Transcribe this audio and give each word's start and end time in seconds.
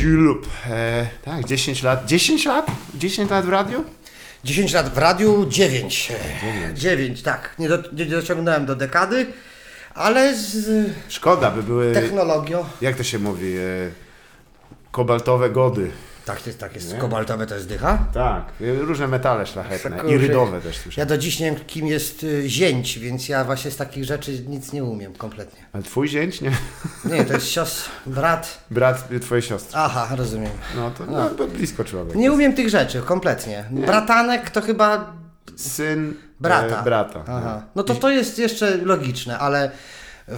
ślub. 0.00 0.46
E, 0.70 1.06
tak, 1.24 1.44
10 1.44 1.82
lat. 1.82 2.06
10 2.06 2.44
lat? 2.44 2.66
10 2.94 3.30
lat 3.30 3.46
w 3.46 3.48
radiu? 3.48 3.84
10 4.44 4.72
lat 4.72 4.94
w 4.94 4.98
radiu, 4.98 5.46
9. 5.48 6.12
9, 6.74 7.22
tak. 7.22 7.54
Nie, 7.58 7.68
do, 7.68 7.78
nie 7.92 8.06
dociągnąłem 8.06 8.66
do 8.66 8.76
dekady, 8.76 9.26
ale 9.94 10.36
z 10.36 10.90
Szkoda, 11.08 11.50
by 11.50 11.62
były. 11.62 11.92
technologią. 11.92 12.64
Jak 12.80 12.96
to 12.96 13.02
się 13.02 13.18
mówi? 13.18 13.56
E, 13.56 13.60
kobaltowe 14.90 15.50
gody. 15.50 15.90
Tak, 16.26 16.46
jest, 16.46 16.58
tak 16.58 16.74
jest. 16.74 16.96
Kobaltowe 16.96 17.46
to 17.46 17.54
jest 17.54 17.68
dycha. 17.68 17.98
Tak, 18.14 18.44
e, 18.60 18.72
różne 18.72 19.06
metale 19.06 19.46
szlachetne. 19.46 19.98
I 20.08 20.18
rydowe 20.18 20.60
też 20.60 20.76
Ja 20.76 20.82
słyszałem. 20.82 21.08
do 21.08 21.18
dziś 21.18 21.40
nie 21.40 21.46
wiem, 21.46 21.64
kim 21.66 21.86
jest 21.86 22.22
y, 22.24 22.48
zięć, 22.48 22.98
więc 22.98 23.28
ja 23.28 23.44
właśnie 23.44 23.70
z 23.70 23.76
takich 23.76 24.04
rzeczy 24.04 24.44
nic 24.48 24.72
nie 24.72 24.84
umiem 24.84 25.14
kompletnie. 25.14 25.60
Ale 25.72 25.82
twój 25.82 26.08
zięć, 26.08 26.40
nie? 26.40 26.52
Nie, 27.12 27.24
to 27.24 27.32
jest 27.32 27.46
siostr, 27.48 27.90
brat. 28.06 28.64
Brat 28.70 29.12
y, 29.12 29.20
twojej 29.20 29.42
siostry. 29.42 29.78
Aha, 29.78 30.08
rozumiem. 30.16 30.50
No 30.76 30.90
to 30.90 31.06
no, 31.06 31.30
to 31.30 31.48
blisko 31.48 31.84
człowiek. 31.84 32.14
Nie 32.14 32.32
umiem 32.32 32.54
tych 32.54 32.68
rzeczy 32.68 33.02
kompletnie. 33.02 33.64
Bratanek 33.70 34.50
to 34.50 34.60
chyba 34.60 35.12
Syn 35.56 36.14
brata. 36.40 36.80
E, 36.80 36.84
brata. 36.84 37.24
Aha. 37.28 37.62
No 37.74 37.82
to 37.82 37.94
to 37.94 38.10
jest 38.10 38.38
jeszcze 38.38 38.76
logiczne, 38.76 39.38
ale 39.38 39.70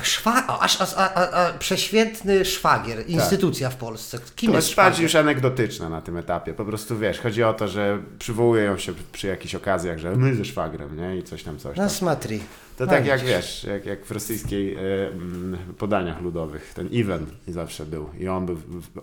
szwa, 0.02 0.46
aż, 0.60 0.80
aż 0.80 0.94
a, 0.96 1.14
a, 1.14 1.30
a, 1.30 1.52
prześwietny 1.52 2.44
szwagier, 2.44 3.06
instytucja 3.06 3.70
w 3.70 3.76
Polsce. 3.76 4.18
Kim 4.36 4.50
To 4.50 4.56
jest 4.56 4.74
bardziej 4.74 5.02
już 5.02 5.14
anegdotyczne 5.14 5.88
na 5.88 6.00
tym 6.00 6.16
etapie. 6.16 6.54
Po 6.54 6.64
prostu 6.64 6.98
wiesz, 6.98 7.20
chodzi 7.20 7.42
o 7.42 7.54
to, 7.54 7.68
że 7.68 7.98
przywołują 8.18 8.78
się 8.78 8.92
przy 9.12 9.26
jakichś 9.26 9.54
okazjach, 9.54 9.98
że 9.98 10.16
my 10.16 10.34
ze 10.34 10.44
szwagrem, 10.44 10.96
nie? 10.96 11.16
I 11.16 11.22
coś 11.22 11.42
tam, 11.42 11.58
coś 11.58 11.76
tam. 11.76 11.84
Na 11.84 11.90
smatri. 11.90 12.38
To 12.76 12.84
No 12.84 12.90
tak 12.90 13.06
jak 13.06 13.20
wiesz, 13.20 13.64
jak, 13.64 13.86
jak 13.86 14.04
w 14.04 14.10
rosyjskiej 14.10 14.74
mm, 14.74 15.58
podaniach 15.78 16.20
ludowych. 16.20 16.72
Ten 16.74 16.88
Iwan 16.88 17.26
zawsze 17.48 17.86
był. 17.86 18.10
I 18.18 18.28
on 18.28 18.46
był. 18.46 18.56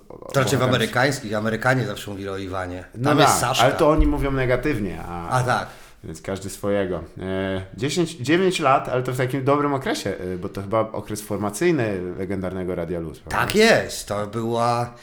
To 0.09 0.31
znaczy 0.34 0.57
w 0.57 0.63
amerykańskich, 0.63 1.34
Amerykanie 1.34 1.85
zawsze 1.85 2.12
mówili 2.12 2.29
o 2.29 2.38
Iwanie. 2.38 2.85
Tam 2.93 3.02
No 3.02 3.21
jest 3.21 3.26
tak, 3.34 3.40
Saszka. 3.40 3.65
ale 3.65 3.73
to 3.73 3.90
oni 3.90 4.07
mówią 4.07 4.32
negatywnie, 4.32 5.01
a, 5.07 5.29
A 5.29 5.43
tak. 5.43 5.67
Więc 6.05 6.21
każdy 6.21 6.49
swojego. 6.49 7.03
E, 7.20 7.61
10, 7.77 8.15
9 8.15 8.59
lat, 8.59 8.89
ale 8.89 9.03
to 9.03 9.13
w 9.13 9.17
takim 9.17 9.43
dobrym 9.43 9.73
okresie, 9.73 10.09
e, 10.17 10.37
bo 10.37 10.49
to 10.49 10.61
chyba 10.61 10.79
okres 10.79 11.21
formacyjny 11.21 12.01
legendarnego 12.17 12.75
Radia 12.75 12.99
Luz. 12.99 13.20
prawda? 13.20 13.39
Tak 13.45 13.55
jest. 13.55 14.07
To 14.07 14.27
była 14.27 14.93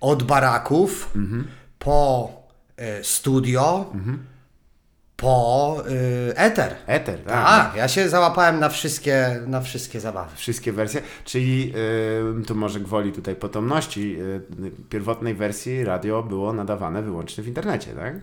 od 0.00 0.22
baraków 0.22 1.10
Mhm. 1.16 1.48
po 1.78 2.30
e, 2.76 3.04
studio, 3.04 3.86
po 5.16 5.76
e, 6.30 6.36
eter. 6.38 6.74
Eter, 6.86 7.18
tak. 7.18 7.46
Tak, 7.46 7.76
ja 7.76 7.88
się 7.88 8.08
załapałem 8.08 8.60
na 8.60 8.68
wszystkie, 8.68 9.40
na 9.46 9.60
wszystkie 9.60 10.00
zabawy. 10.00 10.36
Wszystkie 10.36 10.72
wersje, 10.72 11.02
czyli 11.24 11.72
y, 12.42 12.46
tu 12.46 12.54
może 12.54 12.80
gwoli 12.80 13.12
tutaj 13.12 13.36
potomności, 13.36 14.16
y, 14.20 14.40
pierwotnej 14.90 15.34
wersji 15.34 15.84
radio 15.84 16.22
było 16.22 16.52
nadawane 16.52 17.02
wyłącznie 17.02 17.44
w 17.44 17.48
internecie, 17.48 17.92
tak? 17.92 18.14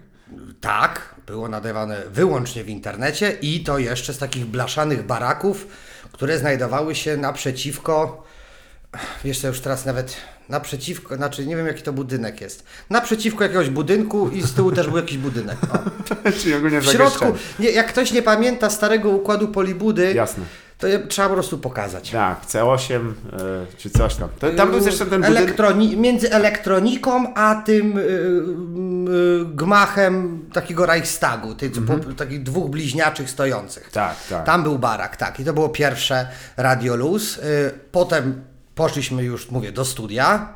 Tak, 0.62 1.16
było 1.28 1.50
nadawane 1.50 2.02
wyłącznie 2.10 2.64
w 2.64 2.70
internecie 2.70 3.38
i 3.42 3.64
to 3.64 3.80
jeszcze 3.80 4.14
z 4.14 4.18
takich 4.18 4.46
blaszanych 4.46 5.06
baraków, 5.06 5.68
które 6.12 6.40
znajdowały 6.40 6.96
się 6.96 7.18
naprzeciwko, 7.18 8.24
co, 9.42 9.48
już 9.48 9.60
teraz 9.60 9.86
nawet 9.86 10.18
naprzeciwko, 10.50 11.16
znaczy 11.16 11.46
nie 11.46 11.56
wiem 11.56 11.68
jaki 11.68 11.84
to 11.84 11.94
budynek 11.94 12.42
jest, 12.42 12.64
naprzeciwko 12.90 13.44
jakiegoś 13.44 13.70
budynku 13.70 14.30
i 14.30 14.42
z 14.42 14.54
tyłu 14.54 14.72
też 14.72 14.88
był 14.88 14.98
jakiś 14.98 15.18
budynek. 15.18 15.58
O. 15.74 16.32
czyli 16.42 16.54
ogólnie 16.54 16.82
W 16.82 16.86
środku, 16.86 17.26
nie, 17.60 17.72
jak 17.72 17.88
ktoś 17.88 18.12
nie 18.12 18.22
pamięta 18.22 18.70
starego 18.70 19.10
układu 19.10 19.48
polibudy, 19.48 20.14
Jasne. 20.14 20.44
To 20.80 20.88
je 20.88 21.00
trzeba 21.00 21.28
po 21.28 21.34
prostu 21.34 21.58
pokazać. 21.58 22.10
Tak, 22.12 22.46
C8 22.46 22.94
y, 22.94 23.14
czy 23.78 23.90
coś 23.90 24.16
tam. 24.16 24.30
To, 24.40 24.52
tam 24.52 24.72
był 24.72 24.80
zresztą 24.82 25.06
ten 25.06 25.22
budynek. 25.22 25.56
Elektroni- 25.58 25.98
między 25.98 26.32
elektroniką 26.32 27.34
a 27.34 27.56
tym 27.66 27.98
y, 27.98 28.02
y, 28.02 29.46
gmachem 29.46 30.46
takiego 30.54 30.86
Reichstagu, 30.86 31.56
tych 31.56 31.72
po, 31.86 32.14
takich 32.14 32.44
dwóch 32.44 32.70
bliźniaczych 32.70 33.30
stojących. 33.30 33.86
Mhm. 33.88 34.08
Tak, 34.10 34.28
tak. 34.30 34.46
Tam 34.46 34.64
był 34.64 34.80
barak, 34.80 35.18
tak. 35.18 35.40
I 35.40 35.46
to 35.46 35.54
było 35.54 35.70
pierwsze 35.70 36.28
Radio 36.58 36.96
Luz. 36.96 37.40
Potem 37.92 38.42
poszliśmy 38.76 39.24
już, 39.24 39.52
mówię, 39.52 39.72
do 39.72 39.86
studia. 39.86 40.54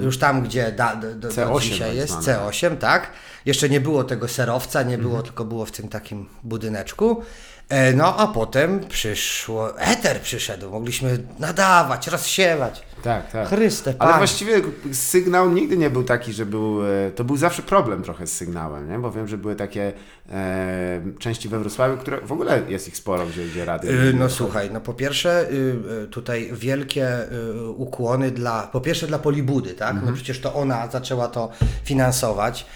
Już 0.00 0.18
tam, 0.18 0.42
gdzie 0.42 0.72
da, 0.72 0.96
do, 0.96 1.14
do, 1.14 1.14
do 1.14 1.28
C8 1.28 1.60
dzisiaj 1.60 1.88
tak 1.88 1.96
jest, 1.96 2.22
zwane. 2.22 2.38
C8, 2.50 2.76
tak. 2.76 3.10
Jeszcze 3.46 3.68
nie 3.68 3.80
było 3.80 4.04
tego 4.04 4.28
serowca, 4.28 4.82
nie 4.82 4.98
było, 4.98 5.10
Mhm. 5.14 5.24
tylko 5.26 5.44
było 5.44 5.66
w 5.66 5.70
tym 5.70 5.88
takim 5.88 6.26
budyneczku. 6.42 7.22
E, 7.68 7.92
No 7.92 8.16
a 8.16 8.26
potem 8.26 8.80
przyszło, 8.88 9.80
eter 9.80 10.20
przyszedł, 10.20 10.70
mogliśmy 10.70 11.18
nadawać, 11.38 12.06
rozsiewać. 12.08 12.82
Tak, 13.02 13.30
tak. 13.30 13.48
Chryste, 13.48 13.94
Ale 13.98 14.16
właściwie 14.18 14.60
sygnał 14.92 15.50
nigdy 15.50 15.76
nie 15.76 15.90
był 15.90 16.04
taki, 16.04 16.32
że 16.32 16.46
był. 16.46 16.86
e, 16.86 17.10
To 17.10 17.24
był 17.24 17.36
zawsze 17.36 17.62
problem 17.62 18.02
trochę 18.02 18.26
z 18.26 18.32
sygnałem, 18.32 18.90
nie? 18.90 18.98
Bo 18.98 19.10
wiem, 19.12 19.28
że 19.28 19.38
były 19.38 19.56
takie 19.56 19.92
e, 20.32 21.00
części 21.18 21.48
we 21.48 21.58
Wrocławiu, 21.58 21.96
które 21.96 22.20
w 22.20 22.32
ogóle 22.32 22.62
jest 22.68 22.88
ich 22.88 22.96
sporo, 22.96 23.26
gdzie, 23.26 23.44
gdzie 23.46 23.64
radio. 23.64 23.90
Y, 23.92 24.14
No 24.18 24.30
słuchaj, 24.30 24.70
no 24.72 24.80
po 24.80 24.94
pierwsze 24.94 25.50
y, 25.50 25.54
y, 26.04 26.08
tutaj 26.08 26.50
wielkie 26.52 27.32
y, 27.32 27.62
ukłony 27.70 28.30
dla, 28.30 28.62
po 28.72 28.80
pierwsze 28.80 29.06
dla 29.06 29.18
Polibudy, 29.18 29.74
tak? 29.74 29.96
No 30.06 30.12
przecież 30.12 30.40
to 30.40 30.54
ona 30.54 30.88
zaczęła 30.88 31.28
to 31.28 31.50
finansować. 31.84 32.66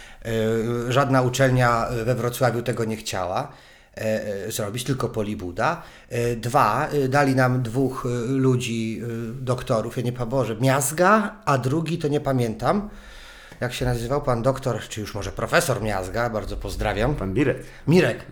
Y, 0.88 0.92
Żadna 0.92 1.22
uczelnia 1.22 1.86
we 2.04 2.14
Wrocławiu 2.14 2.62
tego 2.62 2.84
nie 2.84 2.96
chciała 2.96 3.40
e, 3.40 3.44
e, 3.44 3.67
zrobić, 4.48 4.84
tylko 4.84 5.08
Polibuda. 5.08 5.82
E, 6.08 6.36
Dwa, 6.36 6.88
dali 7.08 7.34
nam 7.34 7.62
dwóch 7.62 8.06
ludzi, 8.28 9.02
doktorów, 9.40 9.96
ja 9.96 10.02
nie 10.02 10.12
pamiętam, 10.12 10.28
Boże, 10.28 10.56
Miazga, 10.60 11.36
a 11.44 11.58
drugi 11.58 11.98
to 11.98 12.08
nie 12.08 12.20
pamiętam. 12.20 12.90
Jak 13.60 13.74
się 13.74 13.84
nazywał 13.84 14.22
pan 14.22 14.42
doktor, 14.42 14.80
czy 14.88 15.00
już 15.00 15.14
może 15.14 15.32
profesor 15.32 15.82
Miazga, 15.82 16.30
bardzo 16.30 16.56
pozdrawiam. 16.56 17.14
Pan 17.14 17.34
Birek. 17.34 17.62
Mirek. 17.86 18.26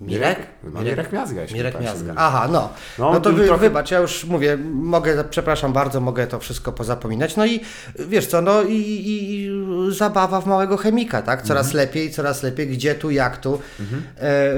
Mirek? 0.00 0.38
No, 0.74 0.80
Mirek 0.82 1.12
Miazga, 1.12 1.42
jeśli 1.42 1.56
Mirek 1.56 1.72
tak 1.72 1.82
Miazga. 1.82 2.12
Aha, 2.16 2.48
no. 2.52 2.68
No, 2.98 3.12
No, 3.12 3.20
to 3.20 3.32
wy, 3.32 3.46
trochę- 3.46 3.60
wybacz, 3.60 3.90
ja 3.90 3.98
już 3.98 4.24
mówię, 4.24 4.56
mogę, 4.72 5.24
przepraszam 5.24 5.72
bardzo, 5.72 6.00
mogę 6.00 6.26
to 6.26 6.38
wszystko 6.38 6.72
pozapominać. 6.72 7.36
No 7.36 7.46
i 7.46 7.60
wiesz 7.98 8.26
co, 8.26 8.42
no 8.42 8.62
i, 8.62 8.74
i, 8.76 9.48
zabawa 9.92 10.40
w 10.40 10.46
małego 10.46 10.76
chemika, 10.76 11.22
tak? 11.22 11.42
Coraz 11.42 11.66
Mhm. 11.66 11.86
lepiej, 11.86 12.10
coraz 12.10 12.42
lepiej, 12.42 12.66
gdzie 12.68 12.94
tu, 12.94 13.10
jak 13.10 13.36
tu. 13.36 13.60
E, 14.20 14.22
e, 14.22 14.56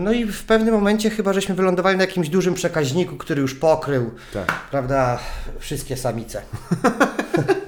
no 0.00 0.12
i 0.12 0.24
w 0.26 0.44
pewnym 0.44 0.74
momencie 0.74 1.10
chyba 1.10 1.32
żeśmy 1.32 1.54
wylądowali 1.54 1.96
na 1.96 2.04
jakimś 2.04 2.28
dużym 2.28 2.54
przekaźniku, 2.54 3.16
który 3.16 3.42
już 3.42 3.54
pokrył, 3.54 4.10
Tak. 4.32 4.52
prawda, 4.70 5.18
wszystkie 5.58 5.96
samice. 5.96 6.42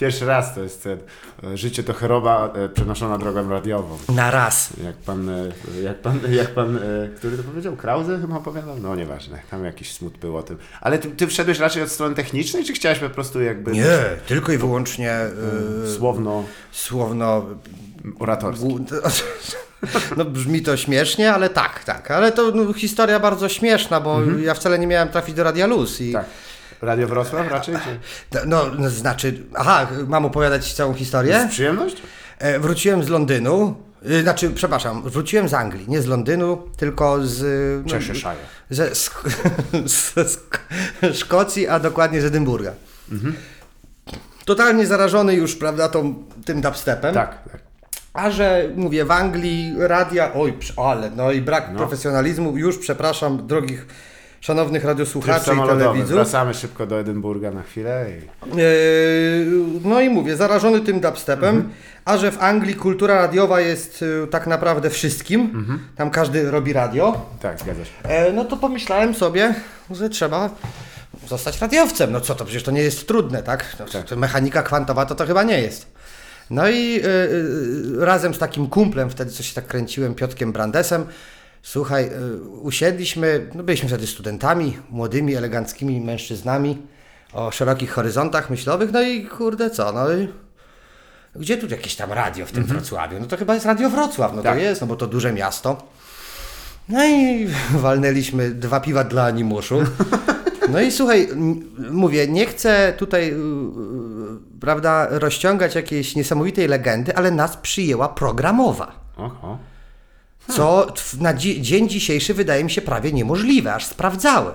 Pierwszy 0.00 0.26
raz 0.26 0.54
to 0.54 0.62
jest 0.62 0.86
e, 0.86 1.56
życie 1.56 1.82
to 1.82 1.92
choroba 1.94 2.52
e, 2.54 2.68
przenoszona 2.68 3.18
drogą 3.18 3.48
radiową. 3.50 3.98
Na 4.08 4.30
raz. 4.30 4.70
Jak 4.84 4.96
pan, 4.96 5.28
e, 5.28 5.44
jak 5.82 5.98
pan, 5.98 6.20
jak 6.30 6.54
pan, 6.54 6.78
który 7.16 7.36
to 7.36 7.42
powiedział? 7.42 7.76
Krause 7.76 8.20
chyba 8.20 8.36
opowiadał? 8.36 8.76
No 8.78 8.96
nieważne, 8.96 9.38
tam 9.50 9.64
jakiś 9.64 9.92
smut 9.92 10.18
był 10.18 10.36
o 10.36 10.42
tym. 10.42 10.58
Ale 10.80 10.98
ty, 10.98 11.08
ty 11.10 11.26
wszedłeś 11.26 11.58
raczej 11.58 11.82
od 11.82 11.88
strony 11.90 12.14
technicznej, 12.14 12.64
czy 12.64 12.72
chciałeś 12.72 12.98
po 12.98 13.10
prostu 13.10 13.42
jakby 13.42 13.72
Nie, 13.72 13.98
tylko 14.26 14.52
i 14.52 14.58
wyłącznie 14.58 15.10
e, 15.12 15.30
słowno 15.98 16.44
słowno 16.72 17.46
oratorskie? 18.18 18.66
Głu- 18.66 18.84
No 20.16 20.24
brzmi 20.24 20.62
to 20.62 20.76
śmiesznie, 20.76 21.32
ale 21.34 21.48
tak, 21.50 21.84
tak. 21.84 22.10
Ale 22.10 22.32
to 22.32 22.50
no, 22.54 22.72
historia 22.72 23.20
bardzo 23.20 23.48
śmieszna, 23.48 24.00
bo 24.00 24.18
ja 24.44 24.54
wcale 24.54 24.78
nie 24.78 24.86
miałem 24.86 25.08
trafić 25.08 25.34
do 25.34 25.44
Radia 25.44 25.66
Luz. 25.66 26.00
I, 26.00 26.12
Tak. 26.12 26.24
Radio 26.82 27.08
Wrocław 27.08 27.50
raczej? 27.50 27.74
Czy? 27.74 27.98
No, 28.46 28.62
no, 28.78 28.90
znaczy, 28.90 29.42
aha, 29.54 29.86
mam 30.06 30.24
opowiadać 30.24 30.74
całą 30.74 30.94
historię? 30.94 31.46
Z 31.48 31.50
przyjemność? 31.52 31.96
E, 32.38 32.58
wróciłem 32.58 33.04
z 33.04 33.08
Londynu, 33.08 33.74
y, 34.10 34.22
znaczy, 34.22 34.50
przepraszam, 34.50 35.02
wróciłem 35.02 35.48
z 35.48 35.54
Anglii, 35.54 35.84
nie 35.88 36.02
z 36.02 36.06
Londynu, 36.06 36.62
tylko 36.76 37.18
z... 37.26 37.42
No, 37.86 37.92
Cheshire. 37.92 38.34
ze, 38.70 38.94
z, 38.94 39.10
z, 39.86 40.14
z 41.02 41.16
Szkocji, 41.16 41.68
a 41.68 41.80
dokładnie 41.80 42.20
z 42.20 42.24
Edynburga. 42.24 42.72
Totalnie 44.44 44.86
zarażony 44.86 45.34
już, 45.34 45.56
prawda, 45.56 45.88
tą, 45.88 46.14
tym 46.44 46.60
dubstepem. 46.60 47.14
Tak, 47.14 47.44
tak. 47.52 47.60
A 48.12 48.30
że 48.30 48.68
mówię 48.76 49.04
w 49.04 49.10
Anglii 49.10 49.74
radia, 49.78 50.32
oj, 50.34 50.54
ale 50.76 51.10
no 51.10 51.32
i 51.32 51.40
brak 51.40 51.68
No. 51.72 51.78
profesjonalizmu, 51.78 52.56
już 52.56 52.78
przepraszam 52.78 53.46
drogich 53.46 53.86
szanownych 54.40 54.84
radiosłuchaczy 54.84 55.50
i 55.54 55.68
telewidzów. 55.68 56.10
Wracamy 56.10 56.54
szybko 56.54 56.86
do 56.86 57.00
Edynburga 57.00 57.50
na 57.50 57.62
chwilę. 57.62 58.06
I... 58.10 58.56
Yy, 58.56 59.46
no 59.84 60.00
i 60.00 60.08
mówię, 60.10 60.36
zarażony 60.36 60.80
tym 60.80 61.00
dubstepem, 61.00 61.56
Mhm. 61.56 61.74
a 62.04 62.16
że 62.16 62.32
w 62.32 62.42
Anglii 62.42 62.74
kultura 62.74 63.14
radiowa 63.14 63.60
jest 63.60 64.02
y, 64.02 64.26
tak 64.30 64.46
naprawdę 64.46 64.90
wszystkim, 64.90 65.40
Mhm. 65.40 65.78
tam 65.96 66.10
każdy 66.10 66.50
robi 66.50 66.72
radio, 66.72 67.26
Tak, 67.40 67.60
zgadza 67.60 67.84
się. 67.84 67.90
e, 68.02 68.32
no 68.32 68.44
to 68.44 68.56
pomyślałem 68.56 69.14
sobie, 69.14 69.54
że 69.90 70.08
trzeba 70.08 70.50
zostać 71.28 71.60
radiowcem. 71.60 72.12
No 72.12 72.20
co 72.20 72.34
to, 72.34 72.44
przecież 72.44 72.62
to 72.62 72.70
nie 72.70 72.82
jest 72.82 73.08
trudne, 73.08 73.42
tak? 73.42 73.76
No, 73.80 73.86
Tak. 73.86 74.16
Mechanika 74.18 74.62
kwantowa 74.62 75.06
to 75.06 75.14
to 75.14 75.26
chyba 75.26 75.42
nie 75.42 75.60
jest. 75.60 75.86
No 76.50 76.68
i 76.68 77.00
y, 77.04 77.06
y, 77.06 78.04
razem 78.04 78.34
z 78.34 78.38
takim 78.38 78.66
kumplem, 78.66 79.10
wtedy 79.10 79.30
co 79.30 79.42
się 79.42 79.54
tak 79.54 79.66
kręciłem, 79.66 80.14
Piotkiem 80.14 80.52
Brandesem, 80.52 81.04
słuchaj, 81.62 82.04
y, 82.04 82.40
usiedliśmy, 82.42 83.50
no 83.54 83.62
byliśmy 83.62 83.88
wtedy 83.88 84.06
studentami, 84.06 84.76
młodymi, 84.90 85.34
eleganckimi 85.34 86.00
mężczyznami, 86.00 86.78
o 87.32 87.50
szerokich 87.50 87.92
horyzontach 87.92 88.50
myślowych, 88.50 88.92
no 88.92 89.02
i 89.02 89.26
kurde 89.26 89.70
co, 89.70 89.92
no 89.92 90.12
i 90.12 90.28
gdzie 91.36 91.56
tu 91.56 91.68
jakieś 91.68 91.96
tam 91.96 92.12
radio 92.12 92.46
w 92.46 92.52
tym 92.52 92.64
Wrocławiu? 92.64 93.20
No 93.20 93.26
to 93.26 93.36
chyba 93.36 93.54
jest 93.54 93.66
Radio 93.66 93.90
Wrocław, 93.90 94.32
no 94.36 94.42
Tak. 94.42 94.54
to 94.54 94.60
jest, 94.60 94.80
no 94.80 94.86
bo 94.86 94.96
to 94.96 95.06
duże 95.06 95.32
miasto. 95.32 95.88
No 96.88 97.06
i 97.06 97.48
walnęliśmy 97.74 98.50
dwa 98.50 98.80
piwa 98.80 99.04
dla 99.04 99.24
animuszu. 99.24 99.78
No 100.68 100.80
i 100.80 100.92
słuchaj, 100.92 101.28
mówię, 101.90 102.28
nie 102.28 102.46
chcę 102.46 102.94
tutaj, 102.96 103.26
yy, 103.28 103.36
yy, 103.36 104.38
prawda, 104.60 105.06
rozciągać 105.10 105.74
jakiejś 105.74 106.16
niesamowitej 106.16 106.68
legendy, 106.68 107.16
ale 107.16 107.30
nas 107.30 107.56
przyjęła 107.56 108.08
programowa. 108.08 108.92
Oho. 109.16 109.58
Co 110.48 110.92
na 111.20 111.34
dzi- 111.34 111.62
dzień 111.62 111.88
dzisiejszy 111.88 112.34
wydaje 112.34 112.64
mi 112.64 112.70
się 112.70 112.82
prawie 112.82 113.12
niemożliwe, 113.12 113.74
aż 113.74 113.86
sprawdzałem. 113.86 114.54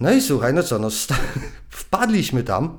No 0.00 0.12
i 0.12 0.20
słuchaj, 0.20 0.54
no 0.54 0.62
co, 0.62 0.78
no 0.78 0.88
wpadliśmy 1.70 2.42
tam. 2.42 2.78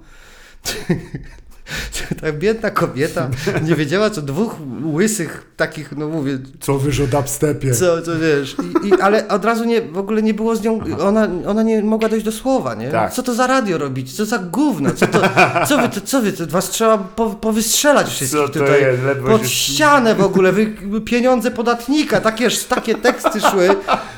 Ta 2.21 2.31
biedna 2.31 2.69
kobieta 2.69 3.29
nie 3.63 3.75
wiedziała, 3.75 4.09
co 4.09 4.21
dwóch 4.21 4.55
łysych 4.93 5.51
takich, 5.57 5.91
no 5.97 6.07
mówię, 6.07 6.37
Co 6.59 6.77
wyż 6.77 6.99
o 6.99 7.07
dubstepie? 7.07 7.71
co, 7.73 8.01
co 8.01 8.11
wiesz, 8.19 8.55
I, 8.83 8.87
i, 8.87 9.01
ale 9.01 9.27
od 9.27 9.45
razu 9.45 9.63
nie, 9.63 9.81
w 9.81 9.97
ogóle 9.97 10.21
nie 10.23 10.33
było 10.33 10.55
z 10.55 10.63
nią, 10.63 10.79
ona, 11.01 11.27
ona 11.47 11.63
nie 11.63 11.83
mogła 11.83 12.09
dojść 12.09 12.25
do 12.25 12.31
słowa, 12.31 12.75
nie? 12.75 12.89
Tak. 12.89 13.13
Co 13.13 13.23
to 13.23 13.33
za 13.33 13.47
radio 13.47 13.77
robić? 13.77 14.13
Co 14.13 14.25
za 14.25 14.37
gówno? 14.39 14.91
Co, 14.91 15.07
to, 15.07 15.21
co 15.67 15.77
wy, 15.77 15.89
to, 15.89 16.01
co 16.01 16.21
wy, 16.21 16.33
to 16.33 16.47
was 16.47 16.69
trzeba 16.69 16.97
po, 16.97 17.29
powystrzelać 17.29 18.07
wszystkich 18.09 18.41
Co 18.41 18.49
tutaj. 18.49 18.81
jest? 18.81 19.01
Pod 19.27 19.41
się- 19.41 19.47
ścianę 19.49 20.15
w 20.15 20.21
ogóle, 20.23 20.51
wy, 20.51 20.67
pieniądze 21.05 21.51
podatnika, 21.51 22.21
takie, 22.21 22.47
takie 22.69 22.95
teksty 22.95 23.41
szły. 23.41 23.69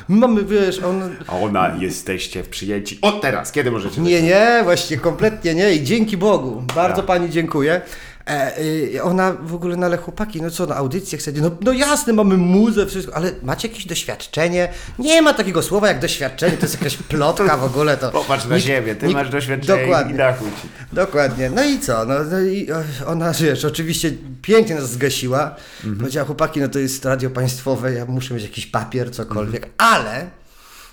Mamy, 0.08 0.44
wiesz, 0.46 0.80
on... 0.80 1.02
A 1.28 1.38
ona, 1.40 1.76
jesteście 1.80 2.44
przyjęci. 2.44 3.00
O 3.02 3.12
teraz, 3.12 3.52
kiedy 3.52 3.72
możecie? 3.72 4.02
Nie, 4.02 4.22
nie, 4.22 4.60
właśnie 4.64 4.98
kompletnie 4.98 5.56
nie 5.56 5.74
i 5.76 5.84
dzięki 5.84 6.18
Bogu. 6.18 6.64
Bardzo 6.76 6.96
Tak. 6.98 7.06
pani 7.06 7.30
dziękuję. 7.36 7.82
E, 8.28 8.60
y, 8.60 9.04
ona 9.04 9.32
w 9.34 9.54
ogóle, 9.56 9.76
no 9.76 9.86
ale 9.86 9.98
chłopaki, 9.98 10.42
no 10.42 10.52
co, 10.52 10.66
na 10.66 10.76
audycję 10.76 11.18
chcecie? 11.18 11.42
No, 11.42 11.52
no 11.62 11.72
jasne, 11.74 12.14
mamy 12.14 12.38
muzę, 12.38 12.86
wszystko, 12.88 13.16
ale 13.16 13.32
macie 13.44 13.68
jakieś 13.68 13.86
doświadczenie? 13.86 14.70
Nie 15.00 15.22
ma 15.22 15.34
takiego 15.34 15.62
słowa 15.64 15.88
jak 15.88 16.00
doświadczenie, 16.00 16.58
to 16.58 16.62
jest 16.66 16.74
jakaś 16.78 16.98
plotka 16.98 17.58
w 17.58 17.64
ogóle. 17.64 17.98
To 17.98 18.12
Popatrz 18.12 18.46
na 18.46 18.56
nikt- 18.56 18.68
siebie, 18.68 18.96
ty 18.96 19.08
nikt- 19.08 19.18
masz 19.20 19.30
doświadczenie 19.30 19.82
Dokładnie. 19.82 20.14
i 20.14 20.18
dachu. 20.18 20.46
Dokładnie. 20.94 21.50
No 21.50 21.64
i 21.64 21.80
co? 21.80 22.06
No, 22.06 22.14
no 22.32 22.40
i 22.42 22.68
ona, 23.06 23.34
wiesz, 23.34 23.66
oczywiście 23.66 24.12
pięknie 24.42 24.76
nas 24.76 24.90
zgasiła. 24.92 25.56
Powiedziała, 26.00 26.26
chłopaki, 26.26 26.60
no 26.60 26.68
to 26.68 26.80
jest 26.80 27.06
radio 27.06 27.30
państwowe, 27.30 27.94
ja 27.94 28.06
muszę 28.06 28.34
mieć 28.34 28.44
jakiś 28.44 28.66
papier, 28.68 29.12
cokolwiek. 29.12 29.68
Ale 29.78 30.28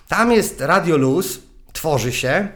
tam 0.08 0.32
jest 0.32 0.60
Radio 0.60 0.96
Luz, 0.96 1.38
tworzy 1.72 2.12
się 2.12 2.48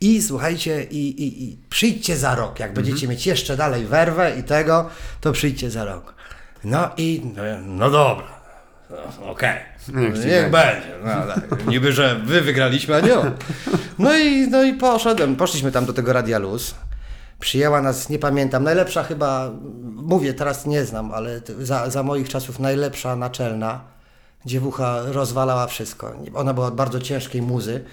i 0.00 0.22
słuchajcie, 0.22 0.84
i, 0.84 1.22
i, 1.22 1.44
i 1.44 1.56
przyjdźcie 1.70 2.16
za 2.16 2.34
rok. 2.34 2.60
Jak 2.60 2.72
będziecie 2.72 3.08
mieć 3.08 3.26
jeszcze 3.26 3.56
dalej 3.56 3.86
werwę 3.86 4.36
i 4.38 4.42
tego, 4.42 4.90
to 5.20 5.32
przyjdźcie 5.32 5.70
za 5.70 5.84
rok. 5.84 6.14
No 6.64 6.90
i, 6.96 7.22
no, 7.36 7.42
no 7.66 7.90
dobra. 7.90 8.38
No, 8.90 9.30
Okej. 9.30 9.58
Niech 9.94 10.18
ci 10.18 10.26
Niech 10.26 10.50
będzie. 10.50 10.94
No, 11.04 11.34
tak. 11.34 11.66
Niby, 11.66 11.92
że 11.92 12.20
wy 12.24 12.40
wygraliśmy, 12.40 12.94
a 12.94 13.00
nie 13.00 13.18
on. 13.18 13.30
No 13.98 14.16
i, 14.16 14.48
no 14.48 14.62
i 14.62 14.74
poszedłem. 14.74 15.36
Poszliśmy 15.36 15.72
tam 15.72 15.86
do 15.86 15.92
tego 15.92 16.12
Radia 16.12 16.38
Luz. 16.38 16.74
Przyjęła 17.40 17.82
nas, 17.82 18.08
nie 18.08 18.18
pamiętam, 18.18 18.64
najlepsza 18.64 19.02
chyba, 19.02 19.50
mówię, 19.94 20.34
teraz 20.34 20.66
nie 20.66 20.84
znam, 20.84 21.12
ale 21.12 21.40
za, 21.58 21.90
za 21.90 22.02
moich 22.02 22.28
czasów 22.28 22.58
najlepsza 22.58 23.16
naczelna. 23.16 23.80
Dziewucha 24.46 25.02
rozwalała 25.06 25.66
wszystko. 25.66 26.12
Ona 26.34 26.54
była 26.54 26.66
od 26.66 26.74
bardzo 26.74 27.00
ciężkiej 27.00 27.42
muzy. 27.42 27.84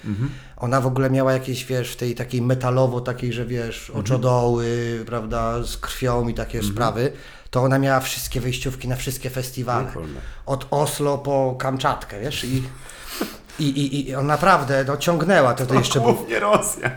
Ona 0.58 0.82
w 0.82 0.88
ogóle 0.88 1.10
miała 1.10 1.34
jakieś, 1.34 1.66
wiesz, 1.66 1.96
tej 1.96 2.16
takiej 2.16 2.42
metalowo, 2.42 3.02
takiej, 3.02 3.34
że 3.34 3.46
wiesz, 3.46 3.90
oczodoły, 3.90 5.04
prawda, 5.06 5.64
z 5.64 5.78
krwią 5.78 6.28
i 6.28 6.34
takie 6.34 6.60
sprawy. 6.64 7.12
To 7.50 7.62
ona 7.64 7.80
miała 7.80 8.00
wszystkie 8.00 8.42
wejściówki 8.42 8.88
na 8.88 8.96
wszystkie 8.96 9.30
festiwale. 9.30 9.86
Od 10.46 10.68
Oslo 10.72 11.18
po 11.18 11.56
Kamczatkę, 11.60 12.20
wiesz, 12.22 12.44
i, 12.44 12.64
i, 13.60 13.64
i, 13.64 14.10
i 14.10 14.16
on 14.16 14.26
naprawdę 14.28 14.86
no, 14.88 14.98
ciągnęła. 14.98 15.54
To, 15.54 15.66
to 15.66 15.74
jeszcze 15.74 16.00
był 16.00 16.14
Głównie 16.14 16.40
Rosja. 16.40 16.92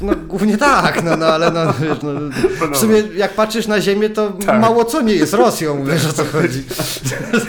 no 0.00 0.12
głównie 0.16 0.58
tak, 0.58 1.04
no, 1.04 1.16
no 1.16 1.26
ale 1.26 1.50
no, 1.50 1.64
no, 1.64 1.72
w 2.74 2.76
sumie 2.76 3.02
jak 3.16 3.32
patrzysz 3.34 3.66
na 3.66 3.80
ziemię, 3.80 4.10
to 4.10 4.30
Tak. 4.30 4.60
mało 4.60 4.84
co 4.84 5.00
nie 5.02 5.14
jest 5.14 5.32
Rosją, 5.32 5.84
wiesz 5.84 6.06
o 6.06 6.12
co 6.12 6.24
chodzi. 6.24 6.64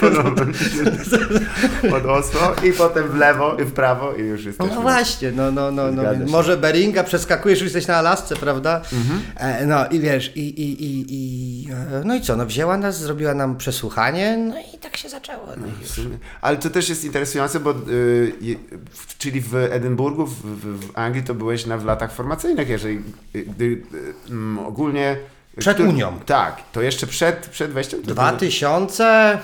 Podoba 0.02 0.46
mi 0.46 0.54
się. 0.54 1.96
Od 1.96 2.06
Oslo 2.06 2.56
i 2.64 2.74
potem 2.74 3.10
w 3.10 3.16
lewo 3.16 3.58
i 3.62 3.64
w 3.66 3.72
prawo 3.74 4.14
i 4.14 4.22
już 4.22 4.46
jesteśmy. 4.46 4.76
No 4.76 4.82
właśnie, 4.82 5.32
no, 5.32 5.52
no, 5.52 5.72
no, 5.72 5.92
no 5.92 6.02
może 6.28 6.58
Beringa 6.58 7.04
przeskakujesz, 7.04 7.60
już 7.60 7.66
jesteś 7.66 7.88
na 7.88 7.96
Alasce, 7.96 8.36
prawda? 8.36 8.82
Mhm. 8.94 9.22
E, 9.38 9.66
no 9.66 9.88
i 9.88 10.00
wiesz, 10.00 10.32
i, 10.36 10.40
i, 10.40 10.84
i, 10.84 11.06
i 11.10 11.72
e, 11.72 12.02
no 12.06 12.16
i 12.16 12.22
co, 12.22 12.36
no 12.36 12.46
wzięła 12.46 12.78
nas, 12.78 13.00
zrobiła 13.00 13.34
nam 13.34 13.58
przesłuchanie, 13.58 14.38
no 14.38 14.56
i 14.76 14.78
tak 14.78 14.98
się 14.98 15.10
zaczęło. 15.10 15.48
No 15.58 15.68
sumie. 15.86 16.18
Ale 16.42 16.58
to 16.58 16.70
też 16.70 16.90
jest 16.90 17.04
interesujące, 17.04 17.60
bo 17.60 17.69
y, 17.72 18.58
w- 18.92 19.18
czyli 19.18 19.42
w 19.42 19.56
Edynburgu, 19.56 20.26
w, 20.26 20.42
w, 20.44 20.92
Anglii 20.98 21.24
to 21.24 21.34
byłeś 21.34 21.66
na, 21.66 21.78
w 21.78 21.86
latach 21.86 22.14
formacyjnych, 22.14 22.70
jeżeli 22.70 23.02
y, 23.36 23.44
gdy, 23.44 23.66
y, 23.66 23.84
mm, 24.30 24.60
ogólnie... 24.60 25.18
Przed 25.58 25.74
który- 25.74 25.90
Unią. 25.90 26.20
Tak, 26.26 26.62
to 26.72 26.82
jeszcze 26.82 27.08
przed, 27.08 27.48
przed 27.48 27.72
wejściem? 27.72 28.02
To, 28.02 28.12
2000 28.12 29.40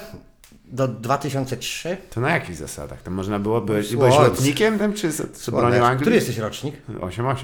do 0.66 0.88
2003? 0.88 1.98
to 2.14 2.22
na 2.22 2.30
jakich 2.30 2.56
zasadach? 2.56 3.02
To 3.02 3.12
można 3.12 3.40
było 3.40 3.62
być... 3.62 3.88
Słońce. 3.88 3.98
Byłeś 3.98 4.30
lotnikiem 4.30 4.80
tam, 4.80 4.94
czy 4.94 5.12
z, 5.12 5.38
z 5.38 5.50
bronią 5.50 5.86
Anglii? 5.86 6.02
Który 6.02 6.16
jesteś 6.16 6.38
rocznik? 6.38 6.76
8-8. 7.00 7.36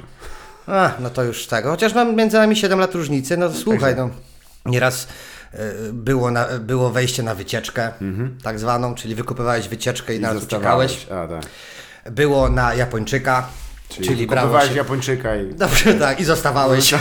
A, 0.68 0.92
no 1.00 1.10
to 1.10 1.24
już 1.24 1.48
tego. 1.48 1.70
Chociaż 1.70 1.94
mam 1.94 2.16
między 2.16 2.38
nami 2.38 2.56
7 2.56 2.80
lat 2.80 2.96
różnicy, 2.96 3.38
no 3.38 3.54
słuchaj, 3.54 3.96
no 3.96 4.10
nieraz 4.66 5.08
było, 5.94 6.32
na, 6.32 6.46
było 6.60 6.90
wejście 6.90 7.24
na 7.24 7.36
wycieczkę, 7.36 7.92
tak 8.44 8.60
zwaną, 8.60 8.96
czyli 8.96 9.16
wykupywałeś 9.16 9.68
wycieczkę 9.68 10.14
i, 10.14 10.18
Mhm. 10.18 10.38
I 10.38 10.40
na 10.40 10.46
uciekałeś. 10.46 11.08
A, 11.12 11.28
tak. 11.28 11.44
Było 12.14 12.50
na 12.50 12.74
Japończyka, 12.74 13.48
Czyli, 13.92 14.08
czyli, 14.08 14.28
kupowałeś 14.28 14.70
się... 14.70 14.76
Japończyka 14.76 15.36
i... 15.36 15.54
Dobrze, 15.54 15.94
tak, 15.94 16.20
i 16.20 16.24
zostawałeś. 16.24 16.94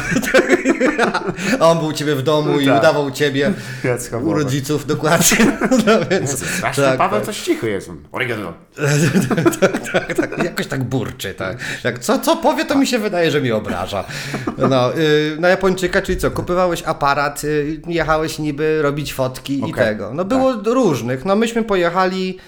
A 1.60 1.68
on 1.70 1.78
był 1.78 1.86
u 1.86 1.92
ciebie 1.92 2.14
w 2.14 2.22
domu 2.22 2.60
i 2.60 2.66
Tak. 2.66 2.78
udawał 2.78 3.10
ciebie 3.10 3.52
u 4.22 4.32
rodziców, 4.34 4.86
dokładnie. 4.86 5.36
No 5.86 5.92
więc, 6.10 6.46
Strasznie 6.56 6.84
tak, 6.84 6.98
Paweł 6.98 7.20
tak. 7.20 7.26
coś 7.26 7.40
cichy 7.40 7.70
jest. 7.70 7.88
on. 7.88 7.96
Oregano. 8.12 8.52
tak, 9.92 10.14
tak, 10.14 10.44
jakoś 10.44 10.66
tak 10.66 10.84
burczy, 10.84 11.34
tak. 11.34 11.56
Jak 11.84 11.98
co, 11.98 12.18
co 12.18 12.36
powie, 12.36 12.64
to 12.64 12.74
mi 12.78 12.86
się 12.86 12.98
wydaje, 12.98 13.30
że 13.30 13.40
mi 13.40 13.52
obraża. 13.52 14.04
No, 14.58 14.96
y, 14.98 15.36
na 15.40 15.48
Japończyka, 15.48 16.02
czyli 16.02 16.18
co, 16.18 16.30
kupywałeś 16.30 16.82
aparat, 16.82 17.44
y, 17.44 17.80
jechałeś 17.86 18.38
niby 18.38 18.82
robić 18.82 19.14
fotki 19.14 19.58
i 19.58 19.62
Okej, 19.62 19.84
tego. 19.84 20.14
No 20.14 20.24
było 20.24 20.52
różnych, 20.52 21.24
no 21.24 21.36
myśmy 21.36 21.64
pojechali, 21.64 22.38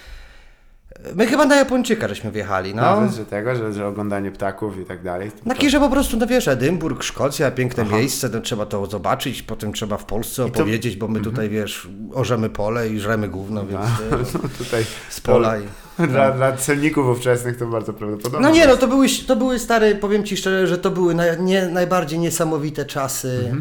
my 1.14 1.26
chyba 1.26 1.44
na 1.44 1.56
Japończyka 1.56 2.09
żeśmy 2.09 2.30
wjechali, 2.30 2.75
no. 2.75 2.82
Nawet, 2.82 3.12
że 3.14 3.26
tego, 3.26 3.56
że, 3.56 3.73
że 3.73 3.87
oglądanie 3.87 4.30
ptaków 4.30 4.78
i 4.78 4.85
tak 4.85 5.02
dalej. 5.02 5.30
Taki, 5.49 5.71
że 5.71 5.80
po 5.80 5.90
prostu, 5.90 6.16
no 6.16 6.26
wiesz, 6.26 6.49
Edynburg, 6.49 7.02
Szkocja, 7.02 7.50
piękne 7.50 7.85
miejsce, 7.85 8.28
no, 8.28 8.40
trzeba 8.40 8.66
to 8.66 8.87
zobaczyć, 8.87 9.42
potem 9.42 9.73
trzeba 9.73 9.97
w 9.97 10.04
Polsce 10.04 10.44
opowiedzieć, 10.44 10.97
bo 10.97 11.09
my 11.09 11.21
tutaj, 11.21 11.49
wiesz, 11.49 11.88
orzemy 12.14 12.50
pole 12.50 12.88
i 12.88 13.00
żremy 13.00 13.28
gówno, 13.28 13.66
więc 13.66 13.85
y, 13.85 14.32
No, 14.42 14.49
tutaj 14.59 14.85
z 15.09 15.21
pola 15.21 15.59
i... 15.59 15.62
Dla, 16.09 16.30
dla 16.30 16.56
celników 16.56 17.06
ówczesnych 17.06 17.56
to 17.56 17.66
bardzo 17.66 17.92
prawdopodobne. 17.92 18.49
No 18.49 18.54
nie, 18.54 18.66
no 18.66 18.76
to 18.76 18.88
były, 18.88 19.06
to 19.26 19.37
były 19.37 19.59
stare, 19.59 19.94
powiem 19.94 20.25
Ci 20.25 20.37
szczerze, 20.37 20.66
że 20.66 20.78
to 20.78 20.90
były 20.90 21.14
naj, 21.14 21.42
nie, 21.42 21.66
najbardziej 21.66 22.18
niesamowite 22.18 22.85
czasy. 22.85 23.54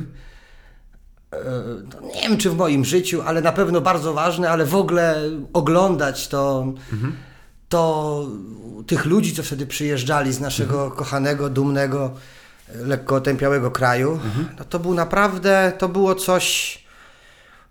E, 1.34 1.38
no 2.02 2.08
nie 2.16 2.22
wiem, 2.22 2.38
czy 2.38 2.50
w 2.50 2.58
moim 2.58 2.86
życiu, 2.86 3.22
ale 3.26 3.42
na 3.42 3.52
pewno 3.52 3.82
bardzo 3.82 4.14
ważne, 4.14 4.50
ale 4.50 4.66
w 4.66 4.76
ogóle 4.76 5.16
oglądać 5.54 6.28
to, 6.28 6.66
to 7.72 8.26
tych 8.88 9.06
ludzi, 9.06 9.36
co 9.36 9.44
wtedy 9.44 9.66
przyjeżdżali 9.66 10.34
z 10.34 10.40
naszego 10.40 10.92
kochanego, 10.92 11.50
dumnego, 11.50 12.12
lekko 12.76 13.16
otępiałego 13.16 13.72
kraju, 13.72 14.20
no 14.60 14.66
to 14.66 14.80
był 14.80 14.94
naprawdę, 14.94 15.74
to 15.78 15.90
było 15.90 16.16
coś... 16.16 16.78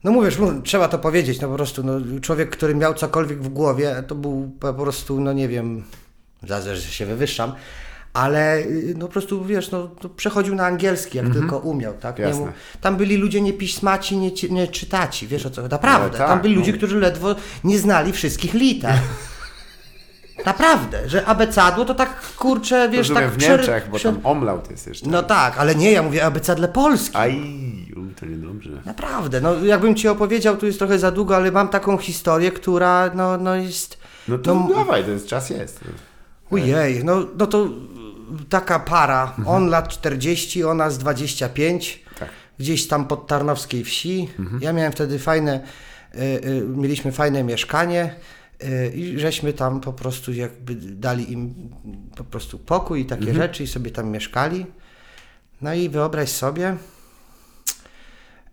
No 0.04 0.10
mówisz, 0.10 0.38
trzeba 0.64 0.88
to 0.88 0.98
powiedzieć, 0.98 1.40
no 1.40 1.48
po 1.48 1.54
prostu 1.54 1.82
no, 1.82 2.20
człowiek, 2.20 2.50
który 2.50 2.74
miał 2.74 2.94
cokolwiek 2.94 3.42
w 3.42 3.48
głowie, 3.48 4.04
to 4.06 4.14
był 4.14 4.50
po 4.60 4.74
prostu, 4.74 5.20
no 5.20 5.32
nie 5.32 5.48
wiem, 5.48 5.84
zaraz, 6.48 6.64
że 6.64 6.80
się 6.80 7.06
wywyższam, 7.06 7.52
ale 8.12 8.58
y, 8.58 8.94
no 8.98 9.06
po 9.06 9.12
prostu, 9.12 9.44
wiesz, 9.44 9.70
no, 9.70 9.90
przechodził 10.16 10.54
na 10.54 10.66
angielski, 10.66 11.18
jak 11.18 11.32
tylko 11.32 11.58
umiał, 11.58 11.94
tak? 11.94 12.18
Nie 12.18 12.24
Jasne. 12.24 12.40
mu- 12.46 12.52
tam 12.80 12.96
byli 12.96 13.16
ludzie 13.16 13.40
nie 13.40 13.52
piśmaci, 13.52 14.16
nie, 14.16 14.30
nie 14.50 14.68
czytaci, 14.68 15.26
wiesz 15.28 15.46
o 15.46 15.50
co, 15.50 15.62
naprawdę, 15.62 16.08
Ale 16.08 16.18
tak, 16.18 16.28
tam 16.28 16.40
byli 16.40 16.54
no. 16.54 16.60
ludzie, 16.60 16.72
którzy 16.72 17.00
ledwo 17.00 17.34
nie 17.64 17.78
znali 17.78 18.12
wszystkich 18.12 18.54
liter. 18.54 18.94
Naprawdę, 20.46 21.08
że 21.08 21.26
abecadło 21.26 21.84
to 21.84 21.94
tak, 21.94 22.20
kurczę, 22.36 22.88
wiesz, 22.88 23.08
Rozumiem, 23.08 23.30
tak 23.30 23.38
w 23.38 23.42
Niemczech, 23.42 23.88
bo 23.90 23.98
tam 23.98 24.20
omlaut 24.24 24.70
jest 24.70 24.86
jeszcze. 24.86 25.10
No 25.10 25.22
tak, 25.22 25.58
ale 25.58 25.74
nie, 25.74 25.92
ja 25.92 26.02
mówię 26.02 26.24
abecadle 26.24 26.68
polskie. 26.68 27.18
Aj, 27.18 27.34
u, 27.96 28.20
to 28.20 28.26
niedobrze. 28.26 28.70
Naprawdę, 28.86 29.40
no 29.40 29.64
jakbym 29.64 29.94
ci 29.94 30.08
opowiedział, 30.08 30.56
tu 30.56 30.66
jest 30.66 30.78
trochę 30.78 30.98
za 30.98 31.10
długo, 31.10 31.36
ale 31.36 31.52
mam 31.52 31.68
taką 31.68 31.98
historię, 31.98 32.52
która 32.52 33.10
no, 33.14 33.38
no 33.38 33.54
jest... 33.54 33.98
No 34.28 34.38
to 34.38 34.54
No, 34.54 34.74
dawaj, 34.74 35.04
to 35.04 35.10
jest, 35.10 35.26
czas 35.26 35.50
jest. 35.50 35.80
Ojej, 36.50 37.04
no, 37.04 37.26
no 37.38 37.46
to 37.46 37.68
taka 38.48 38.78
para, 38.78 39.32
on 39.46 39.68
lat 39.68 39.88
40, 39.88 40.64
ona 40.64 40.90
z 40.90 40.98
25, 40.98 42.04
Tak. 42.18 42.28
gdzieś 42.58 42.88
tam 42.88 43.06
pod 43.06 43.26
Tarnowskiej 43.26 43.84
wsi. 43.84 44.28
Ja 44.60 44.72
miałem 44.72 44.92
wtedy 44.92 45.18
fajne, 45.18 45.60
y, 46.14 46.18
y, 46.18 46.64
mieliśmy 46.66 47.12
fajne 47.12 47.44
mieszkanie 47.44 48.14
i 48.94 49.18
żeśmy 49.18 49.52
tam 49.52 49.80
po 49.80 49.92
prostu 49.92 50.32
jakby 50.32 50.74
dali 50.74 51.32
im 51.32 51.54
po 52.16 52.24
prostu 52.24 52.58
pokój 52.58 53.00
i 53.00 53.04
takie 53.04 53.34
rzeczy 53.34 53.62
i 53.62 53.66
sobie 53.66 53.90
tam 53.90 54.10
mieszkali. 54.10 54.66
No 55.60 55.74
i 55.74 55.88
wyobraź 55.88 56.28
sobie, 56.28 56.76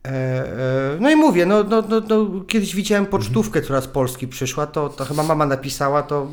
E, 0.08 0.10
e, 0.10 0.98
No 1.00 1.10
i 1.10 1.16
mówię, 1.16 1.46
no, 1.46 1.64
no, 1.64 1.84
no, 1.90 2.00
no, 2.00 2.42
kiedyś 2.48 2.76
widziałem 2.76 3.06
pocztówkę, 3.06 3.62
która 3.62 3.82
z 3.82 3.88
Polski 3.88 4.28
przyszła, 4.28 4.68
to, 4.68 4.90
to 4.90 5.06
chyba 5.06 5.24
mama 5.24 5.46
napisała, 5.46 6.04
to 6.04 6.28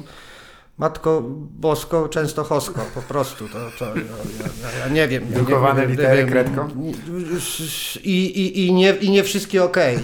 Matko 0.79 1.23
Bosko 1.51 2.09
Częstochowsko, 2.09 2.81
po 2.95 3.03
prostu, 3.03 3.49
to, 3.49 3.59
to 3.79 3.85
ja, 3.85 4.03
ja, 4.63 4.79
ja 4.79 4.89
nie 4.89 5.09
wiem. 5.09 5.25
Drukowane 5.31 5.87
litery 5.87 6.27
kredką? 6.27 6.69
I, 8.05 8.11
i, 8.11 8.67
i, 8.67 8.73
nie, 8.73 8.91
I 8.91 9.11
nie 9.11 9.25
wszystkie 9.25 9.65
okej. 9.65 9.99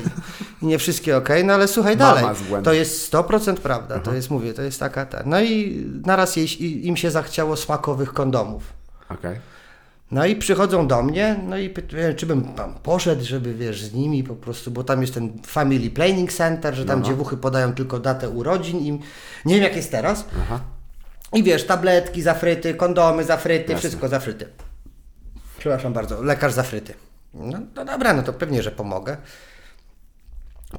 I 0.62 0.67
nie 0.67 0.79
wszystkie 0.79 1.17
okej, 1.17 1.45
no 1.45 1.55
ale 1.55 1.69
słuchaj 1.69 1.97
Mama 1.97 2.15
dalej, 2.15 2.37
to 2.65 2.73
jest 2.73 3.12
100% 3.12 3.55
prawda, 3.55 3.99
to 3.99 4.15
jest, 4.15 4.31
mówię, 4.31 4.55
to 4.55 4.62
jest 4.62 4.81
taka 4.81 5.07
ta. 5.07 5.23
No 5.27 5.41
i 5.41 5.85
naraz 6.07 6.37
jej, 6.37 6.87
im 6.87 6.97
się 6.97 7.11
zachciało 7.11 7.57
smakowych 7.57 8.12
kondomów. 8.12 8.62
Okej. 9.09 9.39
No 10.11 10.26
i 10.26 10.37
przychodzą 10.37 10.88
do 10.88 11.02
mnie, 11.02 11.40
no 11.47 11.59
i 11.59 11.71
pytają, 11.71 12.14
czy 12.14 12.26
bym 12.26 12.45
tam 12.55 12.75
poszedł, 12.75 13.25
żeby 13.25 13.55
wiesz, 13.55 13.83
z 13.83 13.95
nimi 13.95 14.25
po 14.25 14.35
prostu, 14.35 14.71
bo 14.71 14.85
tam 14.85 15.00
jest 15.00 15.14
ten 15.14 15.43
Family 15.47 15.90
Planning 15.90 16.33
Center, 16.33 16.75
że 16.75 16.85
tam 16.85 17.05
dziewuchy 17.05 17.37
podają 17.37 17.75
tylko 17.75 17.99
datę 17.99 18.29
urodzin 18.29 18.79
i 18.79 18.93
nie 19.45 19.55
wiem 19.55 19.62
jak 19.62 19.76
jest 19.76 19.90
teraz. 19.90 20.25
Aha. 20.43 20.61
I 21.33 21.43
wiesz, 21.43 21.67
tabletki 21.67 22.23
zafryty, 22.23 22.75
kondomy 22.75 23.25
zafryty, 23.25 23.73
Jasne. 23.73 23.79
wszystko 23.79 24.09
zafryty. 24.09 24.47
Przepraszam 25.59 25.93
bardzo, 25.93 26.23
lekarz 26.23 26.52
zafryty. 26.52 26.95
No, 27.35 27.59
no 27.76 27.85
dobra, 27.85 28.14
no 28.14 28.23
to 28.23 28.33
pewnie, 28.33 28.62
że 28.62 28.71
pomogę. 28.71 29.17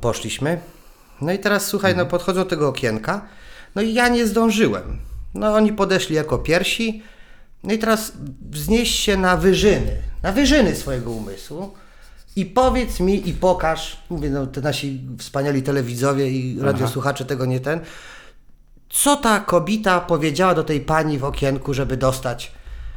Poszliśmy. 0.02 0.60
No 1.22 1.32
i 1.32 1.40
teraz 1.40 1.66
słuchaj, 1.66 1.96
no 1.96 2.06
podchodzą 2.06 2.44
do 2.44 2.50
tego 2.50 2.68
okienka. 2.68 3.22
No 3.76 3.82
i 3.82 3.94
ja 3.94 4.08
nie 4.08 4.28
zdążyłem. 4.28 4.98
No 5.34 5.54
oni 5.54 5.74
podeszli 5.74 6.16
jako 6.16 6.38
pierwsi. 6.38 7.04
No 7.64 7.74
i 7.74 7.78
teraz 7.80 8.14
wznieś 8.50 8.90
się 9.00 9.18
na 9.18 9.38
wyżyny, 9.38 9.98
na 10.24 10.32
wyżyny 10.32 10.76
swojego 10.76 11.12
umysłu 11.12 11.74
i 12.36 12.46
powiedz 12.46 13.00
mi 13.00 13.30
i 13.30 13.34
pokaż, 13.34 13.98
mówię, 14.10 14.30
no 14.30 14.48
te 14.48 14.62
nasi 14.62 15.02
wspaniali 15.18 15.64
telewidzowie 15.64 16.30
i 16.30 16.60
radiosłuchacze 16.62 17.26
tego 17.26 17.46
nie 17.46 17.60
ten, 17.60 17.80
co 18.90 19.16
ta 19.16 19.40
kobieta 19.40 20.00
powiedziała 20.02 20.54
do 20.56 20.64
tej 20.64 20.82
pani 20.82 21.20
w 21.20 21.24
okienku, 21.26 21.74
żeby 21.74 21.98
dostać 21.98 22.52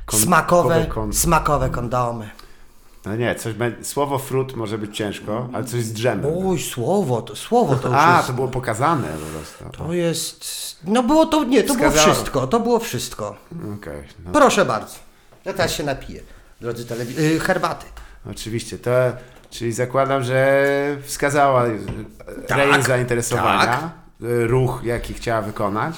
Kon- 0.07 0.21
smakowe, 0.21 0.87
kon- 0.87 1.13
smakowe 1.13 1.71
kondomy. 1.71 2.31
No 3.07 3.17
nie, 3.17 3.35
coś 3.35 3.55
be... 3.55 3.73
słowo 3.83 4.19
frut 4.19 4.57
może 4.57 4.79
być 4.79 4.97
ciężko, 4.97 5.49
ale 5.53 5.65
coś 5.65 5.83
z 5.85 5.93
drzemem. 5.93 6.33
Oj, 6.47 6.59
słowo, 6.63 7.23
to 7.23 7.37
słowo 7.37 7.75
to 7.77 7.89
już 7.89 7.97
A, 8.01 8.17
jest, 8.17 8.27
to 8.27 8.33
było 8.33 8.49
pokazane 8.49 9.09
po 9.09 9.27
prostu. 9.39 9.85
to 9.85 9.93
jest, 9.93 10.45
no 10.85 11.03
było 11.03 11.27
to, 11.27 11.45
nie, 11.45 11.63
to 11.63 11.75
było 11.75 11.91
Wskazało. 11.91 12.15
wszystko, 12.15 12.47
to 12.47 12.61
było 12.61 12.79
wszystko. 12.79 13.37
Okej, 13.79 14.03
no, 14.25 14.33
Proszę 14.33 14.65
bardzo, 14.65 14.95
ja 15.45 15.53
teraz 15.53 15.73
się 15.73 15.83
napiję, 15.85 16.21
drodzy 16.61 16.87
telewidzowie, 16.87 17.39
herbaty. 17.39 17.87
oczywiście. 18.31 18.79
To, 18.79 18.91
czyli 19.51 19.73
zakładam, 19.73 20.23
że 20.25 20.67
wskazała 21.03 21.67
e, 21.67 21.71
Tak, 22.49 22.59
rejon 22.59 22.83
zainteresowania, 22.83 23.67
tak. 23.67 23.91
E, 24.23 24.47
ruch, 24.47 24.81
jaki 24.85 25.15
chciała 25.15 25.43
wykonać, 25.43 25.95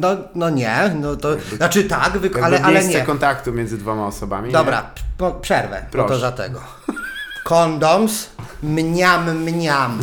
No, 0.00 0.08
no 0.34 0.50
nie, 0.50 0.94
no 1.00 1.16
to, 1.16 1.28
znaczy 1.56 1.84
tak, 1.84 2.12
jakby 2.22 2.42
ale, 2.44 2.62
ale 2.62 2.84
nie. 2.84 3.02
kontaktu 3.02 3.52
między 3.52 3.78
dwoma 3.78 4.06
osobami. 4.06 4.52
Dobra, 4.52 4.90
p- 5.18 5.34
przerwę, 5.42 5.80
no 5.82 5.88
Proszę. 5.90 6.08
to 6.08 6.18
dlatego. 6.18 6.60
Kondoms, 7.44 8.30
mniam, 8.62 9.38
mniam. 9.38 9.98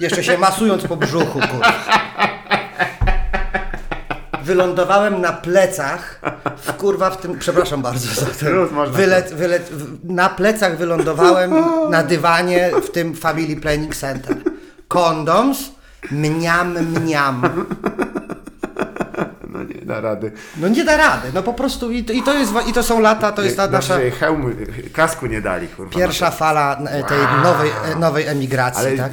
Jeszcze 0.00 0.24
się 0.24 0.38
masując 0.38 0.82
po 0.86 0.96
brzuchu, 0.96 1.40
kurwa. 1.40 1.72
Wylądowałem 4.42 5.20
na 5.20 5.32
plecach, 5.32 6.20
w 6.56 6.72
kurwa 6.72 7.10
w 7.10 7.16
tym, 7.16 7.38
przepraszam 7.38 7.82
bardzo 7.82 8.20
za 8.20 8.26
to. 8.26 8.48
Już 8.50 8.70
można 8.72 8.98
w- 9.36 10.04
na 10.04 10.28
plecach 10.28 10.76
wylądowałem 10.78 11.54
na 11.90 12.02
dywanie 12.02 12.70
w 12.82 12.90
tym 12.90 13.14
Family 13.14 13.56
Planning 13.60 13.96
Center. 13.96 14.36
Kondoms, 14.88 15.58
mniam, 16.10 16.72
mniam. 16.78 17.42
No 19.48 19.62
nie 19.62 19.74
da 19.86 20.00
rady. 20.00 20.32
No 20.56 20.68
nie 20.68 20.84
da 20.84 20.96
rady, 20.96 21.28
no 21.34 21.42
po 21.42 21.52
prostu 21.54 21.90
i 21.90 22.04
to, 22.04 22.12
i 22.12 22.22
to, 22.22 22.34
jest, 22.34 22.52
i 22.68 22.72
to 22.72 22.82
są 22.82 23.00
lata, 23.00 23.32
to 23.32 23.42
jest 23.42 23.56
ta 23.56 23.68
Znaczy, 23.68 23.88
nasza... 23.88 24.16
hełmu, 24.18 24.48
kasku 24.92 25.26
nie 25.26 25.40
dali, 25.40 25.68
kurwa. 25.68 25.98
Pierwsza 25.98 26.30
fala 26.30 26.78
e, 26.78 27.04
tej 27.04 27.18
nowej, 27.42 27.70
e, 27.92 27.96
nowej 27.96 28.26
emigracji, 28.26 28.86
Ale 28.86 28.96
tak? 28.96 29.12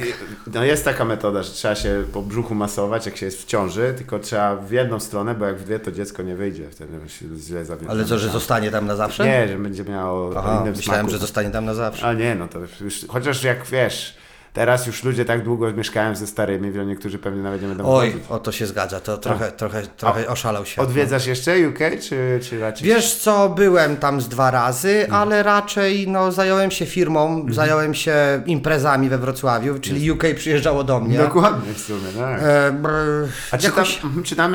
no 0.54 0.64
jest 0.64 0.84
taka 0.84 1.04
metoda, 1.04 1.42
że 1.42 1.52
trzeba 1.52 1.74
się 1.74 2.04
po 2.12 2.22
brzuchu 2.22 2.54
masować, 2.54 3.06
jak 3.06 3.16
się 3.16 3.26
jest 3.26 3.42
w 3.42 3.44
ciąży, 3.44 3.94
tylko 3.96 4.18
trzeba 4.18 4.56
w 4.56 4.70
jedną 4.70 5.00
stronę, 5.00 5.34
bo 5.34 5.46
jak 5.46 5.58
w 5.58 5.64
dwie, 5.64 5.78
to 5.78 5.92
dziecko 5.92 6.22
nie 6.22 6.36
wyjdzie, 6.36 6.70
wtedy 6.70 7.08
się 7.08 7.26
źle 7.38 7.64
zawiedzie. 7.64 7.90
Ale 7.90 8.04
co, 8.04 8.18
że 8.18 8.28
zostanie 8.28 8.70
tam 8.70 8.86
na 8.86 8.96
zawsze? 8.96 9.24
Nie, 9.24 9.48
że 9.48 9.58
będzie 9.58 9.84
miało 9.84 10.30
Aha, 10.38 10.58
innym 10.62 10.74
myślałem, 10.76 11.00
smaku. 11.02 11.12
że 11.12 11.18
zostanie 11.18 11.50
tam 11.50 11.64
na 11.64 11.74
zawsze. 11.74 12.06
A 12.06 12.12
nie, 12.12 12.34
no 12.34 12.48
to 12.48 12.58
już, 12.80 13.06
chociaż 13.08 13.44
jak 13.44 13.64
wiesz, 13.66 14.16
teraz 14.52 14.86
już 14.86 15.04
ludzie 15.04 15.24
tak 15.24 15.44
długo 15.44 15.72
mieszkają 15.72 16.16
ze 16.16 16.26
starymi, 16.26 16.72
że 16.72 16.86
niektórzy 16.86 17.18
pewnie 17.18 17.42
nawet 17.42 17.62
nie 17.62 17.68
będą 17.68 17.84
Oj, 17.94 18.12
chodzić. 18.12 18.24
o 18.30 18.38
to 18.38 18.52
się 18.52 18.66
zgadza, 18.66 19.00
to 19.00 19.18
trochę, 19.18 19.52
trochę, 19.52 19.82
trochę 19.82 20.28
oszalał 20.28 20.66
się. 20.66 20.82
Odwiedzasz 20.82 21.26
jeszcze 21.26 21.68
UK, 21.68 21.78
czy, 22.00 22.40
czy 22.42 22.60
raczej... 22.60 22.88
Wiesz 22.88 23.14
co, 23.16 23.48
byłem 23.48 23.96
tam 23.96 24.20
z 24.20 24.28
dwa 24.28 24.50
razy, 24.50 25.00
Mhm. 25.04 25.14
ale 25.22 25.42
raczej 25.42 26.08
no, 26.08 26.32
zająłem 26.32 26.70
się 26.70 26.86
firmą, 26.86 27.46
zająłem 27.50 27.94
się 27.94 28.14
imprezami 28.46 29.08
we 29.08 29.18
Wrocławiu, 29.18 29.78
czyli 29.78 30.10
UK 30.10 30.24
przyjeżdżało 30.36 30.84
do 30.84 31.00
mnie. 31.00 31.18
Dokładnie 31.18 31.74
w 31.74 31.80
sumie, 31.80 32.12
tak. 32.18 32.40
E, 32.42 32.72
brr, 32.72 33.28
A 33.50 33.58
czy 33.58 33.62
tam, 33.66 33.76
jakoś... 33.76 34.04
mhm, 34.04 34.22
czy 34.22 34.36
tam 34.36 34.54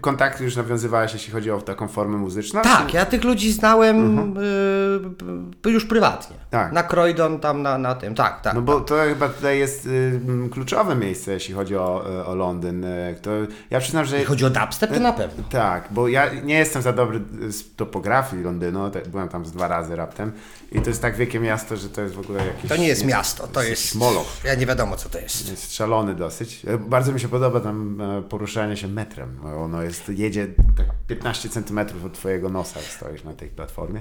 kontakty 0.00 0.44
już 0.44 0.56
nawiązywałeś, 0.56 1.12
jeśli 1.12 1.32
chodzi 1.32 1.50
o 1.50 1.60
taką 1.60 1.88
formę 1.88 2.16
muzyczną? 2.16 2.62
Tak, 2.62 2.86
czy... 2.86 2.96
ja 2.96 3.06
tych 3.06 3.24
ludzi 3.24 3.52
znałem 3.52 4.18
y, 5.66 5.70
już 5.70 5.84
prywatnie. 5.84 6.36
Mhm. 6.36 6.50
Tak. 6.50 6.72
Na 6.72 6.82
Croydon, 6.82 7.40
tam 7.40 7.62
na, 7.62 7.78
na 7.78 7.94
tym, 7.94 8.14
tak, 8.14 8.40
tak. 8.40 8.54
No 8.54 8.62
bo 8.62 8.80
to 8.80 8.94
chyba 9.08 9.28
tutaj 9.36 9.58
jest 9.58 9.86
y, 9.86 10.20
kluczowe 10.50 10.94
miejsce, 10.96 11.32
jeśli 11.32 11.54
chodzi 11.54 11.76
o, 11.76 12.04
y, 12.20 12.26
o 12.26 12.34
Londyn. 12.34 12.84
Y, 12.84 13.16
To, 13.22 13.30
ja 13.70 13.80
przyznam, 13.80 14.04
że... 14.04 14.16
Jeśli 14.16 14.28
chodzi 14.28 14.44
o 14.44 14.50
dubstep, 14.50 14.94
to 14.94 15.00
na 15.00 15.12
pewno. 15.12 15.44
Tak, 15.50 15.88
bo 15.90 16.08
ja 16.08 16.32
nie 16.44 16.58
jestem 16.58 16.82
za 16.82 16.92
dobry 16.92 17.20
z 17.48 17.74
topografii 17.76 18.42
Londynu, 18.42 18.90
byłem 19.10 19.28
tam 19.28 19.46
z 19.46 19.52
dwa 19.52 19.68
razy 19.68 19.96
raptem 19.96 20.32
i 20.72 20.80
to 20.80 20.90
jest 20.90 21.02
tak 21.02 21.16
wielkie 21.16 21.40
miasto, 21.40 21.76
że 21.76 21.88
to 21.88 22.00
jest 22.00 22.14
w 22.14 22.18
ogóle 22.18 22.46
jakieś... 22.46 22.68
To 22.68 22.76
nie 22.76 22.88
jest 22.88 23.04
miasto, 23.04 23.46
to 23.46 23.62
jest... 23.62 23.94
moloch. 23.94 24.26
Ja 24.44 24.54
nie 24.54 24.66
wiadomo, 24.66 24.96
co 24.96 25.08
to 25.08 25.18
jest. 25.18 25.50
Jest 25.50 25.74
szalony 25.74 26.14
dosyć. 26.14 26.62
Bardzo 26.78 27.12
mi 27.12 27.20
się 27.20 27.28
podoba 27.28 27.60
tam 27.60 28.00
e, 28.00 28.22
poruszanie 28.22 28.76
się 28.76 28.88
metrem. 28.88 29.28
Ono 29.56 29.82
jest, 29.82 30.08
jedzie 30.08 30.46
tak 30.76 30.86
15 31.06 31.48
centymetrów 31.48 32.04
od 32.04 32.12
twojego 32.12 32.48
nosa, 32.48 32.80
jak 32.80 32.88
stoisz 32.88 33.24
na 33.24 33.32
tej 33.32 33.48
platformie. 33.48 34.00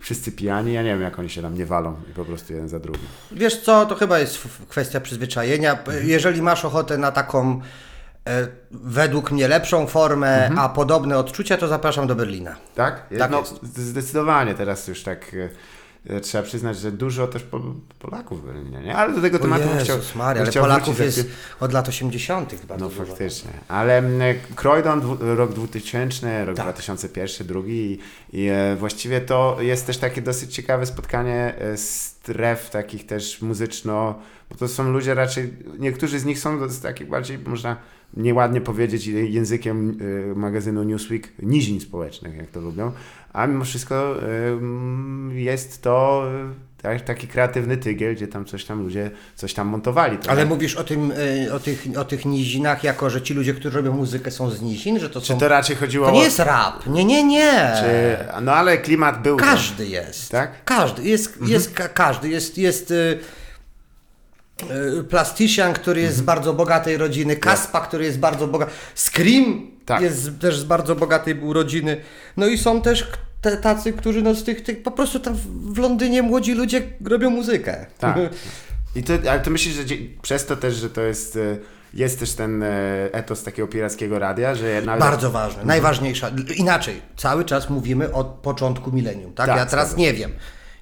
Wszyscy 0.00 0.32
pijani, 0.32 0.72
ja 0.72 0.82
nie 0.82 0.90
wiem 0.90 1.02
jak 1.02 1.18
oni 1.18 1.30
się 1.30 1.42
tam 1.42 1.54
nie 1.54 1.66
walą 1.66 1.96
i 2.10 2.14
po 2.14 2.24
prostu 2.24 2.52
jeden 2.52 2.68
za 2.68 2.78
drugim. 2.78 3.06
Wiesz 3.32 3.60
co, 3.60 3.86
to 3.86 3.94
chyba 3.94 4.18
jest 4.18 4.48
kwestia 4.68 5.00
przyzwyczajenia. 5.00 5.78
Jeżeli 6.02 6.42
masz 6.42 6.64
ochotę 6.64 6.98
na 6.98 7.12
taką 7.12 7.60
e, 8.28 8.48
według 8.70 9.32
mnie 9.32 9.48
lepszą 9.48 9.86
formę, 9.86 10.50
a 10.56 10.68
podobne 10.68 11.18
odczucia, 11.18 11.56
to 11.56 11.68
zapraszam 11.68 12.06
do 12.06 12.14
Berlina. 12.14 12.56
Tak? 12.74 13.06
Tak 13.18 13.30
no, 13.30 13.38
jest. 13.38 13.76
Zdecydowanie 13.76 14.54
teraz 14.54 14.88
już 14.88 15.02
tak 15.02 15.34
e, 15.34 15.48
trzeba 16.22 16.44
przyznać, 16.44 16.78
że 16.78 16.92
dużo 16.92 17.26
też 17.26 17.42
po, 17.42 17.60
Polaków 17.98 18.42
w 18.42 18.46
Berlinie, 18.46 18.80
nie? 18.80 18.96
Ale 18.96 19.14
do 19.14 19.20
tego 19.20 19.36
O 19.38 19.40
tematu 19.40 19.68
bym 19.68 19.78
chciał, 19.78 19.96
Jezus 19.96 20.14
Maria, 20.14 20.42
ale 20.42 20.50
chciał 20.50 20.62
Polaków 20.62 21.00
jest 21.00 21.18
chwilę. 21.18 21.34
od 21.60 21.72
lat 21.72 21.88
80. 21.88 22.54
bardzo 22.68 22.84
No 22.84 22.90
dużo. 22.90 23.04
faktycznie. 23.06 23.50
Ale 23.68 23.98
mm, 23.98 24.20
Croydon, 24.56 25.00
dwu- 25.00 25.16
rok 25.36 25.52
2000, 25.52 26.44
rok 26.44 26.56
Tak. 26.56 26.64
2001, 26.66 27.46
drugi 27.46 27.72
i, 27.72 27.98
i 28.42 28.48
e, 28.48 28.76
właściwie 28.76 29.20
to 29.20 29.56
jest 29.60 29.86
też 29.86 29.98
takie 29.98 30.22
dosyć 30.22 30.54
ciekawe 30.54 30.86
spotkanie 30.86 31.54
e, 31.58 31.76
stref 31.76 32.70
takich 32.70 33.06
też 33.06 33.42
muzyczno, 33.42 34.18
bo 34.50 34.56
to 34.56 34.68
są 34.68 34.90
ludzie 34.92 35.14
raczej, 35.14 35.52
niektórzy 35.78 36.18
z 36.18 36.24
nich 36.24 36.38
są 36.38 36.68
z 36.68 36.80
takich 36.80 37.08
bardziej, 37.08 37.38
można 37.38 37.76
nieładnie 38.16 38.60
powiedzieć 38.60 39.06
językiem 39.06 39.98
e, 40.30 40.34
magazynu 40.34 40.82
Newsweek, 40.82 41.28
nizin 41.42 41.80
społecznych, 41.80 42.36
jak 42.36 42.50
to 42.50 42.60
lubią, 42.60 42.92
a 43.32 43.46
mimo 43.46 43.64
wszystko 43.64 44.14
mm, 44.22 45.38
jest 45.38 45.82
to 45.82 46.24
e, 46.34 46.68
tak- 46.82 47.04
taki 47.04 47.26
kreatywny 47.28 47.76
tygiel, 47.76 48.14
gdzie 48.14 48.28
tam 48.28 48.44
coś 48.44 48.64
tam 48.64 48.82
ludzie 48.82 49.10
coś 49.36 49.54
tam 49.54 49.68
montowali. 49.68 50.18
To 50.18 50.30
Ale 50.30 50.40
tak- 50.40 50.48
mówisz 50.48 50.76
o, 50.76 50.84
tym, 50.84 51.12
o, 51.52 51.58
tych, 51.60 51.86
o 51.98 52.04
tych 52.04 52.24
nizinach, 52.24 52.84
jako 52.84 53.10
że 53.10 53.22
ci 53.22 53.34
ludzie, 53.34 53.54
którzy 53.54 53.76
robią 53.76 53.92
muzykę 53.92 54.30
są 54.30 54.50
z 54.50 54.62
nizin, 54.62 54.98
że 54.98 55.10
to 55.10 55.20
Czy 55.20 55.26
są... 55.26 55.38
to 55.38 55.48
raczej 55.48 55.76
chodziło 55.76 56.06
To 56.06 56.12
o... 56.12 56.14
nie 56.14 56.22
jest 56.22 56.38
rap, 56.38 56.86
nie, 56.86 57.04
nie, 57.04 57.24
nie. 57.24 57.72
Czy, 57.80 58.16
no 58.42 58.52
ale 58.52 58.78
klimat 58.78 59.22
był. 59.22 59.36
Każdy 59.36 59.86
jest. 59.86 60.30
Tak? 60.30 60.64
Każdy, 60.64 61.02
jest, 61.08 61.38
jest 61.46 61.74
ka- 61.74 61.88
każdy, 61.88 62.28
jest, 62.28 62.58
jest 62.58 62.90
y, 62.90 62.94
y, 62.94 63.18
Plastician, 65.10 65.72
który 65.72 66.00
jest 66.00 66.16
z 66.16 66.20
bardzo 66.20 66.52
bogatej 66.54 66.96
rodziny, 66.96 67.36
Kaspa, 67.36 67.80
który 67.80 68.04
jest 68.04 68.18
bardzo 68.18 68.48
bogaty, 68.48 68.72
Scream 68.94 69.70
Tak. 69.86 70.02
jest 70.02 70.40
też 70.40 70.58
z 70.58 70.64
bardzo 70.64 70.94
bogatej 70.96 71.40
rodziny. 71.52 72.00
No 72.36 72.46
i 72.46 72.58
są 72.58 72.82
też 72.82 73.06
te, 73.40 73.56
tacy, 73.56 73.92
którzy 73.92 74.22
no 74.22 74.34
z 74.34 74.44
tych, 74.44 74.62
tych, 74.62 74.82
po 74.82 74.90
prostu 74.90 75.20
tam 75.20 75.34
w- 75.34 75.78
Londynie 75.78 76.22
młodzi 76.22 76.52
ludzie 76.54 76.82
robią 77.04 77.30
muzykę. 77.30 77.86
Tak. 77.98 78.16
I 78.96 79.02
to, 79.02 79.12
ale 79.30 79.40
to 79.40 79.50
myślisz, 79.50 79.74
że 79.74 79.84
przez 80.22 80.46
to 80.46 80.56
też, 80.56 80.74
że 80.74 80.90
to 80.90 81.00
jest, 81.00 81.36
e, 81.36 81.56
jest 81.94 82.20
też 82.20 82.32
ten 82.32 82.62
e, 82.62 82.68
etos 83.12 83.42
takiego 83.42 83.68
pirackiego 83.68 84.18
radia, 84.18 84.54
że. 84.54 84.82
Bardzo 84.82 85.30
ważne, 85.30 85.64
najważniejsza. 85.64 86.30
Inaczej, 86.56 87.02
cały 87.16 87.44
czas 87.44 87.70
mówimy 87.70 88.12
o 88.12 88.24
początku 88.24 88.92
milenium, 88.92 89.32
tak? 89.34 89.46
Tak, 89.46 89.56
ja 89.56 89.66
teraz 89.66 89.96
nie 89.96 90.14
wiem. 90.14 90.32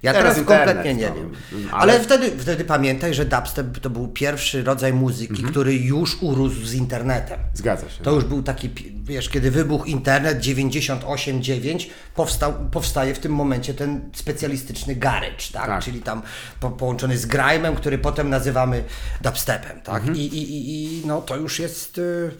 Ja 0.06 0.12
Teraz 0.12 0.34
teraz, 0.34 0.48
kompletnie 0.48 0.94
nie 0.94 1.08
no, 1.08 1.14
wiem. 1.14 1.30
ale- 1.72 1.92
Ale, 1.92 2.00
wtedy, 2.00 2.30
wtedy 2.38 2.64
pamiętaj, 2.64 3.14
że 3.14 3.24
dubstep 3.24 3.78
to 3.80 3.90
był 3.90 4.08
pierwszy 4.08 4.62
rodzaj 4.64 4.92
muzyki, 4.92 5.32
Mhm. 5.32 5.48
który 5.50 5.74
już 5.74 6.22
urósł 6.22 6.64
z 6.66 6.74
internetem. 6.74 7.38
Zgadza 7.54 7.88
się. 7.90 8.02
To 8.04 8.10
już 8.12 8.24
był 8.24 8.42
taki, 8.42 8.70
wiesz, 9.04 9.28
kiedy 9.28 9.50
wybuchł 9.50 9.84
internet 9.84 10.38
98.9, 10.40 11.90
powstał, 12.14 12.54
powstaje 12.70 13.14
w 13.14 13.18
tym 13.18 13.32
momencie 13.32 13.74
ten 13.74 14.10
specjalistyczny 14.14 14.94
garage, 14.96 15.44
tak? 15.52 15.66
Tak. 15.66 15.84
Czyli 15.84 16.02
tam 16.02 16.22
po, 16.60 16.70
połączony 16.70 17.18
z 17.18 17.26
grime'em, 17.26 17.74
który 17.76 17.98
potem 17.98 18.30
nazywamy 18.30 18.84
dubstepem, 19.22 19.80
tak? 19.80 19.96
Mhm. 19.96 20.16
I, 20.16 20.20
i, 20.20 20.42
i, 20.52 20.84
I 21.02 21.06
no 21.06 21.20
to 21.22 21.36
już 21.36 21.58
jest... 21.58 21.98
y, 21.98 22.30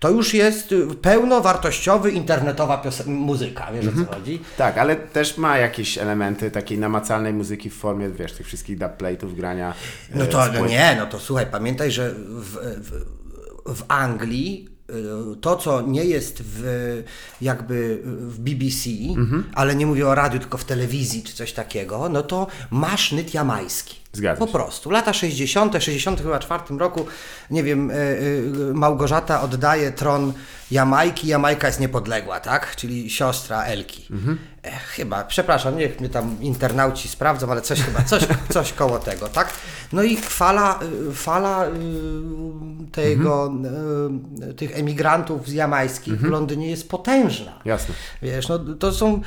To 0.00 0.10
już 0.10 0.34
jest 0.34 0.72
y, 0.72 0.86
pełnowartościowy, 0.86 2.10
internetowa 2.10 2.82
muzyka, 3.06 3.72
wiesz 3.72 3.86
o 3.86 4.06
co 4.06 4.14
chodzi? 4.14 4.40
Tak, 4.56 4.78
ale 4.78 4.96
też 4.96 5.36
ma 5.38 5.58
jakieś 5.58 5.98
elementy 5.98 6.50
takiej 6.50 6.78
namacalnej 6.78 7.32
muzyki 7.32 7.70
w 7.70 7.74
formie, 7.76 8.08
wiesz, 8.10 8.32
tych 8.32 8.46
wszystkich 8.46 8.78
dubplate'ów, 8.78 9.34
grania. 9.34 9.74
No 10.14 10.24
e, 10.24 10.26
to 10.26 10.52
no 10.52 10.66
nie, 10.66 10.96
no 10.98 11.06
to 11.06 11.18
słuchaj, 11.18 11.46
pamiętaj, 11.50 11.90
że 11.90 12.14
w, 12.14 12.56
w, 12.80 13.04
w 13.76 13.84
Anglii 13.88 14.68
y, 14.90 14.94
to, 15.40 15.56
co 15.56 15.80
nie 15.82 16.04
jest 16.04 16.42
w, 16.42 16.62
jakby 17.40 18.00
w 18.04 18.38
BBC, 18.38 18.90
Mhm. 19.16 19.44
ale 19.54 19.74
nie 19.74 19.86
mówię 19.86 20.08
o 20.08 20.14
radiu, 20.14 20.40
tylko 20.40 20.58
w 20.58 20.64
telewizji 20.64 21.22
czy 21.22 21.34
coś 21.34 21.52
takiego, 21.52 22.08
no 22.08 22.22
to 22.22 22.46
masz 22.70 23.12
nyt 23.12 23.34
jamański. 23.34 23.99
Zgadza 24.12 24.38
Po 24.38 24.46
prostu. 24.46 24.90
Lata 24.90 25.12
60., 25.12 25.74
60 25.80 26.20
chyba 26.22 26.38
czwartym 26.38 26.78
roku, 26.78 27.06
nie 27.50 27.62
wiem, 27.62 27.90
y, 27.90 27.94
y, 27.94 28.74
Małgorzata 28.74 29.42
oddaje 29.42 29.92
tron 29.92 30.32
Jamajki, 30.70 31.28
Jamajka 31.28 31.66
jest 31.66 31.80
niepodległa, 31.80 32.40
tak? 32.40 32.76
Czyli 32.76 33.10
siostra 33.10 33.62
Elki. 33.64 34.06
Mhm. 34.10 34.38
E, 34.64 34.70
chyba, 34.70 35.24
przepraszam, 35.24 35.76
niech 35.76 36.00
mnie 36.00 36.08
tam 36.08 36.36
internauci 36.40 37.08
sprawdzą, 37.08 37.50
ale 37.50 37.60
coś 37.62 37.80
chyba, 37.80 38.02
coś, 38.02 38.26
coś 38.54 38.72
koło 38.72 38.98
tego, 38.98 39.28
tak? 39.28 39.52
No 39.92 40.02
i 40.02 40.16
fala, 40.16 40.78
fala 41.14 41.66
tego, 42.92 43.46
Mhm. 43.46 44.54
tych 44.56 44.78
emigrantów 44.78 45.48
z 45.48 45.52
jamajskich 45.52 46.20
w 46.20 46.24
Londynie 46.24 46.70
jest 46.70 46.88
potężna. 46.88 47.52
Jasne. 47.64 47.94
Wiesz, 48.22 48.48
no 48.48 48.58
to 48.58 48.92
są. 48.92 49.20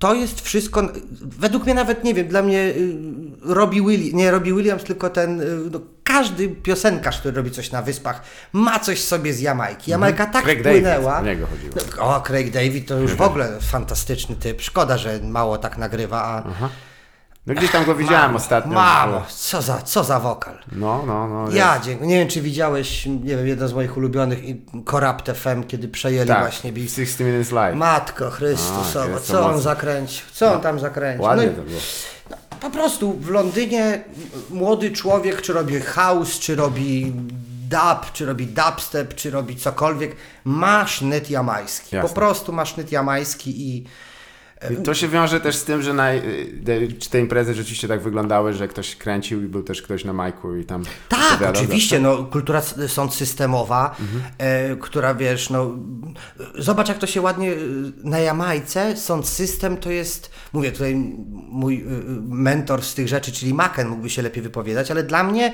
To 0.00 0.14
jest 0.14 0.40
wszystko. 0.40 0.82
Według 1.20 1.64
mnie 1.64 1.74
nawet 1.74 2.04
nie 2.04 2.14
wiem, 2.14 2.28
dla 2.28 2.42
mnie 2.42 2.58
y, 2.58 2.96
Robbie 3.44 3.82
Williams, 3.82 4.14
nie 4.14 4.30
Robbie 4.30 4.54
Williams, 4.54 4.84
tylko 4.84 5.10
ten. 5.10 5.40
y, 5.40 5.44
No, 5.72 5.80
każdy 6.04 6.48
piosenkarz, 6.48 7.20
który 7.20 7.36
robi 7.36 7.50
coś 7.50 7.70
na 7.70 7.82
wyspach, 7.82 8.22
ma 8.52 8.78
coś 8.80 9.02
sobie 9.04 9.32
z 9.32 9.40
Jamajki. 9.40 9.90
Jamajka 9.90 10.26
tak 10.26 10.44
Craig 10.44 10.60
wpłynęła. 10.60 11.22
David, 11.22 11.44
o. 11.44 11.46
No, 11.98 12.16
O, 12.16 12.20
Craig 12.20 12.50
David 12.50 12.88
to 12.88 12.98
już 12.98 13.14
w 13.14 13.20
ogóle 13.22 13.48
fantastyczny 13.60 14.36
typ. 14.36 14.62
Szkoda, 14.62 14.98
że 14.98 15.18
mało 15.22 15.58
tak 15.58 15.78
nagrywa, 15.78 16.22
a. 16.22 16.42
No 17.46 17.54
gdzieś 17.54 17.70
tam 17.70 17.84
go 17.84 17.94
widziałem 17.94 18.36
ostatnio. 18.36 18.72
Mamo, 18.72 19.22
co 19.36 19.62
za, 19.62 19.82
co 19.82 20.04
za 20.04 20.20
wokal. 20.20 20.58
No, 20.72 21.02
no, 21.06 21.28
no. 21.28 21.50
Ja 21.50 21.80
dziękuję. 21.84 22.08
Nie 22.08 22.18
wiem, 22.18 22.28
czy 22.28 22.40
widziałeś, 22.40 23.06
nie 23.06 23.36
wiem, 23.36 23.46
jeden 23.46 23.68
z 23.68 23.72
moich 23.72 23.96
ulubionych, 23.96 24.38
Corrupt 24.90 25.30
FM, 25.30 25.62
kiedy 25.64 25.88
przejęli 25.88 26.28
Tak, 26.28 26.40
właśnie 26.40 26.72
Beat. 26.72 26.90
60 26.90 27.20
Minutes 27.20 27.52
Live. 27.52 27.76
Matko 27.76 28.30
Chrystusowa, 28.30 29.20
co 29.20 29.46
on 29.46 29.60
zakręcił? 29.60 30.26
Co 30.32 30.54
on 30.54 30.60
tam 30.60 30.80
zakręcił? 30.80 31.22
Ładnie 31.24 31.46
no, 31.46 31.52
i- 31.52 31.54
to 31.54 31.62
było. 31.62 31.80
no, 32.30 32.36
po 32.60 32.70
prostu 32.70 33.12
w 33.12 33.30
Londynie 33.30 34.04
młody 34.50 34.90
człowiek, 34.90 35.42
czy 35.42 35.52
robi 35.52 35.80
house, 35.80 36.38
czy 36.38 36.56
robi 36.56 37.12
dub, 37.70 38.12
czy 38.12 38.26
robi 38.26 38.46
dubstep, 38.46 39.14
czy 39.14 39.30
robi 39.30 39.56
cokolwiek, 39.56 40.16
ma 40.44 40.86
sznyt 40.86 41.30
jamański. 41.30 41.96
Jasne. 41.96 42.08
Po 42.08 42.14
prostu 42.14 42.52
ma 42.52 42.64
sznyt 42.64 42.92
jamański 42.92 43.68
I 43.68 43.84
To 44.84 44.94
się 44.94 45.08
wiąże 45.08 45.40
też 45.40 45.56
z 45.56 45.64
tym, 45.64 45.82
że 45.82 45.94
na, 45.94 46.14
y, 46.14 46.96
czy 46.98 47.10
te 47.10 47.20
imprezy 47.20 47.54
rzeczywiście 47.54 47.88
tak 47.88 48.02
wyglądały, 48.02 48.52
że 48.52 48.68
ktoś 48.68 48.96
kręcił 48.96 49.42
i 49.42 49.46
był 49.46 49.62
też 49.62 49.82
ktoś 49.82 50.04
na 50.04 50.12
majku 50.12 50.56
i 50.56 50.64
tam 50.64 50.82
Tak, 51.08 51.42
oczywiście, 51.50 52.00
no, 52.00 52.24
kultura 52.24 52.62
sąd 52.88 53.14
systemowa, 53.14 53.96
e, 54.38 54.76
która 54.76 55.14
wiesz, 55.14 55.50
no, 55.50 55.70
zobacz 56.58 56.88
jak 56.88 56.98
to 56.98 57.06
się 57.06 57.20
ładnie, 57.20 57.52
e, 57.52 57.56
na 58.04 58.18
Jamajce 58.18 58.96
sąd 58.96 59.28
system 59.28 59.76
to 59.76 59.90
jest, 59.90 60.30
mówię 60.52 60.72
tutaj 60.72 60.94
mój 61.48 61.80
e, 61.80 61.84
mentor 62.28 62.82
z 62.82 62.94
tych 62.94 63.08
rzeczy, 63.08 63.32
czyli 63.32 63.54
Maken 63.54 63.88
mógłby 63.88 64.10
się 64.10 64.22
lepiej 64.22 64.42
wypowiadać, 64.42 64.90
ale 64.90 65.02
dla 65.02 65.24
mnie 65.24 65.52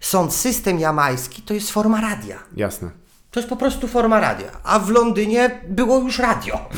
sąd 0.00 0.32
system 0.32 0.78
jamański 0.78 1.42
to 1.42 1.54
jest 1.54 1.70
forma 1.70 2.00
radia. 2.00 2.38
Jasne. 2.56 3.05
To 3.36 3.40
jest 3.40 3.50
po 3.50 3.56
prostu 3.56 3.88
forma 3.88 4.20
radia. 4.20 4.50
A 4.64 4.78
w 4.78 4.90
Londynie 4.90 5.50
było 5.68 6.00
już 6.00 6.18
radio. 6.18 6.68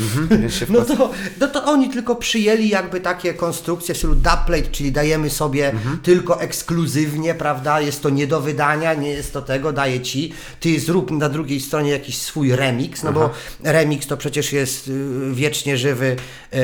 Się 0.49 0.65
No 0.73 0.81
to, 0.81 1.11
no 1.39 1.47
to 1.47 1.65
oni 1.65 1.89
tylko 1.89 2.15
przyjęli 2.15 2.69
jakby 2.69 3.01
takie 3.01 3.33
konstrukcje 3.33 3.95
w 3.95 3.97
stylu 3.97 4.15
dubplate, 4.15 4.71
czyli 4.71 4.91
dajemy 4.91 5.29
sobie 5.29 5.71
tylko 6.03 6.41
ekskluzywnie, 6.41 7.33
prawda? 7.33 7.81
Jest 7.81 8.03
to 8.03 8.09
nie 8.09 8.27
do 8.27 8.41
wydania, 8.41 8.93
nie 8.93 9.09
jest 9.09 9.33
to 9.33 9.41
tego, 9.41 9.73
daję 9.73 10.01
ci. 10.01 10.33
Ty 10.59 10.79
zrób 10.79 11.11
na 11.11 11.29
drugiej 11.29 11.59
stronie 11.59 11.91
jakiś 11.91 12.17
swój 12.17 12.55
remix, 12.55 13.03
no 13.03 13.13
bo 13.13 13.29
remix 13.63 14.07
to 14.07 14.17
przecież 14.17 14.53
jest 14.53 14.87
y, 14.87 14.91
wiecznie 15.33 15.77
żywy 15.77 16.15
y, 16.53 16.57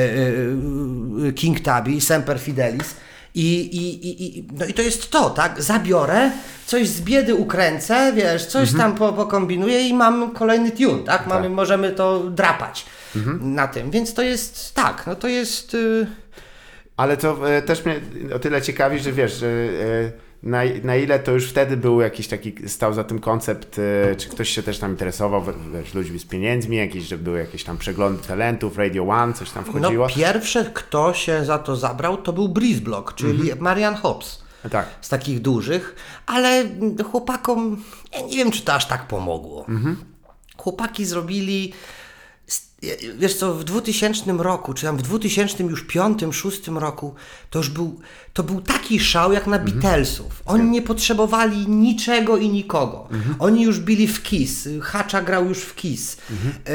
y, 1.28 1.32
King 1.32 1.60
Tubby, 1.60 2.00
Semper 2.00 2.40
Fidelis. 2.40 2.94
I, 3.36 3.60
i, 3.60 4.08
i, 4.08 4.38
i, 4.38 4.44
no 4.58 4.66
i 4.66 4.74
to 4.74 4.82
jest 4.82 5.10
to, 5.10 5.30
tak? 5.30 5.62
Zabiorę, 5.62 6.30
coś 6.66 6.88
z 6.88 7.00
biedy 7.00 7.34
ukręcę, 7.34 8.12
wiesz, 8.12 8.46
coś 8.46 8.72
tam 8.76 8.94
po, 8.94 9.12
pokombinuję 9.12 9.88
i 9.88 9.94
mam 9.94 10.30
kolejny 10.30 10.70
tune, 10.70 11.04
tak? 11.04 11.26
Mamy, 11.26 11.48
możemy 11.48 11.90
to 11.90 12.18
drapać 12.30 12.86
na 13.40 13.68
tym. 13.68 13.90
Więc 13.90 14.14
to 14.14 14.22
jest 14.22 14.74
tak, 14.74 15.04
no 15.06 15.14
to 15.14 15.28
jest. 15.28 15.74
y, 15.74 16.06
Ale 16.96 17.16
to 17.16 17.56
e, 17.56 17.62
też 17.62 17.84
mnie 17.84 18.00
o 18.34 18.38
tyle 18.38 18.62
ciekawi, 18.62 18.98
że 18.98 19.12
wiesz, 19.12 19.34
że 19.34 19.46
e, 19.46 20.25
na, 20.42 20.58
na 20.84 20.96
ile 20.96 21.18
to 21.18 21.32
już 21.32 21.50
wtedy 21.50 21.76
był 21.76 22.00
jakiś 22.00 22.28
taki, 22.28 22.54
stał 22.66 22.94
za 22.94 23.04
tym 23.04 23.18
koncept, 23.18 23.78
e, 23.78 24.16
czy 24.16 24.28
ktoś 24.28 24.48
się 24.48 24.62
też 24.62 24.78
tam 24.78 24.90
interesował, 24.90 25.42
wiesz, 25.72 25.94
ludźmi 25.94 26.18
z 26.18 26.24
pieniędzmi, 26.24 26.76
jakieś, 26.76 27.04
że 27.04 27.18
były 27.18 27.38
jakieś 27.38 27.64
tam 27.64 27.78
przeglądy 27.78 28.22
talentów, 28.22 28.78
Radio 28.78 29.04
One, 29.08 29.32
coś 29.32 29.50
tam 29.50 29.64
wchodziło. 29.64 30.08
No, 30.08 30.14
pierwsze, 30.14 30.70
kto 30.74 31.14
się 31.14 31.44
za 31.44 31.58
to 31.58 31.76
zabrał, 31.76 32.16
to 32.16 32.32
był 32.32 32.48
Breeze 32.48 32.80
Block, 32.80 33.14
czyli 33.14 33.50
Marian 33.60 33.94
Hobbs. 33.94 34.42
tak. 34.70 34.86
z 35.00 35.08
takich 35.08 35.40
dużych, 35.40 35.96
ale 36.26 36.64
chłopakom, 37.10 37.82
ja 38.12 38.20
nie 38.20 38.36
wiem, 38.36 38.50
czy 38.50 38.62
to 38.62 38.74
aż 38.74 38.86
tak 38.86 39.08
pomogło. 39.08 39.66
Chłopaki 40.56 41.04
zrobili, 41.04 41.72
wiesz 43.18 43.34
co, 43.34 43.54
w 43.54 43.64
2000 43.64 44.32
roku, 44.32 44.74
czy 44.74 44.86
tam 44.86 44.96
w 44.96 45.02
2005, 45.02 46.18
2006 46.18 46.68
roku, 46.68 47.14
to 47.50 47.58
już 47.58 47.68
był, 47.68 48.00
to 48.32 48.42
był 48.42 48.60
taki 48.60 49.00
szał 49.00 49.32
jak 49.32 49.46
na 49.46 49.58
Beatlesów. 49.58 50.42
Oni 50.46 50.70
nie 50.70 50.82
potrzebowali 50.82 51.68
niczego 51.68 52.36
i 52.36 52.48
nikogo. 52.48 53.08
Oni 53.38 53.62
już 53.62 53.80
byli 53.80 54.08
w 54.08 54.22
Kiss, 54.22 54.68
Hacza 54.82 55.22
grał 55.22 55.48
już 55.48 55.58
w 55.58 55.74
Kiss. 55.74 56.16
E, 56.64 56.72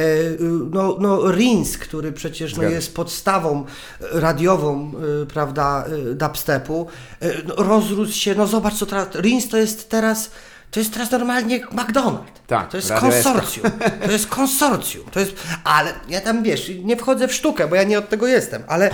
no, 0.72 0.98
no 1.00 1.32
Rins, 1.32 1.78
który 1.78 2.12
przecież 2.12 2.56
no, 2.56 2.64
jest 2.64 2.96
podstawą 2.96 3.66
radiową, 4.00 4.92
y, 5.24 5.26
prawda, 5.26 5.86
y, 6.12 6.16
dubstepu, 6.16 6.88
y, 7.24 7.44
no, 7.48 7.56
rozrósł 7.56 8.14
się, 8.14 8.36
no 8.36 8.48
zobacz 8.48 8.74
co 8.74 8.86
teraz, 8.86 9.08
Rins 9.16 9.50
to 9.50 9.58
jest 9.58 9.90
teraz, 9.90 10.32
to 10.72 10.80
jest 10.80 10.94
teraz 10.94 11.12
normalnie 11.12 11.60
McDonald's. 11.60 12.42
Tak, 12.48 12.70
to 12.70 12.78
jest 12.78 12.94
konsorcjum. 12.94 13.72
To 14.06 14.12
jest 14.12 14.28
konsorcjum. 14.28 15.06
To 15.12 15.20
jest, 15.20 15.32
ale 15.64 15.94
ja 16.10 16.22
tam 16.22 16.44
wiesz, 16.44 16.72
nie 16.84 16.98
wchodzę 16.98 17.28
w 17.28 17.34
sztukę, 17.34 17.68
bo 17.68 17.76
ja 17.76 17.84
nie 17.84 17.98
od 17.98 18.10
tego 18.10 18.28
jestem, 18.28 18.64
ale 18.68 18.92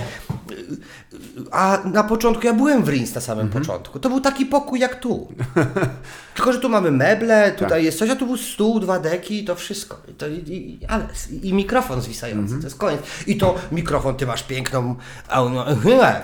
a 1.50 1.78
na 1.84 2.04
początku 2.04 2.46
ja 2.46 2.52
byłem 2.52 2.84
w 2.84 2.88
Rins 2.88 3.14
na 3.14 3.20
samym 3.20 3.46
Mhm. 3.46 3.64
początku. 3.64 3.98
To 3.98 4.08
był 4.08 4.20
taki 4.20 4.46
pokój 4.46 4.80
jak 4.80 5.00
tu. 5.00 5.28
Tylko, 6.34 6.52
że 6.52 6.58
tu 6.60 6.68
mamy 6.68 6.90
meble, 6.90 7.52
tutaj 7.52 7.68
Tak. 7.70 7.82
jest 7.82 7.98
coś, 7.98 8.10
a 8.10 8.16
tu 8.16 8.26
był 8.26 8.36
stół, 8.36 8.80
dwa 8.80 8.98
deki 8.98 9.42
i 9.42 9.44
to 9.44 9.54
wszystko. 9.54 9.96
I, 10.08 10.14
to, 10.14 10.28
i, 10.28 10.78
ale, 10.88 11.06
i 11.42 11.54
mikrofon 11.54 12.02
zwisający, 12.02 12.40
Mhm. 12.42 12.60
to 12.60 12.66
jest 12.66 12.78
koniec. 12.78 13.00
I 13.26 13.36
to 13.36 13.54
mikrofon, 13.72 14.14
ty 14.14 14.26
masz 14.26 14.42
piękną, 14.42 14.94
a 15.28 15.42
no, 15.44 15.64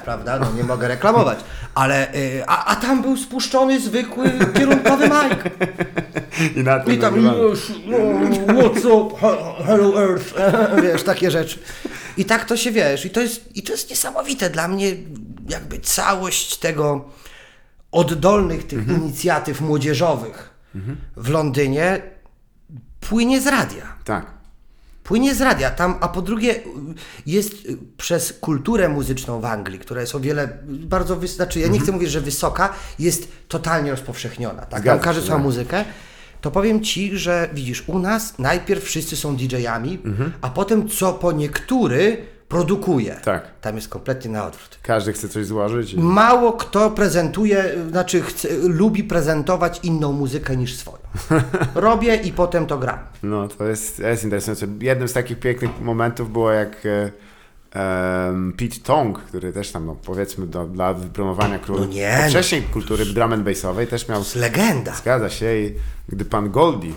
prawda, 0.05 0.39
no 0.39 0.47
nie 0.57 0.65
mogę 0.65 0.89
reklamować, 0.89 1.39
ale, 1.75 2.15
y, 2.15 2.43
a, 2.47 2.65
a 2.65 2.77
tam 2.77 3.03
był 3.03 3.17
spuszczony 3.17 3.81
zwykły 3.81 4.33
kierunkowy 4.55 5.05
mic. 5.09 5.39
I 6.57 6.61
na 6.61 6.81
tym 6.81 6.95
I 6.95 6.99
tam, 6.99 7.23
no, 7.25 7.33
what's 8.47 8.87
up, 8.93 9.17
he- 9.21 9.65
hello 9.67 10.03
earth, 10.03 10.35
wiesz, 10.83 11.03
takie 11.03 11.31
rzeczy. 11.31 11.59
I 12.17 12.25
tak 12.25 12.45
to 12.45 12.57
się, 12.57 12.73
wiesz, 12.73 13.07
i 13.07 13.11
to 13.11 13.21
jest, 13.21 13.57
i 13.57 13.63
to 13.63 13.73
jest 13.73 13.91
niesamowite 13.91 14.51
dla 14.51 14.69
mnie, 14.69 14.97
jakby 15.49 15.79
całość 15.79 16.57
tego 16.57 17.11
oddolnych 17.93 18.67
tych 18.67 18.89
inicjatyw 18.89 19.61
młodzieżowych 19.61 20.51
w 21.17 21.29
Londynie 21.29 22.03
płynie 23.01 23.41
z 23.41 23.47
radia. 23.47 23.97
Tak. 24.05 24.27
Płynie 25.05 25.35
z 25.35 25.41
radia 25.41 25.71
tam, 25.71 25.99
a 26.01 26.09
po 26.09 26.23
drugie 26.23 26.61
jest 27.27 27.53
przez 27.97 28.33
kulturę 28.41 28.89
muzyczną 28.89 29.41
w 29.41 29.45
Anglii, 29.45 29.79
która 29.79 30.01
jest 30.01 30.15
o 30.15 30.21
wiele 30.21 30.59
bardzo, 30.67 31.27
znaczy 31.27 31.61
ja 31.61 31.69
nie 31.69 31.81
chcę 31.81 31.93
mówić, 31.93 32.11
że 32.11 32.21
wysoka, 32.21 32.73
jest 32.99 33.29
totalnie 33.49 33.91
rozpowszechniona. 33.91 34.61
Tak? 34.61 34.71
Tam 34.71 34.81
Zgadza 34.81 35.05
każdy 35.05 35.21
się, 35.21 35.27
słucha 35.27 35.37
tak. 35.37 35.45
muzykę. 35.45 35.85
To 36.45 36.51
powiem 36.51 36.81
Ci, 36.81 37.19
że 37.19 37.49
widzisz, 37.55 37.85
u 37.89 37.99
nas 37.99 38.39
najpierw 38.39 38.85
wszyscy 38.85 39.17
są 39.17 39.37
DJ-ami, 39.37 39.99
a 40.41 40.51
potem 40.51 40.89
co 40.89 41.13
po 41.13 41.33
niektóry 41.33 42.17
produkuje. 42.49 43.21
Tak. 43.25 43.61
Tam 43.61 43.77
jest 43.77 43.89
kompletnie 43.89 44.31
na 44.31 44.47
odwrót. 44.47 44.79
Każdy 44.83 45.13
chce 45.13 45.29
coś 45.29 45.47
złożyć. 45.47 45.93
I... 45.93 45.99
Mało 45.99 46.53
kto 46.53 46.91
prezentuje, 46.91 47.65
znaczy 47.91 48.23
chce, 48.23 48.49
lubi 48.63 49.05
prezentować 49.05 49.81
inną 49.83 50.13
muzykę 50.13 50.57
niż 50.57 50.77
swoją. 50.77 50.99
Robię 51.75 52.17
i 52.17 52.33
potem 52.33 52.67
to 52.67 52.79
gram. 52.79 52.99
No, 53.23 53.49
to 53.49 53.65
jest, 53.65 53.99
jest 53.99 54.25
interesujące. 54.25 54.67
Jednym 54.81 55.09
z 55.09 55.13
takich 55.13 55.39
pięknych 55.39 55.81
momentów 55.81 56.33
było 56.33 56.51
jak 56.51 56.87
e, 56.87 57.11
em, 57.75 58.53
Pete 58.59 58.77
Tong, 58.83 59.19
który 59.19 59.53
też 59.53 59.73
tam, 59.73 59.87
no, 59.87 59.97
powiedzmy, 60.05 60.47
do, 60.47 60.65
dla 60.65 60.95
wypromowania 60.95 61.59
król, 61.59 61.81
No 61.81 61.87
nie, 61.87 62.19
no. 62.23 62.29
wcześniej 62.31 62.63
kultury 62.63 63.07
drum 63.07 63.33
and 63.33 63.45
bassowej 63.45 63.87
też 63.87 64.09
miał, 64.09 64.19
jest 64.19 64.37
legenda. 64.37 64.95
zgadza 64.95 65.31
się 65.31 65.57
i 65.57 65.75
gdy 66.09 66.25
pan 66.25 66.51
Goldie 66.51 66.93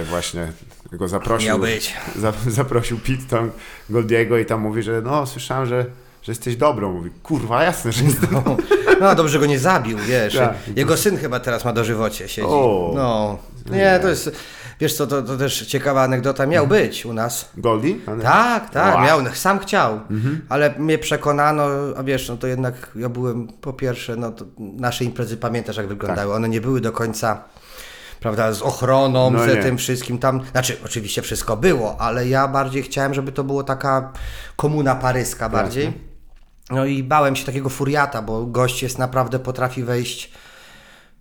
e, 0.00 0.04
właśnie 0.04 0.52
go 0.92 1.08
zaprosił, 1.08 1.48
Miał 1.48 1.58
być. 1.58 1.94
Za, 2.16 2.32
zaprosił 2.46 2.98
Pete 2.98 3.22
Tong 3.30 3.52
Goldiego 3.90 4.38
i 4.38 4.46
tam 4.46 4.60
mówi, 4.60 4.82
że 4.82 5.02
no, 5.04 5.26
słyszałem, 5.26 5.66
że, 5.66 5.86
że 6.22 6.32
jesteś 6.32 6.56
dobrą. 6.56 6.92
Mówi, 6.92 7.10
kurwa, 7.22 7.62
jasne, 7.64 7.92
że 7.92 8.04
jestem 8.04 8.28
No, 8.32 8.56
no 9.00 9.14
dobrze 9.14 9.38
go 9.38 9.46
nie 9.46 9.58
zabił, 9.58 9.98
wiesz. 9.98 10.34
Tak. 10.36 10.54
Jego 10.76 10.96
syn 10.96 11.16
chyba 11.18 11.40
teraz 11.40 11.64
ma 11.64 11.72
dożywocie, 11.72 12.28
siedzi. 12.28 12.48
O. 12.48 12.92
No, 12.94 13.38
nie, 13.70 13.98
to 14.02 14.08
jest, 14.08 14.30
wiesz 14.80 14.94
co, 14.94 15.06
to, 15.06 15.22
to 15.22 15.36
też 15.36 15.66
ciekawa 15.66 16.02
anegdota. 16.02 16.46
Miał 16.46 16.66
być 16.66 17.06
u 17.06 17.12
nas. 17.12 17.48
Goldie? 17.56 17.94
Tak, 18.22 18.70
tak, 18.70 18.94
Wow. 18.94 19.04
miał, 19.04 19.34
sam 19.34 19.58
chciał, 19.58 20.00
ale 20.48 20.74
mnie 20.78 20.98
przekonano, 20.98 21.64
a 21.96 22.02
wiesz, 22.02 22.28
no 22.28 22.36
to 22.36 22.46
jednak 22.46 22.90
ja 22.96 23.08
byłem, 23.08 23.48
po 23.48 23.72
pierwsze, 23.72 24.16
no 24.16 24.32
nasze 24.58 25.04
imprezy 25.04 25.36
pamiętasz 25.36 25.76
jak 25.76 25.88
wyglądały, 25.88 26.34
one 26.34 26.48
nie 26.48 26.60
były 26.60 26.80
do 26.80 26.92
końca, 26.92 27.44
prawda, 28.20 28.52
z 28.52 28.62
ochroną, 28.62 29.30
No 29.30 29.38
ze 29.38 29.54
nie. 29.56 29.62
tym 29.62 29.78
wszystkim 29.78 30.18
tam, 30.18 30.40
znaczy 30.52 30.76
oczywiście 30.84 31.22
wszystko 31.22 31.56
było, 31.56 32.00
ale 32.00 32.28
ja 32.28 32.48
bardziej 32.48 32.82
chciałem, 32.82 33.14
żeby 33.14 33.32
to 33.32 33.44
było 33.44 33.62
taka 33.64 34.12
komuna 34.56 34.94
paryska 34.94 35.48
bardziej. 35.48 36.14
No 36.70 36.84
i 36.84 37.02
bałem 37.02 37.36
się 37.36 37.46
takiego 37.46 37.68
furiata, 37.68 38.22
bo 38.22 38.46
gość 38.46 38.82
jest 38.82 38.98
naprawdę 38.98 39.38
potrafi 39.38 39.82
wejść. 39.84 40.32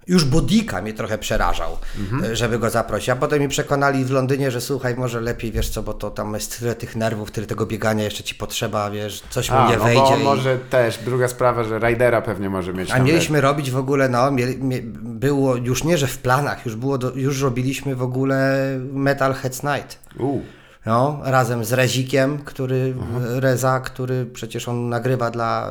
Już 0.08 0.26
Bodika 0.26 0.82
mnie 0.82 0.94
trochę 0.94 1.18
przerażał, 1.18 1.78
e, 2.24 2.36
żeby 2.36 2.60
go 2.60 2.70
zaprosić. 2.70 3.10
A 3.10 3.16
potem 3.16 3.40
mi 3.40 3.48
przekonali 3.48 4.06
w 4.06 4.12
Londynie, 4.12 4.52
że 4.52 4.62
słuchaj, 4.62 4.96
może 4.96 5.22
lepiej, 5.22 5.52
wiesz 5.52 5.70
co, 5.70 5.84
bo 5.84 5.94
to 5.94 6.12
tam 6.12 6.34
jest 6.34 6.60
tyle 6.60 6.76
tych 6.76 6.96
nerwów, 6.96 7.32
tyle 7.32 7.48
tego 7.48 7.66
biegania 7.66 8.04
jeszcze 8.04 8.24
ci 8.24 8.36
potrzeba, 8.36 8.92
wiesz, 8.92 9.24
coś 9.30 9.50
mu 9.52 9.58
A, 9.58 9.70
nie 9.70 9.78
no 9.78 9.84
wejdzie. 9.84 10.02
bo 10.02 10.18
i- 10.18 10.24
może 10.24 10.58
też, 10.58 10.98
druga 11.06 11.28
sprawa, 11.28 11.64
że 11.64 11.80
Ridera 11.80 12.22
pewnie 12.22 12.50
może 12.50 12.74
mieć 12.74 12.92
A 12.92 13.00
mieliśmy 13.00 13.42
robić 13.42 13.72
w 13.72 13.78
ogóle, 13.78 14.10
no, 14.10 14.32
mieli, 14.32 14.58
mie, 14.64 14.80
było 15.02 15.56
już 15.56 15.84
nie, 15.84 15.98
że 15.98 16.08
w 16.08 16.18
planach, 16.18 16.66
już 16.66 16.76
było, 16.76 16.98
do, 16.98 17.12
już 17.16 17.42
robiliśmy 17.42 17.96
w 17.96 18.02
ogóle 18.04 18.60
Metal 18.94 19.34
Heads 19.34 19.64
Night. 19.64 20.00
U, 20.20 20.40
No, 20.86 21.20
razem 21.24 21.66
z 21.66 21.74
Rezikiem, 21.74 22.38
który, 22.38 22.94
Reza, 23.40 23.80
który 23.80 24.26
przecież 24.26 24.68
on 24.68 24.90
nagrywa 24.90 25.32
dla, 25.32 25.70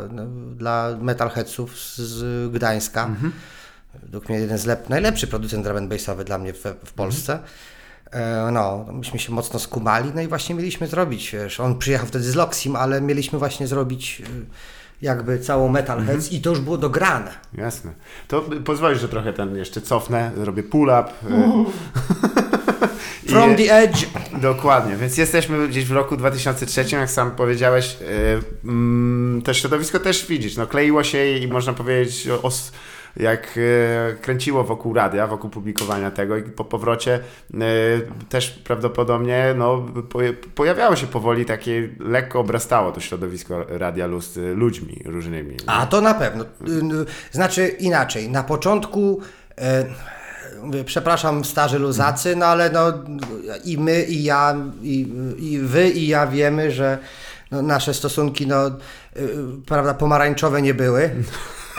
dla 0.57 0.89
Metalheadsów 1.01 1.79
z, 1.79 1.97
z 1.99 2.53
Gdańska. 2.53 3.11
Według 4.03 4.29
mnie 4.29 4.39
jeden 4.39 4.59
z 4.59 4.67
lep, 4.67 4.89
najlepszy 4.89 5.27
producent 5.27 5.65
drum 5.65 5.89
bassowy 5.89 6.25
dla 6.25 6.39
mnie 6.39 6.53
w, 6.53 6.65
w 6.85 6.93
Polsce. 6.93 7.39
E, 8.13 8.49
No, 8.53 8.87
myśmy 8.93 9.19
się 9.19 9.33
mocno 9.33 9.59
skumali, 9.59 10.11
no 10.15 10.21
i 10.23 10.29
właśnie 10.29 10.55
mieliśmy 10.55 10.87
zrobić, 10.87 11.31
wiesz, 11.33 11.61
on 11.61 11.79
przyjechał 11.79 12.07
wtedy 12.07 12.25
z 12.25 12.35
Loxim, 12.35 12.77
ale 12.77 13.01
mieliśmy 13.01 13.39
właśnie 13.39 13.67
zrobić 13.67 14.21
y, 14.21 14.47
jakby 15.03 15.39
całą 15.39 15.69
Metalheads 15.69 16.33
i 16.33 16.41
to 16.41 16.51
już 16.51 16.61
było 16.61 16.79
dograne. 16.79 17.31
Jasne. 17.55 17.93
To 18.29 18.45
pozwolisz, 18.65 19.01
że 19.01 19.09
trochę 19.09 19.33
ten 19.33 19.57
jeszcze 19.57 19.81
cofnę, 19.81 20.31
zrobię 20.37 20.63
pull-up. 20.63 21.05
i- 23.25 23.29
From 23.29 23.57
the 23.57 23.75
edge. 23.77 24.07
Dokładnie, 24.43 24.97
więc 24.97 25.17
jesteśmy 25.19 25.69
gdzieś 25.69 25.85
w 25.85 25.93
roku 25.93 26.17
2003, 26.17 26.85
jak 26.97 27.11
sam 27.11 27.31
powiedziałeś, 27.31 27.97
mm, 28.65 29.43
to 29.45 29.55
środowisko 29.55 30.01
też 30.01 30.27
widzisz, 30.27 30.57
no 30.57 30.67
kleiło 30.67 31.05
się 31.05 31.27
i 31.27 31.49
można 31.49 31.73
powiedzieć 31.73 32.29
o, 32.43 32.51
jak 33.17 33.57
y, 33.57 34.17
kręciło 34.23 34.65
wokół 34.65 34.95
radia, 34.95 35.27
wokół 35.27 35.51
publikowania 35.51 36.11
tego 36.11 36.37
i 36.37 36.43
po 36.43 36.65
powrocie 36.65 37.21
y, 37.55 37.59
też 38.29 38.51
prawdopodobnie 38.51 39.55
no, 39.57 39.87
po, 40.09 40.19
pojawiało 40.55 40.97
się 40.97 41.07
powoli 41.07 41.45
takie, 41.45 41.89
lekko 42.01 42.41
obrastało 42.41 42.93
to 42.93 43.01
środowisko 43.01 43.65
Radia 43.69 44.07
Luz 44.07 44.37
y, 44.37 44.55
ludźmi 44.55 45.03
różnymi. 45.05 45.57
A 45.67 45.87
to 45.87 46.01
na 46.01 46.15
pewno. 46.15 46.45
Znaczy 47.33 47.69
inaczej. 47.69 48.31
Na 48.31 48.43
początku. 48.43 49.21
E, 49.59 49.85
przepraszam, 50.85 51.45
starzy 51.45 51.79
luzacy, 51.79 52.37
no 52.37 52.47
ale 52.47 52.71
no, 52.71 52.93
i 53.65 53.79
my, 53.79 54.03
i 54.03 54.25
ja, 54.25 54.57
i, 54.83 55.13
i 55.39 55.59
wy, 55.59 55.91
i 55.91 56.07
ja 56.07 56.27
wiemy, 56.27 56.71
że 56.71 56.99
no, 57.51 57.63
nasze 57.63 57.95
stosunki, 57.95 58.47
no, 58.47 58.57
prawda, 59.67 59.95
pomarańczowe 59.95 60.63
nie 60.63 60.75
były. 60.75 61.11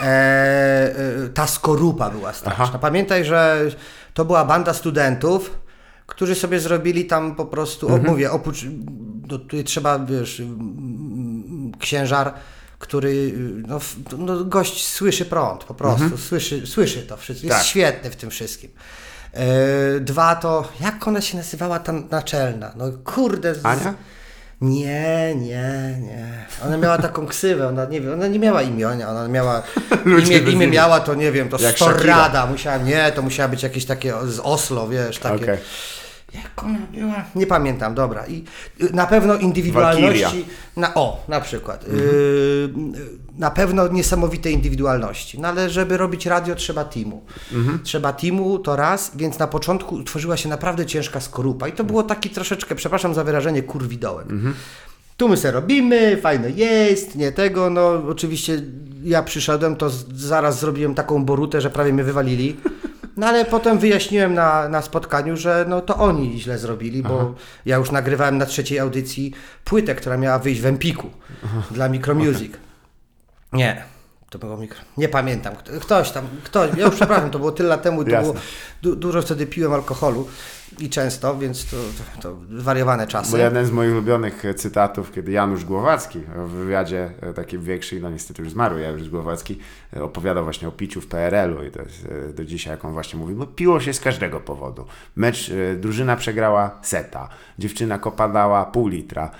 E, 0.02 0.94
y, 1.24 1.28
ta 1.28 1.46
skorupa 1.46 2.10
była 2.10 2.32
straszna. 2.32 2.64
Aha. 2.64 2.78
Pamiętaj, 2.78 3.24
że 3.24 3.66
to 4.14 4.24
była 4.24 4.44
banda 4.44 4.74
studentów, 4.74 5.50
którzy 6.06 6.34
sobie 6.34 6.60
zrobili 6.60 7.04
tam 7.04 7.34
po 7.34 7.46
prostu, 7.46 7.94
o, 7.94 7.98
mówię, 7.98 8.30
oprócz, 8.32 8.64
no, 9.28 9.38
tutaj 9.38 9.64
trzeba, 9.64 9.98
wiesz, 9.98 10.42
księżar, 11.78 12.34
który, 12.78 13.32
no, 13.68 13.78
no 14.18 14.44
gość 14.44 14.86
słyszy 14.86 15.24
prąd, 15.24 15.64
po 15.64 15.74
prostu, 15.74 16.18
słyszy, 16.18 16.66
słyszy 16.66 17.02
to 17.02 17.16
wszystko, 17.16 17.46
jest 17.46 17.58
Tak. 17.58 17.66
świetny 17.66 18.10
w 18.10 18.16
tym 18.16 18.30
wszystkim. 18.30 18.70
E, 19.32 20.00
dwa 20.00 20.34
to, 20.36 20.68
jak 20.80 21.08
ona 21.08 21.20
się 21.20 21.36
nazywała 21.36 21.78
ta 21.78 21.92
naczelna? 21.92 22.72
No 22.76 22.84
kurde. 23.04 23.54
z- 23.54 23.66
Ania? 23.66 23.94
Nie, 24.60 25.34
nie, 25.36 25.98
nie. 26.00 26.46
Ona 26.66 26.76
miała 26.76 26.98
taką 26.98 27.26
ksywę, 27.26 27.68
ona 27.68 27.84
nie 27.84 28.12
ona 28.12 28.26
nie 28.26 28.38
miała 28.38 28.62
imienia, 28.62 29.10
ona 29.10 29.28
miała 29.28 29.62
imię, 30.26 30.38
imię 30.38 30.66
miała 30.66 31.00
to 31.00 31.14
nie 31.14 31.32
wiem, 31.32 31.48
to 31.48 31.60
Jak 31.60 31.74
musiała, 32.46 32.78
nie, 32.78 33.12
to 33.12 33.22
musiała 33.22 33.48
być 33.48 33.62
jakieś 33.62 33.84
takie 33.84 34.14
z 34.24 34.40
Oslo, 34.40 34.88
wiesz, 34.88 35.18
takie. 35.18 35.44
Okej. 35.44 35.58
Jak 36.34 36.64
ona 36.64 36.78
była? 36.94 37.24
Nie 37.34 37.46
pamiętam, 37.46 37.94
dobra. 37.94 38.26
I 38.26 38.44
y, 38.80 38.92
na 38.92 39.06
pewno 39.06 39.36
indywidualności. 39.36 40.44
Na, 40.76 40.94
o, 40.94 41.24
na 41.28 41.40
przykład. 41.40 41.84
Y, 41.84 41.88
y, 41.88 42.70
na 43.38 43.50
pewno 43.50 43.88
niesamowite 43.88 44.50
indywidualności. 44.50 45.40
No 45.40 45.48
ale 45.48 45.70
żeby 45.70 45.96
robić 45.96 46.26
radio, 46.26 46.54
trzeba 46.54 46.84
teamu. 46.84 47.24
Trzeba 47.82 48.12
teamu, 48.12 48.58
to 48.58 48.76
raz, 48.76 49.12
więc 49.14 49.38
na 49.38 49.46
początku 49.46 49.94
utworzyła 49.94 50.36
się 50.36 50.48
naprawdę 50.48 50.86
ciężka 50.86 51.20
skorupa. 51.20 51.68
I 51.68 51.72
to 51.72 51.84
było 51.84 52.02
taki 52.02 52.30
troszeczkę, 52.30 52.74
przepraszam 52.74 53.14
za 53.14 53.24
wyrażenie, 53.24 53.62
kurwidołek. 53.62 54.26
Tu 55.16 55.28
my 55.28 55.36
se 55.36 55.50
robimy, 55.50 56.16
fajno 56.16 56.48
jest, 56.48 57.16
nie 57.16 57.32
tego, 57.32 57.70
no 57.70 58.02
oczywiście 58.08 58.62
ja 59.04 59.22
przyszedłem, 59.22 59.76
to 59.76 59.90
zaraz 60.14 60.60
zrobiłem 60.60 60.94
taką 60.94 61.24
borutę, 61.24 61.60
że 61.60 61.70
prawie 61.70 61.92
mnie 61.92 62.04
wywalili. 62.04 62.56
No 63.16 63.26
ale 63.26 63.44
potem 63.44 63.78
wyjaśniłem 63.78 64.34
na, 64.34 64.68
na 64.68 64.82
spotkaniu, 64.82 65.36
że 65.36 65.64
no 65.68 65.80
to 65.80 65.96
oni 65.96 66.40
źle 66.40 66.58
zrobili, 66.58 67.02
bo 67.02 67.34
ja 67.66 67.76
już 67.76 67.90
nagrywałem 67.90 68.38
na 68.38 68.46
trzeciej 68.46 68.78
audycji 68.78 69.32
płytę, 69.64 69.94
która 69.94 70.16
miała 70.16 70.38
wyjść 70.38 70.60
w 70.60 70.66
Empiku 70.66 71.10
dla 71.70 71.88
Micromusic. 71.88 72.52
Nie, 73.52 73.84
to 74.38 74.46
było 74.46 74.56
mikro. 74.56 74.80
Nie 74.96 75.08
pamiętam. 75.08 75.56
Kto- 75.56 75.72
Ktoś 75.80 76.10
tam, 76.10 76.24
ktoś, 76.44 76.70
ja 76.76 76.84
już 76.86 76.94
przepraszam, 76.94 77.30
to 77.30 77.38
było 77.38 77.52
tyle 77.52 77.68
lat 77.68 77.82
temu, 77.82 78.04
było, 78.04 78.34
du, 78.82 78.96
dużo 78.96 79.22
wtedy 79.22 79.46
piłem 79.46 79.72
alkoholu 79.72 80.28
i 80.78 80.90
często, 80.90 81.36
więc 81.38 81.66
to, 81.70 81.76
to, 81.76 82.22
to 82.22 82.36
wariowane 82.50 83.06
czasy. 83.06 83.30
Bo 83.32 83.36
jeden 83.38 83.66
z 83.66 83.70
moich 83.70 83.92
ulubionych 83.92 84.44
e, 84.44 84.54
cytatów, 84.54 85.12
kiedy 85.12 85.32
Janusz 85.32 85.64
Głowacki 85.64 86.20
w 86.36 86.48
wywiadzie 86.50 87.10
e, 87.20 87.32
takim 87.34 87.62
większym, 87.62 88.00
no 88.02 88.10
niestety 88.10 88.42
już 88.42 88.50
zmarł 88.52 88.78
Janusz 88.78 89.08
Głowacki, 89.08 89.58
e, 89.96 90.02
opowiadał 90.02 90.44
właśnie 90.44 90.68
o 90.68 90.72
piciu 90.72 91.00
w 91.00 91.06
PRL-u 91.06 91.64
i 91.64 91.70
to 91.70 91.82
jest 91.82 92.06
do 92.34 92.44
dzisiaj, 92.44 92.70
jak 92.70 92.84
on 92.84 92.92
właśnie 92.92 93.18
mówi, 93.18 93.34
no 93.34 93.46
piło 93.46 93.80
się 93.80 93.92
z 93.92 94.00
każdego 94.00 94.40
powodu. 94.40 94.84
Mecz, 95.16 95.50
drużyna 95.76 96.16
przegrała 96.16 96.78
seta, 96.82 97.28
dziewczyna 97.58 97.98
kopadała 97.98 98.64
pół 98.64 98.88
litra, 98.88 99.30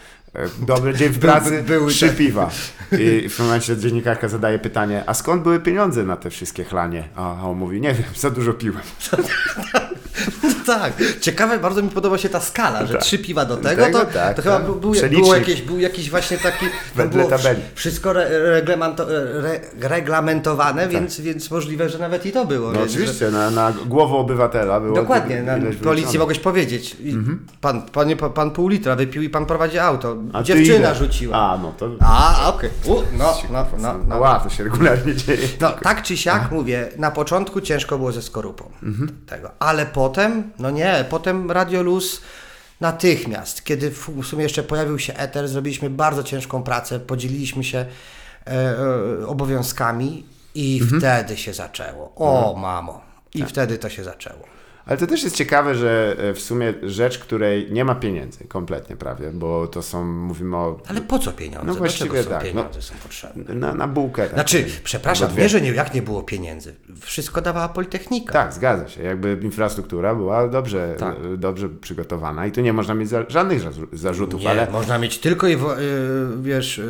dobry 0.66 0.94
dzień 0.94 1.09
w 1.09 1.18
pracy, 1.18 1.62
były 1.68 1.90
trzy 1.92 2.09
te- 2.09 2.14
piwa. 2.14 2.51
I 2.99 3.29
w 3.29 3.38
momencie 3.38 3.77
dziennikarka 3.77 4.29
zadaje 4.29 4.59
pytanie, 4.59 5.03
a 5.07 5.14
skąd 5.14 5.42
były 5.42 5.61
pieniądze 5.61 6.05
na 6.05 6.16
te 6.16 6.31
wszystkie 6.31 6.64
chlanie? 6.64 7.09
A 7.16 7.49
on 7.49 7.57
mówi, 7.59 7.81
nie 7.81 7.94
wiem, 7.94 8.05
za 8.16 8.31
dużo 8.31 8.53
piłem. 8.53 8.83
tak, 10.66 10.92
ciekawe, 11.20 11.59
bardzo 11.59 11.83
mi 11.83 11.88
podoba 11.90 12.18
się 12.18 12.29
ta 12.29 12.40
skala, 12.40 12.87
że 12.87 12.92
Tak. 12.94 13.03
trzy 13.03 13.18
piwa 13.18 13.44
do 13.44 13.57
tego, 13.57 13.85
Tego 13.85 13.98
to, 13.98 14.07
tak, 14.07 14.37
to 14.37 14.42
chyba 14.42 14.57
tak. 14.57 14.64
był, 14.64 14.74
był, 14.74 14.94
jakieś, 15.35 15.62
był 15.62 15.79
jakiś 15.79 16.11
właśnie 16.11 16.38
taki, 16.38 16.66
Wedle 16.96 17.24
tabeli. 17.24 17.61
wsz- 17.61 17.74
wszystko 17.74 18.11
re, 18.11 18.27
re, 18.29 19.61
reglamentowane, 19.81 20.88
więc, 20.88 21.20
więc 21.20 21.50
możliwe, 21.50 21.88
że 21.88 21.98
nawet 21.98 22.27
i 22.27 22.33
to 22.33 22.44
było. 22.44 22.66
Tak. 22.70 22.74
No 22.81 22.87
więc, 22.87 22.92
oczywiście, 22.92 23.31
na, 23.31 23.50
na 23.50 23.72
głowę 23.87 24.14
obywatela 24.16 24.81
było 24.81 24.94
Dokładnie, 24.96 25.42
na 25.42 25.53
policji 25.85 26.18
mogłeś 26.18 26.38
powiedzieć, 26.38 26.96
i 27.00 27.16
pan, 27.61 27.83
pan, 27.83 28.16
pan 28.35 28.50
pół 28.50 28.68
litra 28.68 28.96
wypił 28.96 29.22
i 29.22 29.29
pan 29.31 29.46
prowadzi 29.46 29.79
auto, 29.79 30.16
A 30.33 30.42
dziewczyna 30.42 30.94
rzuciła. 30.94 31.37
A, 31.37 31.59
no 31.59 31.72
to... 31.79 31.90
A, 32.00 32.48
okej, 32.55 32.70
U, 32.87 32.94
no, 33.18 33.35
no, 33.50 33.66
no, 33.79 33.94
No, 33.94 33.94
no. 34.09 34.18
ła, 34.18 34.40
to 34.40 34.48
się 34.50 34.64
regularnie 34.64 35.14
dzieje. 35.14 35.48
No, 35.61 35.70
tak 35.83 36.03
czy 36.03 36.16
siak, 36.16 36.50
mówię, 36.50 36.88
na 36.98 37.11
początku 37.11 37.61
ciężko 37.61 37.98
było 37.98 38.12
ze 38.12 38.22
skorupą 38.22 38.70
tego, 39.27 39.50
ale 39.59 39.87
potem, 40.09 40.53
no 40.59 40.71
nie, 40.71 41.05
potem 41.11 41.51
Radio 41.51 41.83
Luz 41.83 42.21
natychmiast, 42.81 43.64
kiedy 43.64 43.90
w 43.90 44.27
sumie 44.27 44.43
jeszcze 44.43 44.62
pojawił 44.62 44.99
się 44.99 45.14
Eter, 45.14 45.49
zrobiliśmy 45.49 45.90
bardzo 45.90 46.23
ciężką 46.23 46.62
pracę, 46.62 47.01
podzieliliśmy 47.01 47.64
się 47.64 47.79
e, 47.79 47.88
e, 48.47 49.27
obowiązkami 49.27 50.27
i 50.55 50.81
wtedy 50.81 51.37
się 51.37 51.55
zaczęło. 51.55 52.12
O, 52.17 52.57
mamo. 52.59 53.01
I 53.35 53.45
wtedy 53.45 53.79
to 53.79 53.88
się 53.88 54.05
zaczęło. 54.05 54.54
Ale 54.87 54.99
to 54.99 55.07
też 55.07 55.23
jest 55.25 55.37
ciekawe, 55.37 55.75
że 55.75 56.16
e, 56.18 56.35
w 56.35 56.40
sumie 56.40 56.75
rzecz, 56.83 57.18
której 57.18 57.73
nie 57.73 57.85
ma 57.85 57.94
pieniędzy 57.94 58.44
kompletnie 58.44 58.97
prawie, 58.97 59.31
bo 59.31 59.66
to 59.66 59.83
są, 59.83 60.05
mówimy 60.05 60.57
o... 60.57 60.81
Ale 60.88 61.01
po 61.01 61.18
co 61.18 61.33
pieniądze? 61.33 61.66
No 61.66 61.75
właściwie 61.75 62.23
są 62.23 62.31
tak, 62.31 62.42
pieniądze 62.42 62.83
są 62.83 62.94
potrzebne? 63.03 63.55
Na, 63.55 63.75
na 63.75 63.88
bułkę. 63.88 64.23
tak. 64.23 64.35
Znaczy, 64.35 64.64
przepraszam, 64.85 65.37
nie, 65.38 65.49
że 65.49 65.61
nie, 65.61 65.70
jak 65.73 65.94
nie 65.94 66.03
było 66.03 66.23
pieniędzy. 66.23 66.75
Wszystko 67.01 67.40
dawała 67.40 67.68
Politechnika. 67.68 68.33
Tak, 68.33 68.53
zgadza 68.53 68.88
się. 68.88 69.03
Jakby 69.03 69.38
infrastruktura 69.42 70.14
była 70.14 70.49
dobrze, 70.49 70.94
Tak. 70.99 71.16
e, 71.35 71.37
dobrze 71.37 71.68
przygotowana 71.68 72.47
i 72.47 72.53
tu 72.53 72.61
nie 72.61 72.73
można 72.73 72.94
mieć 72.94 73.09
za, 73.09 73.25
żadnych 73.29 73.61
zarzu- 73.62 73.87
zarzutów, 73.92 74.40
Nie, 74.40 74.51
ale 74.51 74.70
można 74.70 74.99
mieć 74.99 75.18
tylko 75.18 75.49
i 75.49 75.53
y, 75.55 75.59
wiesz, 76.42 76.81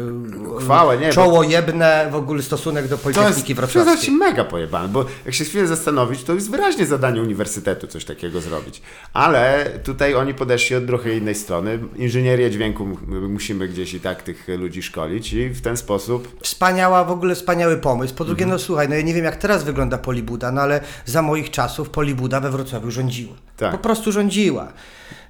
Chwałę, 0.61 0.99
nie, 0.99 1.07
bo- 1.07 1.13
czoło 1.13 1.43
jebne 1.43 2.09
w 2.11 2.15
ogóle 2.15 2.43
stosunek 2.43 2.89
do 2.89 2.97
to 2.97 3.03
Politechniki 3.03 3.53
jest 3.53 3.61
Wrocławskiej. 3.61 3.97
przyznać 3.99 4.19
mega 4.31 4.45
pojebane, 4.45 4.89
bo 4.89 5.05
jak 5.25 5.35
się 5.35 5.45
chwilę 5.45 5.67
zastanowić, 5.67 6.25
to 6.25 6.35
jest 6.35 6.51
wyraźnie 6.51 6.87
zadanie 6.87 7.21
uniwersytetu 7.23 7.84
coś 7.87 8.05
takiego 8.05 8.41
zrobić. 8.41 8.83
Ale 9.13 9.71
tutaj 9.85 10.15
oni 10.15 10.35
podeszli 10.35 10.77
od 10.77 10.87
trochę 10.87 11.17
innej 11.17 11.35
strony. 11.35 11.79
Inżynierię 11.97 12.51
dźwięku 12.51 12.87
musimy 13.29 13.69
gdzieś 13.69 13.95
i 13.95 14.01
tak 14.01 14.23
tych 14.23 14.49
ludzi 14.59 14.83
szkolić 14.83 15.33
i 15.33 15.49
w 15.49 15.61
ten 15.61 15.77
sposób 15.77 16.37
Wspaniała, 16.43 17.05
w 17.05 17.11
ogóle 17.11 17.35
wspaniały 17.35 17.77
pomysł. 17.77 18.15
Po 18.15 18.25
drugie, 18.25 18.45
Mhm. 18.45 18.59
no 18.61 18.65
słuchaj, 18.65 18.89
no 18.89 18.95
ja 18.95 19.03
nie 19.03 19.15
wiem 19.15 19.25
jak 19.25 19.37
teraz 19.37 19.65
wygląda 19.65 19.99
Polibuda, 19.99 20.53
no 20.53 20.61
ale 20.61 20.81
za 21.05 21.23
moich 21.23 21.51
czasów 21.51 21.91
Polibuda 21.91 22.41
we 22.41 22.51
Wrocławiu 22.51 22.91
rządziła. 22.91 23.35
Tak. 23.57 23.73
Po 23.73 23.79
prostu 23.79 24.13
rządziła. 24.13 24.73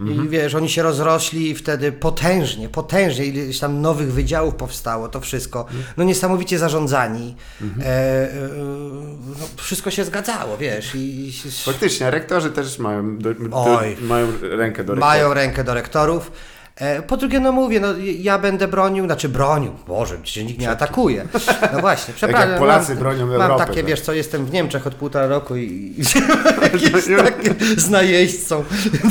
I 0.00 0.28
wiesz, 0.28 0.54
oni 0.54 0.68
się 0.68 0.83
rozrośli 0.83 1.54
wtedy 1.54 1.92
potężnie, 1.92 2.68
potężnie, 2.68 3.24
ileś 3.24 3.59
tam 3.59 3.80
nowych 3.80 4.12
wydziałów 4.12 4.54
powstało, 4.54 5.09
to 5.09 5.20
wszystko. 5.20 5.66
No 5.96 6.04
niesamowicie 6.04 6.59
zarządzani. 6.59 7.37
E, 7.80 7.85
e, 7.85 8.48
no, 9.40 9.46
wszystko 9.57 9.90
się 9.90 10.04
zgadzało, 10.04 10.57
wiesz. 10.57 10.94
I, 10.94 11.28
i, 11.28 11.33
faktycznie 11.64 12.11
rektorzy 12.11 12.50
też 12.50 12.78
mają, 12.78 13.18
do, 13.18 13.35
do, 13.35 13.48
Oj. 13.52 13.96
mają 14.00 14.26
rękę 14.42 14.85
do 14.85 14.94
mają 14.94 15.35
rękę 15.35 15.64
do 15.64 15.74
rektorów. 15.74 16.30
E, 16.76 17.02
Po 17.02 17.16
drugie, 17.16 17.40
no 17.40 17.52
mówię, 17.52 17.80
no 17.80 17.88
ja 18.18 18.38
będę 18.38 18.68
bronił, 18.68 19.04
znaczy 19.04 19.28
bronił, 19.28 19.72
Boże, 19.87 20.16
przecież 20.22 20.44
nikt 20.44 20.60
nie 20.60 20.70
atakuje. 20.70 21.26
No 21.72 21.80
właśnie, 21.80 22.14
przepraszam. 22.16 22.50
jak 22.50 22.58
Polacy 22.58 22.88
mam, 22.88 22.98
bronią 22.98 23.26
Mam 23.26 23.40
Europy, 23.42 23.66
takie, 23.66 23.74
tak. 23.80 23.87
wiesz 23.87 24.00
co, 24.00 24.12
jestem 24.12 24.46
w 24.46 24.52
Niemczech 24.52 24.87
od 24.87 24.94
półtora 24.94 25.26
roku 25.26 25.56
i, 25.56 25.94
i 25.98 26.02
takie 27.16 27.54
z 27.76 27.90
najeźdźcą 27.90 28.64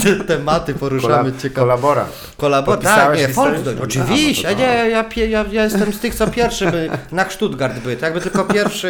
te 0.03 0.15
tematy 0.15 0.73
poruszamy 0.73 1.15
Kola, 1.31 1.41
ciekawe. 1.41 1.61
kolabora. 1.61 2.05
Kolabor, 2.37 2.79
tak, 2.79 3.17
nie, 3.17 3.27
A, 3.37 3.83
oczywiście, 3.83 4.47
no 4.47 4.53
to 4.53 4.59
nie, 4.59 4.89
ja, 4.89 5.03
pie- 5.03 5.29
ja, 5.29 5.45
ja 5.51 5.63
jestem 5.63 5.93
z 5.93 5.99
tych, 5.99 6.15
co 6.15 6.27
pierwszy 6.27 6.71
by 6.71 6.89
na 7.11 7.29
Stuttgart 7.29 7.79
by, 7.79 7.95
tak 7.95 8.01
jakby 8.13 8.21
tylko 8.21 8.53
pierwszy, 8.53 8.89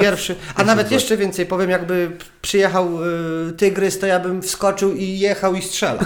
pierwszy, 0.00 0.36
a 0.54 0.64
nawet 0.64 0.90
jeszcze 0.90 1.16
więcej 1.16 1.46
powiem, 1.46 1.70
jakby 1.70 2.10
przyjechał 2.42 2.88
y, 3.48 3.52
Tygrys, 3.52 3.98
to 3.98 4.06
ja 4.06 4.20
bym 4.20 4.42
wskoczył 4.42 4.92
i 4.94 5.18
jechał 5.18 5.54
i 5.54 5.62
strzelał. 5.62 5.98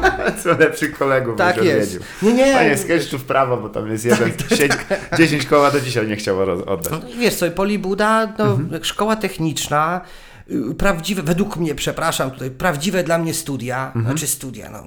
Co 0.42 0.48
lepszych 0.58 0.98
kolegów 0.98 1.38
Tak 1.38 1.56
byś 1.56 1.64
jest. 1.64 1.80
odwiedził. 1.96 2.00
Nie, 2.22 2.32
nie. 2.46 2.54
Panie, 2.54 2.76
skecz 2.78 3.10
tu 3.10 3.18
w 3.18 3.24
prawo, 3.24 3.56
bo 3.56 3.68
tam 3.68 3.90
jest 3.90 4.04
jeden, 4.04 4.32
siedź, 4.56 4.72
10 5.18 5.46
koła 5.46 5.70
do 5.70 5.80
dzisiaj 5.80 6.06
nie 6.08 6.16
chciał 6.16 6.40
oddać. 6.66 6.92
No 6.92 7.00
wiesz 7.18 7.34
co, 7.34 7.50
Polibuda, 7.50 8.32
no, 8.38 8.44
Mhm. 8.44 8.84
szkoła 8.84 9.16
techniczna, 9.16 10.00
prawdziwe, 10.78 11.22
według 11.22 11.56
mnie, 11.56 11.74
przepraszam 11.74 12.30
tutaj, 12.30 12.50
prawdziwe 12.50 13.02
dla 13.04 13.18
mnie 13.18 13.34
studia, 13.34 13.86
Mhm. 13.86 14.04
znaczy 14.04 14.26
studia, 14.26 14.70
no, 14.70 14.82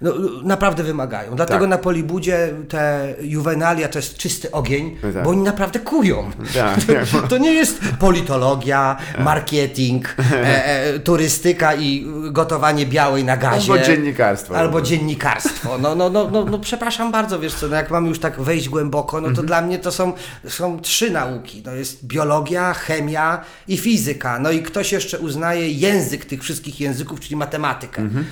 no, 0.00 0.12
naprawdę 0.42 0.82
wymagają. 0.82 1.36
Dlatego 1.36 1.60
Tak. 1.60 1.68
na 1.70 1.78
Polibudzie 1.78 2.48
te 2.68 3.14
juwenalia 3.20 3.88
to 3.88 3.98
jest 3.98 4.16
czysty 4.16 4.50
ogień, 4.50 4.96
No 5.02 5.12
tak. 5.12 5.24
bo 5.24 5.30
oni 5.30 5.42
naprawdę 5.42 5.78
kują. 5.80 6.30
Tak, 6.54 6.78
tak. 6.84 7.28
To 7.28 7.38
nie 7.38 7.52
jest 7.54 7.80
politologia, 7.98 8.96
marketing, 9.18 10.08
e, 10.32 10.64
e, 10.66 10.98
turystyka 10.98 11.74
i 11.74 12.06
gotowanie 12.30 12.86
białej 12.86 13.24
na 13.24 13.36
gazie. 13.36 13.72
Albo 13.72 13.84
dziennikarstwo. 13.86 14.56
Albo 14.56 14.82
dziennikarstwo. 14.82 15.78
No, 15.78 15.94
no, 15.94 16.10
no, 16.10 16.30
no, 16.30 16.44
no 16.44 16.58
przepraszam 16.58 17.12
bardzo, 17.12 17.38
wiesz 17.40 17.54
co, 17.54 17.68
no 17.68 17.76
jak 17.76 17.90
mam 17.90 18.06
już 18.06 18.18
tak 18.18 18.40
wejść 18.40 18.68
głęboko, 18.68 19.16
no 19.20 19.26
to 19.26 19.30
Mhm. 19.30 19.46
dla 19.46 19.60
mnie 19.62 19.78
to 19.78 19.92
są, 19.92 20.12
są 20.48 20.80
trzy 20.80 21.10
nauki. 21.10 21.62
To 21.62 21.74
jest 21.74 22.06
biologia, 22.06 22.74
chemia 22.74 23.40
i 23.68 23.76
fizyka. 23.78 24.38
No 24.38 24.50
i 24.50 24.62
ktoś 24.62 24.92
jeszcze 25.02 25.18
uznaje 25.18 25.70
język 25.70 26.24
tych 26.24 26.42
wszystkich 26.42 26.80
języków, 26.80 27.20
czyli 27.20 27.36
matematykę. 27.36 28.02
Mhm. 28.02 28.24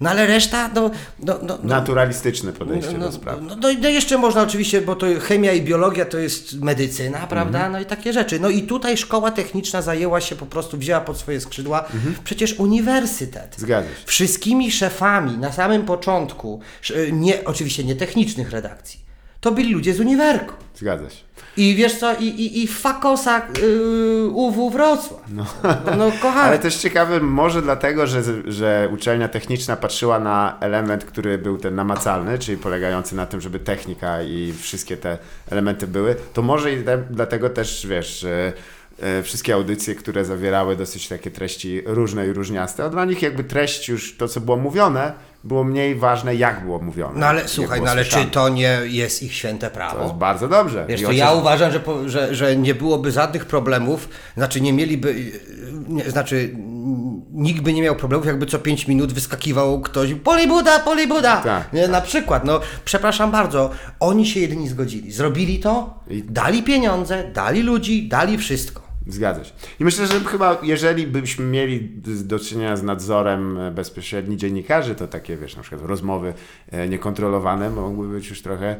No 0.00 0.10
ale 0.10 0.26
reszta, 0.26 0.70
no... 0.74 0.90
no, 1.18 1.38
no, 1.42 1.58
no 1.62 1.68
Naturalistyczne 1.68 2.52
podejście 2.52 2.92
no, 2.92 3.06
do 3.06 3.12
sprawy. 3.12 3.42
no, 3.42 3.56
no, 3.56 3.68
no 3.82 3.88
jeszcze 3.88 4.18
można 4.18 4.42
oczywiście, 4.42 4.80
bo 4.80 4.96
to 4.96 5.06
chemia 5.20 5.52
i 5.52 5.62
biologia 5.62 6.04
to 6.04 6.18
jest 6.18 6.60
medycyna, 6.60 7.26
prawda? 7.26 7.58
Mhm. 7.58 7.72
No 7.72 7.80
i 7.80 7.84
takie 7.86 8.12
rzeczy. 8.12 8.40
No 8.40 8.48
i 8.48 8.62
tutaj 8.62 8.96
szkoła 8.96 9.30
techniczna 9.30 9.82
zajęła 9.82 10.20
się 10.20 10.36
po 10.36 10.46
prostu, 10.46 10.78
wzięła 10.78 11.00
pod 11.00 11.18
swoje 11.18 11.40
skrzydła 11.40 11.80
Mhm. 11.80 12.14
przecież 12.24 12.54
uniwersytet. 12.58 13.54
Zgadza 13.58 13.88
się. 13.88 13.94
Wszystkimi 14.06 14.70
szefami 14.72 15.38
na 15.38 15.52
samym 15.52 15.82
początku, 15.84 16.60
nie, 17.12 17.44
oczywiście 17.44 17.84
nie 17.84 17.96
technicznych 17.96 18.50
redakcji, 18.50 19.00
to 19.46 19.52
byli 19.52 19.72
ludzie 19.72 19.94
z 19.94 20.00
uniwerku. 20.00 20.54
Zgadza 20.74 21.10
się. 21.10 21.22
I 21.56 21.74
wiesz 21.74 21.98
co, 21.98 22.14
i, 22.14 22.24
i, 22.24 22.62
i 22.62 22.66
fakosa 22.66 23.42
yy, 23.62 24.28
UW 24.28 24.70
Wrocław. 24.70 25.20
No, 25.28 25.46
no 25.98 26.12
kochany. 26.22 26.48
Ale 26.48 26.58
też 26.58 26.76
ciekawe, 26.76 27.20
może 27.20 27.62
dlatego, 27.62 28.06
że, 28.06 28.22
że 28.46 28.88
uczelnia 28.92 29.28
techniczna 29.28 29.76
patrzyła 29.76 30.18
na 30.18 30.56
element, 30.60 31.04
który 31.04 31.38
był 31.38 31.58
ten 31.58 31.74
namacalny, 31.74 32.38
czyli 32.38 32.58
polegający 32.58 33.16
na 33.16 33.26
tym, 33.26 33.40
żeby 33.40 33.58
technika 33.58 34.22
i 34.22 34.52
wszystkie 34.60 34.96
te 34.96 35.18
elementy 35.50 35.86
były, 35.86 36.16
to 36.32 36.42
może 36.42 36.72
i 36.72 36.82
te, 36.82 36.98
dlatego 37.10 37.50
też, 37.50 37.86
wiesz, 37.86 38.24
e, 38.24 39.22
wszystkie 39.22 39.54
audycje, 39.54 39.94
które 39.94 40.24
zawierały 40.24 40.76
dosyć 40.76 41.08
takie 41.08 41.30
treści 41.30 41.82
różne 41.86 42.26
i 42.26 42.32
różniaste, 42.32 42.84
a 42.84 42.88
dla 42.88 43.04
nich 43.04 43.22
jakby 43.22 43.44
treść 43.44 43.88
już, 43.88 44.16
to 44.16 44.28
co 44.28 44.40
było 44.40 44.56
mówione, 44.56 45.12
było 45.46 45.64
mniej 45.64 45.94
ważne, 45.94 46.34
jak 46.34 46.64
było 46.64 46.78
mówione. 46.78 47.20
No 47.20 47.26
ale 47.26 47.48
słuchaj, 47.48 47.80
no 47.82 47.90
ale 47.90 48.04
słyszane. 48.04 48.24
czy 48.24 48.30
to 48.30 48.48
nie 48.48 48.78
jest 48.84 49.22
ich 49.22 49.34
święte 49.34 49.70
prawo? 49.70 49.96
To 49.96 50.02
jest 50.02 50.14
bardzo 50.14 50.48
dobrze. 50.48 50.84
Wiesz 50.88 51.02
chociaż- 51.02 51.16
ja 51.16 51.32
uważam, 51.32 51.72
że, 51.72 51.80
po, 51.80 52.08
że, 52.08 52.34
że 52.34 52.56
nie 52.56 52.74
byłoby 52.74 53.12
żadnych 53.12 53.44
problemów, 53.44 54.08
znaczy 54.36 54.60
nie 54.60 54.72
mieliby, 54.72 55.14
nie, 55.88 56.10
znaczy 56.10 56.54
nikt 57.32 57.62
by 57.62 57.72
nie 57.72 57.82
miał 57.82 57.96
problemów, 57.96 58.26
jakby 58.26 58.46
co 58.46 58.58
5 58.58 58.88
minut 58.88 59.12
wyskakiwał 59.12 59.80
ktoś, 59.80 60.14
polibuda, 60.14 60.78
polibuda, 60.78 61.36
Tak, 61.36 61.72
nie, 61.72 61.88
na 61.88 62.00
przykład, 62.00 62.44
no 62.44 62.60
przepraszam 62.84 63.30
bardzo, 63.30 63.70
oni 64.00 64.26
się 64.26 64.40
jedyni 64.40 64.68
zgodzili, 64.68 65.12
zrobili 65.12 65.58
to, 65.58 66.00
dali 66.24 66.62
pieniądze, 66.62 67.24
dali 67.34 67.62
ludzi, 67.62 68.08
dali 68.08 68.38
wszystko. 68.38 68.85
Zgadza 69.06 69.44
się. 69.44 69.52
I 69.80 69.84
myślę, 69.84 70.06
że 70.06 70.20
chyba 70.20 70.58
jeżeli 70.62 71.06
byśmy 71.06 71.44
mieli 71.44 71.90
do 72.24 72.38
czynienia 72.38 72.76
z 72.76 72.82
nadzorem 72.82 73.58
e, 73.58 73.70
bezpośredni 73.70 74.36
dziennikarzy, 74.36 74.94
to 74.94 75.08
takie, 75.08 75.36
wiesz, 75.36 75.56
na 75.56 75.62
przykład 75.62 75.82
rozmowy 75.82 76.34
e, 76.70 76.88
niekontrolowane 76.88 77.70
mogłyby 77.70 78.14
być 78.14 78.28
już 78.28 78.42
trochę 78.42 78.76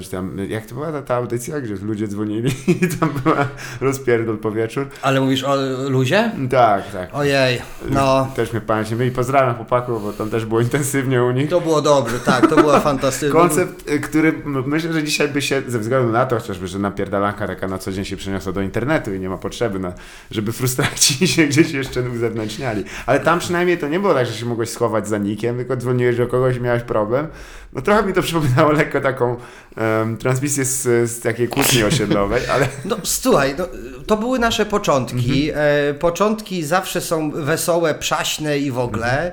czy 0.00 0.10
tam, 0.10 0.38
jak 0.48 0.66
to 0.66 0.74
była 0.74 0.92
ta, 0.92 1.02
ta 1.02 1.14
audycja, 1.14 1.60
gdzie 1.60 1.74
ludzie 1.74 2.08
dzwonili 2.08 2.50
i 2.82 2.88
tam 3.00 3.10
była 3.24 3.48
rozpierdol 3.80 4.38
po 4.38 4.52
wieczór. 4.52 4.86
Ale 5.02 5.20
mówisz 5.20 5.44
o 5.44 5.56
luzie? 5.88 6.30
Tak, 6.50 6.92
tak. 6.92 7.08
Ojej, 7.12 7.60
no... 7.90 8.28
Też 8.36 8.52
mnie 8.52 8.60
pamięć 8.60 8.90
i 9.06 9.10
pozdrawiam 9.10 9.54
chłopaków, 9.54 10.02
bo 10.02 10.12
tam 10.12 10.30
też 10.30 10.46
było 10.46 10.60
intensywnie 10.60 11.22
u 11.24 11.30
nich. 11.30 11.50
To 11.50 11.60
było 11.60 11.82
dobrze, 11.82 12.18
tak, 12.20 12.46
to 12.46 12.56
było 12.56 12.80
fantastyczne. 12.80 13.40
Koncept, 13.40 13.90
y, 13.90 14.00
który 14.00 14.42
myślę, 14.44 14.92
że 14.92 15.02
dzisiaj 15.02 15.28
by 15.28 15.42
się, 15.42 15.62
ze 15.66 15.78
względu 15.78 16.12
na 16.12 16.26
to 16.26 16.38
chociażby, 16.38 16.66
że 16.66 16.78
napierdalanka 16.78 17.46
taka 17.46 17.68
na 17.68 17.78
co 17.78 17.92
dzień 17.92 18.04
się 18.04 18.16
przeniosła 18.16 18.52
do 18.52 18.60
internetu 18.60 19.14
i 19.14 19.20
nie 19.20 19.28
ma 19.28 19.38
potrzeby, 19.38 19.78
na, 19.78 19.92
żeby 20.30 20.52
frustraci 20.52 21.28
się 21.34 21.46
gdzieś 21.46 21.72
jeszcze 21.72 22.02
uzewnętrzniali. 22.10 22.84
Ale 23.06 23.20
tam 23.20 23.38
przynajmniej 23.38 23.78
to 23.78 23.88
nie 23.88 24.00
było 24.00 24.14
tak, 24.14 24.26
że 24.26 24.32
się 24.32 24.46
mogłeś 24.46 24.68
schować 24.68 25.08
za 25.08 25.18
nikiem, 25.18 25.56
tylko 25.56 25.76
dzwoniłeś 25.76 26.16
do 26.16 26.26
kogoś 26.26 26.56
i 26.56 26.60
miałeś 26.60 26.82
problem. 26.82 27.26
No 27.72 27.82
trochę 27.82 28.02
mi 28.02 28.12
to 28.12 28.22
przypominało 28.22 28.72
lekko 28.72 29.00
taką 29.00 29.36
em, 29.76 30.16
transmisję 30.16 30.64
z, 30.64 31.10
z 31.10 31.20
takiej 31.20 31.48
kłótni 31.48 31.84
osiedlowej, 31.84 32.42
ale 32.46 32.68
No 32.84 32.96
słuchaj, 33.04 33.54
no, 33.58 33.68
to 34.06 34.16
były 34.16 34.38
nasze 34.38 34.66
początki. 34.66 35.50
E, 35.54 35.94
początki 35.94 36.64
zawsze 36.64 37.00
są 37.00 37.30
wesołe, 37.30 37.94
przaśne 37.94 38.58
i 38.58 38.70
w 38.70 38.78
ogóle. 38.78 39.32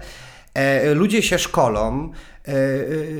E, 0.54 0.93
ludzie 0.93 1.21
się 1.24 1.39
szkolą. 1.39 2.12
e, 2.48 2.52
e, 2.52 2.56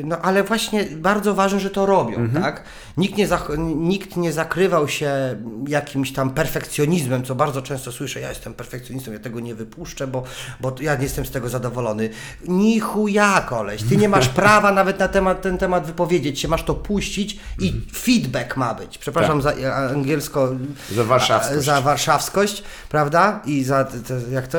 No 0.04 0.18
ale 0.22 0.44
właśnie 0.44 0.86
bardzo 0.86 1.34
ważne, 1.34 1.60
że 1.60 1.70
to 1.70 1.86
robią, 1.86 2.30
tak? 2.42 2.64
Nikt 2.98 3.18
nie, 3.18 3.28
nikt 3.76 4.18
nie 4.18 4.34
zakrywał 4.34 4.88
się 4.88 5.36
jakimś 5.68 6.14
tam 6.14 6.30
perfekcjonizmem, 6.30 7.24
co 7.24 7.36
bardzo 7.36 7.62
często 7.62 7.92
słyszę, 7.92 8.20
ja 8.20 8.30
jestem 8.30 8.54
perfekcjonistą, 8.54 9.12
ja 9.12 9.20
tego 9.20 9.40
nie 9.40 9.56
wypuszczę, 9.56 10.08
bo, 10.08 10.24
bo 10.60 10.76
ja 10.82 10.96
nie 10.96 11.04
jestem 11.04 11.26
z 11.26 11.32
tego 11.32 11.50
zadowolony. 11.50 12.10
Ni 12.48 12.80
chuja, 12.80 13.46
koleś, 13.50 13.84
ty 13.84 13.98
nie 13.98 14.10
masz 14.10 14.30
prawa 14.30 14.72
nawet 14.72 15.00
na 15.00 15.08
temat, 15.08 15.42
ten 15.42 15.58
temat 15.58 15.86
wypowiedzieć 15.86 16.40
się, 16.40 16.48
masz 16.48 16.64
to 16.64 16.74
puścić 16.74 17.40
i 17.60 17.82
feedback 17.94 18.58
ma 18.58 18.74
być. 18.74 18.98
Przepraszam 18.98 19.42
za 19.42 19.54
angielsko. 19.76 20.56
Za 20.92 21.04
warszawskość. 21.04 21.66
Za 21.66 21.82
warszawskość, 21.82 22.64
prawda? 22.90 23.42
I 23.46 23.64
za, 23.64 23.84
te, 23.84 24.22
jak 24.32 24.48
to? 24.48 24.58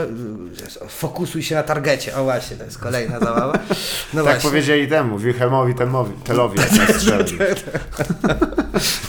Fokusuj 0.88 1.42
się 1.42 1.54
na 1.54 1.62
targecie. 1.62 2.16
O 2.16 2.24
właśnie, 2.24 2.56
to 2.56 2.64
jest 2.64 2.78
kolejna 2.78 3.20
zabawa. 3.20 3.52
No 3.52 4.24
tak 4.24 4.24
właśnie. 4.24 4.50
powiedzieli 4.50 4.88
temu, 4.88 5.18
Wilhelmowi 5.18 5.74
Temowi, 5.74 6.12
Telowi, 6.24 6.60
jak 6.60 6.72
nas 6.72 6.96
strzelił. 6.96 7.38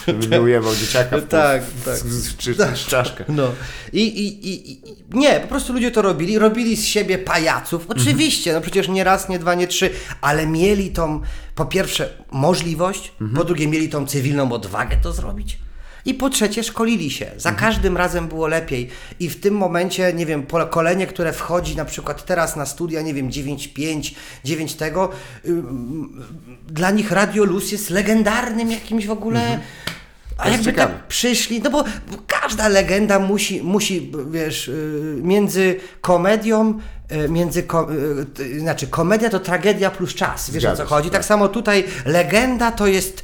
Żeby 0.07 0.27
nie 0.27 0.41
ujebał 0.41 0.75
dzieciaka 0.75 1.17
w 1.17 1.27
Tak, 1.27 1.61
tak. 1.85 1.97
z- 1.97 2.37
czy 2.37 2.53
z 2.53 2.85
czaszkę. 2.85 3.25
No. 3.29 3.51
I, 3.93 4.01
i, 4.07 4.47
i, 4.49 4.71
i 4.71 4.81
nie, 5.11 5.39
po 5.39 5.47
prostu 5.47 5.73
ludzie 5.73 5.91
to 5.91 6.01
robili. 6.01 6.39
Robili 6.39 6.77
z 6.77 6.85
siebie 6.85 7.17
pajaców. 7.17 7.85
Oczywiście, 7.89 8.53
no 8.53 8.61
przecież 8.61 8.87
nie 8.89 9.03
raz, 9.03 9.29
nie 9.29 9.39
dwa, 9.39 9.55
nie 9.55 9.67
trzy, 9.67 9.89
ale 10.21 10.47
mieli 10.47 10.91
tą, 10.91 11.21
po 11.55 11.65
pierwsze, 11.65 12.09
możliwość, 12.31 13.11
po 13.35 13.43
drugie, 13.43 13.67
mieli 13.67 13.89
tą 13.89 14.05
cywilną 14.07 14.51
odwagę 14.51 14.97
to 15.03 15.13
zrobić. 15.13 15.57
I 16.07 16.13
po 16.13 16.29
trzecie, 16.29 16.63
szkolili 16.63 17.11
się. 17.11 17.31
Za 17.37 17.51
każdym 17.51 17.97
razem 17.97 18.27
było 18.27 18.47
lepiej. 18.47 18.89
I 19.19 19.29
w 19.29 19.39
tym 19.39 19.53
momencie, 19.53 20.13
nie 20.13 20.25
wiem, 20.25 20.43
pokolenie, 20.43 21.07
które 21.07 21.33
wchodzi 21.33 21.75
na 21.75 21.85
przykład 21.85 22.25
teraz 22.25 22.55
na 22.55 22.65
studia, 22.65 23.01
nie 23.01 23.13
wiem, 23.13 23.29
9.5, 23.29 24.15
9 24.43 24.75
tego, 24.75 25.09
ym, 25.45 26.25
dla 26.67 26.91
nich 26.91 27.11
Radio 27.11 27.43
Luz 27.43 27.71
jest 27.71 27.89
legendarnym 27.89 28.71
jakimś 28.71 29.07
w 29.07 29.11
ogóle. 29.11 29.59
A 30.37 30.49
jest 30.49 30.57
jakby 30.57 30.71
ciekawe. 30.71 30.93
tak 30.93 31.07
przyszli, 31.07 31.61
no 31.61 31.69
bo 31.69 31.83
każda 32.27 32.67
legenda 32.67 33.19
musi, 33.19 33.61
musi 33.63 34.11
wiesz, 34.31 34.67
y, 34.67 35.19
między 35.23 35.79
komedią, 36.01 36.79
y, 37.11 37.29
między, 37.29 37.63
ko, 37.63 37.87
y, 38.39 38.59
znaczy 38.59 38.87
komedia 38.87 39.29
to 39.29 39.39
tragedia 39.39 39.91
plus 39.91 40.15
czas, 40.15 40.49
wiesz 40.49 40.63
Zgadza 40.63 40.83
o 40.83 40.85
co 40.85 40.95
chodzi? 40.95 41.09
Tak 41.09 41.19
tak. 41.19 41.25
samo 41.25 41.47
tutaj 41.47 41.83
legenda 42.05 42.71
to 42.71 42.87
jest 42.87 43.23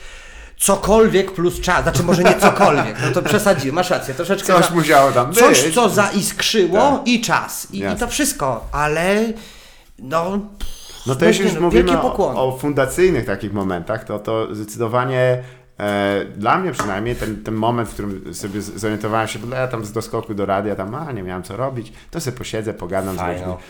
cokolwiek 0.63 1.31
plus 1.31 1.61
czas, 1.61 1.83
znaczy 1.83 2.03
może 2.03 2.23
nie 2.23 2.35
cokolwiek, 2.35 2.95
no 3.05 3.11
to 3.13 3.21
przesadziłem, 3.29 3.75
masz 3.75 3.89
rację, 3.89 4.13
troszeczkę 4.13 4.53
Coś 4.53 4.65
za, 4.69 4.75
musiało 4.75 5.11
tam 5.11 5.33
coś 5.33 5.63
być. 5.63 5.75
co 5.75 5.89
zaiskrzyło 5.89 6.77
Tak. 6.79 7.07
i 7.07 7.21
czas 7.21 7.67
i, 7.71 7.79
i 7.79 7.95
to 7.99 8.07
wszystko, 8.07 8.67
ale 8.71 9.25
no... 9.99 10.39
No 11.07 11.15
to 11.15 11.25
jeśli 11.25 11.45
już 11.45 11.53
no, 11.53 11.61
mówimy 11.61 12.01
o, 12.01 12.15
o 12.47 12.57
fundacyjnych 12.57 13.25
takich 13.25 13.53
momentach, 13.53 14.03
to 14.03 14.19
to 14.19 14.55
zdecydowanie 14.55 15.43
e, 15.79 16.25
dla 16.37 16.57
mnie 16.57 16.71
przynajmniej 16.71 17.15
ten, 17.15 17.43
ten 17.43 17.53
moment, 17.53 17.89
w 17.89 17.93
którym 17.93 18.33
sobie 18.33 18.61
z- 18.61 18.75
zorientowałem 18.75 19.27
się, 19.27 19.39
bo 19.39 19.55
ja 19.55 19.67
tam 19.67 19.85
z 19.85 19.91
doskoku 19.91 20.33
do 20.33 20.45
radia, 20.45 20.75
tam 20.75 20.95
a, 20.95 21.11
nie 21.11 21.23
miałem 21.23 21.43
co 21.43 21.57
robić, 21.57 21.93
to 22.11 22.21
sobie 22.21 22.37
posiedzę, 22.37 22.73
pogadam 22.73 23.15
z 23.15 23.17
Fajno. 23.17 23.47
ludźmi. 23.47 23.63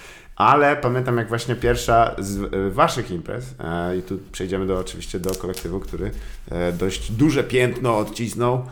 Ale 0.44 0.76
pamiętam 0.76 1.18
jak 1.18 1.28
właśnie 1.30 1.56
pierwsza 1.56 2.16
z 2.20 2.54
e, 2.54 2.70
waszych 2.70 3.12
imprez, 3.12 3.46
e, 3.60 3.98
i 3.98 4.02
tu 4.02 4.20
przejdziemy 4.32 4.66
do, 4.68 4.80
oczywiście 4.80 5.20
do 5.20 5.36
kolektywu, 5.36 5.80
który 5.80 6.12
e, 6.52 6.72
dość 6.72 7.12
duże 7.12 7.44
piętno 7.44 7.98
odcisnął, 7.98 8.66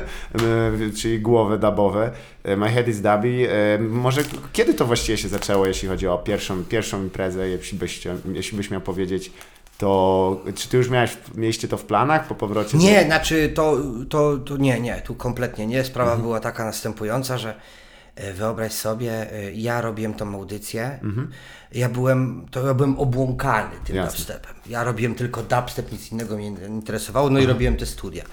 czyli 1.00 1.20
głowę 1.20 1.58
dubowe, 1.58 2.10
e, 2.44 2.56
My 2.56 2.68
Head 2.68 2.88
is 2.88 3.00
Dubby. 3.00 3.48
Może 3.80 4.20
kiedy 4.52 4.74
to 4.74 4.84
właściwie 4.84 5.18
się 5.18 5.28
zaczęło, 5.28 5.66
jeśli 5.66 5.88
chodzi 5.88 6.08
o 6.08 6.18
pierwszą, 6.18 6.64
pierwszą 6.64 7.02
imprezę, 7.02 7.48
jeśli 7.48 7.78
byś, 7.78 8.00
jeśli 8.32 8.56
byś 8.56 8.70
miał 8.70 8.80
powiedzieć, 8.80 9.32
to 9.78 10.40
czy 10.54 10.68
ty 10.68 10.76
już 10.76 10.90
miałeś, 10.90 11.16
mieliście 11.34 11.68
to 11.68 11.76
w 11.76 11.84
planach 11.84 12.26
po 12.28 12.34
powrocie? 12.34 12.78
Nie, 12.78 13.02
z- 13.02 13.06
znaczy 13.06 13.52
to, 13.54 13.76
to, 14.08 14.36
to 14.38 14.56
nie, 14.56 14.80
nie, 14.80 15.02
tu 15.06 15.14
kompletnie 15.14 15.66
nie. 15.66 15.84
Sprawa 15.84 16.10
Mhm. 16.10 16.22
była 16.26 16.40
taka 16.40 16.64
następująca, 16.64 17.38
że 17.38 17.54
wyobraź 18.34 18.72
sobie, 18.72 19.32
e, 19.32 19.52
ja 19.52 19.80
robiłem 19.80 20.14
tą 20.14 20.34
audycję, 20.34 20.98
ja 21.72 21.88
byłem, 21.88 22.46
to 22.50 22.66
ja 22.66 22.74
byłem 22.74 22.98
obłąkany 22.98 23.70
tym 23.70 23.78
Mhm. 23.80 23.96
Jasne. 23.96 24.16
dubstepem. 24.18 24.54
Ja 24.66 24.84
robiłem 24.84 25.14
tylko 25.14 25.42
dubstep, 25.42 25.92
nic 25.92 26.12
innego 26.12 26.36
mnie 26.36 26.50
nie 26.50 26.66
interesowało, 26.66 27.30
no 27.30 27.38
i 27.38 27.46
robiłem 27.46 27.76
te 27.76 27.86
studia. 27.86 28.24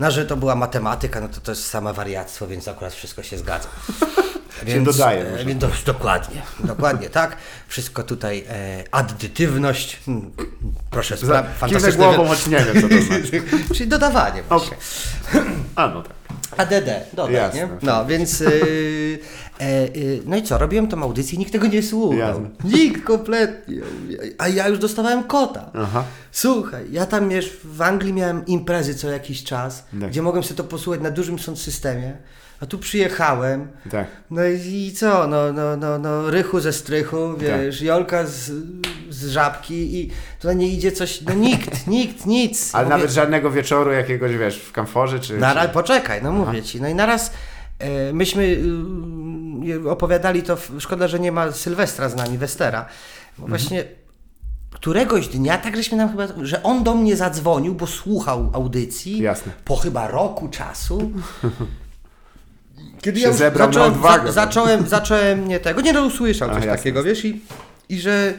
No, 0.00 0.10
że 0.10 0.26
to 0.26 0.36
była 0.36 0.54
matematyka, 0.54 1.20
no 1.20 1.28
to 1.28 1.40
to 1.40 1.52
jest 1.52 1.66
same 1.66 1.92
wariactwo, 1.92 2.46
więc 2.46 2.68
akurat 2.68 2.92
wszystko 2.92 3.22
się 3.22 3.38
zgadza. 3.38 3.68
dodaje, 4.84 5.26
e, 5.26 5.44
Więc 5.44 5.60
do, 5.60 5.68
dokładnie, 5.86 6.42
dokładnie, 6.64 7.10
tak. 7.10 7.36
Wszystko 7.68 8.02
tutaj 8.02 8.44
e, 8.48 8.84
addytywność, 8.90 9.98
hmm, 10.06 10.32
proszę 10.90 11.16
sprawdzić, 11.16 11.68
Kiwnę 11.68 11.92
głową, 11.92 12.26
choć 12.26 12.46
nie 12.46 12.56
wiem, 12.64 12.82
co 12.82 12.88
to 12.88 13.02
znaczy. 13.02 13.42
Czyli 13.74 13.88
dodawanie 13.88 14.42
właśnie. 14.42 14.76
A, 15.76 15.88
no 15.88 16.02
tak. 16.02 16.12
ADD, 16.56 16.90
dodaj, 17.12 17.34
Jasne. 17.34 17.60
nie? 17.60 17.68
No, 17.82 18.06
więc... 18.06 18.40
Yy, 18.40 19.18
e, 19.60 19.86
yy, 19.88 20.22
no 20.26 20.36
i 20.36 20.42
co, 20.42 20.58
robiłem 20.58 20.88
tą 20.88 21.02
audycję 21.02 21.36
i 21.36 21.38
nikt 21.38 21.52
tego 21.52 21.66
nie 21.66 21.82
słuchał. 21.82 22.18
Jasne. 22.18 22.48
Nikt 22.64 23.04
kompletnie. 23.04 23.76
A 24.38 24.48
ja 24.48 24.68
już 24.68 24.78
dostawałem 24.78 25.24
kota. 25.24 25.70
Aha. 25.74 26.04
Słuchaj, 26.32 26.84
ja 26.90 27.06
tam 27.06 27.28
wiesz, 27.28 27.56
w 27.64 27.82
Anglii 27.82 28.12
miałem 28.12 28.46
imprezy 28.46 28.94
co 28.94 29.08
jakiś 29.10 29.44
czas, 29.44 29.84
Tak. 30.00 30.10
gdzie 30.10 30.22
mogłem 30.22 30.44
sobie 30.44 30.56
to 30.56 30.64
posłuchać 30.64 31.02
na 31.02 31.10
dużym 31.10 31.38
sound 31.38 31.58
systemie, 31.58 32.16
a 32.64 32.66
tu 32.66 32.78
przyjechałem, 32.78 33.68
Tak. 33.90 34.06
no 34.30 34.44
i, 34.66 34.92
co, 34.96 35.26
no, 35.26 35.52
no, 35.52 35.76
no, 35.76 35.98
no, 35.98 36.30
rychu 36.30 36.60
ze 36.60 36.72
strychu, 36.72 37.34
Tak. 37.34 37.40
wiesz, 37.42 37.82
Jolka 37.82 38.26
z, 38.26 38.52
z 39.10 39.28
żabki 39.28 39.96
i 40.00 40.10
tu 40.40 40.52
nie 40.52 40.68
idzie 40.68 40.92
coś, 40.92 41.20
no 41.20 41.34
nikt, 41.34 41.86
nikt, 41.96 42.26
nic. 42.26 42.74
Ale 42.74 42.84
Mówię- 42.84 42.96
nawet 42.96 43.10
żadnego 43.10 43.50
wieczoru 43.50 43.92
jakiegoś, 43.92 44.36
wiesz, 44.36 44.58
w 44.58 44.72
kamforze, 44.72 45.20
czy... 45.20 45.38
Nara, 45.38 45.66
czy... 45.66 45.68
poczekaj, 45.68 46.22
no 46.22 46.32
mówię 46.32 46.62
ci. 46.62 46.80
No 46.80 46.88
i 46.88 46.94
naraz 46.94 47.32
e, 47.78 48.12
myśmy 48.12 48.42
y, 49.84 49.90
opowiadali 49.90 50.42
to, 50.42 50.56
w, 50.56 50.70
szkoda, 50.78 51.08
że 51.08 51.20
nie 51.20 51.32
ma 51.32 51.52
Sylwestra 51.52 52.08
z 52.08 52.16
nami, 52.16 52.38
Westera. 52.38 52.78
Mhm. 52.80 52.94
Bo 53.38 53.46
właśnie 53.46 53.84
któregoś 54.70 55.28
dnia, 55.28 55.58
tak 55.58 55.76
żeśmy 55.76 55.98
nam 55.98 56.08
chyba, 56.10 56.26
że 56.42 56.62
on 56.62 56.84
do 56.84 56.94
mnie 56.94 57.16
zadzwonił, 57.16 57.74
bo 57.74 57.86
słuchał 57.86 58.50
audycji. 58.52 59.18
Jasne. 59.18 59.52
Po 59.64 59.76
chyba 59.76 60.08
roku 60.08 60.48
czasu. 60.48 61.10
Kiedy 63.04 63.20
Się 63.20 63.26
już 63.26 63.36
zebrał 63.36 63.68
na 63.68 63.72
zacząłem, 63.72 63.92
odwagę. 63.92 64.26
Za, 64.26 64.32
zacząłem, 64.32 64.88
zacząłem 64.88 65.48
nie 65.48 65.60
tego, 65.60 65.80
nie 65.80 65.92
no 65.92 66.02
usłyszał 66.04 66.50
coś 66.54 66.66
takiego, 66.66 67.02
wiesz, 67.02 67.24
i, 67.24 67.40
i 67.88 68.00
że 68.00 68.32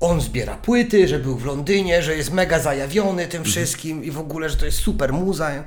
on 0.00 0.20
zbiera 0.20 0.54
płyty, 0.54 1.08
że 1.08 1.18
był 1.18 1.36
w 1.38 1.44
Londynie, 1.46 2.02
że 2.02 2.16
jest 2.16 2.32
mega 2.32 2.58
zajawiony 2.58 3.10
Mhm. 3.10 3.28
tym 3.30 3.44
wszystkim 3.44 4.04
i 4.04 4.10
w 4.10 4.18
ogóle, 4.18 4.50
że 4.50 4.56
to 4.56 4.66
jest 4.66 4.78
super 4.78 5.12
muza. 5.12 5.50
Ja 5.50 5.64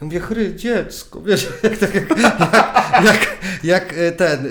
mówię, 0.00 0.20
chry, 0.20 0.54
dziecko, 0.54 1.22
wiesz, 1.22 1.48
jak, 1.62 1.76
tak, 1.78 1.94
jak, 1.94 2.08
jak, 2.18 3.04
jak, 3.04 3.36
jak 3.64 3.92
e, 3.98 4.12
ten 4.12 4.46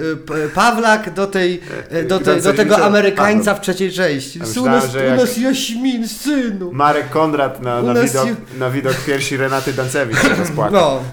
e, 0.46 0.50
Pawlak 0.50 1.14
do, 1.14 1.28
tej, 1.28 1.62
e, 1.90 2.04
do, 2.04 2.20
tej, 2.20 2.42
do 2.42 2.54
tego 2.54 2.86
Amerykańca 2.86 3.56
w 3.56 3.62
trzeciej 3.62 3.92
części. 3.92 4.40
Ja 4.40 4.46
U 4.46 4.48
myślałem, 4.48 4.72
nas, 4.74 4.96
u 4.96 4.98
jak- 4.98 5.18
nas 5.20 5.38
Jaśmin, 5.38 6.08
synu. 6.08 6.72
Marek 6.72 7.10
Kondrat 7.10 7.62
na, 7.62 7.82
na, 7.82 7.94
widok, 7.94 8.28
na 8.60 8.70
widok 8.70 8.96
piersi 9.06 9.38
Renaty 9.38 9.74
Dancewicz 9.74 10.22
się 10.22 10.30
rozpłakał. 10.44 10.72
No. 10.82 11.04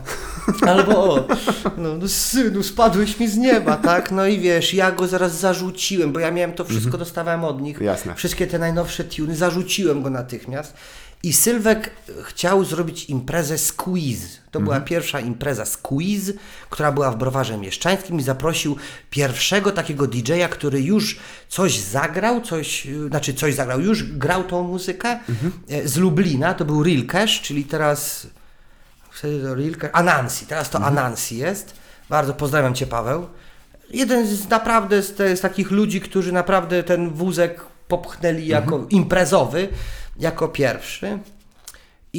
Albo 0.66 1.14
o, 1.14 1.28
no, 1.76 1.96
no 1.96 2.08
synu, 2.08 2.62
spadłeś 2.62 3.20
mi 3.20 3.28
z 3.28 3.36
nieba, 3.36 3.76
tak? 3.76 4.10
No 4.12 4.26
i 4.26 4.40
wiesz, 4.40 4.74
ja 4.74 4.92
go 4.92 5.06
zaraz 5.06 5.40
zarzuciłem, 5.40 6.12
bo 6.12 6.20
ja 6.20 6.30
miałem 6.30 6.52
to 6.52 6.64
wszystko, 6.64 6.98
dostawałem 6.98 7.44
od 7.44 7.60
nich. 7.62 7.76
Mhm. 7.76 7.86
Jasne. 7.86 8.14
Wszystkie 8.14 8.46
te 8.46 8.58
najnowsze 8.58 9.04
tuny, 9.04 9.36
zarzuciłem 9.36 10.02
go 10.02 10.10
natychmiast. 10.10 10.74
I 11.22 11.32
Sylwek 11.32 11.90
chciał 12.24 12.64
zrobić 12.64 13.04
imprezę 13.04 13.58
Squeeze. 13.58 14.26
To 14.50 14.60
była 14.60 14.74
Mhm. 14.76 14.88
pierwsza 14.88 15.20
impreza 15.20 15.64
Squeeze, 15.64 16.32
która 16.70 16.92
była 16.92 17.10
w 17.10 17.16
Browarze 17.16 17.58
Mieszczańskim 17.58 18.20
i 18.20 18.22
zaprosił 18.22 18.76
pierwszego 19.10 19.72
takiego 19.72 20.06
DJ-a, 20.06 20.48
który 20.48 20.80
już 20.82 21.18
coś 21.48 21.78
zagrał, 21.78 22.40
coś, 22.40 22.86
y, 22.86 23.08
znaczy 23.08 23.34
coś 23.34 23.54
zagrał, 23.54 23.80
już 23.80 24.02
grał 24.02 24.44
tą 24.44 24.62
muzykę 24.62 25.18
Mhm. 25.28 25.52
e, 25.68 25.88
z 25.88 25.96
Lublina, 25.96 26.54
to 26.54 26.64
był 26.64 26.84
Cash, 27.08 27.40
czyli 27.42 27.64
teraz 27.64 28.26
Wtedy 29.16 29.42
to 29.42 29.54
Rilke. 29.54 29.90
Anansi, 29.92 30.46
teraz 30.46 30.70
to 30.70 30.78
Mhm. 30.78 30.98
Anansi 30.98 31.36
jest. 31.36 31.74
Bardzo 32.08 32.34
pozdrawiam 32.34 32.74
Cię, 32.74 32.86
Paweł. 32.86 33.26
Jeden 33.90 34.26
z 34.26 34.48
naprawdę 34.48 35.02
z, 35.02 35.14
te, 35.14 35.36
z 35.36 35.40
takich 35.40 35.70
ludzi, 35.70 36.00
którzy 36.00 36.32
naprawdę 36.32 36.82
ten 36.82 37.10
wózek 37.10 37.60
popchnęli 37.88 38.46
jako 38.46 38.74
Mhm. 38.74 38.88
imprezowy, 38.90 39.68
jako 40.18 40.48
pierwszy. 40.48 41.18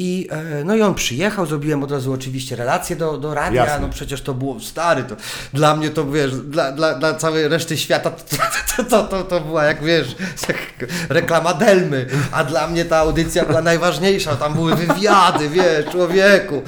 I, 0.00 0.28
e, 0.30 0.64
no 0.64 0.76
i 0.76 0.82
on 0.82 0.94
przyjechał, 0.94 1.46
zrobiłem 1.46 1.82
od 1.82 1.90
razu 1.90 2.12
oczywiście 2.12 2.56
relację 2.56 2.96
do, 2.96 3.18
do 3.18 3.34
radia, 3.34 3.64
Jasne. 3.64 3.86
no 3.86 3.92
przecież 3.92 4.22
to 4.22 4.34
było 4.34 4.60
stary, 4.60 5.04
to 5.04 5.16
dla 5.52 5.76
mnie 5.76 5.90
to 5.90 6.10
wiesz, 6.10 6.34
dla, 6.36 6.72
dla, 6.72 6.94
dla 6.94 7.14
całej 7.14 7.48
reszty 7.48 7.76
świata 7.76 8.10
to, 8.10 8.36
to, 8.76 8.84
to, 8.84 9.04
to, 9.04 9.24
to 9.24 9.40
była 9.40 9.64
jak 9.64 9.84
wiesz, 9.84 10.16
jak 10.48 10.90
reklama 11.08 11.54
Delmy, 11.54 12.06
a 12.32 12.44
dla 12.44 12.68
mnie 12.68 12.84
ta 12.84 12.96
audycja 12.96 13.44
była 13.44 13.62
najważniejsza, 13.62 14.36
tam 14.36 14.54
były 14.54 14.76
wywiady, 14.76 15.48
wiesz, 15.48 15.86
człowieku, 15.92 16.62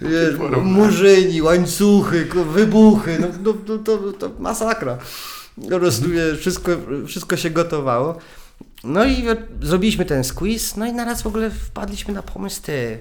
wiesz, 0.00 0.34
murzyni, 0.62 1.42
łańcuchy, 1.42 2.28
wybuchy, 2.52 3.18
no, 3.20 3.26
no, 3.42 3.54
no 3.68 3.78
to, 3.78 3.98
to 4.12 4.30
masakra. 4.38 4.98
Po 5.70 5.78
prostu 5.78 6.10
wiesz, 6.10 6.38
wszystko, 6.38 6.72
wszystko 7.06 7.36
się 7.36 7.50
gotowało. 7.50 8.18
No 8.86 9.04
i 9.04 9.24
zrobiliśmy 9.62 10.04
ten 10.04 10.24
squeeze, 10.24 10.74
no 10.80 10.86
i 10.86 10.92
naraz 10.92 11.22
w 11.22 11.26
ogóle 11.26 11.50
wpadliśmy 11.50 12.14
na 12.14 12.22
pomysł, 12.22 12.62
ty, 12.62 12.98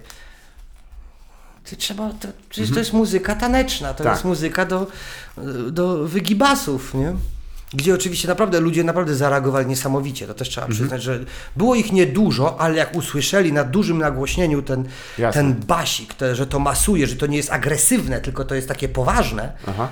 ty 1.63 1.75
trzeba, 1.75 2.09
to, 2.09 2.27
przecież 2.49 2.71
to 2.71 2.79
jest 2.79 2.93
muzyka 2.93 3.35
taneczna, 3.35 3.93
to 3.93 4.03
Tak. 4.03 4.13
jest 4.13 4.25
muzyka 4.25 4.65
do, 4.65 4.87
do 5.71 6.07
wygibasów, 6.07 6.93
nie? 6.93 7.13
Gdzie 7.73 7.93
oczywiście 7.93 8.27
naprawdę 8.27 8.59
ludzie 8.59 8.83
naprawdę 8.83 9.15
zareagowali 9.15 9.67
niesamowicie, 9.67 10.27
to 10.27 10.33
też 10.33 10.49
trzeba 10.49 10.67
przyznać, 10.67 11.03
że 11.03 11.19
było 11.55 11.75
ich 11.75 11.91
niedużo, 11.91 12.61
ale 12.61 12.75
jak 12.75 12.95
usłyszeli 12.95 13.53
na 13.53 13.63
dużym 13.63 13.97
nagłośnieniu 13.97 14.61
ten, 14.61 14.83
Jasne. 15.17 15.41
ten 15.41 15.53
basik, 15.53 16.15
że 16.33 16.47
to 16.47 16.59
masuje, 16.59 17.07
że 17.07 17.15
to 17.15 17.25
nie 17.27 17.37
jest 17.37 17.51
agresywne, 17.51 18.21
tylko 18.21 18.45
to 18.45 18.55
jest 18.55 18.67
takie 18.67 18.89
poważne, 18.89 19.51
Aha. 19.67 19.87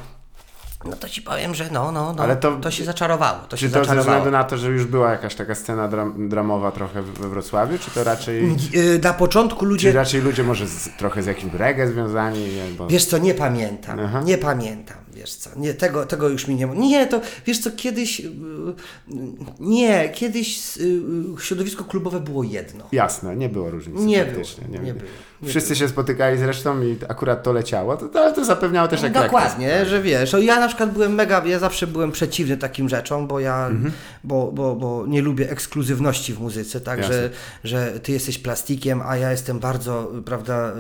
No 0.86 0.96
to 0.96 1.10
ci 1.10 1.22
powiem, 1.22 1.56
że 1.56 1.70
no, 1.72 1.92
no, 1.92 2.14
no 2.14 2.24
Ale 2.24 2.36
to, 2.36 2.56
to- 2.58 2.72
się 2.72 2.86
zaczarowało, 2.86 3.40
to 3.50 3.58
się 3.58 3.68
Czy 3.68 3.74
to 3.74 3.80
ze 3.80 3.86
zaczarowało. 3.86 4.18
względu 4.18 4.32
na 4.38 4.44
to, 4.44 4.58
że 4.58 4.70
już 4.70 4.86
była 4.86 5.12
jakaś 5.12 5.36
taka 5.36 5.56
scena 5.56 5.88
dram, 5.88 6.30
dramowa 6.30 6.72
trochę 6.72 7.02
we 7.02 7.30
Wrocławiu, 7.30 7.78
czy 7.78 7.92
to 7.92 8.04
raczej... 8.04 8.56
Y, 8.76 9.00
Na 9.04 9.14
początku 9.14 9.60
Czy 9.60 9.66
ludzie. 9.66 9.92
raczej 9.92 10.22
ludzie 10.22 10.44
może 10.44 10.68
z, 10.68 10.90
trochę 10.98 11.24
z 11.24 11.26
jakimś 11.26 11.54
reggae 11.54 11.88
związani? 11.88 12.46
Wiesz 12.90 13.06
co, 13.06 13.18
nie 13.18 13.34
pamiętam. 13.34 14.00
Aha. 14.00 14.22
Nie 14.26 14.38
pamiętam, 14.38 14.98
wiesz 15.14 15.36
co. 15.36 15.50
Nie, 15.56 15.74
tego, 15.74 16.06
tego 16.06 16.30
już 16.30 16.48
mi 16.48 16.56
nie. 16.56 16.66
Nie, 16.66 17.08
to 17.08 17.22
wiesz 17.46 17.60
co, 17.60 17.72
kiedyś. 17.72 18.20
y, 18.20 18.24
y, 18.24 18.30
Nie, 19.60 20.10
kiedyś 20.10 20.78
środowisko 21.40 21.84
klubowe 21.84 22.20
było 22.20 22.44
jedno. 22.44 22.84
Jasne, 22.92 23.36
nie 23.36 23.50
było 23.50 23.70
różnicy 23.72 24.06
Nie 24.06 24.26
było, 24.26 24.44
nie 24.70 24.94
było, 24.94 25.10
nie 25.42 25.50
Wszyscy 25.50 25.76
się 25.76 25.88
spotykali 25.88 26.38
zresztą 26.38 26.82
i 26.82 26.98
akurat 27.10 27.44
to 27.44 27.54
leciało, 27.54 27.98
to, 27.98 28.08
to, 28.08 28.32
to 28.32 28.46
zapewniało 28.46 28.88
też 28.88 29.02
jak 29.02 29.14
Dokładnie, 29.14 29.86
że 29.86 30.02
wiesz, 30.02 30.34
o, 30.34 30.38
ja 30.38 30.60
na 30.60 30.68
przykład 30.74 30.94
byłem 30.94 31.14
mega, 31.16 31.46
ja 31.46 31.60
zawsze 31.60 31.88
byłem 31.88 32.12
przeciwny 32.12 32.58
takim 32.58 32.90
rzeczom, 32.90 33.28
bo 33.28 33.40
ja, 33.40 33.68
Mhm. 33.68 33.92
bo, 34.24 34.52
bo, 34.52 34.76
bo 34.76 35.04
nie 35.08 35.22
lubię 35.22 35.50
ekskluzywności 35.52 36.34
w 36.34 36.40
muzyce, 36.40 36.82
tak, 36.82 37.00
Jasne. 37.00 37.14
że, 37.14 37.30
że 37.64 38.00
ty 38.00 38.12
jesteś 38.12 38.38
plastikiem, 38.40 39.02
a 39.06 39.18
ja 39.18 39.32
jestem 39.32 39.60
bardzo, 39.60 40.12
prawda, 40.26 40.72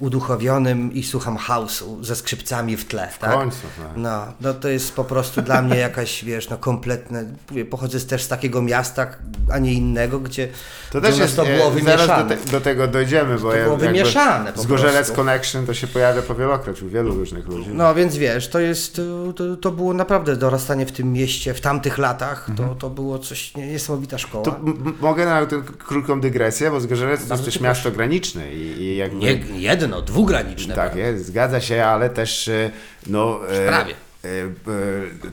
uduchowionym 0.00 0.92
i 0.92 1.02
słucham 1.02 1.36
house'u 1.36 2.04
ze 2.04 2.16
skrzypcami 2.16 2.76
w 2.76 2.84
tle, 2.84 3.08
tak? 3.20 3.32
końcu, 3.32 3.56
tak. 3.78 3.86
No, 3.96 4.26
no 4.40 4.54
to 4.54 4.68
jest 4.68 4.92
po 4.94 5.04
prostu 5.04 5.42
dla 5.42 5.62
mnie 5.62 5.76
jakaś, 5.76 6.24
wiesz, 6.24 6.48
no 6.50 6.58
kompletne, 6.58 7.24
pochodzę 7.70 8.00
też 8.00 8.22
z 8.22 8.28
takiego 8.28 8.62
miasta, 8.62 9.06
a 9.52 9.58
nie 9.58 9.72
innego, 9.72 10.20
gdzie, 10.20 10.48
To 10.92 11.00
też 11.00 11.18
jest, 11.18 11.36
to 11.36 11.44
było 11.44 11.56
e, 11.56 11.60
zaraz 11.60 11.74
wymieszane. 12.06 12.36
do, 12.36 12.36
te, 12.44 12.50
do 12.50 12.60
tego 12.60 12.86
dojdziemy, 12.88 13.38
bo 13.38 13.50
To 13.50 13.56
ja, 13.56 13.64
było 13.64 13.76
wymieszane 13.76 14.52
po 14.52 14.62
z 14.62 14.66
Gorzelec. 14.66 15.12
Connection 15.12 15.66
to 15.66 15.74
się 15.74 15.86
pojawia 15.86 16.22
powielokroć 16.22 16.82
u 16.82 16.88
wielu 16.88 17.14
różnych 17.14 17.46
ludzi. 17.48 17.70
No 17.72 17.94
więc 17.94 18.16
wiesz, 18.16 18.48
to 18.48 18.58
jest, 18.60 19.00
to, 19.32 19.46
to, 19.46 19.56
to 19.56 19.70
było 19.70 19.94
naprawdę 19.94 20.36
dorastanie 20.36 20.86
w 20.86 20.92
tym 20.92 21.12
mieście, 21.12 21.54
w 21.54 21.60
tamtych 21.60 21.98
latach, 21.98 22.46
to, 22.56 22.74
to 22.74 22.90
było 22.90 23.18
coś 23.18 23.54
nie- 23.54 23.66
niesamowita 23.66 24.18
szkoła. 24.18 24.44
Mhm. 24.48 24.76
To 24.84 24.90
mogę 25.00 25.24
na 25.26 25.46
krótką 25.78 26.20
dygresję, 26.20 26.70
bo 26.70 26.80
Zgorzelec 26.80 27.26
to 27.28 27.34
jest 27.34 27.44
też 27.44 27.60
miasto 27.60 27.90
graniczne 27.90 28.54
i, 28.54 28.58
i 28.82 28.96
jakby... 28.96 29.16
Nie 29.18 29.32
jedno, 29.60 30.02
dwugraniczne. 30.02 30.74
Tak 30.74 30.84
prawda? 30.92 31.08
jest, 31.10 31.26
zgadza 31.26 31.60
się, 31.60 31.84
ale 31.84 32.10
też 32.10 32.48
e, 32.48 32.70
no... 33.06 33.40
e, 33.50 33.66
Prawie. 33.68 33.94
e, 34.24 34.28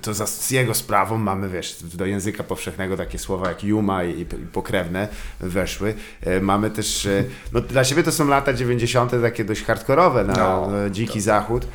To 0.01 0.13
za, 0.13 0.27
z 0.27 0.51
jego 0.51 0.73
sprawą 0.73 1.17
mamy, 1.17 1.49
wiesz, 1.49 1.75
do 1.83 2.05
języka 2.05 2.43
powszechnego 2.43 2.97
takie 2.97 3.19
słowa 3.19 3.47
jak 3.49 3.63
Juma 3.63 4.03
i, 4.03 4.21
i 4.21 4.25
pokrewne 4.25 5.07
weszły. 5.39 5.93
Mamy 6.41 6.69
też, 6.71 7.07
no 7.53 7.61
dla 7.61 7.83
siebie 7.83 8.03
to 8.03 8.11
są 8.11 8.27
lata 8.27 8.53
90. 8.53 9.11
takie 9.21 9.45
dość 9.45 9.63
hardkorowe 9.63 10.23
na 10.23 10.33
No, 10.33 10.69
dziki 10.91 11.21
zachód. 11.21 11.67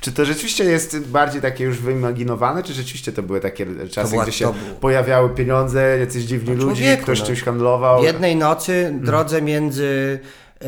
Czy 0.00 0.12
to 0.12 0.24
rzeczywiście 0.24 0.64
jest 0.64 0.98
bardziej 1.00 1.42
takie 1.42 1.64
już 1.64 1.78
wyimaginowane, 1.78 2.62
czy 2.62 2.72
rzeczywiście 2.72 3.12
to 3.12 3.22
były 3.22 3.40
takie 3.40 3.66
czasy, 3.90 4.10
była- 4.10 4.22
gdzie 4.22 4.32
się 4.32 4.52
pojawiały 4.80 5.30
pieniądze, 5.30 5.98
jacyś 5.98 6.24
dziwni 6.24 6.56
No, 6.56 6.64
ludzie, 6.64 6.96
ktoś 6.96 7.20
no. 7.20 7.26
czymś 7.26 7.42
handlował? 7.42 8.00
W 8.00 8.04
jednej 8.04 8.36
nocy 8.36 8.72
Mhm. 8.72 9.04
drodze 9.04 9.42
między 9.42 10.18
e, 10.60 10.66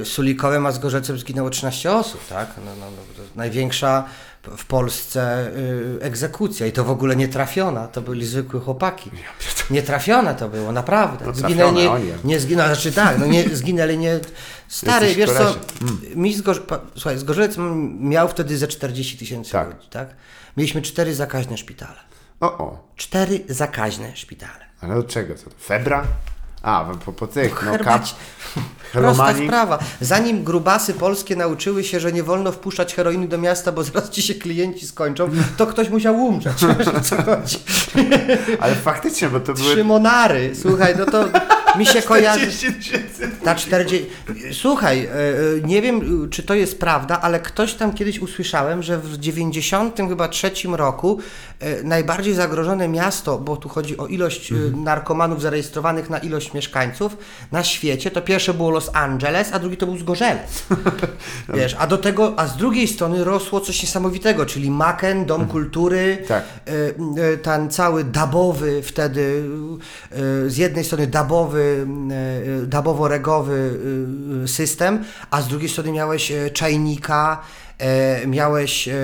e, 0.00 0.04
Sulikowem 0.04 0.66
a 0.66 0.72
Zgorzecem 0.72 1.18
zginęło 1.18 1.50
13 1.50 1.92
osób, 1.92 2.26
tak? 2.28 2.48
No, 2.56 2.70
no, 2.80 2.86
no, 2.96 3.22
największa 3.36 4.04
w 4.56 4.64
Polsce 4.66 5.50
e, 6.00 6.02
egzekucja 6.04 6.66
i 6.66 6.72
to 6.72 6.84
w 6.84 6.90
ogóle 6.90 7.16
nie 7.16 7.28
trafiona, 7.28 7.88
to 7.88 8.00
byli 8.00 8.26
zwykłe 8.26 8.60
chłopaki. 8.60 9.10
Nie 9.70 9.82
trafione 9.82 10.34
to 10.34 10.48
było, 10.48 10.72
naprawdę. 10.72 11.26
No 11.26 11.34
Zginęli, 11.34 11.74
nie, 11.76 11.90
nie 12.24 12.40
zginęli, 12.40 12.66
znaczy 12.66 12.92
tak, 12.92 13.18
no 13.18 13.26
nie, 13.26 13.56
zginęli 13.56 13.98
nie... 13.98 14.20
Stary, 14.68 15.06
Jesteś 15.06 15.26
wiesz 15.26 15.36
co, 15.36 15.44
kolesie. 15.44 16.16
mi 16.16 16.34
słuchaj, 16.94 17.18
Zgorzelec 17.18 17.58
m- 17.58 18.08
miał 18.08 18.28
wtedy 18.28 18.58
ze 18.58 18.68
40 18.68 19.18
tysięcy 19.18 19.52
Tak. 19.52 19.74
ludzi, 19.74 19.88
tak? 19.90 20.08
Mieliśmy 20.56 20.82
cztery 20.82 21.14
zakaźne 21.14 21.58
szpitale. 21.58 21.96
O, 22.40 22.58
o. 22.58 22.88
Cztery 22.96 23.44
zakaźne 23.48 24.16
szpitale. 24.16 24.64
Ale 24.80 24.94
od 24.94 25.06
czego? 25.08 25.34
Co 25.34 25.44
to? 25.44 25.56
Febra? 25.60 26.04
A, 26.62 26.84
po, 27.04 27.12
po 27.12 27.26
tych, 27.26 27.62
no 27.66 27.84
kap. 27.84 28.02
Prosta 28.92 29.34
sprawa. 29.44 29.78
Zanim 30.00 30.44
grubasy 30.44 30.94
polskie 30.94 31.36
nauczyły 31.36 31.84
się, 31.84 32.00
że 32.00 32.12
nie 32.12 32.22
wolno 32.22 32.52
wpuszczać 32.52 32.94
heroiny 32.94 33.28
do 33.28 33.38
miasta, 33.38 33.72
bo 33.72 33.82
zaraz 33.84 34.10
ci 34.10 34.22
się 34.22 34.34
klienci 34.34 34.86
skończą, 34.86 35.30
to 35.56 35.66
ktoś 35.66 35.88
musiał 35.88 36.16
umrzeć. 36.16 36.64
Wiesz, 36.78 36.88
o 36.88 37.00
co 37.00 37.22
chodzi? 37.22 37.58
Ale 38.60 38.74
faktycznie, 38.74 39.28
bo 39.28 39.40
to 39.40 39.54
były... 39.54 39.74
Trzy 39.74 39.84
monary. 39.84 40.52
Słuchaj, 40.62 40.94
no 40.98 41.06
to 41.06 41.24
mi 41.80 41.86
się 41.86 42.02
kojarzy... 42.02 42.52
40 42.52 42.72
tysięcy. 42.72 43.30
Ta 43.44 43.54
40... 43.54 44.06
Słuchaj, 44.52 45.04
e, 45.04 45.10
e, 45.10 45.60
nie 45.64 45.82
wiem, 45.82 46.28
czy 46.30 46.42
to 46.42 46.54
jest 46.54 46.80
prawda, 46.80 47.20
ale 47.20 47.40
ktoś 47.40 47.74
tam 47.74 47.92
kiedyś 47.92 48.18
usłyszałem, 48.18 48.82
że 48.82 48.98
w 48.98 49.18
90 49.18 49.98
chyba 50.08 50.28
trzecim 50.28 50.74
roku 50.74 51.18
e, 51.60 51.82
najbardziej 51.82 52.34
zagrożone 52.34 52.88
miasto, 52.88 53.38
bo 53.38 53.56
tu 53.56 53.68
chodzi 53.68 53.98
o 53.98 54.06
ilość 54.06 54.52
e, 54.52 54.54
narkomanów 54.76 55.42
zarejestrowanych 55.42 56.10
na 56.10 56.18
ilość 56.18 56.54
mieszkańców 56.54 57.16
na 57.52 57.64
świecie, 57.64 58.10
to 58.10 58.22
pierwsze 58.22 58.54
było 58.54 58.70
Los 58.70 58.90
Angeles, 58.92 59.52
a 59.52 59.58
drugi 59.58 59.76
to 59.76 59.86
był 59.86 59.98
Zgorzelec. 59.98 60.62
Wiesz, 61.54 61.76
a 61.78 61.86
do 61.86 61.98
tego, 61.98 62.34
a 62.36 62.46
z 62.46 62.56
drugiej 62.56 62.88
strony 62.88 63.24
rosło 63.24 63.60
coś 63.60 63.82
niesamowitego, 63.82 64.46
czyli 64.46 64.70
Maken, 64.70 65.24
Dom 65.24 65.46
Kultury, 65.46 66.18
Tak. 66.28 66.44
ten 67.42 67.70
cały 67.70 68.04
dabowy 68.04 68.82
wtedy, 68.82 69.44
z 70.46 70.56
jednej 70.56 70.84
strony 70.84 71.06
dabowy, 71.06 71.69
dabowo-regowy 72.66 73.78
e, 74.44 74.48
system, 74.48 75.04
a 75.30 75.42
z 75.42 75.48
drugiej 75.48 75.68
strony 75.68 75.92
miałeś 75.92 76.32
e, 76.32 76.50
czajnika, 76.50 77.42
miałeś 78.26 78.88
e, 78.88 78.92
e, 78.92 78.96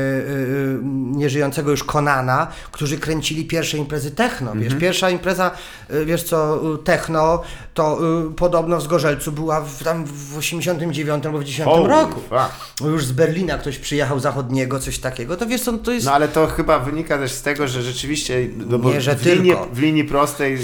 nieżyjącego 0.92 1.70
już 1.70 1.84
Konana, 1.84 2.46
którzy 2.72 2.98
kręcili 2.98 3.44
pierwsze 3.44 3.78
imprezy 3.78 4.10
techno, 4.10 4.52
wiesz, 4.54 4.74
pierwsza 4.74 5.10
impreza, 5.10 5.50
e, 5.88 6.04
wiesz 6.04 6.22
co, 6.22 6.60
e, 6.74 6.78
techno, 6.78 7.42
to 7.74 7.98
e, 8.26 8.34
podobno 8.34 8.78
w 8.78 8.82
Zgorzelcu 8.82 9.32
była 9.32 9.60
w, 9.60 9.84
tam 9.84 10.04
w 10.04 10.38
89 10.38 11.26
albo 11.26 11.38
w 11.38 11.44
10 11.44 11.68
Holy 11.68 11.88
roku. 11.88 12.20
fuck. 12.20 12.90
Już 12.90 13.04
z 13.04 13.12
Berlina 13.12 13.58
ktoś 13.58 13.78
przyjechał 13.78 14.20
zachodniego, 14.20 14.78
coś 14.78 14.98
takiego, 14.98 15.36
to 15.36 15.46
wiesz 15.46 15.60
co, 15.60 15.72
to 15.72 15.92
jest... 15.92 16.06
No 16.06 16.12
ale 16.12 16.28
to 16.28 16.46
chyba 16.46 16.78
wynika 16.78 17.18
też 17.18 17.32
z 17.32 17.42
tego, 17.42 17.68
że 17.68 17.82
rzeczywiście 17.82 18.48
no, 18.56 18.90
Nie, 18.90 19.00
że 19.00 19.16
w, 19.16 19.26
linii, 19.26 19.50
tylko. 19.50 19.68
w 19.72 19.78
linii 19.78 20.04
prostej 20.04 20.58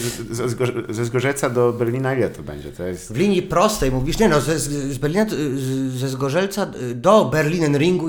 ze 0.88 1.04
Zgorzeca 1.04 1.50
do 1.50 1.72
Berlina 1.72 2.14
ile 2.14 2.30
to 2.30 2.42
będzie? 2.42 2.72
To 2.72 2.82
jest... 2.82 3.12
W 3.12 3.16
linii 3.16 3.42
prostej 3.42 3.92
mówisz, 3.92 4.18
nie 4.18 4.28
no, 4.28 4.40
ze, 4.40 4.58
z 4.58 4.98
Berlina, 4.98 5.26
ze 5.96 6.08
Zgorzelca 6.08 6.66
do 6.94 7.24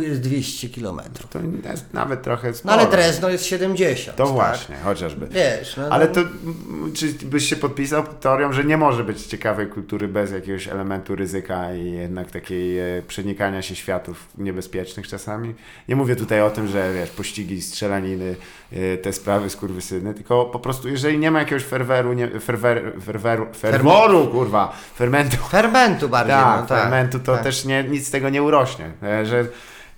Jest 0.01 0.21
200 0.21 0.69
km. 0.69 1.01
To 1.29 1.39
jest 1.69 1.93
nawet 1.93 2.21
trochę 2.21 2.47
No 2.47 2.53
sporo. 2.53 2.73
ale 2.75 2.87
Drezno 2.87 3.29
jest 3.29 3.45
70. 3.45 4.17
To 4.17 4.23
tak? 4.23 4.33
właśnie, 4.33 4.75
chociażby. 4.83 5.27
Wiesz, 5.27 5.77
no, 5.77 5.87
Ale 5.89 6.07
no, 6.07 6.13
to, 6.13 6.19
mm, 6.21 6.93
czy 6.93 7.07
byś 7.25 7.49
się 7.49 7.55
podpisał 7.55 8.03
pod 8.03 8.19
teorią, 8.19 8.53
że 8.53 8.63
nie 8.63 8.77
może 8.77 9.03
być 9.03 9.21
ciekawej 9.23 9.67
kultury 9.67 10.07
bez 10.07 10.31
jakiegoś 10.31 10.67
elementu 10.67 11.15
ryzyka 11.15 11.73
i 11.73 11.91
jednak 11.91 12.31
takiej 12.31 12.79
e, 12.79 13.01
przenikania 13.07 13.61
się 13.61 13.75
światów 13.75 14.27
niebezpiecznych 14.37 15.07
czasami? 15.07 15.55
Nie 15.87 15.95
mówię 15.95 16.15
tutaj 16.15 16.41
o 16.41 16.49
tym, 16.49 16.67
że 16.67 16.93
wiesz, 16.93 17.09
pościgi, 17.09 17.61
strzelaniny, 17.61 18.35
e, 18.71 18.97
te 18.97 19.13
sprawy 19.13 19.49
skurwysyny, 19.49 20.13
tylko 20.13 20.45
po 20.45 20.59
prostu 20.59 20.89
jeżeli 20.89 21.17
nie 21.17 21.31
ma 21.31 21.39
jakiegoś 21.39 21.63
ferweru, 21.63 22.13
nie, 22.13 22.39
ferwer, 22.39 22.93
ferweru, 23.05 23.47
ferworu, 23.59 24.27
kurwa, 24.27 24.77
fermentu, 24.95 25.37
Fermentu 25.37 26.09
bardziej, 26.09 26.35
tak, 26.35 26.61
no, 26.61 26.67
tak. 26.67 26.81
fermentu, 26.81 27.19
to 27.19 27.33
tak. 27.33 27.43
też 27.43 27.65
nie, 27.65 27.83
nic 27.83 28.07
z 28.07 28.11
tego 28.11 28.29
nie 28.29 28.43
urośnie. 28.43 28.91
E, 29.03 29.25
Że 29.25 29.45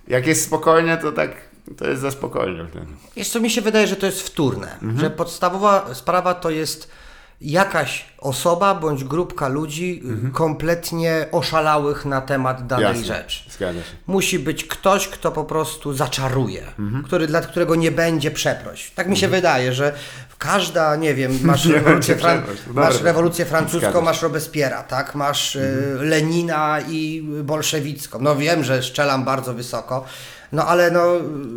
jak 0.08 0.26
jest 0.26 0.44
spokojnie, 0.44 0.96
to 0.96 1.12
tak, 1.12 1.30
to 1.76 1.88
jest 1.88 2.02
za 2.02 2.10
spokojnie. 2.10 2.64
Wiesz 3.16 3.28
co, 3.28 3.40
mi 3.40 3.50
się 3.50 3.60
wydaje, 3.60 3.86
że 3.86 3.96
to 3.96 4.06
jest 4.06 4.22
wtórne, 4.22 4.72
Mhm. 4.72 4.98
że 5.00 5.10
podstawowa 5.10 5.94
sprawa 5.94 6.34
to 6.34 6.50
jest 6.50 6.88
jakaś 7.40 8.04
osoba 8.18 8.74
bądź 8.74 9.04
grupka 9.04 9.48
ludzi 9.48 10.02
y, 10.28 10.30
kompletnie 10.32 11.26
oszalałych 11.32 12.04
na 12.04 12.20
temat 12.20 12.66
danej 12.66 12.84
Jasne. 12.86 13.04
rzeczy. 13.04 13.50
Zgadza 13.50 13.78
się. 13.80 13.96
Musi 14.06 14.38
być 14.38 14.64
ktoś, 14.64 15.08
kto 15.08 15.32
po 15.32 15.44
prostu 15.44 15.92
zaczaruje, 15.94 16.62
Mhm. 16.78 17.02
który, 17.04 17.26
dla 17.26 17.40
którego 17.40 17.74
nie 17.74 17.90
będzie 17.90 18.30
przeproś. 18.30 18.90
Tak 18.90 19.08
mi 19.08 19.16
się 19.16 19.28
wydaje, 19.28 19.72
że 19.72 19.92
każda, 20.38 20.96
nie 20.96 21.14
wiem, 21.14 21.38
masz 21.42 21.64
Nie 21.66 21.72
rewolucję, 21.74 22.16
fran- 22.16 22.42
przeproś. 22.42 22.58
masz 22.74 23.02
rewolucję 23.02 23.44
francuską, 23.44 24.00
masz 24.00 24.22
Robespiera, 24.22 24.82
tak? 24.82 25.14
Masz 25.14 25.56
y, 25.56 25.60
Mhm. 25.92 26.08
Lenina 26.08 26.78
i 26.88 27.22
bolszewicką. 27.44 28.18
No 28.20 28.36
wiem, 28.36 28.64
że 28.64 28.82
szczelam 28.82 29.24
bardzo 29.24 29.54
wysoko, 29.54 30.04
no 30.52 30.66
ale 30.66 30.90
no... 30.90 31.04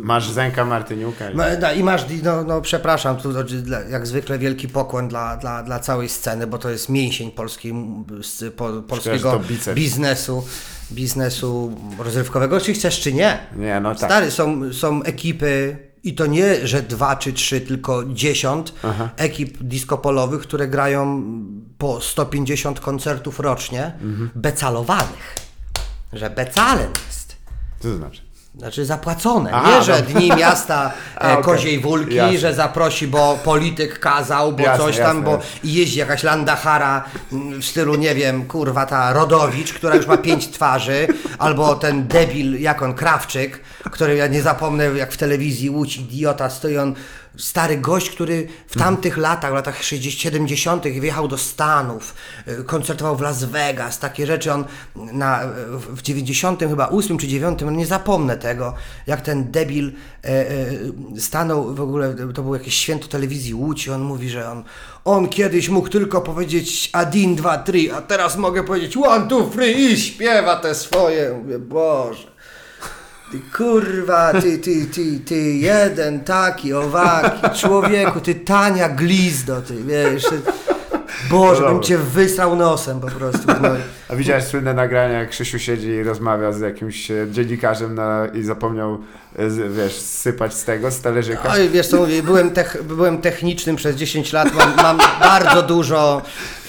Masz 0.02 0.30
Zenka 0.30 0.64
Martyniuka. 0.64 1.30
i- 1.30 1.36
No, 1.36 1.44
no, 1.60 1.72
I 1.72 1.82
masz, 1.82 2.04
no, 2.22 2.44
no 2.44 2.60
przepraszam, 2.60 3.16
tu 3.16 3.32
dla- 3.44 3.80
jak 3.80 4.06
zwykle 4.06 4.38
wielki 4.38 4.68
pokłon 4.68 5.08
dla, 5.08 5.36
dla, 5.36 5.62
dla 5.62 5.78
całej 5.78 6.08
sceny, 6.08 6.46
bo 6.46 6.58
to 6.58 6.70
jest 6.70 6.88
mięsień 6.88 7.30
polskiej, 7.30 7.74
po, 8.56 8.68
polskiego 8.82 9.40
biznesu, 9.74 10.44
biznesu 10.92 11.76
rozrywkowego, 11.98 12.60
czy 12.60 12.72
chcesz, 12.72 13.00
czy 13.00 13.12
nie. 13.12 13.38
Nie, 13.56 13.80
no 13.80 13.94
tak. 13.94 14.10
Stary, 14.10 14.30
są, 14.30 14.72
są 14.72 15.02
ekipy 15.02 15.76
i 16.02 16.14
to 16.14 16.26
nie, 16.26 16.66
że 16.66 16.82
dwa 16.82 17.16
czy 17.16 17.32
trzy, 17.32 17.60
tylko 17.60 18.04
dziesiąt 18.04 18.72
ekip 19.16 19.58
disco-polowych, 19.62 20.40
które 20.42 20.68
grają 20.68 21.22
po 21.78 22.00
150 22.00 22.80
koncertów 22.80 23.40
rocznie, 23.40 23.92
Mhm. 24.02 24.30
becalowanych. 24.34 25.34
Że 26.12 26.30
becalen 26.30 26.88
jest. 27.06 27.36
Co 27.80 27.88
to 27.88 27.96
znaczy? 27.96 28.22
Znaczy 28.54 28.84
zapłacone. 28.84 29.50
Aha, 29.52 29.78
nie, 29.78 29.82
że 29.82 29.92
dobra. 30.02 30.14
dni 30.14 30.28
miasta 30.28 30.92
A, 31.16 31.28
e, 31.28 31.32
okej. 31.32 31.44
koziej 31.44 31.80
wólki, 31.80 32.14
Jasne. 32.14 32.38
że 32.38 32.54
zaprosi, 32.54 33.06
bo 33.06 33.38
polityk 33.44 33.98
kazał, 33.98 34.52
bo 34.52 34.62
Jasne, 34.62 34.84
coś 34.84 34.96
tam, 34.96 35.06
jasne, 35.06 35.22
bo 35.22 35.38
i 35.64 35.72
jeździ 35.74 35.98
jakaś 35.98 36.22
landachara 36.22 37.04
mm, 37.32 37.62
w 37.62 37.64
stylu, 37.64 37.94
nie 37.94 38.14
wiem, 38.14 38.46
kurwa 38.46 38.86
ta 38.86 39.12
Rodowicz, 39.12 39.72
która 39.72 39.94
już 39.94 40.06
ma 40.06 40.16
pięć 40.16 40.48
twarzy, 40.48 41.08
albo 41.38 41.74
ten 41.74 42.06
debil, 42.06 42.60
jak 42.60 42.82
on, 42.82 42.94
Krawczyk, 42.94 43.60
który 43.90 44.16
ja 44.16 44.26
nie 44.26 44.42
zapomnę, 44.42 44.84
jak 44.84 45.12
w 45.12 45.16
telewizji 45.16 45.70
Łódź, 45.70 45.96
idiota, 45.96 46.50
stoi 46.50 46.78
on, 46.78 46.94
stary 47.36 47.76
gość, 47.76 48.10
który 48.10 48.48
w 48.66 48.78
tamtych 48.78 49.16
latach, 49.16 49.50
w 49.50 49.54
latach 49.54 49.82
60 49.82 50.20
70 50.20 50.84
wjechał 50.88 51.28
do 51.28 51.38
Stanów, 51.38 52.14
y, 52.48 52.64
koncertował 52.64 53.16
w 53.16 53.20
Las 53.20 53.44
Vegas, 53.44 53.98
takie 53.98 54.26
rzeczy, 54.26 54.52
on 54.52 54.64
na, 54.96 55.40
w 55.76 56.02
90 56.02 56.60
chyba 56.60 56.88
8 56.88 57.18
czy 57.18 57.28
9, 57.28 57.60
no 57.64 57.70
nie 57.70 57.86
zapomnę 57.86 58.36
tego, 58.36 58.74
jak 59.06 59.20
ten 59.20 59.50
debil 59.50 59.92
e, 60.24 60.28
e, 60.28 60.54
stanął 61.18 61.74
w 61.74 61.80
ogóle, 61.80 62.14
to 62.34 62.42
było 62.42 62.56
jakieś 62.56 62.74
święto 62.74 63.08
telewizji 63.08 63.54
Łódź 63.54 63.88
on 63.88 64.02
mówi, 64.02 64.30
że 64.30 64.50
on, 64.50 64.64
on 65.04 65.28
kiedyś 65.28 65.68
mógł 65.68 65.88
tylko 65.88 66.20
powiedzieć 66.20 66.90
Adin 66.92 67.36
2, 67.36 67.58
3, 67.58 67.94
a 67.94 68.02
teraz 68.02 68.36
mogę 68.36 68.64
powiedzieć 68.64 68.96
one, 68.96 69.28
two, 69.28 69.42
three 69.42 69.92
i 69.92 70.00
śpiewa 70.00 70.56
te 70.56 70.74
swoje, 70.74 71.40
mówię, 71.42 71.58
Boże. 71.58 72.39
Ty 73.30 73.40
kurwa, 73.56 74.32
ty, 74.32 74.58
ty, 74.58 74.86
ty, 74.86 75.20
ty, 75.20 75.52
jeden 75.52 76.20
taki, 76.20 76.74
owaki, 76.74 77.60
człowieku, 77.60 78.20
ty 78.20 78.34
tania 78.34 78.88
glizdo, 78.88 79.62
ty, 79.62 79.74
wiesz, 79.84 80.24
ty, 80.24 80.40
Boże, 81.30 81.62
No 81.62 81.72
bym 81.72 81.82
cię 81.82 81.98
wysrał 81.98 82.56
nosem 82.56 83.00
po 83.00 83.06
prostu. 83.06 83.46
No. 83.46 83.68
A 84.08 84.16
widziałeś 84.16 84.44
słynne 84.44 84.74
nagrania, 84.74 85.18
jak 85.18 85.30
Krzysiu 85.30 85.58
siedzi 85.58 85.88
i 85.88 86.02
rozmawia 86.02 86.52
z 86.52 86.60
jakimś 86.60 87.10
e, 87.10 87.26
dziennikarzem 87.30 87.94
na, 87.94 88.26
i 88.34 88.42
zapomniał, 88.42 88.98
e, 89.36 89.50
wiesz, 89.68 89.94
sypać 89.94 90.54
z 90.54 90.64
tego, 90.64 90.90
z 90.90 91.00
talerzyka? 91.00 91.52
Oj, 91.52 91.68
wiesz 91.68 91.86
co 91.88 91.96
mówię, 91.96 92.22
byłem, 92.22 92.50
tech, 92.50 92.76
byłem 92.84 93.18
technicznym 93.18 93.76
przez 93.76 93.96
10 93.96 94.32
lat, 94.32 94.48
mam, 94.54 94.76
mam 94.76 94.98
bardzo 95.20 95.62
dużo 95.62 96.22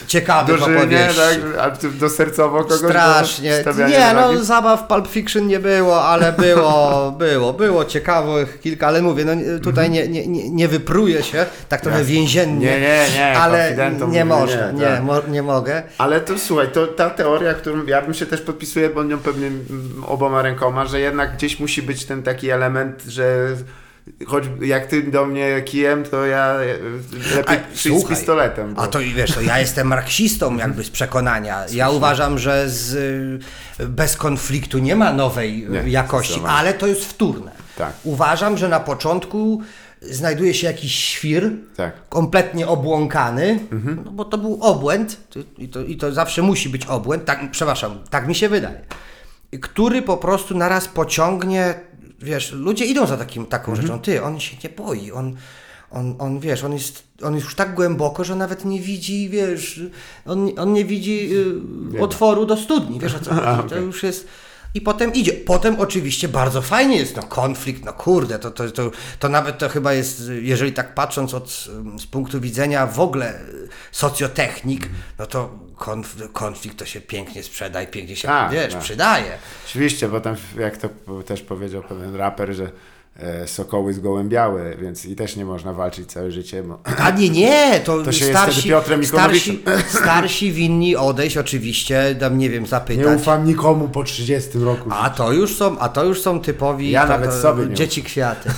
ciekawych 0.07 0.59
Duży, 0.59 0.71
nie, 0.71 0.77
opowieści. 0.77 1.19
tak? 1.55 1.73
A 1.83 1.89
do 1.99 2.09
sercowo 2.09 2.63
kogoś 2.63 2.77
Strasznie. 2.77 3.63
Nie, 3.89 4.13
no 4.15 4.43
zabaw 4.43 4.87
Pulp 4.87 5.07
Fiction 5.07 5.47
nie 5.47 5.59
było, 5.59 6.03
ale 6.03 6.33
było, 6.33 7.11
było, 7.25 7.53
było 7.53 7.85
ciekawych 7.85 8.59
kilka, 8.59 8.87
ale 8.87 9.01
mówię, 9.01 9.25
no 9.25 9.59
tutaj 9.63 9.89
nie, 9.89 10.07
nie, 10.07 10.27
nie, 10.27 10.49
nie 10.49 10.67
wypruję 10.67 11.23
się, 11.23 11.45
tak 11.69 11.81
trochę 11.81 11.99
Jasne. 11.99 12.13
więziennie. 12.13 12.65
Nie, 12.65 12.79
nie, 12.79 13.05
nie, 13.15 13.37
ale 13.39 13.75
nie 14.07 14.25
można, 14.25 14.71
nie, 14.71 14.79
nie, 14.79 14.85
tak. 14.85 15.03
mo, 15.03 15.21
nie 15.27 15.43
mogę. 15.43 15.83
Ale 15.97 16.21
to 16.21 16.39
słuchaj, 16.39 16.67
to 16.73 16.87
ta 16.87 17.09
teoria, 17.09 17.53
którą 17.53 17.85
ja 17.85 18.01
bym 18.01 18.13
się 18.13 18.25
też 18.25 18.41
podpisuję, 18.41 18.89
bo 18.89 19.03
nią 19.03 19.17
pewnie 19.17 19.51
oboma 20.07 20.41
rękoma, 20.41 20.85
że 20.85 20.99
jednak 20.99 21.35
gdzieś 21.35 21.59
musi 21.59 21.81
być 21.81 22.05
ten 22.05 22.23
taki 22.23 22.49
element, 22.49 23.03
że 23.07 23.47
choć 24.27 24.43
jak 24.61 24.85
ty 24.85 25.03
do 25.03 25.25
mnie 25.25 25.61
kijem, 25.61 26.03
to 26.03 26.25
ja 26.25 26.55
lepiej 27.35 27.57
A, 27.57 27.73
przyjść 27.73 27.97
z 27.97 27.99
słuchaj, 27.99 28.17
pistoletem. 28.17 28.73
Bo... 28.73 28.81
A 28.81 28.87
to 28.87 28.99
i 28.99 29.13
wiesz, 29.13 29.31
to 29.31 29.41
ja 29.41 29.59
jestem 29.59 29.87
marksistą 29.87 30.57
jakby 30.57 30.83
z 30.83 30.89
przekonania. 30.89 31.65
Ja 31.71 31.89
uważam, 31.89 32.39
że 32.39 32.69
z, 32.69 33.43
bez 33.79 34.17
konfliktu 34.17 34.79
nie 34.79 34.95
ma 34.95 35.13
nowej 35.13 35.67
Nie, 35.69 35.89
jakości, 35.91 36.41
ale 36.47 36.73
to 36.73 36.87
jest 36.87 37.05
wtórne. 37.05 37.51
Tak. 37.77 37.93
Uważam, 38.03 38.57
że 38.57 38.69
na 38.69 38.79
początku 38.79 39.61
znajduje 40.01 40.53
się 40.53 40.67
jakiś 40.67 40.95
świr, 40.95 41.51
Tak. 41.75 41.93
kompletnie 42.09 42.67
obłąkany, 42.67 43.59
no 44.05 44.11
bo 44.11 44.25
to 44.25 44.37
był 44.37 44.57
obłęd 44.61 45.17
i 45.57 45.69
to, 45.69 45.81
i 45.81 45.97
to 45.97 46.11
zawsze 46.11 46.41
musi 46.41 46.69
być 46.69 46.85
obłęd, 46.85 47.25
tak, 47.25 47.51
przepraszam, 47.51 47.99
tak 48.09 48.27
mi 48.27 48.35
się 48.35 48.49
wydaje, 48.49 48.81
który 49.61 50.01
po 50.01 50.17
prostu 50.17 50.57
naraz 50.57 50.87
pociągnie, 50.87 51.73
wiesz, 52.21 52.51
ludzie 52.51 52.85
idą 52.85 53.07
za 53.07 53.17
takim, 53.17 53.45
taką 53.45 53.75
rzeczą, 53.75 53.99
ty, 53.99 54.23
on 54.23 54.39
się 54.39 54.57
nie 54.63 54.69
boi, 54.69 55.11
on, 55.11 55.35
on, 55.91 56.15
on, 56.19 56.39
wiesz, 56.39 56.63
on 56.63 56.73
jest, 56.73 57.03
on 57.23 57.35
jest 57.35 57.45
już 57.45 57.55
tak 57.55 57.75
głęboko, 57.75 58.23
że 58.23 58.35
nawet 58.35 58.65
nie 58.65 58.79
widzi, 58.79 59.29
wiesz, 59.29 59.81
on, 60.25 60.51
on 60.57 60.73
nie 60.73 60.85
widzi 60.85 61.29
y, 61.95 62.01
otworu 62.01 62.45
do 62.45 62.57
studni, 62.57 62.99
wiesz 62.99 63.15
o 63.15 63.19
co 63.19 63.35
chodzi, 63.35 63.69
to 63.69 63.77
już 63.77 64.03
jest... 64.03 64.27
I 64.73 64.81
potem 64.81 65.13
idzie. 65.13 65.33
Potem 65.33 65.79
oczywiście 65.79 66.27
bardzo 66.27 66.61
fajnie 66.61 66.97
jest, 66.97 67.15
no 67.15 67.23
konflikt, 67.23 67.85
no 67.85 67.93
kurde, 67.93 68.39
to, 68.39 68.51
to, 68.51 68.71
to, 68.71 68.91
to 69.19 69.29
nawet 69.29 69.57
to 69.57 69.69
chyba 69.69 69.93
jest, 69.93 70.21
jeżeli 70.41 70.73
tak 70.73 70.93
patrząc 70.95 71.33
od, 71.33 71.65
ym, 71.69 71.99
z 71.99 72.05
punktu 72.05 72.41
widzenia 72.41 72.87
w 72.87 72.99
ogóle 72.99 73.39
y, 73.39 73.67
socjotechnik, 73.91 74.89
no 75.19 75.25
to 75.25 75.59
konf, 75.75 76.15
konflikt 76.33 76.77
to 76.77 76.85
się 76.85 77.01
pięknie 77.01 77.43
sprzeda 77.43 77.81
i 77.81 77.87
pięknie 77.87 78.15
się, 78.15 78.27
Tak, 78.27 78.51
wiesz, 78.51 78.73
tak. 78.73 78.81
przydaje. 78.81 79.37
Oczywiście, 79.65 80.09
potem 80.09 80.35
jak 80.59 80.77
to 80.77 80.89
też 81.25 81.41
powiedział 81.41 81.83
pewien 81.83 82.15
raper, 82.15 82.53
że 82.53 82.71
sokoły 83.45 83.93
zgłębiały, 83.93 84.77
więc 84.81 85.05
i 85.05 85.15
też 85.15 85.35
nie 85.35 85.45
można 85.45 85.73
walczyć 85.73 86.11
całe 86.11 86.31
życie, 86.31 86.63
bo 86.63 86.79
A 86.97 87.09
nie, 87.09 87.29
nie, 87.29 87.79
to, 87.85 87.97
To 88.03 88.11
się 88.11 88.25
jest 88.25 88.37
starsi, 88.39 88.59
wtedy 88.59 88.69
Piotrem 88.69 89.05
starsi, 89.05 89.63
starsi 89.89 90.51
winni 90.51 90.95
odejść 90.95 91.37
oczywiście, 91.37 92.15
tam 92.19 92.37
nie 92.37 92.49
wiem, 92.49 92.63
nie 92.63 92.69
zapytać. 92.69 93.17
ufam 93.17 93.45
nikomu 93.45 93.87
po 93.89 94.03
30 94.03 94.49
roku. 94.59 94.89
A 94.93 95.09
to 95.09 95.31
już 95.33 95.55
są, 95.55 95.79
a 95.79 95.89
to 95.89 96.03
już 96.03 96.21
są 96.21 96.39
typowi 96.39 96.91
Ja 96.91 97.01
to, 97.01 97.07
nawet 97.07 97.33
sobie 97.33 97.65
nie 97.65 97.75
dzieci 97.75 98.03
kwiaty. 98.03 98.49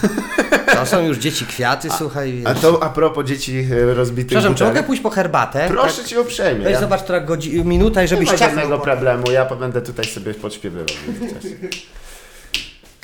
To 0.74 0.86
są 0.86 1.02
już 1.06 1.18
dzieci 1.18 1.46
kwiaty, 1.46 1.90
słuchaj. 1.98 2.42
A 2.46 2.54
wiesz. 2.54 2.62
to 2.62 2.84
a 2.84 2.90
propos 2.90 3.26
dzieci 3.26 3.68
e, 3.72 3.94
rozbitych 3.94 4.28
Przepraszam, 4.28 4.56
czy 4.56 4.64
mogę 4.64 4.84
pójść 4.84 5.04
po 5.04 5.10
herbatę? 5.10 5.66
Proszę 5.68 5.98
Tak. 5.98 6.06
cię 6.08 6.22
uprzejmie. 6.22 6.64
Weź 6.64 6.74
Ja 6.74 6.80
zobacz, 6.80 7.04
która 7.04 7.20
godzi- 7.22 7.66
minuta 7.66 8.02
i 8.02 8.04
nie 8.04 8.08
żebyś 8.08 8.28
ma 8.32 8.38
ciachnął. 8.38 8.50
żadnego 8.60 8.80
problemu, 8.84 9.32
ja 9.32 9.56
będę 9.56 9.82
tutaj 9.82 10.06
sobie 10.06 10.34
podśpiewywał. 10.34 10.86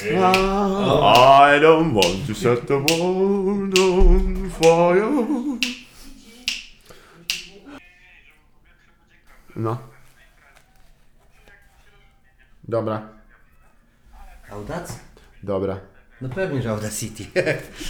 I 0.02 1.60
don't 1.62 1.94
want 1.94 2.26
to 2.28 2.34
set 2.34 2.68
the 2.68 2.80
world 2.80 3.78
on 3.80 4.50
fire. 4.50 5.60
No. 9.56 9.78
Dobra, 12.64 13.02
Audac? 14.52 15.00
dobra. 15.44 15.80
No 16.22 16.30
pewnie, 16.30 16.62
że 16.62 16.70
Audacity. 16.70 17.24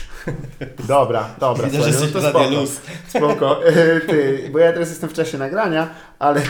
Dobra, 0.88 1.36
dobra. 1.40 1.66
Widzę, 1.66 1.84
że 1.84 1.94
słuchaj, 1.94 2.14
jesteś 2.14 2.24
no 2.24 2.32
to. 2.32 2.50
Luz. 2.50 2.82
Spoko. 3.16 3.66
E, 3.66 4.02
Ty, 4.02 4.50
bo 4.52 4.60
ja 4.60 4.74
teraz 4.74 4.90
jestem 4.90 5.10
w 5.10 5.14
czasie 5.14 5.38
nagrania, 5.38 5.90
ale 6.20 6.42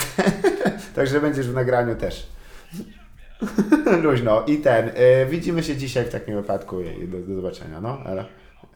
także 0.96 1.22
będziesz 1.22 1.48
w 1.48 1.54
nagraniu 1.54 1.96
też. 1.96 2.28
Luźno. 4.04 4.46
I 4.46 4.58
ten. 4.58 4.92
e, 4.96 5.26
widzimy 5.26 5.64
się 5.64 5.78
dzisiaj 5.78 6.06
w 6.06 6.10
takim 6.10 6.36
wypadku 6.36 6.78
do, 7.08 7.20
do 7.20 7.36
zobaczenia. 7.36 7.82
No, 7.82 8.02
ale. 8.06 8.26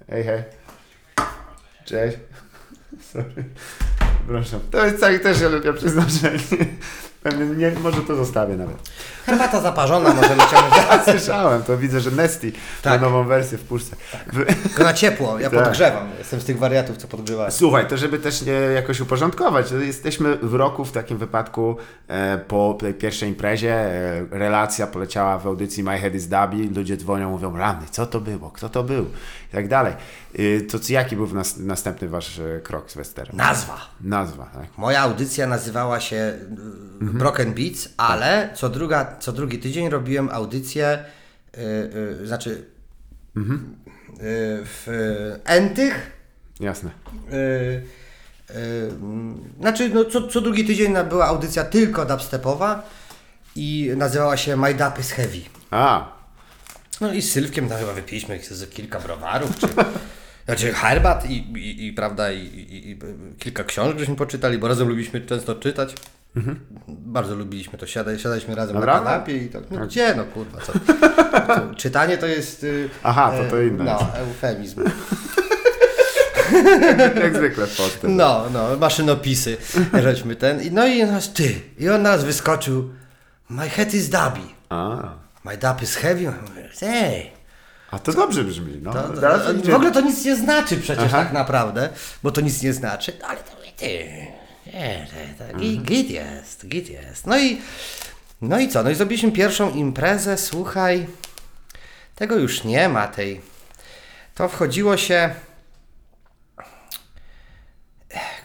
Hej, 0.09 0.23
hej. 0.23 0.43
Cześć. 1.85 2.17
Sorry. 3.11 3.43
Proszę. 4.27 4.59
To 4.71 4.85
jest 4.85 5.01
tak 5.01 5.19
też 5.19 5.41
lubię 5.41 5.73
przyznać, 5.73 6.11
że 6.11 6.31
Nie, 7.57 7.71
może 7.71 8.01
to 8.01 8.15
zostawię 8.15 8.57
nawet. 8.57 8.75
Herbata 9.25 9.61
zaparzona, 9.61 10.13
możemy 10.13 10.41
ciągnąć. 10.51 10.83
A, 10.89 11.03
słyszałem, 11.03 11.63
to 11.63 11.77
widzę, 11.77 11.99
że 11.99 12.11
Nesty 12.11 12.51
Tak. 12.81 13.01
ma 13.01 13.07
nową 13.07 13.23
wersję 13.23 13.57
w 13.57 13.63
puszce. 13.63 13.95
Tylko 14.63 14.83
na 14.83 14.93
ciepło, 14.93 15.39
ja 15.39 15.49
Tak. 15.49 15.63
podgrzewam. 15.63 16.09
Jestem 16.19 16.41
z 16.41 16.45
tych 16.45 16.59
wariatów, 16.59 16.97
co 16.97 17.07
podgrzewają. 17.07 17.51
Słuchaj, 17.51 17.87
to 17.87 17.97
żeby 17.97 18.19
też 18.19 18.41
nie 18.41 18.51
jakoś 18.51 18.99
uporządkować, 18.99 19.71
jesteśmy 19.71 20.37
w 20.37 20.53
roku 20.53 20.85
w 20.85 20.91
takim 20.91 21.17
wypadku 21.17 21.77
e, 22.07 22.37
po 22.37 22.77
tej 22.79 22.93
pierwszej 22.93 23.29
imprezie, 23.29 23.73
e, 23.73 24.25
relacja 24.31 24.87
poleciała 24.87 25.37
w 25.39 25.47
audycji 25.47 25.83
My 25.83 25.97
Head 25.99 26.15
is 26.15 26.27
Dabi, 26.27 26.69
ludzie 26.69 26.97
dzwonią, 26.97 27.29
mówią, 27.29 27.57
rany, 27.57 27.85
co 27.91 28.05
to 28.05 28.19
było, 28.19 28.51
kto 28.51 28.69
to 28.69 28.83
był 28.83 29.05
i 29.49 29.55
tak 29.55 29.67
dalej. 29.67 29.93
Y, 30.39 30.67
to 30.71 30.77
jaki 30.89 31.15
był 31.15 31.27
nas, 31.33 31.57
następny 31.57 32.09
wasz 32.09 32.39
e, 32.39 32.59
krok 32.63 32.91
z 32.91 32.95
Westerem? 32.95 33.37
Nazwa. 33.37 33.77
Nazwa, 34.01 34.45
tak. 34.45 34.65
Moja 34.77 35.01
audycja 35.01 35.47
nazywała 35.47 35.99
się 35.99 36.33
y, 37.13 37.17
Broken 37.17 37.53
Beats, 37.53 37.89
ale 37.97 38.49
co, 38.55 38.69
druga, 38.69 39.15
co 39.19 39.31
drugi 39.31 39.59
tydzień 39.59 39.89
robiłem 39.89 40.29
audycję, 40.29 41.05
y, 41.57 41.61
y, 42.21 42.27
znaczy 42.27 42.49
y, 42.49 42.65
w 44.65 44.87
y, 44.87 45.49
Entych. 45.49 46.11
Jasne. 46.59 46.91
Y, 47.33 47.33
y, 48.55 48.91
znaczy, 49.59 49.89
no, 49.89 50.05
co, 50.05 50.27
co 50.27 50.41
drugi 50.41 50.65
tydzień 50.65 50.93
była 51.09 51.25
audycja 51.25 51.63
tylko 51.63 52.05
dubstepowa 52.05 52.89
i 53.55 53.91
nazywała 53.97 54.37
się 54.37 54.57
My 54.57 54.73
Dub 54.73 54.99
is 54.99 55.11
Heavy. 55.11 55.41
A, 55.71 56.13
No 57.01 57.13
i 57.13 57.21
z 57.21 57.31
Sylwkiem 57.31 57.69
tam 57.69 57.79
chyba 57.79 57.93
wypiliśmy 57.93 58.39
kilka 58.71 58.99
browarów, 58.99 59.59
czy, 59.59 59.67
znaczy 60.45 60.73
herbat 60.73 61.29
i, 61.29 61.37
i, 61.37 61.87
i 61.87 61.93
prawda, 61.93 62.31
i, 62.31 62.39
i, 62.39 62.91
i 62.91 62.99
kilka 63.39 63.63
książek 63.63 63.99
żeśmy 63.99 64.15
poczytali, 64.15 64.57
bo 64.57 64.67
razem 64.67 64.87
lubiliśmy 64.87 65.21
często 65.21 65.55
czytać. 65.55 65.95
Bardzo 67.13 67.35
lubiliśmy 67.35 67.77
to, 67.79 67.87
siadaj, 67.87 68.19
siadaliśmy 68.19 68.55
razem 68.55 68.75
Naprawdę? 68.75 69.05
na 69.05 69.11
kanapie 69.11 69.37
i 69.37 69.49
tak, 69.49 69.63
no 69.71 69.85
gdzie 69.87 70.15
no 70.15 70.23
kurwa, 70.25 70.59
co? 70.61 70.73
To, 71.47 71.75
czytanie 71.75 72.17
to 72.17 72.27
jest... 72.27 72.63
y, 72.63 72.89
Aha, 73.03 73.31
to 73.37 73.49
to 73.49 73.61
e, 73.61 73.67
inne 73.67 73.83
No, 73.83 74.07
eufemizm. 74.15 74.83
jak 77.23 77.35
zwykle 77.35 77.67
w 77.67 77.77
Polsce. 77.77 78.07
No, 78.07 78.45
no, 78.53 78.77
maszynopisy, 78.77 79.57
żeśmy 80.03 80.35
ten, 80.35 80.61
i- 80.61 80.71
no 80.71 80.85
i 80.87 81.03
nas 81.05 81.33
ty, 81.33 81.61
i 81.79 81.89
on 81.89 82.01
nas 82.01 82.23
wyskoczył, 82.23 82.89
my 83.49 83.69
head 83.69 83.93
is 83.93 84.09
dubby, 84.09 84.41
A, 84.69 84.97
my 85.45 85.57
dub 85.57 85.81
is 85.81 85.95
heavy, 85.95 86.33
ej, 86.81 87.31
a 87.91 87.99
to 87.99 88.13
dobrze 88.13 88.43
brzmi, 88.43 88.79
no. 88.81 88.93
To, 88.93 89.01
to, 89.03 89.71
w 89.71 89.75
ogóle 89.75 89.91
to 89.91 90.01
nic 90.01 90.25
nie 90.25 90.35
znaczy 90.35 90.77
przecież 90.77 91.05
Aha. 91.13 91.23
tak 91.23 91.33
naprawdę, 91.33 91.89
bo 92.23 92.31
to 92.31 92.41
nic 92.41 92.61
nie 92.61 92.73
znaczy, 92.73 93.13
ale 93.27 93.37
to 93.39 93.51
ty, 93.77 94.07
nie, 94.65 95.07
to, 95.37 95.43
to, 95.51 95.57
gi- 95.57 95.81
git 95.81 96.09
jest, 96.09 96.67
git 96.67 96.89
jest. 96.89 97.27
No 97.27 97.39
i, 97.39 97.61
no 98.41 98.59
i 98.59 98.67
co, 98.69 98.83
no 98.83 98.89
i 98.89 98.95
zrobiliśmy 98.95 99.31
pierwszą 99.31 99.71
imprezę, 99.71 100.37
słuchaj, 100.37 101.07
tego 102.15 102.35
już 102.35 102.63
nie 102.63 102.89
ma, 102.89 103.07
tej, 103.07 103.41
to 104.35 104.49
wchodziło 104.49 104.97
się, 104.97 105.33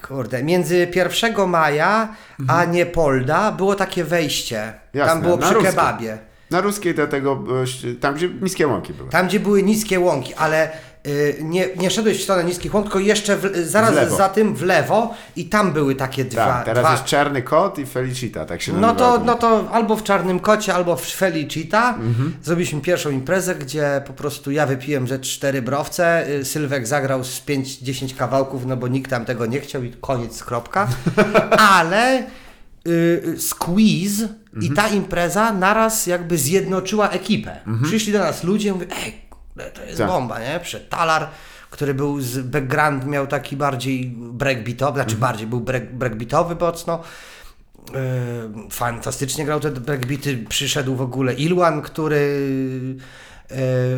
kurde, 0.03 0.43
między 0.43 0.89
1 0.95 1.49
maja 1.49 2.15
a 2.49 2.65
Niepolda 2.65 3.53
było 3.53 3.75
takie 3.75 4.05
wejście, 4.05 4.59
Mhm. 4.63 4.79
Jasne, 4.95 5.13
tam 5.13 5.23
było 5.23 5.39
przy 5.39 5.49
kebabie. 5.71 6.19
Na 6.51 6.61
ruskiej 6.61 6.95
do 6.95 7.07
tego, 7.07 7.45
e, 7.91 7.95
tam 7.95 8.15
gdzie 8.15 8.29
niskie 8.43 8.67
łąki 8.67 8.93
były. 8.95 9.11
Tam, 9.11 9.27
gdzie 9.27 9.41
były 9.41 9.63
niskie 9.63 10.01
łąki, 10.01 10.35
ale 10.35 10.71
y, 11.07 11.37
nie, 11.43 11.67
nie 11.77 11.91
szedłeś 11.91 12.19
w 12.19 12.23
stronę 12.23 12.45
niskich 12.45 12.75
łąk, 12.75 12.87
tylko 12.87 12.99
jeszcze 12.99 13.37
w, 13.37 13.57
zaraz 13.67 14.17
za 14.17 14.29
tym 14.29 14.55
w 14.55 14.63
lewo 14.63 15.15
i 15.37 15.45
tam 15.45 15.73
były 15.73 15.95
takie 15.95 16.25
dwa. 16.25 16.47
Tak, 16.47 16.65
teraz 16.65 16.83
dwa. 16.85 16.93
jest 16.93 17.05
Czarny 17.05 17.43
Kot 17.43 17.79
i 17.79 17.87
Felicita, 17.87 18.45
tak 18.45 18.63
się 18.63 18.73
No 18.73 18.81
nazywa. 18.81 18.99
to, 19.19 19.25
no 19.25 19.35
to 19.35 19.69
albo 19.73 19.97
w 19.97 20.03
Czarnym 20.03 20.41
Kocie, 20.41 20.75
albo 20.75 20.97
w 20.97 21.07
Felicita 21.07 21.89
Mhm. 21.91 22.35
zrobiliśmy 22.43 22.81
pierwszą 22.81 23.11
imprezę, 23.11 23.55
gdzie 23.55 24.03
po 24.07 24.13
prostu 24.13 24.51
ja 24.51 24.67
wypiłem 24.67 25.09
ze 25.09 25.19
cztery 25.19 25.63
browce, 25.63 26.29
y, 26.31 26.45
Sylwek 26.45 26.87
zagrał 26.87 27.25
z 27.25 27.41
5-10 27.47 28.15
kawałków, 28.17 28.67
no 28.67 28.77
bo 28.77 28.89
nikt 28.89 29.11
tam 29.11 29.25
tego 29.25 29.47
nie 29.47 29.61
chciał 29.61 29.83
i 29.85 29.93
koniec, 30.01 30.45
kropka. 30.45 30.89
Ale 31.79 32.23
y, 32.87 32.91
y, 33.37 33.41
Squeeze 34.59 34.73
i 34.73 34.77
ta 34.77 34.89
impreza 34.89 35.53
naraz 35.53 36.07
jakby 36.07 36.39
zjednoczyła 36.39 37.11
ekipę. 37.11 37.61
Przyszli 37.85 38.13
do 38.13 38.19
nas 38.19 38.45
ludzie 38.45 38.69
i 38.69 38.73
mówią, 38.73 38.87
ej, 39.05 39.21
to 39.75 39.85
jest 39.85 39.99
Tak. 39.99 40.07
bomba, 40.09 40.41
nie? 40.41 40.61
Przed 40.63 40.89
Talar, 40.89 41.29
który 41.71 41.95
był 41.95 42.21
z 42.21 42.39
background, 42.39 43.07
miał 43.07 43.27
taki 43.27 43.57
bardziej 43.57 44.07
breakbeatowy, 44.17 45.01
znaczy 45.01 45.17
bardziej 45.17 45.47
był 45.47 45.61
break, 45.61 45.95
breakbeatowy 45.95 46.57
mocno. 46.61 47.03
E, 47.95 48.69
fantastycznie 48.71 49.45
grał 49.45 49.61
te 49.61 49.71
breakbeaty. 49.71 50.45
Przyszedł 50.49 50.95
w 50.95 51.01
ogóle 51.01 51.35
Ilwan, 51.35 51.83
który 51.83 52.97
e, 53.51 53.57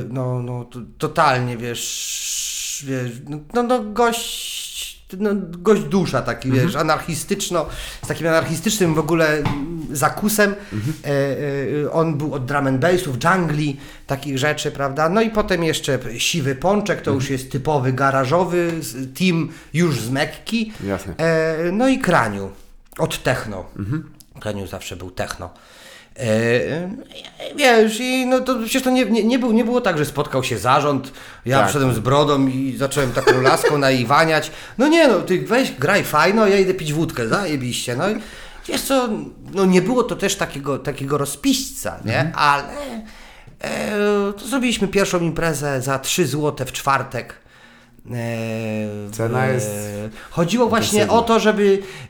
no, 0.09 0.43
no 0.43 0.65
to, 0.65 0.81
totalnie, 0.99 1.57
wiesz, 1.57 2.85
wiesz 2.87 3.13
no, 3.55 3.63
no 3.63 3.85
gość 3.85 4.60
no, 5.19 5.31
gość 5.35 5.83
dusza 5.83 6.23
taki, 6.23 6.53
wiesz, 6.53 6.77
anarchistyczno, 6.77 7.67
z 8.05 8.09
takim 8.09 8.27
anarchistycznym 8.27 8.95
w 8.95 8.99
ogóle 8.99 9.43
zakusem. 9.93 10.55
E, 11.05 11.09
e, 11.87 11.93
on 11.93 12.19
był 12.19 12.35
od 12.35 12.45
drum 12.45 12.67
and 12.67 12.81
bassów, 12.81 13.17
jungli, 13.25 13.77
takich 14.07 14.39
rzeczy, 14.39 14.71
prawda? 14.71 15.09
No 15.09 15.23
i 15.23 15.31
potem 15.31 15.65
jeszcze 15.65 15.99
Siwy 16.19 16.55
Pączek, 16.55 17.03
to 17.03 17.11
już 17.11 17.31
jest 17.31 17.53
typowy 17.53 17.93
garażowy 17.93 18.73
team 19.19 19.49
już 19.75 20.01
z 20.01 20.11
Mekki. 20.11 20.73
E, 21.19 21.57
no 21.73 21.89
i 21.89 21.99
Kraniu 21.99 22.51
od 22.99 23.23
techno. 23.23 23.65
Kraniu 24.41 24.67
zawsze 24.67 24.97
był 24.97 25.11
techno. 25.11 25.51
E, 26.21 26.91
wiesz, 27.57 28.01
i 28.01 28.27
no 28.27 28.41
to 28.41 28.59
przecież 28.59 28.83
to 28.83 28.91
nie, 28.91 29.05
nie, 29.05 29.25
nie, 29.25 29.39
był, 29.39 29.53
nie 29.53 29.65
było 29.65 29.81
tak, 29.81 29.99
że 29.99 30.05
spotkał 30.05 30.45
się 30.45 30.59
zarząd, 30.59 31.13
ja 31.47 31.59
Tak. 31.59 31.69
wszedłem 31.69 31.95
z 31.95 31.99
brodą 31.99 32.47
i 32.47 32.77
zacząłem 32.77 33.13
taką 33.13 33.41
laską 33.41 33.79
naiwaniać. 33.89 34.51
No 34.79 34.89
nie 34.89 35.09
no, 35.09 35.21
ty 35.21 35.41
weź, 35.47 35.73
graj 35.73 36.05
fajno, 36.05 36.47
ja 36.47 36.59
idę 36.59 36.75
pić 36.75 36.93
wódkę, 36.93 37.29
zajebiście. 37.29 37.97
No 37.97 38.11
i 38.11 38.17
wiesz 38.69 38.83
co, 38.83 39.09
no 39.55 39.67
nie 39.67 39.83
było 39.83 40.03
to 40.03 40.17
też 40.17 40.37
takiego, 40.37 40.79
takiego 40.79 41.19
rozpiśćca, 41.19 42.01
nie? 42.05 42.33
Ale 42.35 42.65
e, 43.61 44.33
to 44.33 44.47
zrobiliśmy 44.47 44.89
pierwszą 44.89 45.21
imprezę 45.21 45.83
za 45.83 45.99
3 45.99 46.27
zł 46.27 46.67
w 46.67 46.73
czwartek. 46.73 47.35
E, 48.07 48.11
w- 48.13 49.09
Cena 49.13 49.47
jest 49.47 49.71
Chodziło 50.31 50.69
właśnie 50.69 51.09
o 51.09 51.23
to, 51.23 51.41
żeby 51.41 51.63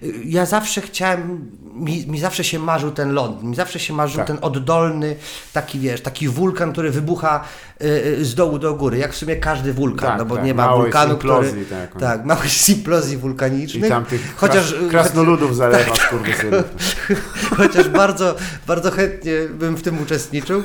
y, 0.02 0.12
ja 0.24 0.46
zawsze 0.46 0.80
chciałem, 0.80 1.50
mi, 1.74 2.06
mi 2.06 2.20
zawsze 2.20 2.44
się 2.44 2.58
marzył 2.58 2.90
ten 2.90 3.12
ląd, 3.12 3.42
mi 3.42 3.56
zawsze 3.56 3.78
się 3.80 3.92
marzył 3.94 4.16
Tak. 4.18 4.26
ten 4.26 4.38
oddolny, 4.40 5.16
taki 5.52 5.78
wiesz, 5.78 6.00
taki 6.00 6.28
wulkan, 6.28 6.72
który 6.72 6.90
wybucha 6.90 7.44
y, 7.82 7.86
y, 7.86 8.24
z 8.24 8.34
dołu 8.34 8.58
do 8.58 8.74
góry, 8.74 8.98
jak 8.98 9.12
w 9.12 9.16
sumie 9.16 9.36
każdy 9.36 9.72
wulkan, 9.72 10.08
Tak, 10.08 10.18
no 10.18 10.24
bo 10.24 10.36
tak, 10.36 10.44
nie 10.44 10.54
ma 10.54 10.76
wulkanu, 10.76 11.16
który, 11.16 11.66
tak, 11.70 11.94
on- 11.94 12.00
tak, 12.00 12.24
małych 12.24 12.68
implozji 12.68 13.14
I 13.14 13.18
wulkanicznych, 13.18 13.88
tam 13.88 14.04
tych 14.04 14.36
chociaż, 14.36 14.70
kras, 14.74 14.90
krasnoludów 14.90 15.56
zalewa 15.62 15.84
Tak. 15.94 16.02
skurwysynów. 16.02 16.64
chociaż 17.58 17.88
bardzo, 17.88 18.34
bardzo 18.66 18.90
chętnie 18.90 19.32
bym 19.54 19.76
w 19.76 19.82
tym 19.82 20.02
uczestniczył. 20.02 20.62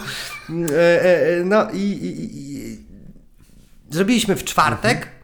E, 0.77 1.43
No 1.45 1.67
i, 1.73 1.77
i, 1.79 2.25
i 2.35 2.85
zrobiliśmy 3.89 4.35
w 4.35 4.43
czwartek, 4.43 5.14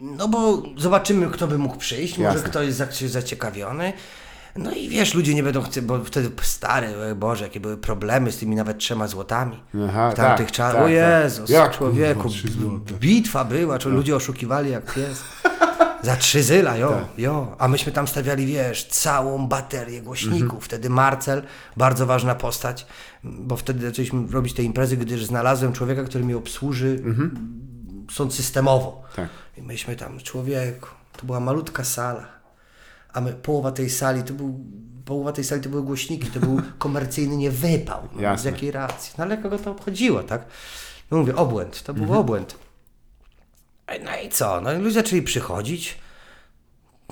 no 0.00 0.28
bo 0.28 0.62
zobaczymy, 0.78 1.30
kto 1.30 1.46
by 1.46 1.58
mógł 1.58 1.76
przyjść, 1.76 2.18
może 2.18 2.30
Jasne. 2.34 2.50
ktoś 2.50 2.66
jest 2.66 2.78
za- 2.78 3.08
zaciekawiony. 3.08 3.92
No 4.56 4.72
i 4.72 4.88
wiesz, 4.88 5.14
ludzie 5.14 5.34
nie 5.34 5.42
będą 5.42 5.62
chcieli, 5.62 5.86
bo 5.86 6.04
wtedy 6.04 6.30
stary, 6.42 6.88
o 7.12 7.14
Boże, 7.14 7.44
jakie 7.44 7.60
były 7.60 7.76
problemy 7.76 8.32
z 8.32 8.36
tymi 8.36 8.56
nawet 8.56 8.78
trzema 8.78 9.06
złotami. 9.08 9.60
Aha, 9.88 10.10
w 10.10 10.14
tamtych 10.14 10.46
tak, 10.46 10.54
czasach. 10.54 10.72
tak, 10.74 10.82
o 10.82 10.84
tak. 10.84 10.92
Jezus, 10.92 11.50
człowieku, 11.72 12.28
bitwa 13.00 13.44
była, 13.44 13.78
czy 13.78 13.88
ludzie 13.88 14.16
oszukiwali 14.16 14.70
jak 14.70 14.94
pies. 14.94 15.22
Za 16.02 16.16
trzy 16.16 16.42
zyla, 16.42 16.76
jo, 16.76 16.88
Tak. 16.90 17.18
jo. 17.18 17.56
A 17.58 17.68
myśmy 17.68 17.92
tam 17.92 18.08
stawiali, 18.08 18.46
wiesz, 18.46 18.84
całą 18.86 19.46
baterię 19.48 20.02
głośników. 20.02 20.42
Mhm. 20.42 20.60
Wtedy 20.60 20.90
Marcel, 20.90 21.42
bardzo 21.76 22.06
ważna 22.06 22.34
postać, 22.34 22.86
bo 23.24 23.56
wtedy 23.56 23.86
zaczęliśmy 23.86 24.26
robić 24.32 24.54
te 24.54 24.62
imprezy, 24.62 24.96
gdyż 24.96 25.24
znalazłem 25.24 25.72
człowieka, 25.72 26.04
który 26.04 26.24
mi 26.24 26.34
obsłuży 26.34 27.02
sąd 28.12 28.34
systemowo. 28.34 29.02
Tak. 29.16 29.28
I 29.56 29.62
myśmy 29.62 29.96
tam, 29.96 30.18
człowieku, 30.20 30.88
to 31.16 31.26
była 31.26 31.40
malutka 31.40 31.84
sala, 31.84 32.26
a 33.12 33.20
my, 33.20 33.32
połowa 33.32 33.72
tej 33.72 33.90
sali 33.90 34.22
to 34.22 34.32
był, 34.32 34.60
połowa 35.04 35.32
tej 35.32 35.44
sali 35.44 35.62
to 35.62 35.68
były 35.68 35.82
głośniki, 35.82 36.26
to 36.30 36.40
był 36.40 36.60
komercyjny 36.78 37.36
niewypał. 37.36 38.08
No, 38.12 38.38
z 38.38 38.44
jakiej 38.44 38.70
racji? 38.70 39.14
No 39.18 39.24
ale 39.24 39.38
kogo 39.38 39.58
to 39.58 39.70
obchodziło, 39.70 40.22
tak? 40.22 40.44
No 41.10 41.18
mówię, 41.18 41.36
obłęd, 41.36 41.82
to 41.82 41.94
był 41.94 42.02
Mhm. 42.02 42.20
obłęd. 42.20 42.54
No 44.04 44.10
i 44.24 44.28
co? 44.28 44.60
No 44.60 44.72
i 44.72 44.78
ludzie 44.78 44.94
zaczęli 44.94 45.22
przychodzić. 45.22 45.98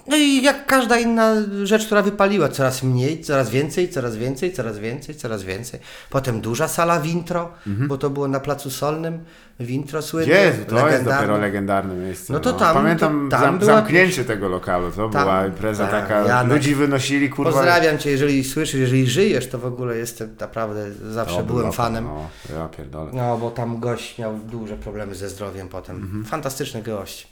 No 0.06 0.16
i 0.16 0.42
jak 0.42 0.66
każda 0.66 0.98
inna 0.98 1.34
rzecz, 1.64 1.86
która 1.86 2.02
wypaliła, 2.02 2.48
coraz 2.48 2.82
mniej, 2.82 3.20
coraz 3.20 3.50
więcej, 3.50 3.88
coraz 3.88 4.16
więcej, 4.16 4.52
coraz 4.52 4.78
więcej, 4.78 5.14
coraz 5.14 5.42
więcej. 5.42 5.80
Potem 6.10 6.40
duża 6.40 6.68
sala 6.68 7.00
Wintro, 7.00 7.50
bo 7.66 7.98
to 7.98 8.10
było 8.10 8.28
na 8.28 8.40
Placu 8.40 8.70
Solnym, 8.70 9.24
Wintro 9.60 10.02
słynne, 10.02 10.32
Jezu, 10.34 10.58
to 10.64 10.74
jest 10.74 10.84
legendarne. 10.84 11.14
dopiero 11.20 11.38
legendarne 11.38 11.94
miejsce. 11.94 12.32
No 12.32 12.40
to 12.40 12.52
tam- 12.52 12.74
Pamiętam 12.74 13.28
to 13.30 13.36
tam 13.36 13.44
zam, 13.44 13.58
była 13.58 13.74
zamknięcie 13.74 14.24
tego 14.24 14.48
lokalu, 14.48 14.90
to 14.90 15.08
Tam- 15.08 15.22
była 15.22 15.46
impreza 15.46 15.86
tak, 15.86 16.08
taka, 16.08 16.26
Janek. 16.28 16.52
ludzi 16.52 16.74
wynosili, 16.74 17.30
kurwa. 17.30 17.52
Pozdrawiam 17.52 17.98
Cię, 17.98 18.10
jeżeli 18.10 18.44
słyszysz, 18.44 18.80
jeżeli 18.80 19.06
żyjesz, 19.06 19.48
to 19.48 19.58
w 19.58 19.64
ogóle 19.66 19.96
jestem 19.96 20.36
naprawdę, 20.40 20.92
zawsze 21.10 21.36
O, 21.40 21.42
byłem 21.42 21.72
fanem. 21.72 22.04
No, 22.04 22.28
ja 22.56 22.68
pierdolę. 22.68 23.10
No, 23.14 23.38
bo 23.38 23.50
tam 23.50 23.80
gość 23.80 24.18
miał 24.18 24.34
duże 24.38 24.76
problemy 24.76 25.14
ze 25.14 25.28
zdrowiem 25.28 25.68
potem. 25.68 26.24
Fantastyczny 26.26 26.82
gość. 26.82 27.31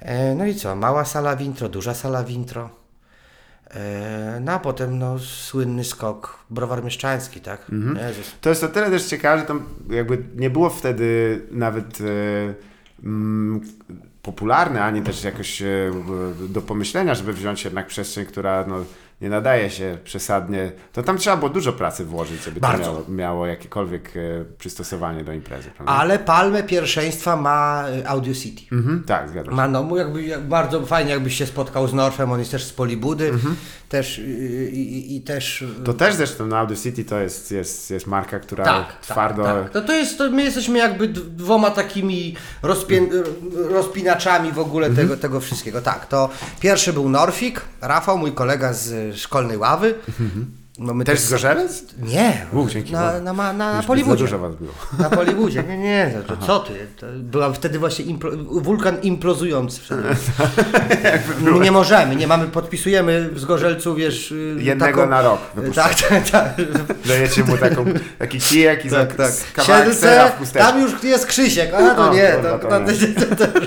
E, 0.00 0.34
no 0.34 0.46
i 0.46 0.54
co? 0.54 0.76
Mała 0.76 1.04
sala 1.04 1.36
Wintro, 1.36 1.68
duża 1.68 1.94
sala 1.94 2.24
Wintro. 2.24 2.70
E, 3.70 4.40
no 4.40 4.52
a 4.52 4.58
potem 4.58 4.98
no, 4.98 5.18
słynny 5.18 5.84
skok 5.84 6.38
Browar 6.50 6.84
Mieszczański, 6.84 7.40
tak? 7.40 7.66
Jezus. 8.08 8.34
To 8.40 8.48
jest 8.48 8.64
o 8.64 8.68
tyle 8.68 8.90
też 8.90 9.04
ciekawe, 9.04 9.40
że 9.40 9.46
tam 9.46 9.64
jakby 9.90 10.24
nie 10.36 10.50
było 10.50 10.70
wtedy 10.70 11.40
nawet 11.50 11.98
e, 12.00 13.04
mm, 13.04 13.60
popularne, 14.22 14.84
ani 14.84 15.02
też 15.02 15.24
jakoś 15.24 15.62
e, 15.62 15.90
do 16.48 16.60
pomyślenia, 16.60 17.14
żeby 17.14 17.32
wziąć 17.32 17.64
jednak 17.64 17.86
przestrzeń, 17.86 18.26
która 18.26 18.64
no, 18.68 18.84
nie 19.20 19.28
nadaje 19.28 19.70
się 19.70 19.98
przesadnie. 20.04 20.72
To 20.92 21.02
tam 21.02 21.18
trzeba 21.18 21.36
było 21.36 21.50
dużo 21.50 21.72
pracy 21.72 22.04
włożyć, 22.04 22.44
żeby 22.44 22.60
Bardzo. 22.60 22.84
to 22.84 22.90
miało, 22.92 23.04
miało 23.08 23.46
jakiekolwiek 23.46 24.12
e, 24.16 24.20
przystosowanie 24.58 25.24
do 25.24 25.32
imprezy. 25.32 25.70
Prawda? 25.70 25.92
Ale 25.92 26.18
palmę 26.18 26.62
pierwszeństwa 26.62 27.36
ma 27.36 27.84
y, 28.00 28.08
Audio 28.08 28.34
City. 28.34 28.62
Mhm, 28.72 29.04
tak, 29.06 29.28
zgadzam 29.28 29.50
się. 29.52 29.56
Ma, 29.56 29.68
no, 29.68 29.96
jakby, 29.96 30.22
jak, 30.22 30.40
bardzo 30.48 30.86
fajnie 30.86 31.10
jakbyś 31.10 31.34
się 31.34 31.46
spotkał 31.46 31.88
z 31.88 31.92
Norfem, 31.94 32.32
on 32.32 32.38
jest 32.38 32.50
też 32.50 32.64
z 32.64 32.72
Polibudy. 32.72 33.32
Też, 33.88 34.18
y, 34.18 34.22
i, 34.72 35.16
i, 35.16 35.20
też... 35.20 35.62
y, 35.62 35.68
To 35.84 35.94
też 35.94 36.14
zresztą 36.14 36.46
na 36.46 36.58
Audio 36.58 36.76
City 36.76 37.04
to 37.04 37.20
jest, 37.20 37.50
jest, 37.52 37.90
jest 37.90 38.06
marka, 38.06 38.38
która 38.40 38.64
Tak, 38.64 39.00
twardo... 39.00 39.44
tak, 39.44 39.62
tak. 39.62 39.72
To, 39.72 39.80
to 39.82 39.92
jest, 39.92 40.18
to 40.18 40.30
my 40.30 40.42
jesteśmy 40.42 40.78
jakby 40.78 41.08
dwoma 41.08 41.70
takimi 41.70 42.36
rozpię, 42.62 43.00
rozpinaczami 43.70 44.52
w 44.52 44.58
ogóle 44.58 44.86
Mhm. 44.86 45.08
tego, 45.08 45.20
tego 45.20 45.40
wszystkiego. 45.40 45.80
Tak, 45.82 46.06
to 46.06 46.30
pierwszy 46.60 46.92
był 46.92 47.08
Norfik, 47.08 47.60
Rafał, 47.80 48.18
mój 48.18 48.32
kolega 48.32 48.72
z 48.72 49.09
szkolnej 49.16 49.56
ławy. 49.58 49.94
No 50.78 50.94
my. 50.94 51.04
Też 51.04 51.20
z 51.20 51.30
Gorzelec? 51.30 51.84
Nie, 52.02 52.46
U, 52.52 52.68
dzięki 52.68 52.92
na, 52.92 53.20
na, 53.20 53.32
na, 53.32 53.52
na, 53.52 53.82
Polibudzie. 53.82 54.16
dużo 54.24 54.38
was 54.38 54.54
było. 54.56 54.72
Na 54.98 55.10
Polibudzie. 55.10 55.62
Nie, 55.68 55.78
nie, 55.78 56.14
to, 56.26 56.36
to 56.36 56.46
co 56.46 56.60
ty? 56.60 56.72
To 56.96 57.06
była 57.16 57.52
wtedy 57.52 57.78
właśnie 57.78 58.04
impro, 58.04 58.30
wulkan 58.50 59.00
implozujący. 59.02 59.80
My 61.40 61.58
nie 61.60 61.72
możemy, 61.72 62.16
nie 62.16 62.26
mamy, 62.26 62.46
podpisujemy 62.46 63.30
z 63.36 63.44
Gorzelcu, 63.44 63.94
wiesz... 63.94 64.32
y, 64.32 64.56
Jednego 64.58 65.06
na 65.06 65.22
rok. 65.22 65.40
Tak, 65.74 65.94
tak, 65.94 66.30
tak. 66.30 66.54
Dajecie 67.06 67.44
mu 67.44 67.56
taką, 67.58 67.84
taki 68.18 68.38
kijek 68.40 68.84
i 68.84 68.90
Tak, 68.90 69.10
za, 69.10 69.16
tak. 69.16 69.32
kawałek 69.54 69.94
sera 69.94 70.28
w 70.28 70.52
tam 70.52 70.80
już 70.80 71.02
jest 71.02 71.26
Krzysiek, 71.26 71.74
a 71.74 71.94
to 71.94 72.10
O, 72.10 72.14
nie, 72.14 72.32
to, 72.42 72.58
to 72.58 72.68
to, 72.68 72.78
nie. 72.80 72.92
to, 72.96 73.36
to, 73.36 73.46
to, 73.46 73.60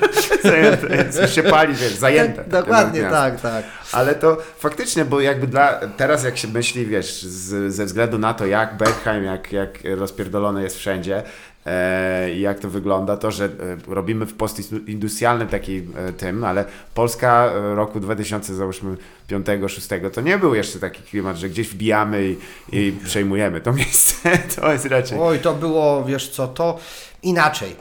Zajęte 0.50 0.96
jest, 0.96 1.22
już 1.22 1.32
się 1.32 1.44
pali, 1.44 1.74
wiesz, 1.74 1.94
zajęte. 1.96 2.38
takie 2.38 2.50
Dokładnie 2.50 3.02
tak, 3.02 3.42
tak. 3.42 3.64
Ale 3.94 4.16
to 4.16 4.38
faktycznie, 4.58 5.06
bo 5.06 5.22
jakby 5.22 5.48
dla, 5.48 5.80
teraz 5.98 6.24
jak 6.24 6.38
się 6.38 6.48
myśli, 6.48 6.86
wiesz, 6.86 7.24
z, 7.24 7.74
ze 7.74 7.86
względu 7.86 8.18
na 8.18 8.34
to, 8.34 8.46
jak 8.46 8.78
Bergheim, 8.78 9.24
jak, 9.24 9.52
jak 9.52 9.80
rozpierdolone 9.84 10.64
jest 10.64 10.78
wszędzie 10.78 11.24
e, 11.66 12.34
i 12.34 12.42
jak 12.42 12.60
to 12.60 12.70
wygląda, 12.70 13.18
to, 13.18 13.32
że 13.32 13.46
e, 13.46 13.50
robimy 13.88 14.26
w 14.26 14.34
postindustrialnym 14.34 15.48
takim 15.48 15.94
e, 15.98 16.14
tym, 16.14 16.44
ale 16.44 16.66
Polska 16.94 17.52
roku 17.76 18.00
2000, 18.00 18.56
załóżmy 18.56 18.98
5, 19.28 19.48
6, 19.68 19.88
to 20.14 20.22
nie 20.22 20.38
był 20.38 20.56
jeszcze 20.56 20.80
taki 20.80 21.04
klimat, 21.04 21.38
że 21.38 21.50
gdzieś 21.50 21.70
wbijamy 21.70 22.24
i, 22.28 22.38
i 22.72 22.92
przejmujemy 23.04 23.62
to 23.62 23.74
miejsce. 23.84 24.38
To 24.56 24.72
jest 24.72 24.86
raczej 24.86 25.20
Oj, 25.22 25.40
to 25.40 25.54
było, 25.54 26.06
wiesz 26.06 26.30
co, 26.30 26.48
to 26.48 26.80
inaczej. 27.24 27.76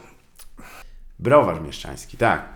browar 1.19 1.61
mieszczański, 1.61 2.17
tak. 2.17 2.52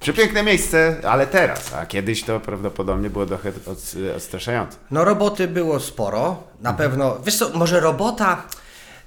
Przepiękne 0.00 0.42
miejsce, 0.42 0.96
ale 1.08 1.26
teraz, 1.26 1.74
a 1.74 1.86
kiedyś 1.86 2.22
to 2.24 2.40
prawdopodobnie 2.40 3.10
było 3.10 3.26
trochę 3.26 3.48
od, 3.48 3.78
odstraszające. 4.16 4.76
No 4.90 5.04
roboty 5.04 5.48
było 5.48 5.80
sporo, 5.80 6.20
Mhm. 6.28 6.46
na 6.60 6.72
pewno. 6.72 7.18
Wiesz 7.24 7.36
co, 7.38 7.50
może 7.58 7.80
robota 7.80 8.42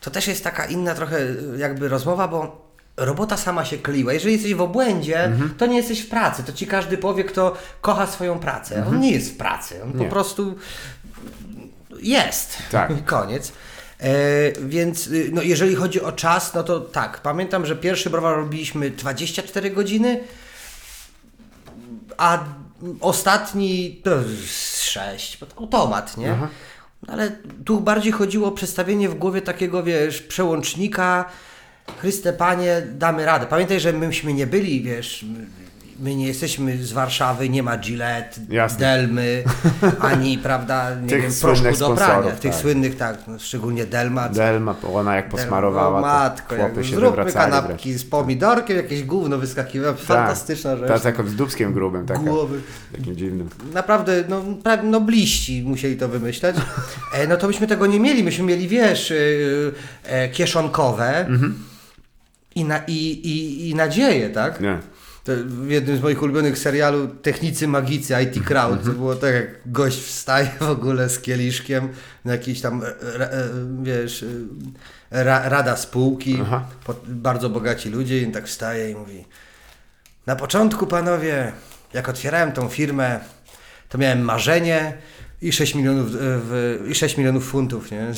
to 0.01 0.11
też 0.11 0.27
jest 0.27 0.43
taka 0.43 0.65
inna 0.65 0.95
trochę 0.95 1.17
y, 1.19 1.37
jakby 1.57 1.89
rozmowa, 1.89 2.27
bo 2.27 2.67
robota 2.97 3.37
sama 3.37 3.65
się 3.65 3.77
kleiła. 3.77 4.13
Jeżeli 4.13 4.33
jesteś 4.33 4.53
w 4.53 4.61
obłędzie, 4.61 5.23
Mhm. 5.23 5.53
to 5.57 5.65
nie 5.65 5.77
jesteś 5.77 6.01
w 6.01 6.09
pracy. 6.09 6.43
To 6.43 6.53
ci 6.53 6.67
każdy 6.67 6.97
powie, 6.97 7.23
kto 7.23 7.57
kocha 7.81 8.07
swoją 8.07 8.39
pracę. 8.39 8.85
On 8.89 8.99
nie 8.99 9.11
jest 9.11 9.33
w 9.33 9.37
pracy, 9.37 9.73
on 9.75 9.79
po 9.81 9.85
Mhm. 9.85 10.03
Nie. 10.03 10.09
prostu 10.09 10.55
jest. 12.01 12.57
Tak. 12.71 12.91
Koniec. 13.05 13.51
E, 13.99 14.11
więc 14.61 15.07
y, 15.07 15.29
no, 15.33 15.41
jeżeli 15.41 15.75
chodzi 15.75 16.01
o 16.01 16.11
czas, 16.11 16.53
no 16.53 16.63
to 16.63 16.79
tak, 16.79 17.21
pamiętam, 17.21 17.65
że 17.65 17.75
pierwszy 17.75 18.09
browar 18.09 18.35
robiliśmy 18.35 18.89
24 18.91 19.69
godziny, 19.71 20.23
a 22.17 22.43
ostatni 23.01 24.01
to 24.03 24.11
6, 24.77 25.37
automat, 25.57 26.17
nie? 26.17 26.37
Ale 27.07 27.31
tu 27.65 27.81
bardziej 27.81 28.11
chodziło 28.11 28.47
o 28.47 28.51
przestawienie 28.51 29.09
w 29.09 29.15
głowie 29.15 29.41
takiego, 29.41 29.83
wiesz, 29.83 30.21
przełącznika. 30.21 31.25
Chryste 31.97 32.33
Panie, 32.33 32.81
damy 32.91 33.25
radę. 33.25 33.45
Pamiętaj, 33.45 33.79
że 33.79 33.93
myśmy 33.93 34.33
nie 34.33 34.47
byli, 34.47 34.81
wiesz, 34.81 35.25
my- 36.03 36.15
nie 36.15 36.27
jesteśmy 36.27 36.77
z 36.83 36.91
Warszawy, 36.91 37.49
nie 37.49 37.63
ma 37.63 37.77
Gillette, 37.77 38.41
Jasne. 38.49 38.79
Delmy, 38.79 39.43
ani, 39.99 40.37
prawda, 40.37 40.95
nie 40.95 41.09
Tych 41.09 41.21
wiem, 41.21 41.31
proszku 41.41 41.63
do 41.65 41.71
prania. 41.71 41.75
sponsorów, 41.75 42.39
Tych 42.39 42.51
tak. 42.51 42.61
słynnych, 42.61 42.97
tak, 42.97 43.17
no, 43.27 43.39
szczególnie 43.39 43.85
Delma. 43.85 44.29
co- 44.29 44.35
Delma, 44.35 44.75
ona 44.93 45.15
jak 45.15 45.29
posmarowała, 45.29 45.99
o, 45.99 46.01
matko, 46.01 46.55
chłopy 46.55 46.83
się 46.83 46.95
zróbmy 46.95 47.31
kanapki 47.31 47.89
wreszcie. 47.89 47.99
z 48.07 48.09
pomidorkiem, 48.09 48.77
jakieś 48.77 49.03
gówno 49.03 49.37
wyskakiwało. 49.37 49.93
Tak. 49.93 50.03
Fantastyczna 50.05 50.77
rzecz. 50.77 50.87
Ta, 50.87 50.99
taką 50.99 51.27
z 51.27 51.35
dubskiem 51.35 51.73
grubym, 51.73 52.05
taka, 52.05 52.19
Głowy. 52.19 52.61
takim 52.97 53.15
dziwnym. 53.15 53.49
Naprawdę, 53.73 54.23
no, 54.29 54.41
prawie 54.63 54.83
nobliści 54.83 55.63
musieli 55.65 55.97
to 55.97 56.07
wymyśleć. 56.07 56.55
E, 57.13 57.27
no 57.27 57.37
to 57.37 57.47
byśmy 57.47 57.67
tego 57.67 57.85
nie 57.85 57.99
mieli. 57.99 58.23
Myśmy 58.23 58.45
mieli, 58.45 58.67
wiesz, 58.67 59.11
y, 59.11 59.71
e, 60.03 60.29
kieszonkowe 60.29 61.25
i, 62.55 62.63
na, 62.65 62.77
i, 62.87 62.93
i, 62.93 63.69
i 63.69 63.75
nadzieję, 63.75 64.29
tak? 64.29 64.61
Nie. 64.61 64.77
W 65.25 65.69
jednym 65.69 65.97
z 65.97 66.01
moich 66.01 66.21
ulubionych 66.21 66.57
serialu 66.57 67.07
Technicy 67.07 67.67
Magicy 67.67 68.13
IT 68.23 68.45
Crowd. 68.45 68.83
To 68.83 68.91
było 68.91 69.15
tak 69.15 69.33
jak 69.33 69.47
gość 69.65 69.99
wstaje 69.99 70.49
w 70.59 70.69
ogóle 70.69 71.09
z 71.09 71.19
kieliszkiem 71.19 71.89
na 72.25 72.31
jakiejś 72.31 72.61
tam 72.61 72.83
e, 72.83 72.87
e, 72.87 73.49
wiesz 73.81 74.25
e, 75.11 75.23
ra, 75.23 75.49
rada 75.49 75.75
spółki. 75.75 76.39
Aha. 76.41 76.67
bardzo 77.07 77.49
bogaci 77.49 77.89
ludzie 77.89 78.21
i 78.21 78.31
tak 78.31 78.47
wstaje 78.47 78.91
i 78.91 78.95
mówi 78.95 79.25
na 80.25 80.35
początku 80.35 80.87
panowie 80.87 81.51
jak 81.93 82.09
otwierałem 82.09 82.51
tą 82.51 82.69
firmę 82.69 83.19
to 83.89 83.97
miałem 83.97 84.21
marzenie 84.21 84.97
i 85.43 85.51
6 85.51 85.75
milionów, 85.75 86.07
e, 86.07 86.09
w, 86.19 86.79
i 86.89 86.95
6 86.95 87.17
milionów 87.17 87.45
funtów, 87.45 87.91
nie? 87.91 88.07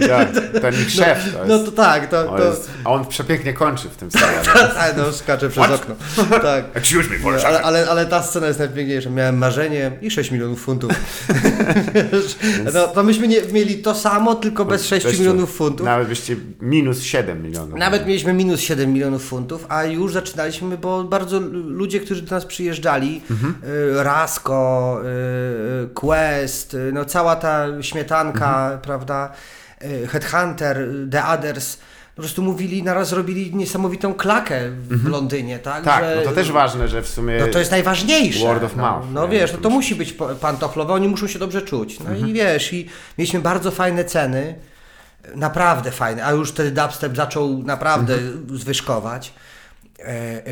No 0.00 0.08
tak, 0.08 0.28
ten 0.60 0.74
ich 0.74 0.90
szef 0.90 1.18
to 1.32 1.38
jest. 1.38 1.48
No 1.48 1.58
to 1.58 1.72
tak, 1.72 2.10
to, 2.10 2.24
to 2.24 2.44
jest 2.44 2.70
a 2.84 2.90
on 2.90 3.06
przepięknie 3.06 3.52
kończy 3.52 3.88
w 3.88 3.96
tym 3.96 4.10
serialu. 4.10 4.44
tak, 4.74 4.94
no 4.96 5.12
skacze 5.12 5.48
przez 5.48 5.64
What? 5.64 5.82
okno. 5.82 5.94
Tak. 6.42 6.64
Excuse 6.74 7.10
me, 7.10 7.16
No, 7.24 7.46
ale, 7.46 7.62
ale, 7.62 7.90
ale 7.90 8.06
ta 8.06 8.22
scena 8.22 8.46
jest 8.46 8.58
najpiękniejsza. 8.58 9.10
Miałem 9.10 9.38
marzenie 9.38 9.92
i 10.02 10.10
6 10.10 10.30
milionów 10.30 10.62
funtów. 10.62 10.92
No, 12.74 12.88
to 12.88 13.02
myśmy 13.02 13.28
nie, 13.28 13.42
mieli 13.52 13.78
to 13.78 13.94
samo, 13.94 14.34
tylko 14.34 14.64
bez 14.64 14.86
6 14.86 15.02
Sześciu. 15.06 15.20
milionów 15.20 15.56
funtów. 15.56 15.86
Nawet 15.86 16.08
byście 16.08 16.36
minus 16.60 17.02
7 17.02 17.42
milionów. 17.42 17.78
Nawet 17.78 18.06
mieliśmy 18.06 18.32
minus 18.32 18.60
7 18.60 18.92
milionów 18.92 19.24
funtów, 19.24 19.66
a 19.68 19.84
już 19.84 20.12
zaczynaliśmy, 20.12 20.78
bo 20.78 21.04
bardzo 21.04 21.40
ludzie, 21.64 22.00
którzy 22.00 22.22
do 22.22 22.30
nas 22.34 22.44
przyjeżdżali, 22.44 23.22
y, 23.30 24.02
Rasko, 24.02 25.00
y, 25.84 25.88
Quest, 25.94 26.65
y, 26.74 26.90
no 26.92 27.04
cała 27.04 27.36
ta 27.36 27.66
śmietanka, 27.80 28.78
prawda, 28.82 29.32
y, 29.84 30.08
Headhunter, 30.08 30.78
y, 30.78 31.08
The 31.10 31.24
Others, 31.26 31.78
po 32.16 32.22
prostu 32.22 32.42
mówili, 32.42 32.82
naraz 32.82 33.12
robili 33.12 33.54
niesamowitą 33.54 34.14
klakę 34.14 34.60
w 34.70 35.08
Londynie, 35.08 35.58
tak? 35.58 35.84
Tak, 35.84 36.04
że- 36.04 36.16
no 36.16 36.22
to 36.22 36.32
też 36.32 36.52
ważne, 36.52 36.88
że 36.88 37.02
w 37.02 37.08
sumie... 37.08 37.38
no 37.40 37.46
to 37.52 37.58
jest 37.58 37.70
najważniejsze. 37.70 38.46
Word 38.46 38.62
of 38.64 38.76
no, 38.76 38.82
mouth, 38.82 39.06
No 39.12 39.22
nie? 39.26 39.28
wiesz, 39.38 39.52
no 39.52 39.58
to 39.58 39.70
musi 39.70 39.94
być 39.94 40.14
pantoflowe, 40.40 40.92
oni 40.92 41.08
muszą 41.08 41.26
się 41.26 41.38
dobrze 41.38 41.62
czuć. 41.62 42.00
No 42.00 42.10
Mhm. 42.10 42.28
i 42.28 42.32
wiesz, 42.32 42.72
i 42.72 42.88
mieliśmy 43.18 43.40
bardzo 43.40 43.70
fajne 43.70 44.04
ceny, 44.04 44.54
naprawdę 45.34 45.90
fajne, 45.90 46.24
a 46.24 46.30
już 46.32 46.50
wtedy 46.50 46.70
dubstep 46.70 47.16
zaczął 47.16 47.62
naprawdę 47.62 48.14
Mhm. 48.14 48.58
zwyżkować. 48.58 49.32
E, 49.98 50.02
e, 50.08 50.42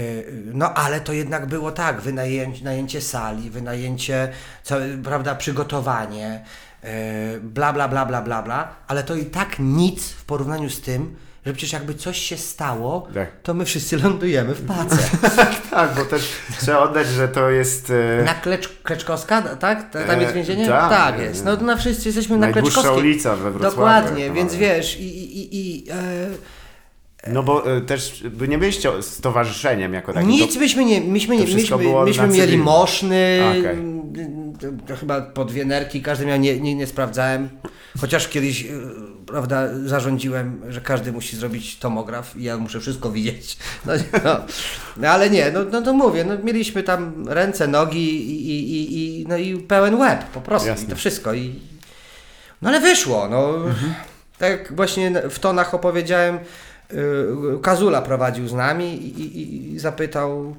No 0.53 0.75
ale 0.75 1.01
to 1.01 1.13
jednak 1.13 1.47
było 1.47 1.73
tak, 1.73 2.01
wynajęcie, 2.01 2.65
najęcie 2.65 3.01
sali, 3.01 3.51
wynajęcie, 3.51 4.29
całe, 4.63 4.89
prawda, 5.05 5.35
przygotowanie, 5.35 6.45
e, 6.83 7.41
bla, 7.41 7.73
bla, 7.73 7.89
bla, 7.89 8.07
bla, 8.07 8.23
bla, 8.23 8.43
bla, 8.43 8.69
ale 8.87 9.03
to 9.03 9.15
i 9.15 9.25
tak 9.25 9.57
nic 9.59 10.09
w 10.11 10.25
porównaniu 10.25 10.71
z 10.71 10.81
tym, 10.81 11.17
że 11.47 11.53
przecież 11.53 11.73
jakby 11.73 11.95
coś 11.95 12.19
się 12.19 12.37
stało, 12.37 13.09
Tak. 13.15 13.31
to 13.43 13.55
my 13.55 13.65
wszyscy 13.65 13.97
lądujemy 13.99 14.55
w 14.55 14.67
pace. 14.67 14.97
Tak, 15.71 15.95
bo 15.95 16.05
też 16.05 16.33
trzeba 16.61 16.79
oddać, 16.79 17.07
że 17.07 17.29
to 17.29 17.51
jest 17.51 17.93
e, 18.21 18.23
Na 18.25 18.35
Klecz, 18.35 18.69
Kleczkowska, 18.83 19.43
tak? 19.43 19.91
Ta- 19.91 20.05
Tam 20.05 20.21
jest 20.21 20.33
E, 20.33 20.35
więzienie? 20.35 20.69
tak. 20.69 20.91
tak 20.91 21.19
jest. 21.21 21.45
No 21.45 21.57
na 21.57 21.77
wszyscy 21.77 22.09
jesteśmy 22.09 22.37
na 22.39 22.53
Kleczkowskiej. 22.53 22.97
ulica 22.99 23.37
we 23.37 23.51
Wrocławiu. 23.51 23.77
Dokładnie, 23.77 24.31
więc 24.31 24.55
wiesz, 24.55 25.01
i, 25.01 25.03
i, 25.05 25.55
i, 25.57 25.57
i 25.87 25.91
e, 25.91 25.95
No 27.27 27.43
bo 27.43 27.77
e, 27.77 27.81
też 27.81 28.25
wy 28.25 28.49
nie 28.49 28.59
byliście 28.59 29.03
stowarzyszeniem 29.03 29.95
jako 29.95 30.13
takim. 30.13 30.31
nic 30.31 30.57
myśmy 30.57 30.85
nie, 30.85 31.01
myśmy, 31.01 31.37
to 31.37 31.43
nie, 31.43 31.47
myśmy, 31.47 32.05
myśmy 32.05 32.29
mieli 32.29 32.59
moszny, 32.59 33.41
Okej. 33.61 33.77
to, 34.61 34.67
to 34.87 34.97
chyba 34.97 35.21
po 35.21 35.45
dwie 35.45 35.65
nerki, 35.65 36.03
każdy 36.03 36.27
miał, 36.27 36.39
nie, 36.39 36.61
nie, 36.61 36.75
nie 36.75 36.87
sprawdzałem. 36.87 37.49
Chociaż 38.01 38.29
kiedyś, 38.29 38.67
prawda, 39.27 39.69
zarządziłem, 39.85 40.61
że 40.69 40.81
każdy 40.81 41.13
musi 41.13 41.37
zrobić 41.37 41.77
tomograf 41.77 42.37
i 42.37 42.43
ja 42.43 42.59
muszę 42.59 42.81
wszystko 42.81 43.11
widzieć. 43.11 43.57
No, 43.87 43.93
no. 44.25 44.37
no 44.97 45.09
ale 45.09 45.31
nie, 45.31 45.51
no, 45.51 45.61
no 45.73 45.83
to 45.83 45.93
mówię, 45.93 46.25
no, 46.25 46.35
mieliśmy 46.45 46.83
tam 46.83 47.29
ręce, 47.29 47.69
nogi 47.69 48.31
i, 48.31 48.51
i, 48.51 48.73
i, 48.73 49.21
i, 49.21 49.27
no 49.29 49.37
i 49.37 49.59
pełen 49.59 49.95
łeb 49.95 50.25
po 50.25 50.41
prostu. 50.41 50.69
Jasne. 50.69 50.87
I 50.87 50.89
to 50.89 50.97
wszystko. 50.97 51.35
I, 51.35 51.61
no 52.63 52.69
ale 52.69 52.81
wyszło, 52.81 53.29
no. 53.29 53.55
Tak 54.39 54.51
jak 54.51 54.77
właśnie 54.77 55.23
w 55.31 55.39
tonach 55.39 55.75
opowiedziałem, 55.75 56.35
y, 56.35 56.39
Kazula 57.63 58.03
prowadził 58.03 58.49
z 58.49 58.53
nami 58.53 58.85
i, 58.85 59.21
i, 59.21 59.73
i 59.73 59.79
zapytał, 59.79 60.57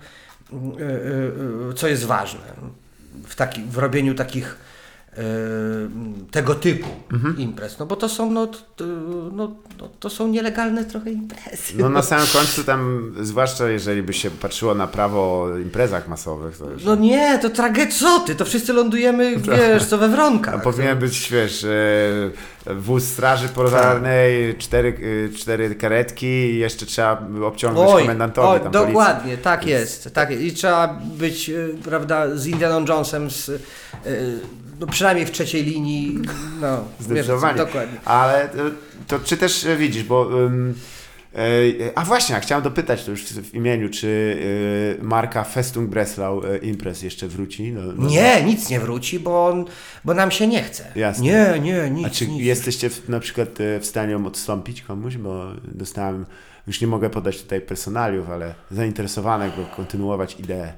y, 0.53 0.55
y, 0.55 1.71
y, 1.71 1.73
co 1.73 1.87
jest 1.87 2.05
ważne 2.05 2.39
w, 3.27 3.35
taki, 3.35 3.61
w 3.61 3.77
robieniu 3.77 4.15
takich 4.15 4.57
y, 4.61 4.64
tego 6.31 6.55
typu 6.55 6.87
imprez. 7.37 7.79
No 7.79 7.85
bo 7.85 7.95
to 7.95 8.09
są, 8.09 8.31
no, 8.31 8.47
no, 9.31 9.51
no, 9.79 9.89
to 9.99 10.09
są 10.09 10.27
nielegalne 10.27 10.85
trochę 10.85 11.11
imprezy. 11.11 11.73
No 11.77 11.89
na 11.89 12.01
samym 12.01 12.27
końcu 12.33 12.63
tam, 12.63 13.13
zwłaszcza 13.21 13.69
jeżeli 13.69 14.03
by 14.03 14.13
się 14.13 14.31
patrzyło 14.31 14.73
na 14.75 14.87
prawo 14.87 15.41
o 15.43 15.57
imprezach 15.57 16.07
masowych, 16.07 16.57
to 16.57 16.69
już 16.69 16.83
No 16.83 16.95
nie, 16.95 17.39
to 17.39 17.49
tragecoty, 17.49 18.35
to 18.35 18.45
wszyscy 18.45 18.73
lądujemy, 18.73 19.37
wiesz, 19.57 19.85
co 19.85 19.97
we 19.97 20.09
wronkach. 20.09 20.53
tam 20.53 20.61
powinien 20.61 20.99
być, 20.99 21.29
wiesz, 21.31 21.63
e, 21.63 22.75
wóz 22.75 23.03
straży 23.03 23.47
pożarnej, 23.49 24.55
cztery, 24.57 24.97
e, 25.31 25.37
cztery 25.37 25.75
karetki 25.75 26.25
i 26.25 26.57
jeszcze 26.57 26.85
trzeba 26.85 27.27
obciągnąć 27.45 27.91
komendantowi 27.91 28.47
oj, 28.47 28.59
tam 28.59 28.71
policji. 28.71 28.93
dokładnie, 28.93 29.37
tak 29.37 29.65
jest, 29.67 30.13
tak 30.13 30.29
jest. 30.31 30.43
I 30.43 30.53
trzeba 30.53 30.99
być, 31.17 31.51
prawda, 31.83 32.35
z 32.37 32.47
Indianą 32.47 32.85
Jonesem, 32.85 33.31
z, 33.31 33.51
no 34.79 34.87
przynajmniej 34.87 35.25
w 35.25 35.31
trzeciej 35.31 35.63
linii, 35.63 36.19
no, 36.61 36.77
wiesz, 36.99 37.05
Zdecydowanie. 37.05 37.57
dokładnie. 37.57 37.99
Ale 38.05 38.43
e, 38.43 38.49
to 39.07 39.19
czy 39.19 39.37
też 39.37 39.65
e, 39.65 39.77
widzisz, 39.77 40.03
bo. 40.03 40.29
e, 41.35 41.91
a 41.95 42.05
właśnie, 42.05 42.35
a 42.35 42.39
chciałem 42.39 42.63
dopytać 42.63 43.03
to 43.05 43.11
już 43.11 43.23
w, 43.23 43.53
imieniu, 43.53 43.89
czy 43.89 44.37
e, 45.01 45.03
marka 45.03 45.43
Festung 45.43 45.89
Breslau 45.89 46.41
e, 46.45 46.57
Imprez 46.57 47.01
jeszcze 47.03 47.27
wróci? 47.27 47.71
No, 47.71 47.81
no, 47.97 48.09
Nie, 48.09 48.43
nic 48.43 48.69
nie 48.69 48.79
wróci, 48.79 49.19
bo, 49.19 49.47
on, 49.47 49.65
bo 50.05 50.13
nam 50.13 50.31
się 50.31 50.47
nie 50.47 50.63
chce. 50.63 50.91
Jasne. 50.95 51.23
Nie, 51.25 51.59
nie, 51.61 51.89
nic, 51.89 52.07
A 52.07 52.09
czy 52.09 52.27
nic. 52.27 52.43
jesteście 52.43 52.89
w, 52.89 53.09
na 53.09 53.19
przykład 53.19 53.61
e, 53.61 53.79
w 53.79 53.85
stanie 53.85 54.17
odstąpić 54.17 54.81
komuś? 54.81 55.17
Bo 55.17 55.45
dostałem, 55.63 56.25
już 56.67 56.81
nie 56.81 56.87
mogę 56.87 57.09
podać 57.09 57.41
tutaj 57.41 57.61
personaliów, 57.61 58.29
ale 58.29 58.55
zainteresowanych, 58.71 59.55
by 59.55 59.65
kontynuować 59.75 60.39
ideę. 60.39 60.73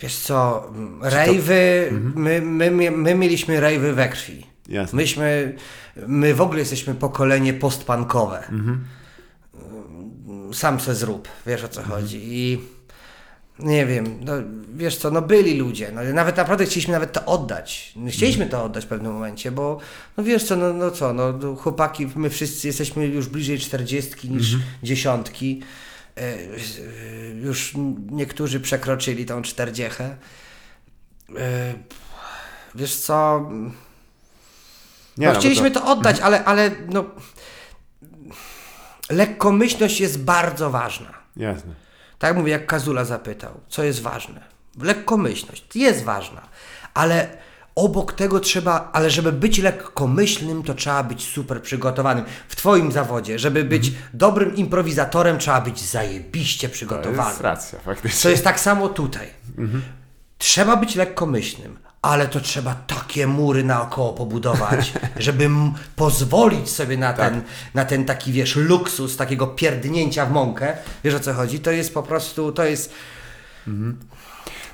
Wiesz 0.00 0.16
co, 0.16 0.70
rejwy, 1.02 1.88
Mhm. 1.90 2.12
my, 2.16 2.40
my, 2.42 2.70
my, 2.70 2.90
my 2.90 3.14
mieliśmy 3.14 3.60
rejwy 3.60 3.92
we 3.92 4.08
krwi. 4.08 4.46
Jasne. 4.68 4.96
Myśmy, 4.96 5.56
my 6.06 6.34
w 6.34 6.40
ogóle 6.40 6.58
jesteśmy 6.60 6.94
pokolenie 6.94 7.54
postpunkowe. 7.54 8.38
Mhm. 8.48 8.84
Sam 10.52 10.80
se 10.80 10.94
zrób, 10.94 11.28
wiesz 11.46 11.64
o 11.64 11.68
co 11.68 11.80
Mhm. 11.80 12.00
chodzi. 12.00 12.20
I 12.22 12.60
nie 13.58 13.86
wiem, 13.86 14.04
no, 14.24 14.32
wiesz 14.74 14.96
co, 14.96 15.10
no 15.10 15.22
byli 15.22 15.58
ludzie, 15.58 15.92
no, 15.92 16.02
nawet 16.14 16.36
naprawdę 16.36 16.64
chcieliśmy 16.66 16.92
nawet 16.92 17.12
to 17.12 17.24
oddać. 17.26 17.94
Chcieliśmy 18.10 18.46
to 18.46 18.64
oddać 18.64 18.84
w 18.84 18.88
pewnym 18.88 19.12
momencie, 19.12 19.50
bo 19.52 19.78
no 20.16 20.24
wiesz 20.24 20.44
co, 20.44 20.56
no, 20.56 20.72
no 20.72 20.90
co, 20.90 21.12
no 21.12 21.32
no, 21.32 21.54
chłopaki, 21.56 22.08
my 22.16 22.30
wszyscy 22.30 22.66
jesteśmy 22.66 23.06
już 23.06 23.28
bliżej 23.28 23.58
czterdziestki 23.58 24.30
niż 24.30 24.56
dziesiątki. 24.82 25.62
E, 25.62 25.64
e, 25.64 25.66
Już 27.42 27.72
niektórzy 28.10 28.60
przekroczyli 28.60 29.26
tą 29.26 29.42
czterdziechę. 29.42 30.16
E, 31.38 31.74
Wiesz 32.74 32.96
co, 32.96 33.50
Nie, 35.18 35.26
no, 35.26 35.32
bo 35.32 35.38
chcieliśmy 35.38 35.70
to, 35.70 35.86
oddać, 35.86 36.20
ale, 36.20 36.44
ale 36.44 36.70
no, 36.88 37.04
lekkomyślność 39.10 40.00
jest 40.00 40.24
bardzo 40.24 40.70
ważna. 40.70 41.14
Jasne. 41.36 41.74
Tak 42.18 42.36
mówię, 42.36 42.52
jak 42.52 42.66
Kazula 42.66 43.04
zapytał, 43.04 43.60
co 43.68 43.84
jest 43.84 44.02
ważne. 44.02 44.40
Lekkomyślność 44.82 45.76
jest 45.76 46.04
ważna, 46.04 46.48
ale 46.94 47.36
obok 47.74 48.12
tego 48.12 48.40
trzeba, 48.40 48.90
ale 48.92 49.10
żeby 49.10 49.32
być 49.32 49.58
lekkomyślnym, 49.58 50.62
to 50.62 50.74
trzeba 50.74 51.02
być 51.02 51.24
super 51.28 51.62
przygotowanym. 51.62 52.24
W 52.48 52.56
Twoim 52.56 52.92
zawodzie, 52.92 53.38
żeby 53.38 53.64
być 53.64 53.92
dobrym 54.14 54.56
improwizatorem, 54.56 55.38
trzeba 55.38 55.60
być 55.60 55.80
zajebiście 55.80 56.68
To 56.68 56.74
przygotowanym. 56.74 57.26
jest 57.30 57.40
racja, 57.40 57.78
faktycznie. 57.78 58.22
To 58.22 58.28
jest 58.28 58.44
tak 58.44 58.60
samo 58.60 58.88
tutaj. 58.88 59.26
Trzeba 60.38 60.76
być 60.76 60.94
lekkomyślnym, 60.96 61.78
ale 62.02 62.28
to 62.28 62.40
trzeba 62.40 62.74
takie 62.74 63.26
mury 63.26 63.64
naokoło 63.64 64.12
pobudować, 64.12 64.92
żeby 65.16 65.50
pozwolić 65.96 66.70
sobie 66.70 66.96
na 66.96 67.12
ten, 67.12 67.42
na 67.74 67.84
ten 67.84 68.04
taki, 68.04 68.32
wiesz, 68.32 68.56
luksus 68.56 69.16
takiego 69.16 69.46
pierdnięcia 69.46 70.26
w 70.26 70.30
mąkę. 70.32 70.76
Wiesz 71.04 71.14
o 71.14 71.20
co 71.20 71.34
chodzi? 71.34 71.60
To 71.60 71.70
jest 71.70 71.94
po 71.94 72.02
prostu, 72.02 72.52
to 72.52 72.64
jest... 72.64 72.92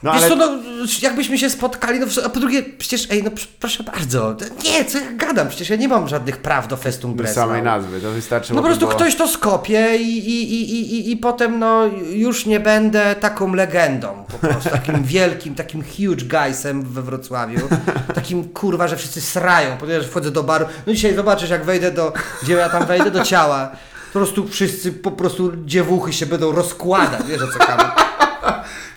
No 0.02 0.12
Wiesz 0.12 0.22
ale 0.22 0.30
co, 0.30 0.36
no, 0.36 0.58
jakbyśmy 1.02 1.38
się 1.38 1.50
spotkali, 1.50 2.00
no, 2.00 2.06
a 2.24 2.28
po 2.28 2.40
drugie, 2.40 2.62
przecież, 2.62 3.10
ej, 3.10 3.22
no 3.22 3.30
pr- 3.30 3.46
proszę 3.60 3.82
bardzo, 3.82 4.36
nie, 4.64 4.84
co 4.84 4.98
ja 4.98 5.12
gadam, 5.12 5.48
przecież 5.48 5.70
ja 5.70 5.76
nie 5.76 5.88
mam 5.88 6.08
żadnych 6.08 6.36
praw 6.36 6.68
do 6.68 6.76
Festung 6.76 7.16
bez 7.16 7.24
Breslau. 7.24 7.48
samej 7.48 7.62
nazwy, 7.62 8.00
to 8.00 8.10
wystarczy. 8.10 8.54
No 8.54 8.62
po 8.62 8.66
prostu 8.68 8.88
ktoś 8.88 9.16
to 9.16 9.28
skopie 9.28 9.96
i, 9.96 10.18
i, 10.18 10.54
i, 10.54 10.94
i, 10.94 11.10
i, 11.12 11.16
potem 11.16 11.58
no 11.58 11.84
już 12.10 12.46
nie 12.46 12.60
będę 12.60 13.14
taką 13.14 13.54
legendą, 13.54 14.24
po 14.40 14.48
prostu 14.48 14.70
takim 14.70 15.04
wielkim, 15.14 15.54
takim 15.54 15.82
huge 15.82 16.24
guysem 16.24 16.82
we 16.82 17.02
Wrocławiu, 17.02 17.68
takim 18.14 18.44
kurwa, 18.48 18.88
że 18.88 18.96
wszyscy 18.96 19.20
srają, 19.20 19.76
ponieważ 19.76 20.06
wchodzę 20.06 20.30
do 20.30 20.42
baru, 20.42 20.66
no 20.86 20.92
dzisiaj 20.92 21.14
zobaczysz 21.14 21.50
jak 21.50 21.64
wejdę 21.64 21.90
do, 21.90 22.12
gdzie 22.42 22.52
ja 22.54 22.68
tam 22.68 22.86
wejdę, 22.86 23.10
do 23.10 23.24
ciała, 23.24 23.70
po 24.12 24.18
prostu 24.18 24.48
wszyscy, 24.48 24.92
po 24.92 25.10
prostu 25.10 25.52
dziewuchy 25.64 26.12
się 26.12 26.26
będą 26.26 26.52
rozkładać, 26.52 27.20
wiesz 27.26 27.42
o 27.42 27.46
co 27.46 27.58
kamer. 27.58 27.86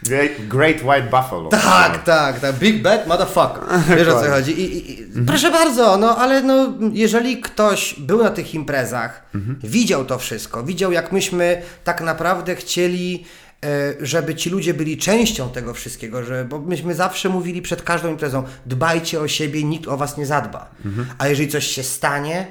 Great, 0.09 0.47
great 0.47 0.81
White 0.83 1.09
Buffalo. 1.11 1.49
Tak, 1.49 2.03
tak, 2.03 2.39
tak. 2.39 2.55
Big 2.55 2.81
bad 2.81 3.07
motherfucker. 3.07 3.63
Wiesz 3.97 4.07
o 4.07 4.21
co 4.21 4.29
chodzi. 4.29 4.51
I, 4.51 4.77
i, 4.77 5.01
i, 5.01 5.25
Proszę 5.27 5.51
bardzo, 5.51 5.97
no 5.97 6.17
ale 6.17 6.41
no, 6.41 6.73
jeżeli 6.93 7.41
ktoś 7.41 7.95
był 7.99 8.23
na 8.23 8.29
tych 8.29 8.53
imprezach, 8.53 9.23
widział 9.63 10.05
to 10.05 10.19
wszystko, 10.19 10.63
widział 10.63 10.91
jak 10.91 11.11
myśmy 11.11 11.61
tak 11.83 12.01
naprawdę 12.01 12.55
chcieli, 12.55 13.25
e, 13.65 13.93
żeby 14.01 14.35
ci 14.35 14.49
ludzie 14.49 14.73
byli 14.73 14.97
częścią 14.97 15.49
tego 15.49 15.73
wszystkiego, 15.73 16.23
że, 16.23 16.45
bo 16.45 16.59
myśmy 16.59 16.95
zawsze 16.95 17.29
mówili 17.29 17.61
przed 17.61 17.81
każdą 17.81 18.09
imprezą, 18.09 18.43
dbajcie 18.65 19.19
o 19.19 19.27
siebie, 19.27 19.63
nikt 19.63 19.87
o 19.87 19.97
was 19.97 20.17
nie 20.17 20.25
zadba. 20.25 20.69
A 21.17 21.27
jeżeli 21.27 21.49
coś 21.49 21.67
się 21.67 21.83
stanie, 21.83 22.47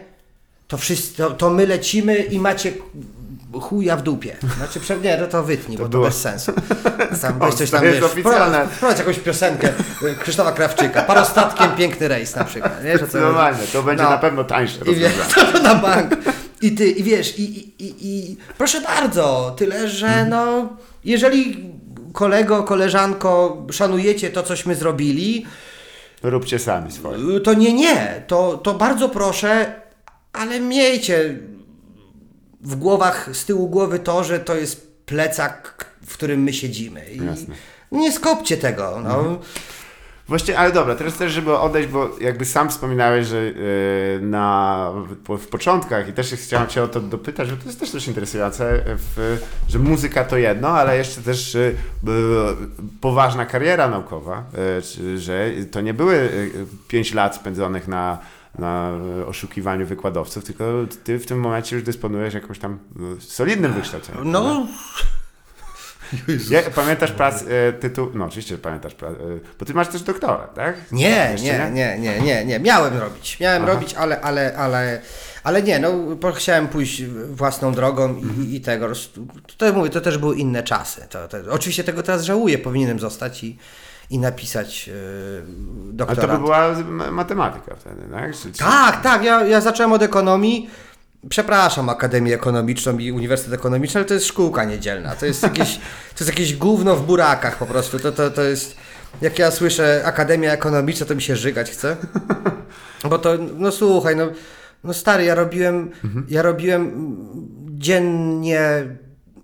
to, 0.68 0.78
wszyscy, 0.78 1.16
to, 1.16 1.30
to 1.30 1.50
my 1.50 1.66
lecimy 1.66 2.16
i 2.16 2.38
macie 2.38 2.72
chuja 3.60 3.96
w 3.96 4.02
dupie. 4.02 4.36
Znaczy, 4.56 4.80
nie, 5.02 5.16
no 5.16 5.26
to 5.26 5.42
wytnij, 5.42 5.78
bo 5.78 5.84
to 5.84 5.88
było- 5.90 6.04
bez 6.06 6.20
sensu. 6.20 6.52
Tam 7.22 7.38
weź 7.38 7.54
coś 7.54 7.70
tam, 7.70 7.80
to 7.80 7.86
wiesz, 7.86 8.04
wprowadź- 8.04 8.98
jakąś 8.98 9.18
piosenkę 9.18 9.68
y, 10.02 10.14
Krzysztofa 10.22 10.52
Krawczyka, 10.52 11.02
parostatkiem 11.02 11.70
piękny 11.76 12.08
rejs 12.08 12.36
na 12.36 12.44
przykład, 12.44 12.82
wiesz 12.84 13.02
o 13.02 13.06
co 13.06 13.20
Normalnie, 13.20 13.58
chodzi? 13.60 13.72
to 13.72 13.82
będzie 13.82 14.04
No. 14.04 14.10
na 14.10 14.18
pewno 14.18 14.44
tańsze 14.44 14.78
I 14.92 14.94
wiesz, 14.94 15.12
to 15.52 15.62
na 15.62 15.74
bank. 15.74 16.16
I 16.62 16.72
ty, 16.72 16.90
i 16.90 17.02
wiesz, 17.02 17.38
i, 17.38 17.42
i, 17.42 17.84
i, 17.84 17.94
i 18.30 18.36
proszę 18.58 18.80
bardzo, 18.80 19.54
tyle, 19.58 19.88
że 19.88 20.06
Mhm. 20.06 20.28
no, 20.28 20.68
jeżeli 21.04 21.70
kolego, 22.12 22.62
koleżanko, 22.62 23.62
szanujecie 23.72 24.30
to, 24.30 24.42
cośmy 24.42 24.74
zrobili, 24.74 25.46
Róbcie 26.22 26.58
sami 26.58 26.92
swoje. 26.92 27.40
to 27.40 27.54
nie, 27.54 27.72
nie, 27.72 28.22
to, 28.26 28.56
to 28.64 28.74
bardzo 28.74 29.08
proszę, 29.08 29.74
ale 30.32 30.60
miejcie 30.60 31.38
w 32.62 32.76
głowach, 32.76 33.28
z 33.32 33.44
tyłu 33.44 33.68
głowy 33.68 33.98
to, 33.98 34.24
że 34.24 34.40
to 34.40 34.56
jest 34.56 34.92
plecak, 35.06 35.84
w 36.06 36.12
którym 36.14 36.42
my 36.42 36.52
siedzimy. 36.52 37.04
I 37.12 37.24
Jasne. 37.24 37.54
nie 37.92 38.12
skopcie 38.12 38.56
tego. 38.56 39.00
No. 39.04 39.38
Właściwie, 40.28 40.58
ale 40.58 40.72
dobra, 40.72 40.94
teraz 40.94 41.16
też, 41.16 41.32
żeby 41.32 41.58
odejść, 41.58 41.88
bo 41.88 42.10
jakby 42.20 42.44
sam 42.44 42.68
wspominałeś, 42.70 43.26
że 43.26 43.36
yy, 43.44 43.52
na, 44.20 44.90
w 45.28 45.46
początkach 45.46 46.08
i 46.08 46.12
też 46.12 46.34
chciałem 46.34 46.68
Cię 46.68 46.82
o 46.82 46.88
to 46.88 47.00
dopytać, 47.00 47.50
bo 47.50 47.56
to 47.56 47.64
jest 47.66 47.80
też 47.80 47.90
też 47.90 48.06
interesujące, 48.08 48.82
w, 48.86 49.38
że 49.68 49.78
muzyka 49.78 50.24
to 50.24 50.36
jedno, 50.36 50.68
ale 50.68 50.96
jeszcze 50.98 51.20
też 51.22 51.54
yy, 51.54 51.74
poważna 53.00 53.46
kariera 53.46 53.88
naukowa, 53.88 54.44
yy, 54.76 54.82
czy- 54.82 55.18
że 55.18 55.50
to 55.70 55.80
nie 55.80 55.94
były 55.94 56.30
5 56.88 57.14
lat 57.14 57.36
spędzonych 57.36 57.88
na 57.88 58.18
na 58.58 58.90
e, 59.20 59.26
oszukiwaniu 59.26 59.86
wykładowców, 59.86 60.44
tylko 60.44 60.64
ty 61.04 61.18
w 61.18 61.26
tym 61.26 61.40
momencie 61.40 61.76
już 61.76 61.84
dysponujesz 61.84 62.34
jakimś 62.34 62.58
tam 62.58 62.78
e, 63.18 63.20
solidnym 63.20 63.72
wykształceniem. 63.72 64.30
No, 64.30 64.66
Ja, 66.50 66.62
pamiętasz 66.74 67.12
prac, 67.12 67.42
e, 67.48 67.72
tytuł, 67.72 68.10
no 68.14 68.24
oczywiście, 68.24 68.54
że 68.54 68.58
pamiętasz 68.62 68.94
prac, 68.94 69.12
e, 69.14 69.18
bo 69.58 69.64
ty 69.66 69.74
masz 69.74 69.88
też 69.88 70.02
doktora, 70.02 70.46
tak? 70.54 70.76
Nie, 70.92 71.34
nie, 71.42 71.70
nie, 71.72 71.98
nie, 71.98 72.20
nie, 72.20 72.44
nie. 72.44 72.60
Miałem 72.60 72.98
robić. 72.98 73.40
Miałem 73.40 73.62
Aha. 73.62 73.72
robić, 73.72 73.94
ale, 73.94 74.20
ale, 74.20 74.56
ale, 74.56 75.00
ale 75.44 75.62
nie, 75.62 75.78
no 75.78 75.92
chciałem 76.34 76.68
pójść 76.68 77.04
własną 77.30 77.72
drogą 77.72 78.16
i, 78.16 78.22
Mhm. 78.22 78.50
i 78.52 78.60
tego. 78.60 78.86
roz- 78.88 79.10
To 79.56 79.72
mówię, 79.72 79.90
to 79.90 80.00
też 80.00 80.18
były 80.18 80.36
inne 80.36 80.62
czasy. 80.62 81.06
To, 81.10 81.28
to, 81.28 81.36
oczywiście 81.50 81.84
tego 81.84 82.02
teraz 82.02 82.22
żałuję, 82.24 82.58
powinienem 82.58 82.98
zostać 82.98 83.44
i, 83.44 83.58
i 84.12 84.18
napisać 84.18 84.86
yy, 84.88 84.94
Ale 84.94 85.92
doktorat. 85.92 86.20
to 86.30 86.36
by 86.36 86.38
była 86.38 86.74
ma- 86.84 87.10
matematyka 87.10 87.76
wtedy, 87.76 88.02
tak? 88.12 88.36
Czy, 88.36 88.52
czy... 88.52 88.58
Tak, 88.58 89.02
tak, 89.02 89.24
ja, 89.24 89.44
ja 89.44 89.60
zacząłem 89.60 89.92
od 89.92 90.02
ekonomii. 90.02 90.70
Przepraszam 91.28 91.88
Akademię 91.88 92.34
Ekonomiczną 92.34 92.98
i 92.98 93.12
Uniwersytet 93.12 93.54
Ekonomiczny, 93.54 93.98
ale 93.98 94.04
to 94.04 94.14
jest 94.14 94.26
szkółka 94.26 94.64
niedzielna. 94.64 95.14
To 95.16 95.26
jest 95.26 95.42
jakieś, 95.42 95.76
to 96.14 96.24
jest 96.24 96.28
jakieś 96.28 96.56
gówno 96.56 96.96
w 96.96 97.06
burakach 97.06 97.58
po 97.58 97.66
prostu. 97.66 97.98
To, 97.98 98.12
to, 98.12 98.30
to 98.30 98.42
jest, 98.42 98.76
jak 99.22 99.38
ja 99.38 99.50
słyszę 99.50 100.02
Akademia 100.04 100.52
Ekonomiczna, 100.52 101.06
to 101.06 101.14
mi 101.14 101.22
się 101.22 101.36
żygać 101.36 101.70
chce. 101.70 101.96
Bo 103.10 103.18
to, 103.18 103.30
no 103.56 103.72
słuchaj, 103.72 104.16
no, 104.16 104.28
no 104.84 104.94
stary, 104.94 105.24
ja 105.24 105.34
robiłem, 105.34 105.90
ja 106.28 106.42
robiłem 106.42 107.16
dziennie 107.70 108.86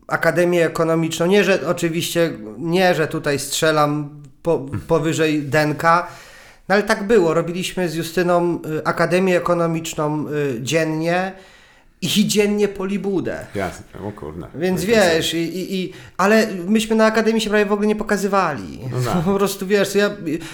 Akademię 0.06 0.66
Ekonomiczną. 0.66 1.26
Nie, 1.26 1.44
że 1.44 1.68
oczywiście, 1.68 2.32
nie, 2.58 2.94
że 2.94 3.06
tutaj 3.06 3.38
strzelam 3.38 4.22
po, 4.42 4.66
powyżej 4.86 5.42
denka, 5.42 6.06
no 6.68 6.74
ale 6.74 6.82
tak 6.82 7.06
było. 7.06 7.34
Robiliśmy 7.34 7.88
z 7.88 7.94
Justyną 7.94 8.60
y, 8.78 8.84
Akademię 8.84 9.36
Ekonomiczną 9.36 10.26
y, 10.28 10.62
dziennie 10.62 11.32
i 12.02 12.26
dziennie 12.26 12.68
polibudę. 12.68 13.46
Jasne, 13.54 13.84
o 14.08 14.12
kurna. 14.12 14.48
Więc 14.54 14.84
wiesz, 14.84 15.34
i, 15.34 15.38
i, 15.38 15.74
i, 15.74 15.92
ale 16.16 16.46
myśmy 16.66 16.96
na 16.96 17.06
Akademii 17.06 17.40
się 17.40 17.50
prawie 17.50 17.66
w 17.66 17.72
ogóle 17.72 17.88
nie 17.88 17.96
pokazywali. 17.96 18.78
No 18.92 19.12
tak. 19.12 19.24
Po 19.24 19.34
prostu 19.34 19.66
wiesz, 19.66 19.94
ja, 19.94 20.10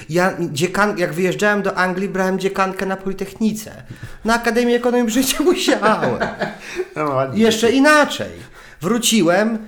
ja 0.08 0.36
dziekan, 0.40 0.98
jak 0.98 1.12
wyjeżdżałem 1.12 1.62
do 1.62 1.74
Anglii, 1.74 2.08
brałem 2.08 2.38
dziekankę 2.38 2.86
na 2.86 2.96
Politechnice. 2.96 3.82
Na 4.24 4.34
Akademii 4.34 4.74
Ekonomii 4.74 5.06
w 5.06 5.10
życiu 5.10 5.44
musiałem. 5.44 6.10
No, 6.96 7.04
ładnie. 7.04 7.42
Jeszcze 7.42 7.70
inaczej. 7.70 8.30
Wróciłem, 8.80 9.58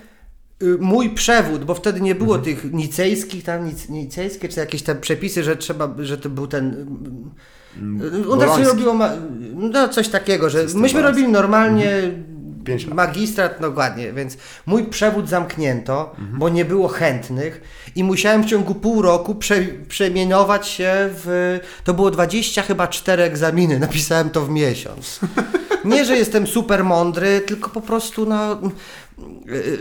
mój 0.79 1.11
przewód, 1.11 1.65
bo 1.65 1.75
wtedy 1.75 2.01
nie 2.01 2.15
było 2.15 2.39
tych 2.39 2.73
nicejskich, 2.73 3.45
tam 3.45 3.65
nic, 3.65 3.89
nicejskie, 3.89 4.49
czy 4.49 4.61
jakieś 4.61 4.83
tam 4.83 5.01
przepisy, 5.01 5.43
że 5.45 5.57
trzeba, 5.57 5.95
że 5.99 6.19
to 6.19 6.31
był 6.31 6.47
ten... 6.47 6.87
y, 8.25 8.29
U 8.29 8.37
nas 8.37 8.59
się 8.59 8.65
robiło, 8.65 8.95
ma, 8.95 9.11
no 9.55 9.89
coś 9.89 10.09
takiego, 10.09 10.51
że 10.51 10.63
System 10.63 10.83
myśmy 10.83 11.03
robili 11.03 11.29
normalnie 11.29 11.91
lat. 12.69 12.95
magistrat, 12.95 13.61
no 13.61 13.71
ładnie, 13.77 14.13
więc 14.13 14.37
mój 14.67 14.85
przewód 14.85 15.29
zamknięto, 15.29 16.17
bo 16.33 16.49
nie 16.49 16.65
było 16.65 16.89
chętnych 16.89 17.61
i 17.97 18.05
musiałem 18.05 18.43
w 18.43 18.47
ciągu 18.47 18.75
pół 18.75 19.03
roku 19.03 19.35
prze, 19.35 19.57
przemienować 19.89 20.69
się 20.69 20.93
w... 20.95 21.59
To 21.85 21.95
było 21.95 22.11
20 22.11 22.63
chyba 22.63 22.89
4 22.89 23.23
egzaminy, 23.23 23.79
napisałem 23.87 24.31
to 24.31 24.43
w 24.43 24.51
miesiąc. 24.51 25.21
Nie, 25.85 26.05
że 26.05 26.17
jestem 26.17 26.47
super 26.47 26.85
mądry, 26.85 27.41
tylko 27.41 27.71
po 27.71 27.81
prostu 27.81 28.27
no, 28.27 28.53
y, 28.53 28.57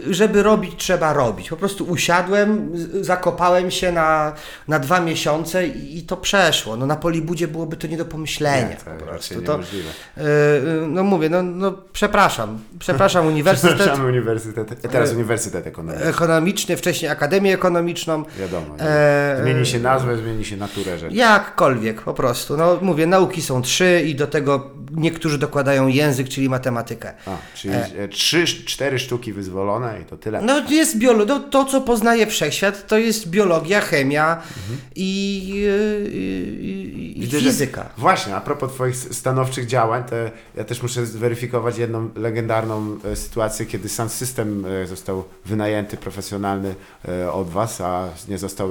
żeby 0.09 0.43
robić, 0.43 0.73
trzeba 0.77 1.13
robić. 1.13 1.49
Po 1.49 1.57
prostu 1.57 1.85
usiadłem, 1.85 2.71
zakopałem 3.01 3.71
się 3.71 3.91
na, 3.91 4.33
na 4.67 4.79
dwa 4.79 4.99
miesiące 4.99 5.67
i, 5.67 5.97
i 5.97 6.03
to 6.03 6.17
przeszło. 6.17 6.77
No, 6.77 6.85
na 6.85 6.95
Polibudzie 6.95 7.47
byłoby 7.47 7.77
to 7.77 7.87
nie 7.87 7.97
do 7.97 8.05
pomyślenia. 8.05 8.69
Nie, 8.69 8.75
to 8.75 8.85
po 8.99 9.05
prostu. 9.05 9.41
To, 9.41 9.59
y, 9.59 10.21
y, 10.21 10.87
no 10.87 11.03
mówię, 11.03 11.29
no, 11.29 11.43
no 11.43 11.73
przepraszam. 11.93 12.59
Przepraszam 12.79 13.27
uniwersytet 13.33 13.75
Przepraszamy 13.75 14.07
uniwersytet, 14.07 14.81
teraz 14.81 15.11
Uniwersytet 15.11 15.67
Ekonomiczny, 15.67 16.05
ekonomiczny, 16.09 16.77
wcześniej 16.77 17.11
Akademię 17.11 17.53
Ekonomiczną. 17.53 18.23
wiadomo. 18.39 18.75
E, 18.79 19.39
Zmieni 19.41 19.65
się 19.65 19.79
nazwę, 19.79 20.17
zmieni 20.17 20.45
się 20.45 20.57
naturę 20.57 20.99
rzeczy. 20.99 21.15
Jakkolwiek 21.15 22.01
po 22.01 22.13
prostu. 22.13 22.57
No 22.57 22.77
mówię, 22.81 23.07
nauki 23.07 23.41
są 23.41 23.61
trzy 23.61 24.03
i 24.05 24.15
do 24.15 24.27
tego 24.27 24.69
niektórzy 24.91 25.37
dokładają 25.37 25.87
język, 25.87 26.29
czyli 26.29 26.49
matematykę. 26.49 27.13
A, 27.25 27.37
czyli 27.55 27.73
e, 27.73 28.07
trzy, 28.07 28.45
cztery 28.45 28.99
sztuki 28.99 29.24
wyzwolone 29.33 30.01
i 30.01 30.05
to 30.05 30.17
tyle. 30.17 30.41
No 30.41 30.61
jest 30.69 30.97
biolo- 30.97 31.27
no, 31.27 31.39
to, 31.39 31.65
co 31.65 31.81
poznaje 31.81 32.27
wszechświat, 32.27 32.87
to 32.87 32.97
jest 32.97 33.29
biologia, 33.29 33.81
chemia 33.81 34.41
i, 34.95 35.51
y, 35.67 36.09
i, 36.11 37.13
i 37.17 37.21
Widzę, 37.21 37.39
fizyka. 37.39 37.89
Właśnie, 37.97 38.35
a 38.35 38.41
propos 38.41 38.73
Twoich 38.73 38.95
stanowczych 38.95 39.65
działań, 39.65 40.03
to 40.03 40.15
ja 40.55 40.63
też 40.63 40.81
muszę 40.81 41.05
zweryfikować 41.05 41.77
jedną 41.77 42.09
legendarną 42.15 42.97
e, 43.03 43.15
sytuację, 43.15 43.65
kiedy 43.65 43.89
Sun 43.89 44.09
System 44.09 44.65
e, 44.65 44.87
został 44.87 45.23
wynajęty 45.45 45.97
profesjonalny 45.97 46.75
e, 47.07 47.31
od 47.31 47.49
Was, 47.49 47.81
a 47.81 48.09
nie 48.27 48.37
został 48.37 48.69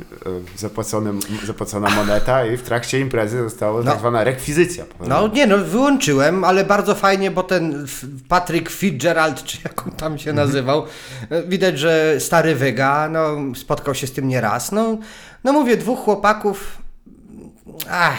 e, 0.00 0.28
e, 0.28 0.40
zapłacony, 0.56 1.10
zapłacona 1.46 1.90
moneta 1.90 2.46
i 2.46 2.56
w 2.56 2.62
trakcie 2.62 3.00
imprezy 3.00 3.38
została 3.38 3.82
No. 3.82 3.90
tak 3.90 3.98
zwana 4.00 4.24
rekwizycja. 4.24 4.84
No 5.00 5.28
nie, 5.28 5.46
no 5.46 5.58
wyłączyłem, 5.58 6.44
ale 6.44 6.64
bardzo 6.64 6.94
fajnie, 6.94 7.30
bo 7.30 7.42
ten 7.42 7.86
Patrick 8.28 8.70
Fitzgerald, 8.70 9.44
czy 9.44 9.58
jak 9.64 9.86
on 9.86 9.92
tam 9.92 10.18
się 10.18 10.32
nazywał, 10.32 10.84
e, 11.30 11.42
widać, 11.42 11.78
że 11.78 12.14
stary 12.20 12.54
wyga, 12.54 13.08
no 13.08 13.36
spotkał 13.56 13.94
się 13.94 14.06
z 14.06 14.12
tym 14.12 14.28
nieraz. 14.28 14.72
No, 14.72 14.98
no 15.44 15.52
mówię, 15.52 15.76
dwóch 15.76 15.98
chłopaków, 15.98 16.78
ach, 17.90 18.18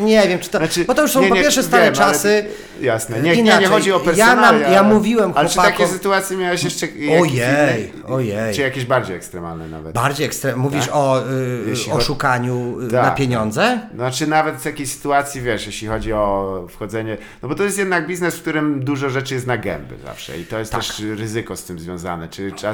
nie 0.00 0.28
wiem, 0.28 0.38
czy 0.38 0.50
to, 0.50 0.58
Znaczy, 0.58 0.84
bo 0.84 0.94
to 0.94 1.02
już 1.02 1.10
są 1.12 1.22
nie, 1.22 1.28
po 1.28 1.34
nie, 1.34 1.42
pierwsze 1.42 1.62
stare 1.62 1.84
wiem, 1.92 2.02
ale- 2.02 2.12
czasy. 2.12 2.44
Jasne, 2.80 3.20
nie, 3.22 3.42
nie, 3.42 3.58
nie 3.58 3.66
chodzi 3.66 3.92
o 3.92 3.98
ja 3.98 4.04
personalia. 4.04 4.52
nam- 4.64 4.72
ja 4.72 4.82
mówiłem 4.82 5.32
Ale 5.34 5.48
czy 5.48 5.56
takie 5.56 5.84
chłopakom- 5.84 5.92
sytuacje 5.92 6.36
miałeś 6.36 6.64
jeszcze 6.64 6.86
jakieś 6.86 7.20
Ojej, 7.20 7.92
ojej. 8.06 8.54
Czy 8.54 8.60
jakieś 8.60 8.84
bardziej 8.84 9.16
ekstremalne 9.16 9.68
nawet? 9.68 9.94
Bardziej 9.94 10.26
ekstrem. 10.26 10.58
Mówisz 10.58 10.86
Tak? 10.86 10.96
o 10.96 11.20
y, 11.20 11.24
Jeśli 11.68 11.90
chodzi- 11.92 12.02
oszukaniu 12.04 12.80
y, 12.80 12.90
Tak. 12.90 13.04
na 13.04 13.10
pieniądze? 13.10 13.80
Znaczy 13.94 14.26
nawet 14.26 14.54
w 14.56 14.62
takiej 14.64 14.86
sytuacji, 14.86 15.40
wiesz, 15.40 15.66
jeśli 15.66 15.88
chodzi 15.88 16.12
o 16.12 16.66
wchodzenie, 16.70 17.16
no 17.42 17.48
bo 17.48 17.54
to 17.54 17.64
jest 17.64 17.78
jednak 17.78 18.06
biznes, 18.06 18.36
w 18.36 18.40
którym 18.40 18.84
dużo 18.84 19.10
rzeczy 19.10 19.34
jest 19.34 19.46
na 19.46 19.56
gęby 19.58 19.94
zawsze 20.04 20.38
i 20.38 20.44
to 20.44 20.58
jest 20.58 20.72
Tak. 20.72 20.80
też 20.80 21.00
ryzyko 21.18 21.56
z 21.56 21.64
tym 21.64 21.78
związane. 21.78 22.28
Czy, 22.28 22.52
czy, 22.52 22.66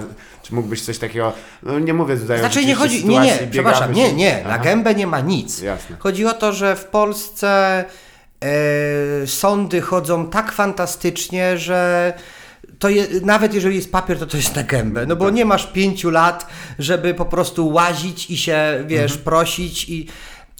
czy 0.42 0.54
mógłbyś 0.54 0.82
coś 0.82 0.98
takiego, 0.98 1.32
no 1.62 1.78
nie 1.78 1.94
mówię 1.94 2.16
tutaj 2.16 2.38
Znaczy 2.38 2.58
o 2.58 2.62
nie 2.62 2.74
chodzi, 2.74 3.06
nie, 3.08 3.18
nie, 3.20 3.38
przepraszam, 3.50 3.92
nie, 3.92 4.12
nie, 4.12 4.44
na 4.48 4.58
gębę 4.58 4.94
nie 4.94 5.06
ma 5.06 5.20
nic. 5.20 5.62
Jasne. 5.62 5.96
Chodzi 5.98 6.26
o 6.26 6.32
to, 6.32 6.52
że 6.52 6.76
w 6.76 6.84
Polsce 6.84 7.84
sądy 9.26 9.80
chodzą 9.80 10.26
tak 10.26 10.52
fantastycznie, 10.52 11.58
że 11.58 12.12
to 12.78 12.88
je, 12.88 13.06
nawet 13.22 13.54
jeżeli 13.54 13.76
jest 13.76 13.92
papier, 13.92 14.18
to 14.18 14.26
to 14.26 14.36
jest 14.36 14.56
na 14.56 14.62
gębę, 14.62 15.06
no 15.06 15.16
bo 15.16 15.30
nie 15.30 15.44
masz 15.44 15.66
pięciu 15.66 16.10
lat, 16.10 16.46
żeby 16.78 17.14
po 17.14 17.24
prostu 17.24 17.68
łazić 17.68 18.30
i 18.30 18.36
się, 18.36 18.84
wiesz, 18.86 19.18
prosić 19.18 19.88
i... 19.88 20.06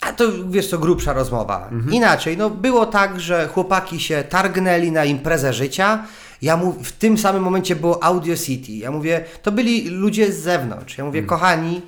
A 0.00 0.12
to, 0.12 0.24
wiesz, 0.48 0.70
to 0.70 0.78
grubsza 0.78 1.12
rozmowa. 1.12 1.70
Inaczej, 1.90 2.36
no 2.36 2.50
było 2.50 2.86
tak, 2.86 3.20
że 3.20 3.48
chłopaki 3.48 4.00
się 4.00 4.24
targnęli 4.24 4.92
na 4.92 5.04
imprezę 5.04 5.52
życia, 5.52 6.04
ja 6.42 6.60
w 6.82 6.92
tym 6.92 7.18
samym 7.18 7.42
momencie 7.42 7.76
było 7.76 8.04
Audio 8.04 8.36
City. 8.36 8.72
Ja 8.72 8.90
mówię, 8.90 9.24
to 9.42 9.52
byli 9.52 9.88
ludzie 9.88 10.32
z 10.32 10.42
zewnątrz. 10.42 10.98
Ja 10.98 11.04
mówię, 11.04 11.22
kochani, 11.22 11.82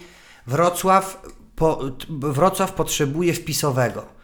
Wrocław, 0.46 1.22
po, 1.56 1.80
Wrocław 2.08 2.72
potrzebuje 2.72 3.32
wpisowego. 3.32 4.17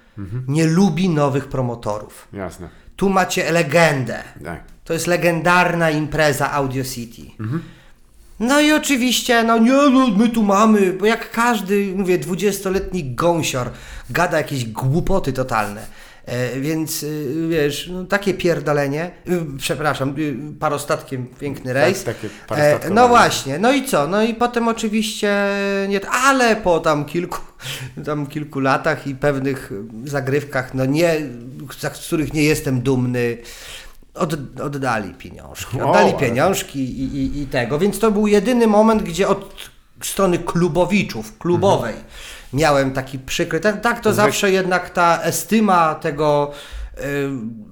Nie 0.49 0.67
lubi 0.67 1.09
nowych 1.09 1.49
promotorów. 1.49 2.29
Jasne, 2.33 2.69
Tu 2.97 3.09
macie 3.11 3.53
legendę. 3.53 4.23
tak. 4.45 4.61
To 4.85 4.93
jest 4.93 5.07
legendarna 5.07 5.91
impreza 5.91 6.53
Audio 6.53 6.85
City. 6.85 7.23
No 8.41 8.61
i 8.61 8.73
oczywiście, 8.73 9.45
no 9.45 9.59
nie, 9.59 9.73
no 9.73 10.09
my 10.17 10.29
tu 10.29 10.43
mamy, 10.43 10.93
bo 10.93 11.07
jak 11.07 11.31
każdy, 11.31 11.93
mówię, 11.97 12.19
20-letni 12.19 13.15
gąsior 13.15 13.71
gada 14.11 14.39
jakieś 14.39 14.65
głupoty 14.65 15.33
totalne. 15.33 15.87
E, 16.27 16.61
więc 16.61 17.03
y, 17.03 17.47
wiesz, 17.51 17.89
no, 17.93 18.05
takie 18.05 18.35
pierdolenie, 18.35 19.11
y, 19.29 19.59
przepraszam, 19.59 20.14
y, 20.18 20.59
parostatkiem 20.61 21.27
piękny 21.27 21.72
rejs. 21.72 22.05
takie 22.05 22.29
e, 22.51 22.91
no 22.91 23.09
właśnie, 23.09 23.59
no 23.59 23.72
i 23.72 23.85
co? 23.85 24.07
No 24.07 24.22
i 24.22 24.35
potem 24.35 24.68
oczywiście 24.68 25.49
nie, 25.89 26.09
ale 26.09 26.57
po 26.57 26.81
tam 26.81 27.05
kilku, 27.05 27.39
tam 28.07 28.27
kilku 28.27 28.61
latach 28.61 29.07
i 29.07 29.14
pewnych 29.14 29.72
zagrywkach, 30.05 30.75
no 30.75 30.85
nie, 30.85 31.14
z 31.93 32.07
których 32.07 32.33
nie 32.33 32.43
jestem 32.43 32.81
dumny, 32.81 33.39
od, 34.14 34.61
oddali 34.61 35.14
pieniążki. 35.14 35.81
O, 35.81 35.89
Oddali 35.91 36.11
ale- 36.11 36.18
pieniążki 36.18 36.81
i, 36.81 37.16
i, 37.16 37.43
i 37.43 37.47
tego. 37.47 37.79
Więc 37.79 37.99
to 37.99 38.11
był 38.11 38.27
jedyny 38.27 38.66
moment, 38.66 39.03
gdzie 39.03 39.29
od 39.29 39.55
strony 40.03 40.39
klubowiczów, 40.39 41.39
klubowej, 41.39 41.95
miałem 42.55 42.90
taki 42.92 43.18
przykry. 43.18 43.61
Tak, 43.61 43.80
tak 43.80 44.00
to 44.00 44.12
zawsze 44.12 44.50
jednak 44.50 44.90
ta 44.90 45.18
estyma 45.22 45.94
tego 45.94 46.50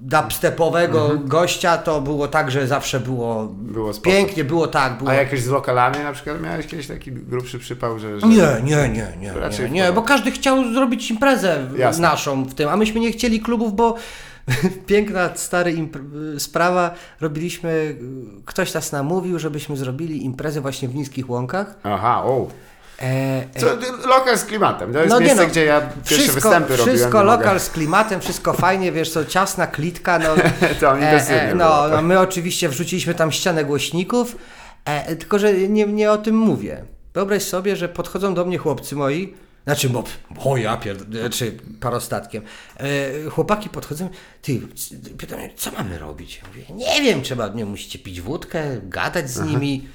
dubstepowego 0.00 1.10
gościa, 1.24 1.78
to 1.78 2.00
było 2.00 2.28
tak, 2.28 2.50
że 2.50 2.66
zawsze 2.66 3.00
było, 3.00 3.40
Mhm. 3.42 3.72
Było 3.72 3.92
spoko. 3.92 4.10
pięknie, 4.10 4.44
było 4.44 4.66
tak. 4.68 4.98
Było... 4.98 5.10
A 5.10 5.14
jakieś 5.14 5.42
z 5.42 5.48
lokalami 5.48 5.98
na 5.98 6.12
przykład 6.12 6.42
miałeś 6.42 6.66
kiedyś 6.66 6.86
taki 6.86 7.12
grubszy 7.12 7.58
przypał, 7.58 7.98
że... 7.98 8.20
że... 8.20 8.26
Nie, 8.26 8.36
nie, 8.36 8.88
nie, 8.88 8.88
nie, 9.20 9.32
nie, 9.60 9.70
nie, 9.70 9.92
bo 9.92 10.02
każdy 10.02 10.30
chciał 10.30 10.72
zrobić 10.74 11.10
imprezę 11.10 11.66
Jasne. 11.76 12.02
naszą 12.02 12.44
w 12.44 12.54
tym, 12.54 12.68
a 12.68 12.76
myśmy 12.76 13.00
nie 13.00 13.12
chcieli 13.12 13.40
klubów, 13.40 13.76
bo 13.76 13.94
piękna, 14.86 15.30
stary 15.34 15.88
sprawa, 16.38 16.94
robiliśmy, 17.20 17.70
y, 17.70 17.96
ktoś 18.44 18.74
nas 18.74 18.92
namówił, 18.92 19.38
żebyśmy 19.38 19.76
zrobili 19.76 20.24
imprezę 20.24 20.60
właśnie 20.60 20.88
w 20.88 20.94
Niskich 20.94 21.30
Łąkach. 21.30 21.74
Aha, 21.82 22.22
o. 22.24 22.46
E, 22.46 22.71
Co, 23.57 23.66
lokal 24.09 24.38
z 24.38 24.45
klimatem. 24.45 24.93
To 24.93 24.99
jest 24.99 25.11
No 25.11 25.18
nie 25.18 25.26
miejsce, 25.26 25.43
no, 25.43 25.51
gdzie 25.51 25.64
ja 25.64 25.80
pierwsze 25.80 26.14
wszystko, 26.14 26.34
występy 26.34 26.76
robiłem. 26.76 26.99
Wszystko 26.99 27.18
nie 27.18 27.24
mogę. 27.24 27.38
lokal 27.38 27.61
z 27.61 27.70
klimatem, 27.70 28.20
wszystko 28.20 28.53
fajnie, 28.53 28.93
wiesz 28.93 29.11
co, 29.11 29.24
ciasna 29.24 29.66
klitka, 29.66 30.18
no, 30.18 30.34
To 30.80 30.95
intensywnie 30.95 31.55
no, 31.55 31.64
było, 31.64 31.82
tak. 31.82 31.93
no 31.93 32.03
my 32.03 32.20
oczywiście 32.20 32.68
wrzuciliśmy 32.68 33.14
tam 33.14 33.32
ścianę 33.32 33.64
głośników, 33.64 34.36
e, 34.84 35.16
tylko 35.16 35.38
że 35.38 35.53
nie, 35.53 35.86
nie 35.86 36.11
o 36.11 36.18
tym 36.18 36.36
mówię. 36.36 36.84
Wyobraź 37.14 37.43
sobie, 37.43 37.76
że 37.76 37.88
podchodzą 37.88 38.34
do 38.34 38.45
mnie 38.45 38.59
chłopcy 38.59 38.97
moi, 38.97 39.34
znaczy, 39.64 39.88
bo, 39.88 40.05
o 40.45 40.57
ja 40.57 40.76
pierd... 40.76 41.05
czy 41.30 41.57
parostatkiem. 41.80 42.43
E, 42.76 43.30
chłopaki 43.30 43.68
podchodzą, 43.68 44.09
ty, 44.43 44.61
pytają 45.18 45.43
mnie, 45.43 45.55
co 45.57 45.72
mamy 45.72 45.99
robić? 45.99 46.40
Ja 46.43 46.49
mówię, 46.49 46.86
nie 46.86 47.03
wiem, 47.03 47.22
trzeba, 47.22 47.49
nie 47.49 47.64
musicie 47.64 47.99
pić 47.99 48.20
wódkę, 48.20 48.80
gadać 48.82 49.30
z 49.30 49.40
nimi. 49.40 49.88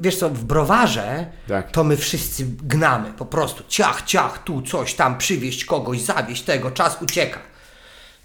Wiesz 0.00 0.16
co, 0.18 0.30
w 0.30 0.44
browarze 0.44 1.26
Tak. 1.48 1.70
to 1.70 1.84
my 1.84 1.96
wszyscy 1.96 2.44
gnamy, 2.62 3.12
po 3.12 3.26
prostu 3.26 3.64
ciach, 3.68 4.02
ciach, 4.02 4.42
tu 4.44 4.62
coś 4.62 4.94
tam, 4.94 5.18
przywieźć 5.18 5.64
kogoś, 5.64 6.00
zawieźć 6.00 6.42
tego, 6.42 6.70
czas 6.70 7.02
ucieka. 7.02 7.38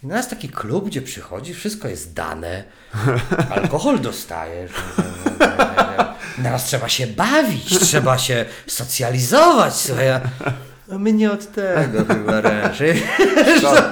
I 0.04 0.08
na 0.08 0.16
nas 0.16 0.30
taki 0.30 0.50
klub, 0.50 0.86
gdzie 0.86 1.02
przychodzi, 1.02 1.54
wszystko 1.54 1.88
jest 1.88 2.14
dane, 2.14 2.64
alkohol 3.56 4.00
dostajesz. 4.00 4.72
Teraz 6.44 6.64
trzeba 6.66 6.90
się 6.90 7.08
bawić, 7.08 7.80
trzeba 7.80 8.18
się 8.18 8.46
socjalizować. 8.68 9.74
Słuchaj, 9.76 10.08
my 11.00 11.14
nie 11.14 11.32
od 11.32 11.52
tego 11.52 12.06
chyba 12.14 12.42
raczej. 12.42 13.04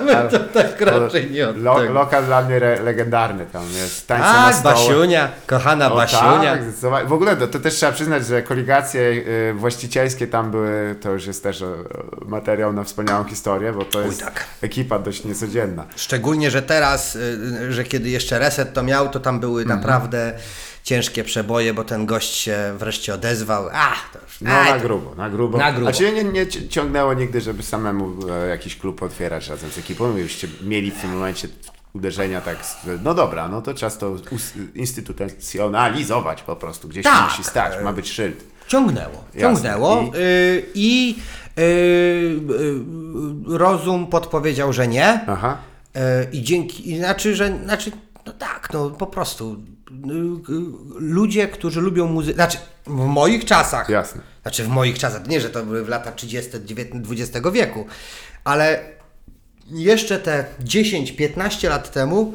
My 0.06 0.30
to 0.32 0.40
tak 0.40 0.82
raczej 0.82 1.32
nie 1.32 1.50
od 1.50 1.58
Lo, 1.58 1.80
tego. 1.80 1.94
lokal 1.94 2.26
dla 2.26 2.42
mnie 2.42 2.56
re, 2.56 2.80
legendarny 2.84 3.46
tam 3.46 3.64
jest. 3.82 4.08
Tańce 4.08 4.26
Tak. 4.54 4.64
Basiunia, 4.64 5.30
kochana 5.48 5.92
O, 5.92 5.96
Basiunia. 5.96 6.58
tak, 6.92 7.08
w 7.08 7.14
ogóle 7.14 7.36
to, 7.38 7.48
to 7.48 7.60
też 7.60 7.74
trzeba 7.76 7.92
przyznać, 7.92 8.26
że 8.26 8.42
koligacje 8.44 9.02
y, 9.02 9.54
właścicielskie 9.56 10.28
tam 10.28 10.52
były, 10.52 10.96
to 11.02 11.12
już 11.12 11.26
jest 11.28 11.44
też 11.44 11.64
materiał 12.26 12.74
na 12.74 12.84
wspaniałą 12.84 13.24
historię, 13.24 13.74
bo 13.74 13.86
to 13.86 14.02
jest 14.02 14.24
tak. 14.24 14.44
ekipa 14.62 15.00
dość 15.00 15.24
niecodzienna. 15.24 15.86
Szczególnie, 15.96 16.52
że 16.52 16.62
teraz, 16.62 17.16
y, 17.16 17.74
że 17.74 17.84
kiedy 17.84 18.10
jeszcze 18.10 18.40
reset 18.40 18.74
to 18.74 18.84
miał, 18.84 19.10
to 19.10 19.20
tam 19.20 19.40
były 19.40 19.62
Mhm. 19.62 19.80
naprawdę 19.80 20.34
ciężkie 20.84 21.24
przeboje, 21.24 21.74
bo 21.74 21.84
ten 21.84 22.06
gość 22.06 22.34
się 22.34 22.58
wreszcie 22.78 23.14
odezwał. 23.14 23.70
A, 23.74 23.92
to 24.14 24.20
już, 24.26 24.42
No 24.42 24.52
aj, 24.52 24.72
na 24.72 24.78
to- 24.80 24.84
grubo, 24.88 25.16
na 25.16 25.30
grubo. 25.30 25.58
Na 25.58 25.72
grubo. 25.72 25.90
A 25.90 25.92
Cię 25.94 26.12
nie, 26.12 26.24
nie 26.24 26.48
ci- 26.48 26.70
ciągnęło 26.70 27.14
nigdy, 27.14 27.42
żeby 27.42 27.64
samemu 27.64 28.28
e, 28.30 28.48
jakiś 28.48 28.76
klub 28.78 29.04
otwierać 29.04 29.48
razem 29.50 29.70
z 29.72 29.78
ekipą? 29.78 30.14
Byście 30.14 30.48
mieli 30.64 30.92
w 30.92 31.02
tym 31.02 31.14
momencie 31.14 31.48
uderzenia 31.94 32.42
tak, 32.42 32.66
z- 32.66 32.78
no 33.04 33.14
dobra, 33.14 33.48
no 33.48 33.62
to 33.62 33.74
czas 33.74 33.98
to 33.98 34.10
us- 34.10 34.54
instytucjonalizować 34.76 36.42
po 36.42 36.56
prostu. 36.56 36.88
Gdzieś 36.88 37.04
Tak. 37.04 37.30
musi 37.32 37.44
stać, 37.44 37.84
ma 37.84 37.94
być 37.94 38.10
szyld. 38.12 38.44
Ciągnęło, 38.68 39.24
ciągnęło 39.40 40.02
I- 40.02 40.18
y, 40.18 40.66
i 40.76 41.16
y, 41.60 41.62
y, 41.62 42.38
rozum 43.58 44.08
podpowiedział, 44.08 44.74
że 44.74 44.88
nie. 44.88 45.20
Aha. 45.28 45.58
Y, 45.98 46.00
I 46.32 46.42
dzięki, 46.44 46.92
i 46.92 46.98
znaczy, 46.98 47.36
że, 47.36 47.60
znaczy, 47.64 47.92
no 48.26 48.34
tak, 48.34 48.70
no 48.74 48.90
po 48.90 49.08
prostu 49.08 49.58
ludzie, 51.00 51.48
którzy 51.48 51.82
lubią 51.82 52.08
muzykę, 52.08 52.36
znaczy 52.36 52.58
w 52.86 52.90
moich 52.90 53.46
czasach, 53.46 53.90
Jasne. 53.90 54.22
znaczy 54.42 54.64
w 54.64 54.68
moich 54.68 55.00
czasach, 55.00 55.28
nie, 55.28 55.42
że 55.42 55.50
to 55.50 55.66
były 55.66 55.86
w 55.86 55.90
latach 55.90 56.16
30. 56.16 56.52
XX 57.12 57.48
wieku, 57.54 57.86
ale 58.44 58.80
jeszcze 59.72 60.20
te 60.20 60.46
10-15 60.64 61.70
lat 61.70 61.92
temu 61.92 62.34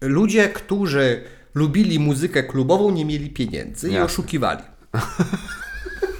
ludzie, 0.00 0.48
którzy 0.48 1.24
lubili 1.54 1.98
muzykę 1.98 2.42
klubową, 2.42 2.90
nie 2.90 3.04
mieli 3.04 3.30
pieniędzy 3.30 3.88
i 3.88 3.92
Jasne. 3.92 4.04
oszukiwali. 4.04 4.62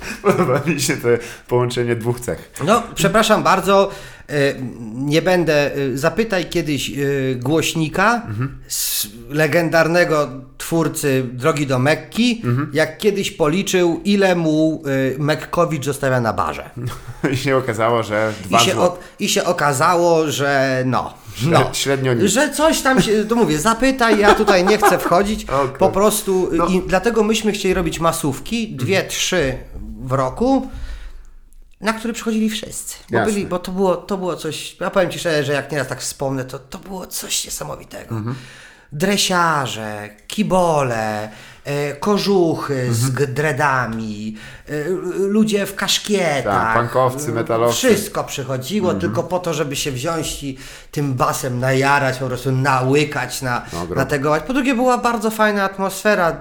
Podoba 0.23 0.61
mi 0.67 0.81
się 0.81 0.97
to 0.97 1.09
połączenie 1.49 1.97
dwóch 1.97 2.21
cech. 2.21 2.51
No, 2.67 2.83
przepraszam 2.95 3.43
bardzo, 3.43 3.91
e, 4.29 4.33
nie 4.95 5.23
będę. 5.23 5.75
e, 5.75 5.97
Zapytaj 5.97 6.47
kiedyś 6.47 6.91
e, 6.91 6.95
głośnika, 7.35 8.27
z 8.69 9.07
legendarnego 9.31 10.29
twórcy 10.59 11.25
Drogi 11.33 11.67
do 11.67 11.79
Mekki, 11.79 12.43
jak 12.73 12.99
kiedyś 12.99 13.31
policzył, 13.31 14.01
ile 14.05 14.35
mu 14.37 14.83
Mekkowicz 15.19 15.85
zostawia 15.85 16.21
na 16.21 16.33
barze. 16.33 16.71
I 17.33 17.37
się 17.37 17.57
okazało, 17.57 18.03
że 18.03 18.33
dwa 18.45 18.61
I 18.61 18.65
się, 18.65 18.77
o, 18.79 18.99
I 19.21 19.29
się 19.29 19.45
okazało, 19.45 20.31
że 20.31 20.83
no. 20.87 21.15
no 21.47 21.71
średnio 21.73 22.15
nic. 22.15 22.25
Że 22.33 22.51
coś 22.51 22.81
tam 22.83 23.03
się, 23.03 23.25
to 23.25 23.35
mówię, 23.35 23.59
zapytaj, 23.59 24.19
ja 24.21 24.35
tutaj 24.35 24.65
nie 24.65 24.79
chcę 24.79 24.99
wchodzić. 24.99 25.45
Okej. 25.65 25.79
Po 25.79 25.89
prostu, 25.89 26.49
No. 26.53 26.67
i 26.67 26.83
dlatego 26.87 27.25
myśmy 27.25 27.53
chcieli 27.53 27.75
robić 27.75 28.01
masówki, 28.01 28.69
dwie, 28.69 29.03
trzy 29.05 29.55
w 30.07 30.13
roku, 30.13 30.69
na 31.81 31.93
które 31.93 32.15
przychodzili 32.15 32.51
wszyscy. 32.51 32.97
Bo, 33.11 33.17
Jasne. 33.19 33.33
byli, 33.33 33.47
bo 33.47 33.59
to, 33.59 33.73
było, 33.73 33.97
to 33.97 34.17
było 34.19 34.37
coś, 34.37 34.77
ja 34.81 34.91
powiem 34.91 35.11
Ci 35.11 35.19
szczerze, 35.19 35.45
że 35.45 35.53
jak 35.53 35.73
nieraz 35.73 35.89
tak 35.89 36.01
wspomnę, 36.01 36.45
to, 36.45 36.59
to 36.59 36.79
było 36.79 37.07
coś 37.07 37.45
niesamowitego. 37.45 38.15
Mhm. 38.17 38.37
Dresiarze, 38.93 40.09
kibole, 40.27 41.29
e, 41.65 41.93
kożuchy 41.97 42.95
z 42.95 43.05
Mhm. 43.09 43.35
dreadami, 43.35 44.37
e, 44.69 44.73
ludzie 45.19 45.67
w 45.67 45.75
kaszkietach. 45.75 46.75
Tak, 46.75 46.79
punkowcy, 46.83 47.33
metalowcy. 47.33 47.77
Wszystko 47.77 48.25
przychodziło 48.25 48.91
Mhm. 48.93 49.01
tylko 49.01 49.23
po 49.23 49.39
to, 49.39 49.55
żeby 49.55 49.77
się 49.77 49.93
wziąć 49.93 50.43
i 50.43 50.59
tym 50.91 51.15
basem 51.15 51.59
najarać, 51.59 52.19
po 52.19 52.27
prostu 52.27 52.53
nałykać 52.53 53.43
na, 53.43 53.63
No, 53.73 53.79
grubo. 53.87 53.95
na 53.95 54.07
tego. 54.07 54.37
Po 54.47 54.53
drugie 54.53 54.75
była 54.75 54.99
bardzo 54.99 55.31
fajna 55.31 55.65
atmosfera. 55.65 56.41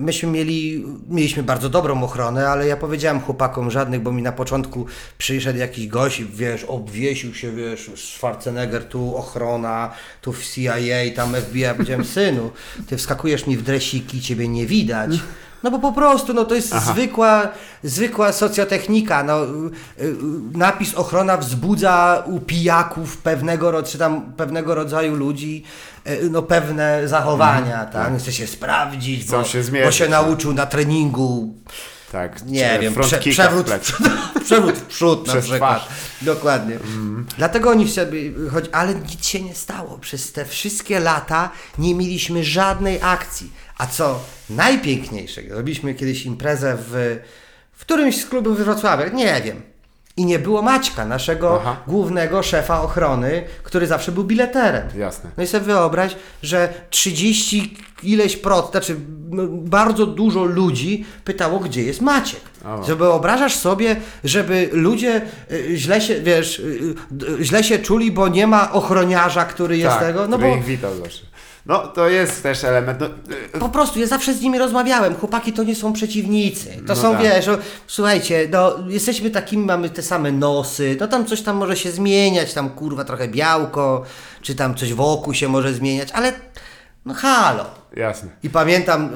Myśmy 0.00 0.30
mieli, 0.30 0.84
mieliśmy 1.08 1.42
bardzo 1.42 1.68
dobrą 1.68 2.04
ochronę, 2.04 2.48
ale 2.48 2.66
ja 2.66 2.76
powiedziałem 2.76 3.20
chłopakom 3.20 3.70
żadnych, 3.70 4.02
bo 4.02 4.12
mi 4.12 4.22
na 4.22 4.32
początku 4.32 4.86
przyszedł 5.18 5.58
jakiś 5.58 5.88
gość 5.88 6.20
i 6.20 6.24
wiesz, 6.24 6.64
obwiesił 6.64 7.34
się, 7.34 7.52
wiesz, 7.52 7.90
Schwarzenegger, 7.96 8.84
tu 8.84 9.16
ochrona, 9.16 9.90
tu 10.20 10.32
w 10.32 10.46
CIA, 10.46 11.14
tam 11.16 11.34
FBI. 11.34 11.60
Ja 11.60 11.74
powiedziałem, 11.74 12.04
synu, 12.14 12.50
ty 12.86 12.96
wskakujesz 12.96 13.46
mi 13.46 13.56
w 13.56 13.62
dresiki, 13.62 14.20
ciebie 14.20 14.48
nie 14.48 14.66
widać. 14.66 15.10
No 15.64 15.70
bo 15.70 15.78
po 15.78 15.92
prostu, 15.92 16.34
no 16.34 16.44
to 16.44 16.54
jest 16.54 16.74
zwykła, 16.74 17.48
zwykła 17.82 18.32
socjotechnika. 18.32 19.22
No, 19.22 19.44
y, 19.44 19.48
y, 20.02 20.14
napis 20.54 20.94
ochrona 20.94 21.36
wzbudza 21.36 22.22
u 22.26 22.40
pijaków 22.40 23.16
pewnego, 23.16 23.82
czy 23.82 23.98
tam 23.98 24.32
pewnego 24.32 24.74
rodzaju 24.74 25.14
ludzi 25.14 25.64
no, 26.30 26.42
pewne 26.42 27.08
zachowania, 27.08 27.84
tak? 27.84 28.18
Chce 28.18 28.32
się 28.32 28.46
sprawdzić, 28.46 29.24
bo, 29.24 29.44
się 29.44 29.62
bo 29.84 29.90
się 29.90 30.04
tak. 30.04 30.10
nauczył 30.10 30.52
na 30.54 30.66
treningu, 30.66 31.54
Tak, 32.12 32.46
nie 32.46 32.78
wiem, 32.80 32.94
prze, 32.94 33.18
przewrót, 33.18 33.62
w 33.62 33.68
plecy. 33.68 33.92
przewrót 34.44 34.74
w 34.74 34.82
przód 34.86 35.26
na 35.26 35.36
przykład. 35.36 35.58
twarz. 35.80 35.88
Dokładnie. 36.22 36.78
Dlatego 37.38 37.70
oni 37.70 37.90
sobie 37.90 38.20
chodzi, 38.52 38.68
ale 38.72 38.94
nic 38.94 39.26
się 39.26 39.40
nie 39.40 39.54
stało. 39.54 39.98
Przez 39.98 40.32
te 40.32 40.44
wszystkie 40.44 41.00
lata 41.00 41.50
nie 41.78 41.94
mieliśmy 41.94 42.44
żadnej 42.44 42.98
akcji. 43.02 43.50
A 43.78 43.86
co 43.86 44.20
najpiękniejszego, 44.50 45.54
robiliśmy 45.54 45.94
kiedyś 45.94 46.26
imprezę 46.26 46.76
w, 46.88 47.18
w 47.72 47.80
którymś 47.80 48.20
z 48.20 48.26
klubów 48.26 48.58
we 48.58 48.64
Wrocławiu, 48.64 49.16
nie 49.16 49.42
wiem. 49.42 49.62
I 50.16 50.24
nie 50.24 50.38
było 50.38 50.62
Maćka, 50.62 51.04
naszego 51.04 51.60
Aha. 51.60 51.76
głównego 51.86 52.42
szefa 52.42 52.82
ochrony, 52.82 53.44
który 53.62 53.86
zawsze 53.86 54.12
był 54.12 54.24
bileterem. 54.24 54.88
Jasne. 54.96 55.30
No 55.36 55.42
i 55.42 55.46
sobie 55.46 55.64
wyobraź, 55.64 56.16
że 56.42 56.74
30 56.90 57.76
ileś 58.02 58.36
procent, 58.36 58.70
znaczy 58.70 58.96
no, 59.30 59.42
bardzo 59.48 60.06
dużo 60.06 60.44
ludzi 60.44 61.04
pytało, 61.24 61.58
gdzie 61.58 61.82
jest 61.82 62.00
Maciek. 62.00 62.40
O. 62.64 62.84
Że 62.84 62.96
wyobrażasz 62.96 63.56
sobie, 63.56 63.96
żeby 64.24 64.68
ludzie 64.72 65.22
y, 65.52 65.76
źle 65.76 66.00
się, 66.00 66.20
wiesz, 66.20 66.58
y, 66.58 66.94
y, 67.40 67.44
źle 67.44 67.64
się 67.64 67.78
czuli, 67.78 68.12
bo 68.12 68.28
nie 68.28 68.46
ma 68.46 68.72
ochroniarza, 68.72 69.44
który 69.44 69.78
jest 69.78 69.90
tak, 69.90 70.00
tego. 70.00 70.28
No 70.28 70.38
bo 70.38 70.46
ich 70.46 70.64
witał 70.64 70.96
zawsze. 70.96 71.22
No 71.66 71.78
to 71.88 72.08
jest 72.08 72.42
też 72.42 72.64
element. 72.64 73.00
No, 73.00 73.06
y, 73.56 73.58
po 73.60 73.68
prostu 73.68 73.98
ja 74.00 74.06
zawsze 74.06 74.34
z 74.34 74.40
nimi 74.40 74.58
rozmawiałem. 74.58 75.14
Chłopaki 75.14 75.52
to 75.52 75.64
nie 75.64 75.74
są 75.74 75.92
przeciwnicy. 75.92 76.70
To 76.76 76.82
No 76.88 76.96
są, 76.96 77.12
tak. 77.12 77.22
wiesz, 77.22 77.48
o, 77.48 77.58
słuchajcie, 77.86 78.48
no, 78.52 78.74
jesteśmy 78.88 79.30
takimi, 79.30 79.64
mamy 79.66 79.90
te 79.90 80.02
same 80.02 80.32
nosy, 80.32 80.96
no 81.00 81.08
tam 81.08 81.26
coś 81.26 81.42
tam 81.42 81.56
może 81.56 81.76
się 81.76 81.90
zmieniać, 81.90 82.54
tam 82.54 82.70
kurwa 82.70 83.04
trochę 83.04 83.28
białko, 83.28 84.04
czy 84.42 84.54
tam 84.54 84.74
coś 84.74 84.94
wokół 84.94 85.34
się 85.34 85.48
może 85.48 85.74
zmieniać, 85.74 86.08
ale 86.12 86.32
no 87.04 87.14
halo. 87.14 87.64
jasne. 87.96 88.30
I 88.42 88.50
pamiętam, 88.50 89.10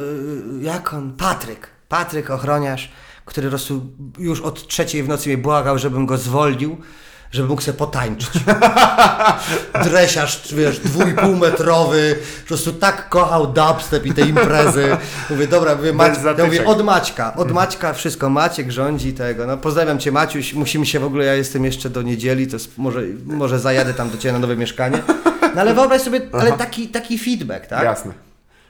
y, 0.61 0.65
jak 0.65 0.95
on, 0.95 1.13
Patryk, 1.17 1.69
Patryk 1.89 2.31
ochroniarz, 2.31 2.91
który 3.25 3.51
już 4.19 4.41
od 4.41 4.69
trzeciej 4.69 5.03
w 5.03 5.09
nocy 5.09 5.29
mnie 5.29 5.39
błagał, 5.39 5.79
żebym 5.79 6.07
go 6.07 6.19
zwolnił, 6.19 6.77
żeby 7.33 7.49
mógł 7.49 7.63
sobie 7.63 7.79
potańczyć. 7.79 8.31
Dresiarz, 9.85 10.55
wiesz, 10.55 10.79
dwójpółmetrowy, 10.79 12.19
po 12.43 12.49
prostu 12.49 12.73
tak 12.73 13.09
kochał 13.09 13.47
dubstep 13.47 14.07
i 14.07 14.13
te 14.15 14.23
imprezy. 14.23 14.97
Mówię, 15.31 15.47
dobra, 15.47 15.75
mówię, 15.75 15.93
Mac... 15.93 16.19
ja 16.39 16.45
mówię 16.45 16.67
od 16.67 16.85
Maćka, 16.85 17.35
od 17.37 17.53
Maćka 17.53 17.93
wszystko, 17.93 18.31
Maciek 18.31 18.71
rządzi 18.71 19.13
tego. 19.13 19.47
No 19.47 19.57
pozdrawiam 19.57 19.99
Cię 19.99 20.13
Maciuś, 20.13 20.55
musimy 20.55 20.87
się 20.87 21.01
w 21.01 21.05
ogóle, 21.05 21.25
ja 21.25 21.35
jestem 21.35 21.65
jeszcze 21.65 21.91
do 21.91 22.03
niedzieli, 22.03 22.47
to 22.47 22.57
może, 22.77 23.03
może 23.25 23.59
zajadę 23.59 23.95
tam 23.95 24.11
do 24.11 24.19
Ciebie 24.19 24.33
na 24.33 24.39
nowe 24.39 24.57
mieszkanie. 24.57 25.03
No 25.55 25.61
ale 25.61 25.75
wyobraź 25.75 26.03
sobie, 26.03 26.21
ale 26.33 26.53
taki, 26.53 26.89
taki 26.89 27.19
feedback, 27.19 27.67
tak? 27.67 27.85
Jasne. 27.85 28.13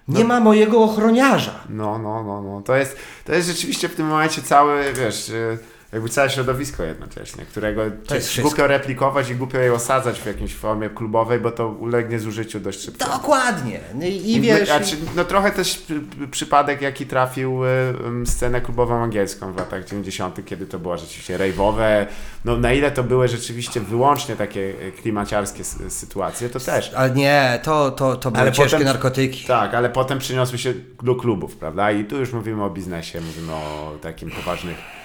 Nie 0.09 0.25
ma 0.25 0.41
mojego 0.41 0.83
ochroniarza. 0.83 1.55
No, 1.69 1.99
no, 1.99 2.25
no, 2.25 2.43
no. 2.43 2.63
To 2.63 2.77
jest, 2.77 2.97
to 3.25 3.33
jest 3.33 3.49
rzeczywiście 3.49 3.89
w 3.89 3.95
tym 3.95 4.07
momencie 4.07 4.43
cały, 4.43 4.93
wiesz, 4.93 5.29
y, 5.29 5.59
jakby 5.93 6.09
całe 6.09 6.31
środowisko 6.31 6.83
jednocześnie, 6.83 7.45
którego 7.45 7.85
jest 7.85 8.11
jest 8.11 8.29
wszystko. 8.29 8.49
głupio 8.49 8.67
replikować 8.67 9.31
i 9.31 9.35
głupio 9.35 9.59
je 9.59 9.73
osadzać 9.75 10.21
w 10.21 10.27
jakiejś 10.27 10.55
formie 10.55 10.91
klubowej, 10.91 11.41
bo 11.41 11.51
to 11.51 11.69
ulegnie 11.69 12.19
zużyciu 12.19 12.61
dość 12.61 12.81
szybko. 12.81 13.07
Dokładnie. 13.07 13.81
I, 14.03 14.33
i 14.33 14.41
wiesz... 14.41 14.71
A 14.71 14.81
czy, 14.81 14.97
no 15.17 15.25
trochę 15.25 15.51
też 15.51 15.79
przy, 15.79 16.01
przypadek, 16.31 16.83
jaki 16.83 17.07
trafił 17.07 17.61
ym, 18.07 18.27
scenę 18.27 18.61
klubową 18.61 19.03
angielską 19.03 19.53
w 19.53 19.57
latach 19.57 19.85
90., 19.85 20.45
kiedy 20.47 20.67
to 20.67 20.79
było 20.79 20.99
rzeczywiście 20.99 21.37
rejwowe. 21.37 22.07
No 22.45 22.57
na 22.57 22.73
ile 22.73 22.91
to 22.91 23.05
były 23.05 23.29
rzeczywiście 23.29 23.81
wyłącznie 23.81 24.37
takie 24.37 24.61
y, 24.61 24.93
klimaciarskie 25.03 25.65
sytuacje, 25.89 26.49
to 26.49 26.61
też. 26.61 26.93
Ale 26.95 27.11
nie, 27.11 27.61
to, 27.63 27.91
to, 27.91 28.17
to 28.17 28.31
były 28.31 28.43
Ale 28.43 28.53
ciężkie 28.53 28.71
potem- 28.77 28.87
narkotyki. 28.87 29.47
Tak, 29.47 29.75
ale 29.75 29.91
potem 29.91 30.19
przyniosły 30.19 30.59
się 30.59 30.75
do 31.03 31.15
klubów, 31.15 31.57
prawda? 31.57 31.91
I 31.93 32.05
tu 32.05 32.17
już 32.17 32.33
mówimy 32.33 32.65
o 32.65 32.71
biznesie, 32.71 33.21
mówimy 33.21 33.53
o 33.53 33.93
takim 34.03 34.31
poważnych 34.31 34.98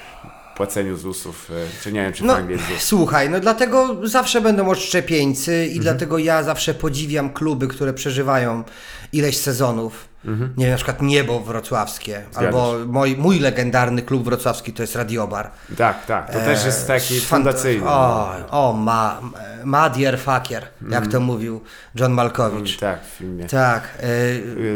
płaceniu 0.58 0.98
ZUS-ów, 0.98 1.50
y, 1.50 1.54
czy 1.84 1.92
nie 1.92 2.02
wiem, 2.02 2.14
czy 2.14 2.24
No, 2.26 2.36
Anglii 2.36 2.58
jest 2.58 2.70
ZUS. 2.70 2.82
słuchaj, 2.84 3.30
no 3.30 3.40
dlatego 3.40 4.08
zawsze 4.08 4.42
będą 4.42 4.70
odszczepieńcy 4.70 5.52
Mhm. 5.54 5.72
i 5.72 5.80
dlatego 5.80 6.18
ja 6.18 6.44
zawsze 6.44 6.74
podziwiam 6.74 7.30
kluby, 7.30 7.68
które 7.68 7.94
przeżywają 7.94 8.64
ileś 9.14 9.38
sezonów. 9.38 10.14
Mhm. 10.26 10.54
Nie 10.58 10.66
wiem, 10.66 10.72
na 10.72 10.76
przykład 10.78 11.02
Niebo 11.02 11.40
Wrocławskie, 11.40 12.22
albo 12.36 12.76
mój, 12.88 13.18
mój 13.18 13.40
legendarny 13.40 14.02
klub 14.02 14.24
wrocławski 14.24 14.74
to 14.74 14.84
jest 14.84 14.96
Radiobar. 14.96 15.52
Tak, 15.78 16.06
tak, 16.06 16.34
to 16.34 16.40
też 16.40 16.66
jest 16.66 16.88
taki 16.88 17.14
Fant- 17.14 17.22
fundacyjny. 17.22 17.90
O, 17.90 18.32
o 18.50 18.74
ma, 18.74 19.22
Madier 19.64 20.20
Fakier, 20.20 20.68
jak 20.90 21.08
to 21.08 21.20
mówił 21.20 21.62
John 21.96 22.12
Malkowicz. 22.14 22.78
Tak, 22.78 23.06
w 23.06 23.10
filmie. 23.10 23.46
Tak. 23.46 23.84
Yy. 24.02 24.08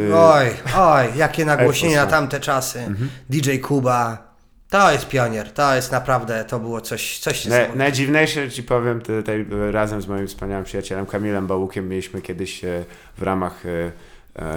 y, 0.09 0.15
oj, 0.15 0.45
oj, 0.77 1.05
jakie 1.15 1.45
nagłośnienia 1.45 2.05
na 2.05 2.11
tamte 2.11 2.39
czasy. 2.39 2.79
Mhm. 2.79 3.09
DJ 3.29 3.57
Kuba. 3.57 4.26
To 4.69 4.91
jest 4.91 5.07
pionier. 5.07 5.51
To 5.51 5.75
jest 5.75 5.91
naprawdę, 5.91 6.45
to 6.45 6.59
było 6.59 6.81
coś, 6.81 7.19
coś 7.19 7.45
niesamowitego. 7.45 7.77
najdziwniejsze 7.77 8.51
ci 8.51 8.63
powiem, 8.63 9.01
tutaj 9.01 9.45
razem 9.71 10.01
z 10.01 10.07
moim 10.07 10.27
wspaniałym 10.27 10.65
przyjacielem 10.65 11.05
Kamilem 11.05 11.47
Bałukiem 11.47 11.89
mieliśmy 11.89 12.21
kiedyś 12.21 12.65
e, 12.65 12.85
w 13.17 13.21
ramach 13.21 13.63
e, 13.65 13.91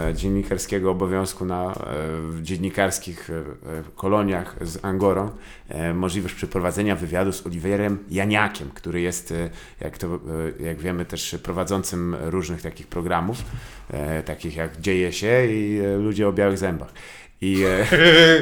e, 0.09 0.15
dziennikarskiego 0.15 0.91
obowiązku 0.91 1.45
na 1.45 1.75
w 2.29 2.43
dziennikarskich 2.43 3.31
koloniach 3.97 4.57
z 4.61 4.85
Angorą 4.85 5.31
możliwość 5.95 6.35
przeprowadzenia 6.35 6.97
wywiadu 6.97 7.33
z 7.33 7.47
Oliwierem 7.47 7.99
Janiakiem, 8.11 8.71
który 8.75 9.01
jest, 9.01 9.35
jak, 9.81 9.99
to, 9.99 10.07
jak 10.61 10.79
wiemy, 10.79 11.05
też 11.05 11.37
prowadzącym 11.43 12.17
różnych 12.21 12.63
takich 12.63 12.87
programów, 12.87 13.39
takich 14.25 14.57
jak 14.57 14.81
Dzieje 14.81 15.13
się 15.13 15.47
i 15.47 15.81
Ludzie 15.99 16.29
o 16.29 16.33
białych 16.33 16.59
zębach. 16.59 16.93
I, 17.41 17.65
e, 17.65 17.87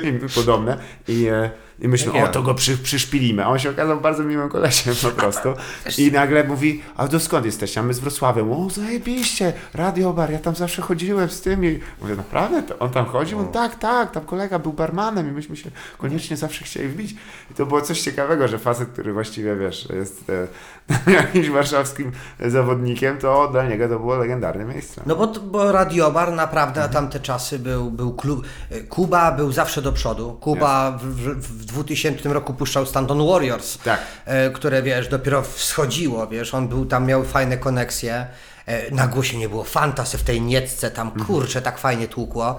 i 0.09 0.29
podobne. 0.35 0.79
I, 1.09 1.27
e, 1.27 1.51
I 1.81 1.89
myślę, 1.89 2.13
Jakie? 2.13 2.25
o 2.25 2.33
to 2.33 2.43
go 2.43 2.55
przy, 2.55 2.79
przyszpilimy. 2.79 3.45
A 3.45 3.49
on 3.49 3.59
się 3.59 3.71
okazał 3.71 4.01
bardzo 4.01 4.25
miłym 4.25 4.49
kolesiem 4.49 4.95
po 5.03 5.11
prostu. 5.11 5.49
I 5.99 6.13
nagle 6.13 6.45
mówi, 6.45 6.83
a 6.97 7.09
do 7.09 7.21
skąd 7.21 7.47
jesteście? 7.47 7.81
A 7.81 7.83
my 7.83 7.95
z 7.95 7.99
Wrocławiem. 7.99 8.53
O, 8.53 8.71
zajebiście, 8.71 9.53
radiobar, 9.75 10.31
ja 10.31 10.39
tam 10.39 10.55
zawsze 10.55 10.83
chodziłem 10.83 11.29
z 11.29 11.41
tymi. 11.41 11.79
Mówię, 12.03 12.17
naprawdę? 12.17 12.63
To 12.63 12.79
on 12.79 12.91
tam 12.91 13.07
chodził? 13.07 13.39
On, 13.39 13.53
tak, 13.53 13.75
tak, 13.77 14.11
tam 14.11 14.25
kolega 14.25 14.59
był 14.59 14.73
barmanem 14.73 15.29
i 15.29 15.33
myśmy 15.33 15.57
się 15.57 15.71
koniecznie 15.99 16.37
zawsze 16.37 16.65
chcieli 16.65 16.89
wbić. 16.89 17.15
I 17.51 17.55
to 17.55 17.67
było 17.67 17.81
coś 17.81 18.01
ciekawego, 18.01 18.49
że 18.49 18.59
facet, 18.59 18.89
który 18.89 19.13
właściwie, 19.13 19.57
wiesz, 19.57 19.89
jest 19.95 20.31
e, 20.31 20.47
jakimś 21.07 21.51
warszawskim 21.51 22.13
zawodnikiem, 22.47 23.19
to 23.19 23.49
dla 23.49 23.67
niego 23.67 23.89
to 23.89 23.99
było 23.99 24.17
legendarne 24.17 24.65
miejsce. 24.65 25.03
No 25.07 25.17
bo, 25.17 25.27
bo 25.27 25.73
Radiobar 25.73 26.33
naprawdę 26.33 26.81
na 26.81 26.89
tamte 26.89 27.21
czasy 27.21 27.59
był, 27.59 27.91
był 27.91 28.15
klub. 28.15 28.47
Kuba 28.89 29.33
był 29.33 29.53
zawsze 29.53 29.83
do 29.83 29.93
przodu. 29.93 30.39
Kuba 30.41 30.91
w, 30.91 31.05
w, 31.05 31.63
w 31.63 31.65
2000 31.65 32.33
roku 32.33 32.55
puszczał 32.55 32.87
Stanton 32.87 33.27
Warriors, 33.27 33.79
Tak. 33.79 34.01
e, 34.25 34.51
które 34.51 34.83
wiesz, 34.83 35.09
dopiero 35.09 35.43
wschodziło, 35.43 36.27
wiesz, 36.27 36.55
on 36.55 36.69
był 36.69 36.87
tam, 36.87 37.07
miał 37.07 37.25
fajne 37.25 37.57
koneksje. 37.57 38.27
E, 38.67 38.95
nagłośnienie 38.95 39.49
było 39.49 39.65
fantasy 39.65 40.19
w 40.19 40.23
tej 40.23 40.41
niecce, 40.41 40.91
tam 40.91 41.11
kurczę, 41.11 41.63
tak 41.63 41.79
fajnie 41.79 42.09
tłukło. 42.09 42.59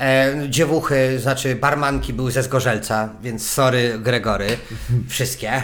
E, 0.00 0.34
dziewuchy, 0.48 1.18
znaczy 1.18 1.54
barmanki 1.54 2.12
były 2.12 2.32
ze 2.32 2.42
Zgorzelca, 2.42 3.08
więc 3.22 3.50
sorry 3.50 3.98
Gregory, 3.98 4.56
wszystkie. 5.08 5.62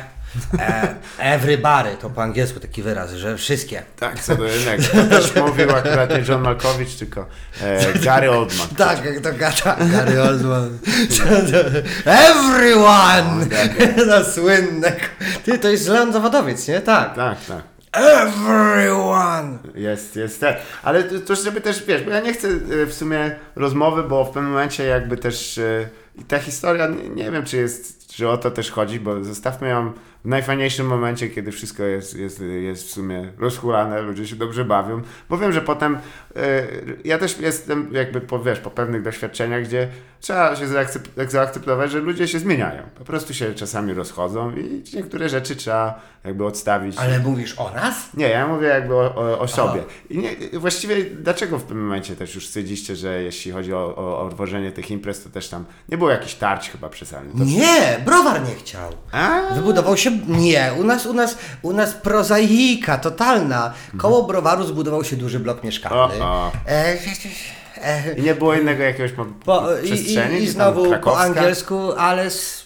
E, 0.58 0.94
everybody, 1.18 1.96
to 2.00 2.10
po 2.10 2.22
angielsku 2.22 2.60
taki 2.60 2.82
wyraz, 2.82 3.12
że 3.12 3.36
wszystkie. 3.36 3.82
Tak, 3.98 4.20
co 4.20 4.36
do 4.36 4.44
innego. 4.56 4.82
To 4.82 5.04
też 5.06 5.34
mówił 5.36 5.70
akurat 5.70 6.10
nie 6.10 6.24
John 6.28 6.42
Malkowicz, 6.42 6.94
tylko 6.94 7.26
e, 7.62 7.98
Gary 7.98 8.30
Oldman. 8.30 8.68
Tak, 8.76 9.04
jak 9.04 9.20
to 9.20 9.32
gada 9.32 9.76
Gary 9.92 10.22
Oldman. 10.22 10.78
Everyone! 12.30 13.46
No 14.06 14.24
słynne. 14.34 14.92
Ty, 15.44 15.58
to 15.58 15.68
jest 15.68 15.88
Leon 15.88 16.12
Zawodowiec, 16.12 16.68
nie? 16.68 16.80
Tak. 16.80 17.14
Tak, 17.14 17.38
tak. 17.44 17.62
Everyone! 17.92 19.58
Jest, 19.74 20.16
jest. 20.16 20.44
Ale 20.82 21.02
to, 21.04 21.34
żeby 21.34 21.60
też, 21.60 21.84
wiesz, 21.84 22.02
bo 22.02 22.10
ja 22.10 22.20
nie 22.20 22.32
chcę 22.32 22.48
e, 22.48 22.86
w 22.86 22.94
sumie 22.94 23.36
rozmowy, 23.56 24.02
bo 24.02 24.24
w 24.24 24.30
pewnym 24.30 24.52
momencie 24.52 24.84
jakby 24.84 25.16
też 25.16 25.58
e, 25.58 25.88
i 26.14 26.24
ta 26.24 26.38
historia, 26.38 26.86
nie, 26.86 27.08
nie 27.08 27.30
wiem 27.30 27.44
czy 27.44 27.56
jest, 27.56 28.06
czy 28.16 28.28
o 28.28 28.38
to 28.38 28.50
też 28.50 28.70
chodzi, 28.70 29.00
bo 29.00 29.24
zostawmy 29.24 29.68
ją 29.68 29.92
w 30.24 30.28
najfajniejszym 30.28 30.86
momencie, 30.86 31.28
kiedy 31.28 31.52
wszystko 31.52 31.82
jest, 31.82 32.18
jest, 32.18 32.40
jest 32.62 32.86
w 32.86 32.90
sumie 32.90 33.32
rozchulane, 33.38 34.02
ludzie 34.02 34.26
się 34.26 34.36
dobrze 34.36 34.64
bawią, 34.64 35.02
bo 35.28 35.38
wiem, 35.38 35.52
że 35.52 35.60
potem 35.60 35.98
e, 36.36 36.66
ja 37.04 37.18
też 37.18 37.40
jestem 37.40 37.88
jakby 37.92 38.20
po, 38.20 38.38
wiesz, 38.38 38.60
po 38.60 38.70
pewnych 38.70 39.02
doświadczeniach, 39.02 39.64
gdzie 39.64 39.88
trzeba 40.24 40.56
się 40.56 40.66
zaakcep- 40.66 41.30
zaakceptować, 41.30 41.90
że 41.90 41.98
ludzie 41.98 42.28
się 42.28 42.38
zmieniają. 42.38 42.82
Po 42.98 43.04
prostu 43.04 43.34
się 43.34 43.54
czasami 43.54 43.94
rozchodzą 43.94 44.56
i 44.56 44.82
niektóre 44.96 45.28
rzeczy 45.28 45.56
trzeba 45.56 46.00
jakby 46.24 46.46
odstawić. 46.46 46.96
Ale 46.98 47.18
mówisz 47.18 47.58
o 47.58 47.70
nas? 47.70 47.94
Nie, 48.14 48.28
ja 48.28 48.46
mówię 48.46 48.68
jakby 48.68 48.94
o, 48.94 49.14
o, 49.14 49.38
o 49.38 49.48
sobie. 49.48 49.82
I 50.10 50.18
nie, 50.18 50.30
właściwie 50.52 51.04
dlaczego 51.04 51.58
w 51.58 51.64
tym 51.64 51.82
momencie 51.82 52.16
też 52.16 52.34
już 52.34 52.46
stwierdziliście, 52.46 52.96
że 52.96 53.22
jeśli 53.22 53.52
chodzi 53.52 53.74
o, 53.74 53.96
o, 53.96 54.20
o 54.20 54.30
tworzenie 54.30 54.72
tych 54.72 54.90
imprez, 54.90 55.22
to 55.22 55.30
też 55.30 55.48
tam 55.48 55.64
nie 55.88 55.98
było 55.98 56.10
jakichś 56.10 56.34
tarć 56.34 56.70
chyba 56.70 56.88
przesadnych. 56.88 57.36
To... 57.38 57.44
Nie, 57.44 57.98
browar 58.04 58.42
nie 58.48 58.54
chciał. 58.54 58.92
A, 59.12 59.54
Wybudował 59.54 59.96
się. 59.96 60.10
Nie, 60.28 60.72
u 60.80 60.84
nas, 60.84 61.06
u 61.06 61.12
nas, 61.12 61.38
u 61.62 61.72
nas 61.72 61.92
prozaika 61.94 62.98
totalna. 62.98 63.72
Koło 63.96 64.22
browaru 64.22 64.64
zbudował 64.64 65.04
się 65.04 65.16
duży 65.16 65.40
blok 65.40 65.64
mieszkalny. 65.64 66.24
O, 66.24 66.26
o. 66.26 66.52
E, 66.66 66.96
I 68.16 68.22
nie 68.22 68.34
było 68.34 68.54
innego 68.54 68.82
jakiegoś 68.82 69.12
po, 69.44 69.76
i, 69.82 69.86
przestrzeni? 69.86 70.38
i, 70.38 70.42
I 70.42 70.46
tam 70.46 70.52
znowu 70.54 71.00
po 71.00 71.20
angielsku, 71.20 71.92
alles. 71.92 72.64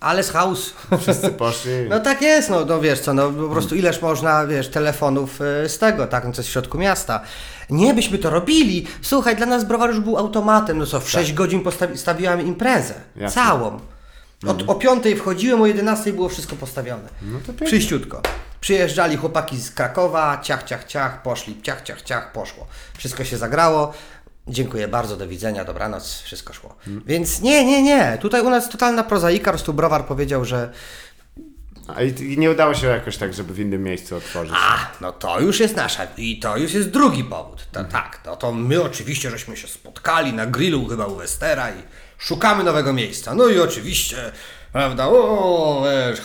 Alles 0.00 0.30
house. 0.30 0.72
Wszyscy 1.00 1.30
poszli. 1.30 1.72
No 1.90 2.00
tak 2.00 2.22
jest, 2.22 2.50
no, 2.50 2.64
no 2.64 2.80
wiesz 2.80 3.00
co, 3.00 3.14
no 3.14 3.30
po 3.30 3.48
prostu 3.48 3.74
ileż 3.74 4.02
można, 4.02 4.46
wiesz, 4.46 4.68
telefonów 4.68 5.40
y, 5.40 5.68
z 5.68 5.78
tego, 5.78 6.06
tak, 6.06 6.24
no 6.24 6.30
jest 6.30 6.48
w 6.48 6.52
środku 6.52 6.78
miasta. 6.78 7.20
Nie 7.70 7.94
byśmy 7.94 8.18
to 8.18 8.30
robili. 8.30 8.86
Słuchaj, 9.02 9.36
dla 9.36 9.46
nas 9.46 9.64
browar 9.64 9.90
już 9.90 10.00
był 10.00 10.18
automatem, 10.18 10.78
no 10.78 10.86
co, 10.86 11.00
w 11.00 11.10
6 11.10 11.32
godzin 11.32 11.62
postawiłem 11.62 12.40
imprezę. 12.40 12.94
Jasne. 13.16 13.42
Całą. 13.42 13.80
Od, 14.46 14.62
o 14.66 14.74
5 14.74 15.04
wchodziłem, 15.18 15.62
o 15.62 15.66
11 15.66 16.12
było 16.12 16.28
wszystko 16.28 16.56
postawione. 16.56 17.08
No 17.22 17.38
to 17.38 17.46
pięknie. 17.46 17.68
Przyjeżdżali 18.60 19.16
chłopaki 19.16 19.60
z 19.60 19.70
Krakowa, 19.70 20.40
ciach, 20.42 20.62
ciach, 20.62 20.84
ciach, 20.84 21.22
poszli, 21.22 21.62
ciach, 21.62 21.82
ciach, 21.82 22.02
ciach, 22.02 22.32
poszło. 22.32 22.66
Wszystko 22.98 23.24
się 23.24 23.36
zagrało. 23.38 23.92
Dziękuję 24.48 24.88
bardzo, 24.88 25.16
do 25.16 25.28
widzenia, 25.28 25.64
dobranoc, 25.64 26.20
wszystko 26.20 26.52
szło. 26.52 26.76
Więc 27.06 27.40
nie, 27.40 27.64
nie, 27.64 27.82
nie. 27.82 28.18
Tutaj 28.20 28.40
u 28.40 28.50
nas 28.50 28.68
totalna 28.68 29.04
prozaika, 29.04 29.44
po 29.44 29.50
prostu 29.50 29.72
browar 29.74 30.06
powiedział, 30.06 30.44
że 30.44 30.72
A 31.96 32.02
i, 32.02 32.38
nie 32.38 32.50
udało 32.50 32.74
się 32.74 32.86
jakoś 32.86 33.16
tak, 33.16 33.34
żeby 33.34 33.54
w 33.54 33.60
innym 33.60 33.82
miejscu 33.82 34.16
otworzyć. 34.16 34.54
A, 34.56 34.90
no 35.00 35.12
to 35.12 35.40
już 35.40 35.60
jest 35.60 35.76
nasza 35.76 36.06
i 36.16 36.38
to 36.38 36.56
już 36.56 36.72
jest 36.72 36.90
drugi 36.90 37.24
powód. 37.24 37.66
To, 37.72 37.84
Tak, 37.84 38.20
no 38.26 38.36
to 38.36 38.52
my 38.52 38.82
oczywiście 38.82 39.30
żeśmy 39.30 39.56
się 39.56 39.68
spotkali 39.68 40.32
na 40.32 40.46
grillu 40.46 40.86
chyba 40.86 41.06
u 41.06 41.16
Westera 41.16 41.70
i 41.70 41.82
szukamy 42.18 42.64
nowego 42.64 42.92
miejsca. 42.92 43.34
No 43.34 43.46
i 43.46 43.60
oczywiście, 43.60 44.32
prawda, 44.72 45.08
o, 45.08 45.84
wiesz, 45.84 46.20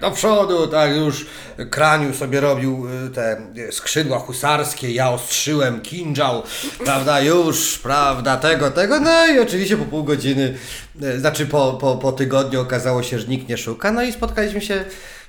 do 0.00 0.10
przodu, 0.10 0.66
tak 0.66 0.96
już 0.96 1.26
Kraniu 1.70 2.14
sobie 2.14 2.40
robił 2.40 2.86
y, 3.06 3.10
te 3.10 3.36
y, 3.56 3.72
skrzydła 3.72 4.18
husarskie, 4.18 4.90
ja 4.90 5.10
ostrzyłem 5.10 5.80
kinżał, 5.80 6.42
prawda, 6.84 7.20
już, 7.20 7.78
prawda, 7.78 8.36
tego, 8.36 8.70
tego, 8.70 9.00
no 9.00 9.26
i 9.26 9.38
oczywiście 9.38 9.76
po 9.76 9.84
pół 9.84 10.04
godziny, 10.04 10.54
y, 11.02 11.20
znaczy 11.20 11.46
po, 11.46 11.72
po, 11.72 11.96
po 11.96 12.12
tygodniu 12.12 12.60
okazało 12.60 13.02
się, 13.02 13.18
że 13.18 13.26
nikt 13.26 13.48
nie 13.48 13.58
szuka, 13.58 13.92
no 13.92 14.02
i 14.02 14.12
spotkaliśmy 14.12 14.60
się 14.60 14.84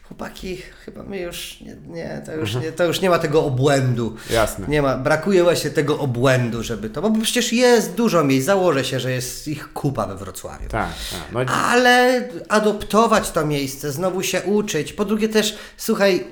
chłopaki, 0.08 0.58
chyba 0.86 1.04
my 1.04 1.20
już, 1.20 1.62
nie, 1.62 1.76
nie, 1.88 2.22
to, 2.26 2.34
już 2.34 2.56
nie 2.56 2.72
to 2.72 2.84
już 2.84 3.02
nie 3.02 3.10
ma 3.10 3.20
tego 3.20 3.46
obłędu. 3.46 4.16
Jasne. 4.30 4.68
Nie 4.68 4.82
ma, 4.82 4.98
brakuje 4.98 5.44
właśnie 5.44 5.70
tego 5.70 6.00
obłędu, 6.00 6.64
żeby 6.64 6.90
to, 6.90 7.02
bo 7.02 7.22
przecież 7.22 7.54
jest 7.54 7.94
dużo 7.94 8.24
miejsc, 8.24 8.46
założę 8.46 8.86
się, 8.86 9.00
że 9.00 9.12
jest 9.12 9.48
ich 9.48 9.74
kupa 9.74 10.08
we 10.08 10.16
Wrocławiu. 10.16 10.70
Tak, 10.70 10.90
tak. 11.12 11.48
No, 11.48 11.54
Ale 11.54 12.28
adoptować 12.50 13.32
to 13.32 13.46
miejsce, 13.46 13.92
znowu 13.92 14.24
się 14.24 14.42
uczyć. 14.42 14.94
Po 14.94 15.06
drugie 15.06 15.30
też, 15.30 15.58
słuchaj, 15.78 16.28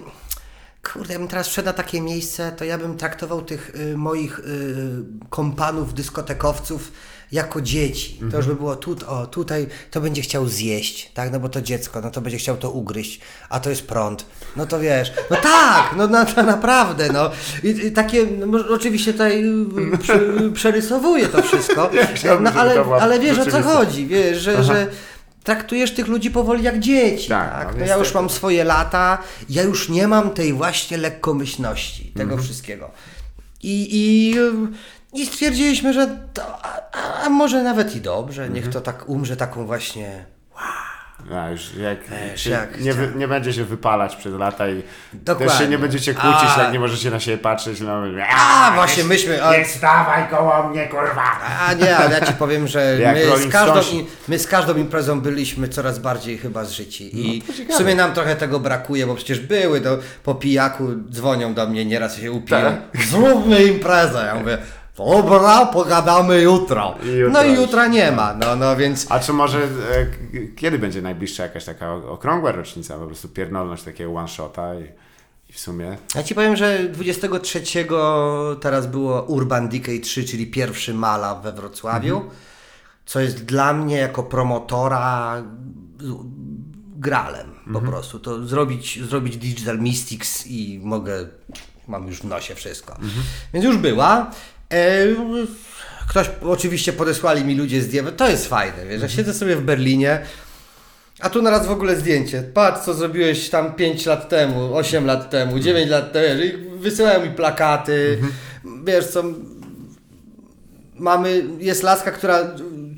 kurde, 0.92 1.14
ja 1.14 1.20
bym 1.20 1.28
teraz 1.28 1.48
wszedł 1.48 1.66
na 1.66 1.74
takie 1.74 2.02
miejsce, 2.02 2.52
to 2.52 2.66
ja 2.66 2.78
bym 2.78 2.98
traktował 2.98 3.42
tych 3.42 3.76
y, 3.76 3.98
moich 3.98 4.40
y, 4.40 4.44
kompanów, 5.30 5.94
dyskotekowców 5.94 6.92
jako 7.34 7.62
dzieci. 7.62 8.20
To 8.32 8.38
już 8.38 8.48
by 8.48 8.56
było 8.56 8.76
tu, 8.76 8.96
o, 9.08 9.28
tutaj, 9.28 9.68
to 9.92 10.02
będzie 10.02 10.22
chciał 10.22 10.48
zjeść, 10.48 11.12
tak, 11.14 11.32
no 11.32 11.40
bo 11.40 11.50
to 11.50 11.62
dziecko, 11.62 12.02
no 12.02 12.12
to 12.12 12.22
będzie 12.22 12.38
chciał 12.38 12.58
to 12.58 12.72
ugryźć, 12.72 13.20
a 13.50 13.60
to 13.60 13.70
jest 13.70 13.88
prąd. 13.88 14.26
No 14.56 14.66
to 14.66 14.80
wiesz, 14.80 15.14
no 15.32 15.38
tak, 15.38 15.96
no 15.98 16.08
na, 16.08 16.24
na, 16.24 16.44
naprawdę, 16.44 17.10
no. 17.14 17.32
I, 17.64 17.68
i 17.70 17.92
takie, 17.92 18.26
no, 18.48 18.60
oczywiście 18.70 19.12
tutaj 19.14 19.44
y, 19.94 19.98
przy, 19.98 20.52
przerysowuję 20.54 21.28
to 21.28 21.42
wszystko, 21.42 21.90
chciałbym, 22.16 22.44
no, 22.44 22.52
ale, 22.52 22.84
ale 23.02 23.20
wiesz 23.20 23.40
o 23.40 23.46
co 23.46 23.62
chodzi, 23.62 24.08
wiesz, 24.08 24.38
że, 24.38 24.64
że 24.64 24.88
traktujesz 25.44 25.94
tych 25.94 26.08
ludzi 26.08 26.32
powoli 26.32 26.64
jak 26.64 26.80
dzieci. 26.80 27.30
Tak, 27.30 27.52
Tak, 27.52 27.74
no 27.74 27.80
no 27.80 27.86
ja 27.86 27.98
już 27.98 28.14
mam 28.14 28.30
swoje 28.30 28.64
lata, 28.64 29.18
ja 29.50 29.64
już 29.64 29.90
nie 29.90 30.08
mam 30.08 30.30
tej 30.30 30.54
właśnie 30.54 30.98
lekkomyślności, 30.98 32.04
tego 32.06 32.24
Mhm. 32.32 32.42
wszystkiego. 32.44 32.92
I, 33.64 33.88
i, 33.92 34.36
I 35.14 35.26
stwierdziliśmy, 35.26 35.94
że 35.94 36.08
to, 36.34 36.42
a, 36.66 36.80
a- 36.92 37.24
a 37.26 37.30
może 37.30 37.64
nawet 37.64 37.96
i 37.96 38.02
dobrze, 38.02 38.42
niech 38.50 38.66
Mhm. 38.66 38.74
to 38.74 38.82
tak 38.82 39.10
umrze 39.10 39.36
taką 39.38 39.66
właśnie. 39.66 40.26
A 41.36 41.50
już 41.50 41.74
jak, 41.76 41.98
Wiesz, 42.32 42.42
się, 42.44 42.50
jak 42.50 42.82
nie, 42.82 42.94
wy, 42.94 43.12
nie 43.16 43.28
będzie 43.28 43.54
się 43.54 43.64
wypalać 43.66 44.16
przez 44.16 44.34
lata 44.34 44.68
i 44.70 44.82
też 44.82 44.86
Dokładnie. 45.14 45.56
się 45.58 45.68
nie 45.68 45.78
będziecie 45.78 46.14
kłócić, 46.14 46.50
A. 46.58 46.64
jak 46.64 46.74
nie 46.74 46.80
możecie 46.80 47.12
na 47.12 47.20
siebie 47.20 47.38
patrzeć. 47.38 47.80
No, 47.82 48.02
A, 48.38 48.72
właśnie 48.76 49.04
myśmy. 49.04 49.44
A, 49.44 49.58
Nie 49.58 49.66
stawaj 49.66 50.30
koło 50.30 50.70
mnie, 50.70 50.88
kurwa! 50.88 51.24
a 51.68 51.74
nie, 51.74 51.98
ale 51.98 52.20
ja 52.20 52.26
ci 52.26 52.34
powiem, 52.34 52.68
że 52.68 52.98
my 53.14 53.38
z, 53.38 53.52
każdą, 53.52 53.80
i- 53.98 54.06
my 54.28 54.40
z 54.40 54.48
każdą 54.48 54.76
imprezą 54.76 55.22
byliśmy 55.22 55.68
coraz 55.70 56.00
bardziej 56.00 56.38
chyba 56.38 56.66
zżyci. 56.66 57.20
I 57.36 57.40
No, 57.40 57.48
to 57.48 57.54
ciekawe. 57.54 57.74
w 57.76 57.78
sumie 57.78 57.96
nam 57.96 58.14
trochę 58.14 58.36
tego 58.36 58.60
brakuje, 58.60 59.08
bo 59.08 59.16
przecież 59.16 59.40
były 59.40 59.82
to 59.82 59.98
po 60.24 60.36
pijaku 60.36 60.88
dzwonią 61.12 61.54
do 61.54 61.68
mnie, 61.68 61.86
nieraz 61.86 62.18
się 62.18 62.32
upiją. 62.32 62.60
Tak. 62.62 63.04
Zróbmy 63.08 63.64
imprezę. 63.64 64.24
Ja 64.28 64.36
mówię, 64.36 64.58
dobra, 64.98 65.66
pogadamy 65.66 66.42
jutro. 66.42 66.96
Jutro 67.04 67.30
no 67.30 67.44
i 67.44 67.54
jutra 67.54 67.88
nie 67.88 68.12
ma, 68.12 68.34
no, 68.34 68.56
no 68.56 68.76
więc 68.76 69.06
A 69.10 69.20
czy 69.20 69.34
może, 69.34 69.60
e, 69.60 69.68
kiedy 70.56 70.80
będzie 70.80 71.02
najbliższa 71.02 71.44
jakaś 71.44 71.66
taka 71.66 71.94
okrągła 71.94 72.52
rocznica, 72.52 72.98
po 72.98 73.06
prostu 73.06 73.30
pierdolność 73.30 73.84
takiego 73.84 74.16
one-shota 74.16 74.76
i, 74.76 74.84
i 75.50 75.54
w 75.54 75.60
sumie... 75.60 75.98
Ja 76.16 76.24
ci 76.24 76.36
powiem, 76.36 76.56
że 76.56 76.80
23 76.90 77.62
teraz 78.62 78.88
było 78.88 79.22
Urban 79.22 79.70
Decay 79.70 80.00
3, 80.00 80.24
czyli 80.24 80.48
pierwszy 80.48 80.94
mala 80.94 81.36
we 81.36 81.52
Wrocławiu, 81.52 82.22
co 83.06 83.20
jest 83.20 83.46
dla 83.46 83.74
mnie 83.74 83.98
jako 83.98 84.24
promotora 84.24 85.44
gralem 86.96 87.54
po 87.74 87.82
prostu. 87.82 88.20
To 88.20 88.48
zrobić, 88.48 89.00
zrobić 89.04 89.38
Digital 89.38 89.80
Mystics 89.80 90.48
i 90.48 90.80
mogę, 90.84 91.28
mam 91.88 92.08
już 92.08 92.20
w 92.20 92.24
nosie 92.24 92.56
wszystko. 92.56 92.98
Więc 93.54 93.66
już 93.66 93.78
była. 93.78 94.32
E, 94.74 95.08
Ktoś, 96.08 96.30
oczywiście 96.42 96.94
podesłali 96.94 97.44
mi 97.46 97.56
ludzie 97.56 97.82
zdjęcia, 97.82 98.12
to 98.12 98.30
jest 98.30 98.48
fajne, 98.48 98.86
wiesz, 98.90 99.02
że 99.02 99.10
siedzę 99.10 99.34
sobie 99.34 99.56
w 99.56 99.62
Berlinie, 99.62 100.20
a 101.20 101.30
tu 101.30 101.42
naraz 101.42 101.68
w 101.68 101.72
ogóle 101.72 101.96
zdjęcie. 101.96 102.44
Patrz, 102.54 102.86
co 102.86 102.94
zrobiłeś 102.94 103.50
tam 103.50 103.74
5 103.74 104.06
lat 104.06 104.30
temu, 104.30 104.76
8 104.76 105.06
lat 105.06 105.30
temu, 105.30 105.60
9 105.60 105.90
lat 105.90 106.12
temu. 106.14 106.44
I 106.44 106.52
Wysyłają 106.80 107.22
mi 107.26 107.30
plakaty. 107.30 108.18
Wiesz 108.86 109.08
co, 109.08 109.24
mamy, 110.96 111.44
jest 111.60 111.84
laska, 111.84 112.12
która 112.12 112.40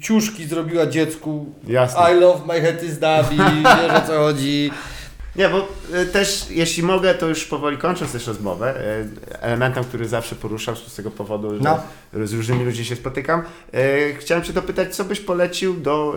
ciuszki 0.02 0.46
zrobiła 0.48 0.86
dziecku. 0.86 1.46
Jasne. 1.68 2.02
I 2.12 2.20
love 2.20 2.46
my 2.48 2.62
head 2.62 2.84
is 2.84 3.00
Dabi, 3.00 3.38
wiesz 3.82 4.04
o 4.04 4.08
co 4.08 4.18
chodzi. 4.18 4.72
Nie, 5.36 5.50
bo 5.50 5.68
e, 5.94 6.06
też, 6.06 6.46
jeśli 6.50 6.84
mogę, 6.84 7.14
to 7.16 7.28
już 7.28 7.46
powoli 7.46 7.78
kończąc 7.78 8.12
też 8.12 8.28
rozmowę, 8.28 8.76
e, 8.80 9.42
elementem, 9.42 9.84
który 9.84 10.08
zawsze 10.08 10.36
poruszam 10.36 10.76
z 10.76 10.96
tego 10.96 11.12
powodu, 11.12 11.56
że 11.56 11.62
No. 11.62 11.80
z 12.26 12.34
różnymi 12.34 12.66
ludźmi 12.66 12.86
się 12.86 12.96
spotykam, 12.96 13.42
e, 13.74 14.14
chciałem 14.14 14.44
Cię 14.44 14.54
dopytać, 14.54 14.96
co 14.96 15.06
byś 15.06 15.20
polecił 15.20 15.74
do 15.74 16.14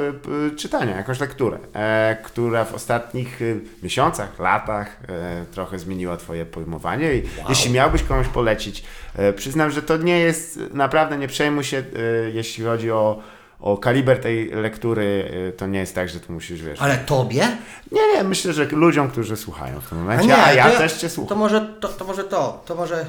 czytania, 0.56 0.96
jakąś 0.96 1.20
lekturę, 1.20 1.58
e, 1.74 2.16
która 2.24 2.64
w 2.64 2.74
ostatnich 2.74 3.40
miesiącach, 3.82 4.38
latach 4.38 4.96
e, 5.08 5.44
trochę 5.52 5.78
zmieniła 5.78 6.16
Twoje 6.16 6.46
pojmowanie 6.46 7.14
i 7.14 7.22
jeśli 7.48 7.70
miałbyś 7.72 8.02
komuś 8.02 8.26
polecić, 8.28 8.84
e, 9.16 9.32
przyznam, 9.32 9.70
że 9.70 9.82
to 9.82 9.96
nie 9.96 10.18
jest, 10.20 10.60
naprawdę 10.74 11.18
nie 11.18 11.28
przejmuj 11.28 11.64
się, 11.64 11.78
e, 11.78 11.82
jeśli 12.30 12.64
chodzi 12.64 12.90
o 12.90 13.22
o 13.60 13.78
kaliber 13.78 14.20
tej 14.20 14.50
lektury, 14.50 15.30
e, 15.48 15.52
to 15.52 15.66
nie 15.66 15.78
jest 15.78 15.94
tak, 15.94 16.08
że 16.08 16.20
tu 16.20 16.32
musisz, 16.32 16.62
wiesz... 16.62 16.80
Ale 16.82 16.98
tobie? 16.98 17.48
Nie, 17.92 18.00
nie, 18.14 18.24
myślę, 18.24 18.52
że 18.52 18.64
ludziom, 18.64 19.10
którzy 19.10 19.36
słuchają 19.36 19.80
w 19.80 19.88
tym 19.88 19.98
momencie, 19.98 20.36
a, 20.36 20.52
ja, 20.52 20.70
to 20.70 20.78
też 20.78 20.92
Cię 20.92 21.08
To 21.08 21.14
słucham. 21.14 21.38
może 21.38 21.60
to, 21.80 21.88
to, 21.88 22.04
może 22.04 22.24
to, 22.24 22.62
to 22.66 22.74
może... 22.74 23.06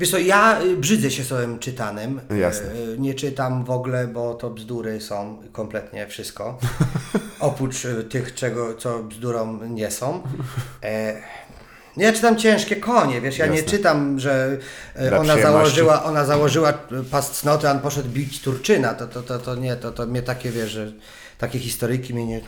Wiesz 0.00 0.10
co, 0.10 0.18
ja 0.18 0.62
y, 0.62 0.76
brzydzę 0.76 1.10
się 1.10 1.24
słowem 1.24 1.58
czytanym. 1.58 2.20
No 2.30 2.36
jasne. 2.36 2.66
Y, 2.72 2.98
Nie 2.98 3.14
czytam 3.14 3.64
w 3.64 3.70
ogóle, 3.70 4.06
bo 4.06 4.34
to 4.34 4.50
bzdury 4.50 5.00
są 5.00 5.42
kompletnie 5.52 6.06
wszystko. 6.06 6.58
Oprócz 7.40 7.84
y, 7.84 8.04
tych, 8.04 8.34
czego, 8.34 8.74
co 8.74 9.02
bzdurą 9.02 9.58
nie 9.68 9.90
są. 9.90 10.22
Ja 11.96 12.12
czytam 12.12 12.36
ciężkie 12.36 12.76
konie, 12.76 13.20
wiesz, 13.20 13.38
ja 13.38 13.46
nie 13.46 13.56
Jasne. 13.56 13.70
czytam, 13.70 14.18
że 14.18 14.58
e, 14.94 15.08
Dla 15.08 15.18
ona 15.18 15.38
założyła, 15.38 16.04
ona 16.04 16.24
założyła 16.24 16.70
e, 16.70 16.74
pas 17.10 17.30
cnoty, 17.30 17.68
a 17.68 17.72
on 17.72 17.80
poszedł 17.80 18.08
bić 18.08 18.40
Turczyna. 18.40 18.94
To, 18.94 19.06
to, 19.06 19.22
to, 19.22 19.38
to 19.38 19.54
nie, 19.54 19.76
to, 19.76 19.92
to 19.92 20.06
mnie 20.06 20.22
takie, 20.22 20.50
wiesz, 20.50 20.70
że 20.70 20.92
takie 21.38 21.58
historyjki 21.58 22.14
mnie 22.14 22.26
nie... 22.26 22.40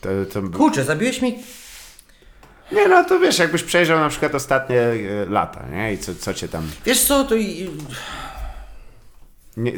To, 0.00 0.08
to... 0.32 0.58
Kurczę, 0.58 0.84
zabiłeś 0.84 1.22
mi 1.22 1.38
Nie, 2.72 2.88
no 2.88 3.04
to 3.04 3.18
wiesz, 3.18 3.38
jakbyś 3.38 3.62
przejrzał 3.62 4.00
na 4.00 4.08
przykład 4.08 4.34
ostatnie 4.34 4.80
e, 4.80 4.96
lata, 5.28 5.66
nie? 5.72 5.92
I 5.92 5.98
co, 5.98 6.14
co 6.14 6.34
Cię 6.34 6.48
tam... 6.48 6.70
Wiesz 6.86 7.04
co, 7.04 7.24
to 7.24 7.34
i, 7.34 7.70
Nie, 9.56 9.72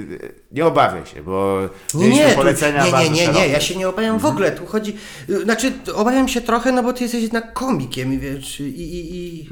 nie 0.53 0.67
obawiaj 0.67 1.07
się, 1.07 1.23
bo 1.23 1.61
Nie, 1.95 2.09
nie, 2.09 2.29
polecenia 2.29 2.85
nie, 2.85 2.93
nie, 2.93 2.99
nie, 2.99 3.11
nie, 3.11 3.27
szerokie. 3.27 3.49
ja 3.49 3.61
się 3.61 3.77
nie 3.77 3.89
obawiam 3.89 4.19
w 4.19 4.25
ogóle, 4.25 4.53
tu 4.53 4.67
chodzi, 4.67 4.97
y, 5.29 5.43
znaczy 5.43 5.73
obawiam 5.95 6.29
się 6.29 6.41
trochę, 6.41 6.73
no 6.73 6.83
bo 6.83 6.93
ty 6.93 7.03
jesteś 7.03 7.23
jednak 7.23 7.53
komikiem 7.53 8.13
i 8.13 8.19
wiesz, 8.19 8.61
i, 8.61 8.65
i, 8.65 9.17
i 9.17 9.49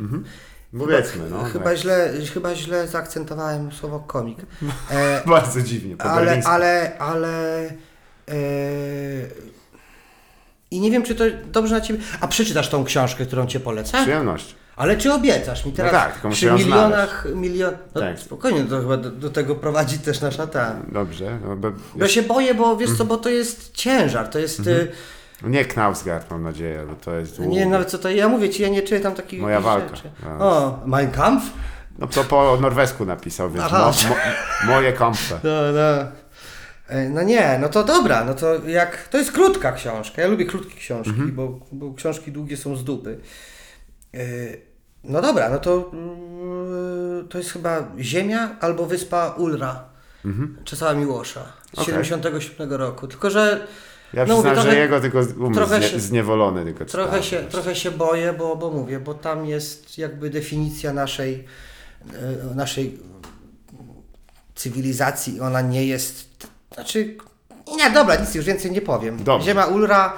Powiedzmy, 0.78 1.30
no. 1.30 1.44
chyba, 1.44 1.64
tak. 1.64 1.76
źle, 1.76 2.12
chyba 2.34 2.54
źle 2.54 2.88
zaakcentowałem 2.88 3.72
słowo 3.72 4.00
komik, 4.00 4.38
e, 4.90 5.22
Bardzo 5.26 5.62
dziwnie, 5.62 5.96
po 5.96 6.04
ale, 6.04 6.42
ale, 6.44 6.98
ale, 6.98 7.64
e, 8.28 8.34
i 10.70 10.80
nie 10.80 10.90
wiem, 10.90 11.02
czy 11.02 11.14
to 11.14 11.24
dobrze 11.46 11.74
na 11.74 11.80
ciebie, 11.80 12.00
a 12.20 12.28
przeczytasz 12.28 12.68
tą 12.68 12.84
książkę, 12.84 13.26
którą 13.26 13.46
cię 13.46 13.60
polecę? 13.60 14.02
Przyjemność. 14.02 14.54
Ale 14.76 14.96
czy 14.96 15.12
obiecasz 15.12 15.66
mi 15.66 15.72
teraz 15.72 15.92
tak, 15.92 16.12
tylko 16.12 16.28
muszę 16.28 16.54
przy 16.56 16.64
milionach, 16.64 17.26
milion, 17.34 17.74
no 17.94 18.00
Tak. 18.00 18.18
spokojnie, 18.18 18.64
to 18.64 18.80
chyba 18.80 18.96
do, 18.96 19.10
do 19.10 19.30
tego 19.30 19.54
prowadzi 19.54 19.98
też 19.98 20.20
nasza 20.20 20.46
ta... 20.46 20.74
Dobrze. 20.92 21.38
No, 21.44 21.56
bo, 21.56 21.72
Ja 21.96 22.08
się 22.08 22.22
boję, 22.22 22.54
bo 22.54 22.76
wiesz 22.76 22.90
Mhm. 22.90 22.98
co, 22.98 23.04
bo 23.04 23.16
to 23.22 23.28
jest 23.28 23.72
ciężar, 23.72 24.28
to 24.28 24.38
jest... 24.38 24.66
y, 24.66 24.88
nie 25.42 25.64
Knausgard, 25.64 26.30
mam 26.30 26.42
nadzieję, 26.42 26.86
bo 26.88 26.94
to 26.94 27.14
jest... 27.14 27.38
Nie 27.38 27.66
nawet 27.66 27.90
co 27.90 27.98
to 27.98 28.10
ja 28.10 28.28
mówię 28.28 28.50
ci, 28.50 28.62
ja 28.62 28.68
nie 28.68 28.82
czytam 28.82 29.14
takich 29.14 29.40
Moja 29.40 29.60
walka. 29.60 29.96
rzeczy. 29.96 30.10
A. 30.26 30.38
O, 30.44 30.80
Mein 30.86 31.10
Kampf? 31.10 31.44
No 31.98 32.06
to 32.06 32.24
po 32.24 32.58
norwesku 32.60 33.04
napisał, 33.04 33.50
więc 33.50 33.64
Aha. 33.64 33.92
mo, 34.08 34.08
mo, 34.08 34.16
moje 34.74 34.92
kąpce. 34.92 35.40
No, 35.44 35.50
no. 35.72 36.08
E, 36.88 37.08
No 37.08 37.22
nie, 37.22 37.58
no 37.60 37.68
to 37.68 37.84
dobra, 37.84 38.24
no 38.24 38.34
to 38.34 38.54
jak, 38.66 39.08
to 39.08 39.18
jest 39.18 39.32
krótka 39.32 39.72
książka, 39.72 40.22
ja 40.22 40.28
lubię 40.28 40.44
krótkie 40.44 40.74
książki, 40.76 41.10
Mhm. 41.10 41.32
bo, 41.34 41.60
bo 41.72 41.94
książki 41.94 42.32
długie 42.32 42.56
są 42.56 42.76
z 42.76 42.84
dupy. 42.84 43.18
E, 44.14 44.18
No 45.04 45.22
dobra, 45.22 45.50
no 45.50 45.58
to 45.58 45.90
mm, 45.92 47.28
to 47.28 47.38
jest 47.38 47.50
chyba 47.50 47.88
Ziemia 47.98 48.56
albo 48.60 48.86
Wyspa 48.86 49.34
Ulra, 49.38 49.84
Czesława 50.64 50.94
Miłosza 50.94 51.40
z 51.74 51.78
Mhm. 51.78 51.96
Okej. 51.96 52.04
77 52.04 52.72
roku, 52.72 53.06
tylko 53.08 53.30
że 53.30 53.66
Ja 54.12 54.26
no 54.26 54.36
mówię, 54.36 54.48
przyznam, 54.50 54.56
że 54.56 54.62
trochę- 54.62 54.78
jego 54.78 55.00
tylko 55.00 55.18
umysł 55.18 55.54
trochę 55.54 55.82
się- 55.82 56.00
zniewolony 56.00 56.64
tylko 56.64 56.84
Trochę 56.84 57.22
się, 57.22 57.36
trochę 57.50 57.74
się 57.76 57.90
boję, 57.90 58.32
bo, 58.32 58.56
bo 58.56 58.70
mówię, 58.70 59.00
bo 59.00 59.14
tam 59.14 59.46
jest 59.46 59.98
jakby 59.98 60.30
definicja 60.30 60.92
naszej, 60.92 61.44
e, 62.52 62.54
naszej 62.54 62.98
cywilizacji. 64.54 65.40
Ona 65.40 65.60
nie 65.60 65.86
jest. 65.86 66.28
Znaczy. 66.74 67.16
Nie, 67.76 67.90
dobra, 67.90 68.16
nic 68.16 68.34
już 68.34 68.44
więcej 68.44 68.70
nie 68.70 68.80
powiem. 68.80 69.18
Ziema 69.42 69.66
Ulra. 69.66 70.12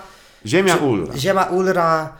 Ziemia 0.46 0.76
Ulra. 0.76 1.14
Ziema 1.16 1.44
Ulra. 1.44 2.12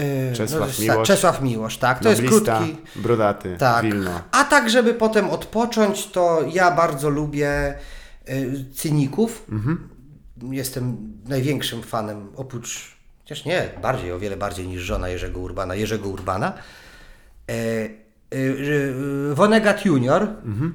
E, 0.00 0.32
Czesław 0.32 0.68
jest- 0.68 0.80
Miłosz. 0.80 1.08
Czesław 1.08 1.42
Miłosz, 1.42 1.78
tak. 1.78 1.98
To 1.98 2.08
jest 2.10 2.22
krótki. 2.22 2.76
brodaty, 2.96 3.56
Tak. 3.58 3.82
Wilno. 3.84 4.22
A 4.32 4.44
tak, 4.44 4.70
żeby 4.70 4.94
potem 4.94 5.30
odpocząć, 5.30 6.06
to 6.06 6.42
ja 6.52 6.70
bardzo 6.70 7.10
lubię 7.10 7.74
y, 8.28 8.64
cyników. 8.74 9.46
Mhm. 9.52 9.88
Jestem 10.50 11.12
największym 11.28 11.82
fanem, 11.82 12.28
oprócz 12.36 12.96
chociaż 13.22 13.44
nie, 13.44 13.68
bardziej, 13.82 14.12
o 14.12 14.18
wiele 14.18 14.36
bardziej 14.36 14.68
niż 14.68 14.82
żona 14.82 15.08
Jerzego 15.08 15.40
Urbana, 15.40 15.74
Jerzego 15.74 16.08
Urbana. 16.08 16.52
E, 18.32 18.36
e, 18.36 19.30
e, 19.30 19.34
Wonegat 19.34 19.84
Junior, 19.84 20.26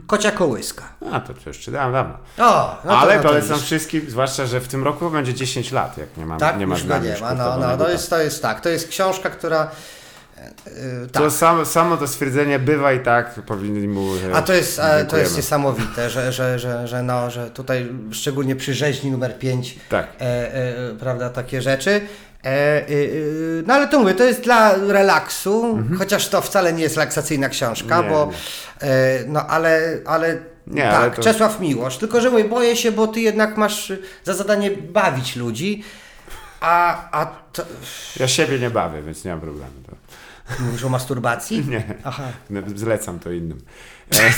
Kocia 0.07 0.31
Kołyska. 0.31 0.83
A, 1.11 1.19
to, 1.19 1.33
to 1.33 1.49
jeszcze 1.49 1.71
dawno, 1.71 1.93
dawno. 1.93 2.17
O, 2.37 2.81
no 2.85 2.91
to, 2.91 2.97
Ale 2.97 3.15
no 3.17 3.21
to 3.21 3.27
polecam 3.27 3.49
widzisz. 3.49 3.65
wszystkim, 3.65 4.09
zwłaszcza, 4.09 4.45
że 4.45 4.59
w 4.59 4.67
tym 4.67 4.83
roku 4.83 5.09
będzie 5.09 5.33
10 5.33 5.71
lat, 5.71 5.97
jak 5.97 6.17
nie 6.17 6.25
ma, 6.25 6.37
Tak, 6.37 6.59
nie 6.59 6.67
ma 6.67 6.75
już 6.75 6.87
go 6.87 6.97
nie 6.97 7.15
ma. 7.21 7.33
No, 7.33 7.57
no, 7.57 7.77
to 7.77 7.89
jest, 7.89 8.09
to 8.09 8.19
jest 8.21 8.41
tak, 8.41 8.61
to 8.61 8.69
jest 8.69 8.87
książka, 8.87 9.29
która... 9.29 9.71
e, 10.37 11.07
tak. 11.11 11.23
To 11.23 11.31
samo, 11.31 11.65
samo 11.65 11.97
to 11.97 12.07
stwierdzenie 12.07 12.59
bywa 12.59 12.93
i 12.93 12.99
tak 12.99 13.33
powinni 13.45 13.87
mu 13.87 14.15
e, 14.15 14.35
A 14.35 14.41
to 14.41 14.53
jest, 14.53 14.79
e, 14.79 15.05
to 15.05 15.17
jest 15.17 15.37
niesamowite, 15.37 16.09
że, 16.09 16.31
że, 16.31 16.59
że, 16.59 16.87
że, 16.87 17.03
no, 17.03 17.31
że 17.31 17.49
tutaj 17.51 17.89
szczególnie 18.11 18.55
przy 18.55 18.73
rzeźni 18.73 19.11
numer 19.11 19.39
5, 19.39 19.79
Tak. 19.89 20.07
e, 20.19 20.21
e, 20.21 20.73
prawda, 20.99 21.29
takie 21.29 21.61
rzeczy. 21.61 22.01
E, 22.45 22.47
e, 22.47 22.81
e, 22.83 22.87
no 23.67 23.73
ale 23.73 23.87
to 23.87 23.99
mówię, 23.99 24.13
to 24.13 24.23
jest 24.23 24.41
dla 24.41 24.75
relaksu, 24.77 25.79
chociaż 25.97 26.27
to 26.29 26.41
wcale 26.41 26.73
nie 26.73 26.83
jest 26.83 26.95
relaksacyjna 26.95 27.49
książka, 27.49 27.95
Mhm. 27.99 28.03
Nie, 28.05 28.09
bo 28.11 28.31
nie. 28.31 28.87
e, 28.89 29.23
no 29.27 29.47
ale, 29.47 29.97
ale 30.05 30.37
Nie, 30.67 30.81
tak, 30.81 30.93
ale 30.93 31.11
to- 31.11 31.21
Czesław 31.21 31.59
Miłosz, 31.59 31.97
tylko 31.97 32.21
że 32.21 32.29
mówię, 32.31 32.43
boję 32.45 32.75
się, 32.75 32.91
bo 32.91 33.07
ty 33.07 33.21
jednak 33.21 33.57
masz 33.57 33.93
za 34.23 34.33
zadanie 34.33 34.71
bawić 34.71 35.35
ludzi, 35.35 35.83
a, 36.61 36.97
a 37.21 37.25
to, 37.53 37.63
Ja 38.19 38.27
siebie 38.27 38.59
nie 38.59 38.69
bawię, 38.69 39.01
więc 39.01 39.25
nie 39.25 39.31
mam 39.31 39.41
problemu. 39.41 39.71
Mówisz 40.59 40.83
o 40.83 40.89
masturbacji? 40.89 41.65
Nie, 41.69 41.83
Aha. 42.03 42.23
No, 42.49 42.61
zlecam 42.75 43.19
to 43.19 43.31
innym. 43.31 43.61
E, 44.11 44.31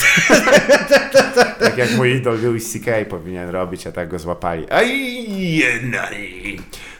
tak 1.59 1.77
jak 1.77 1.91
mój 1.91 2.15
idol 2.15 2.41
Louis 2.41 2.71
C.K. 2.71 2.91
powinien 3.09 3.49
robić, 3.49 3.87
a 3.87 3.91
tak 3.91 4.09
go 4.09 4.19
złapali. 4.19 4.71
Aj, 4.71 4.87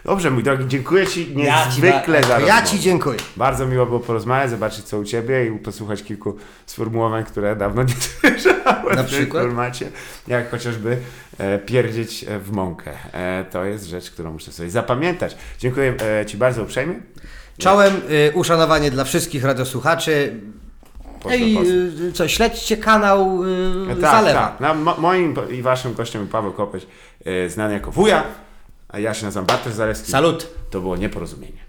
Dobrze, 0.04 0.30
mój 0.30 0.42
drogi, 0.42 0.64
dziękuję 0.68 1.06
Ci 1.06 1.36
niezwykle 1.36 2.22
za 2.22 2.32
ja 2.32 2.38
rozmowę. 2.38 2.66
Ci 2.66 2.80
dziękuję. 2.80 3.18
Bardzo 3.36 3.66
miło 3.66 3.86
było 3.86 4.00
porozmawiać, 4.00 4.50
zobaczyć 4.50 4.84
co 4.84 4.98
u 4.98 5.04
Ciebie 5.04 5.46
i 5.46 5.58
posłuchać 5.58 6.02
kilku 6.02 6.36
sformułowań, 6.66 7.24
które 7.24 7.56
dawno 7.56 7.82
nie 7.82 7.94
słyszałem 8.20 8.84
Na 8.84 8.90
w 8.90 8.96
tym 8.96 9.06
przykład? 9.06 9.42
formacie. 9.42 9.90
Jak 10.28 10.50
chociażby 10.50 10.96
e, 11.38 11.58
pierdzieć 11.58 12.24
e, 12.28 12.38
w 12.38 12.52
mąkę. 12.52 12.90
E, 13.12 13.44
to 13.50 13.64
jest 13.64 13.84
rzecz, 13.84 14.10
którą 14.10 14.32
muszę 14.32 14.52
sobie 14.52 14.70
zapamiętać. 14.70 15.36
Dziękuję 15.58 15.94
e, 16.20 16.26
Ci 16.26 16.36
bardzo 16.36 16.62
uprzejmie. 16.62 16.94
Czołem 17.58 17.94
y, 18.10 18.32
uszanowanie 18.34 18.90
dla 18.90 19.04
wszystkich 19.04 19.44
radiosłuchaczy. 19.44 20.40
Pozdro. 21.22 21.38
y, 22.08 22.12
co, 22.12 22.28
śledźcie 22.28 22.76
kanał 22.76 23.44
y, 23.44 23.86
Tak, 23.88 24.00
Zalewa. 24.00 24.40
tak. 24.40 24.60
No, 24.60 24.74
mo- 24.74 24.96
moim 24.98 25.34
i 25.50 25.62
waszym 25.62 25.94
gościem 25.94 26.22
był 26.22 26.30
Paweł 26.32 26.52
Kopeć, 26.52 26.86
e, 27.24 27.48
znany 27.50 27.74
jako 27.74 27.90
wuja, 27.90 28.24
a 28.88 28.98
ja 28.98 29.14
się 29.14 29.24
nazywam 29.24 29.46
Bartosz 29.46 29.72
Zalewski. 29.72 30.10
Salut. 30.10 30.46
To 30.70 30.80
było 30.80 30.96
nieporozumienie. 30.96 31.67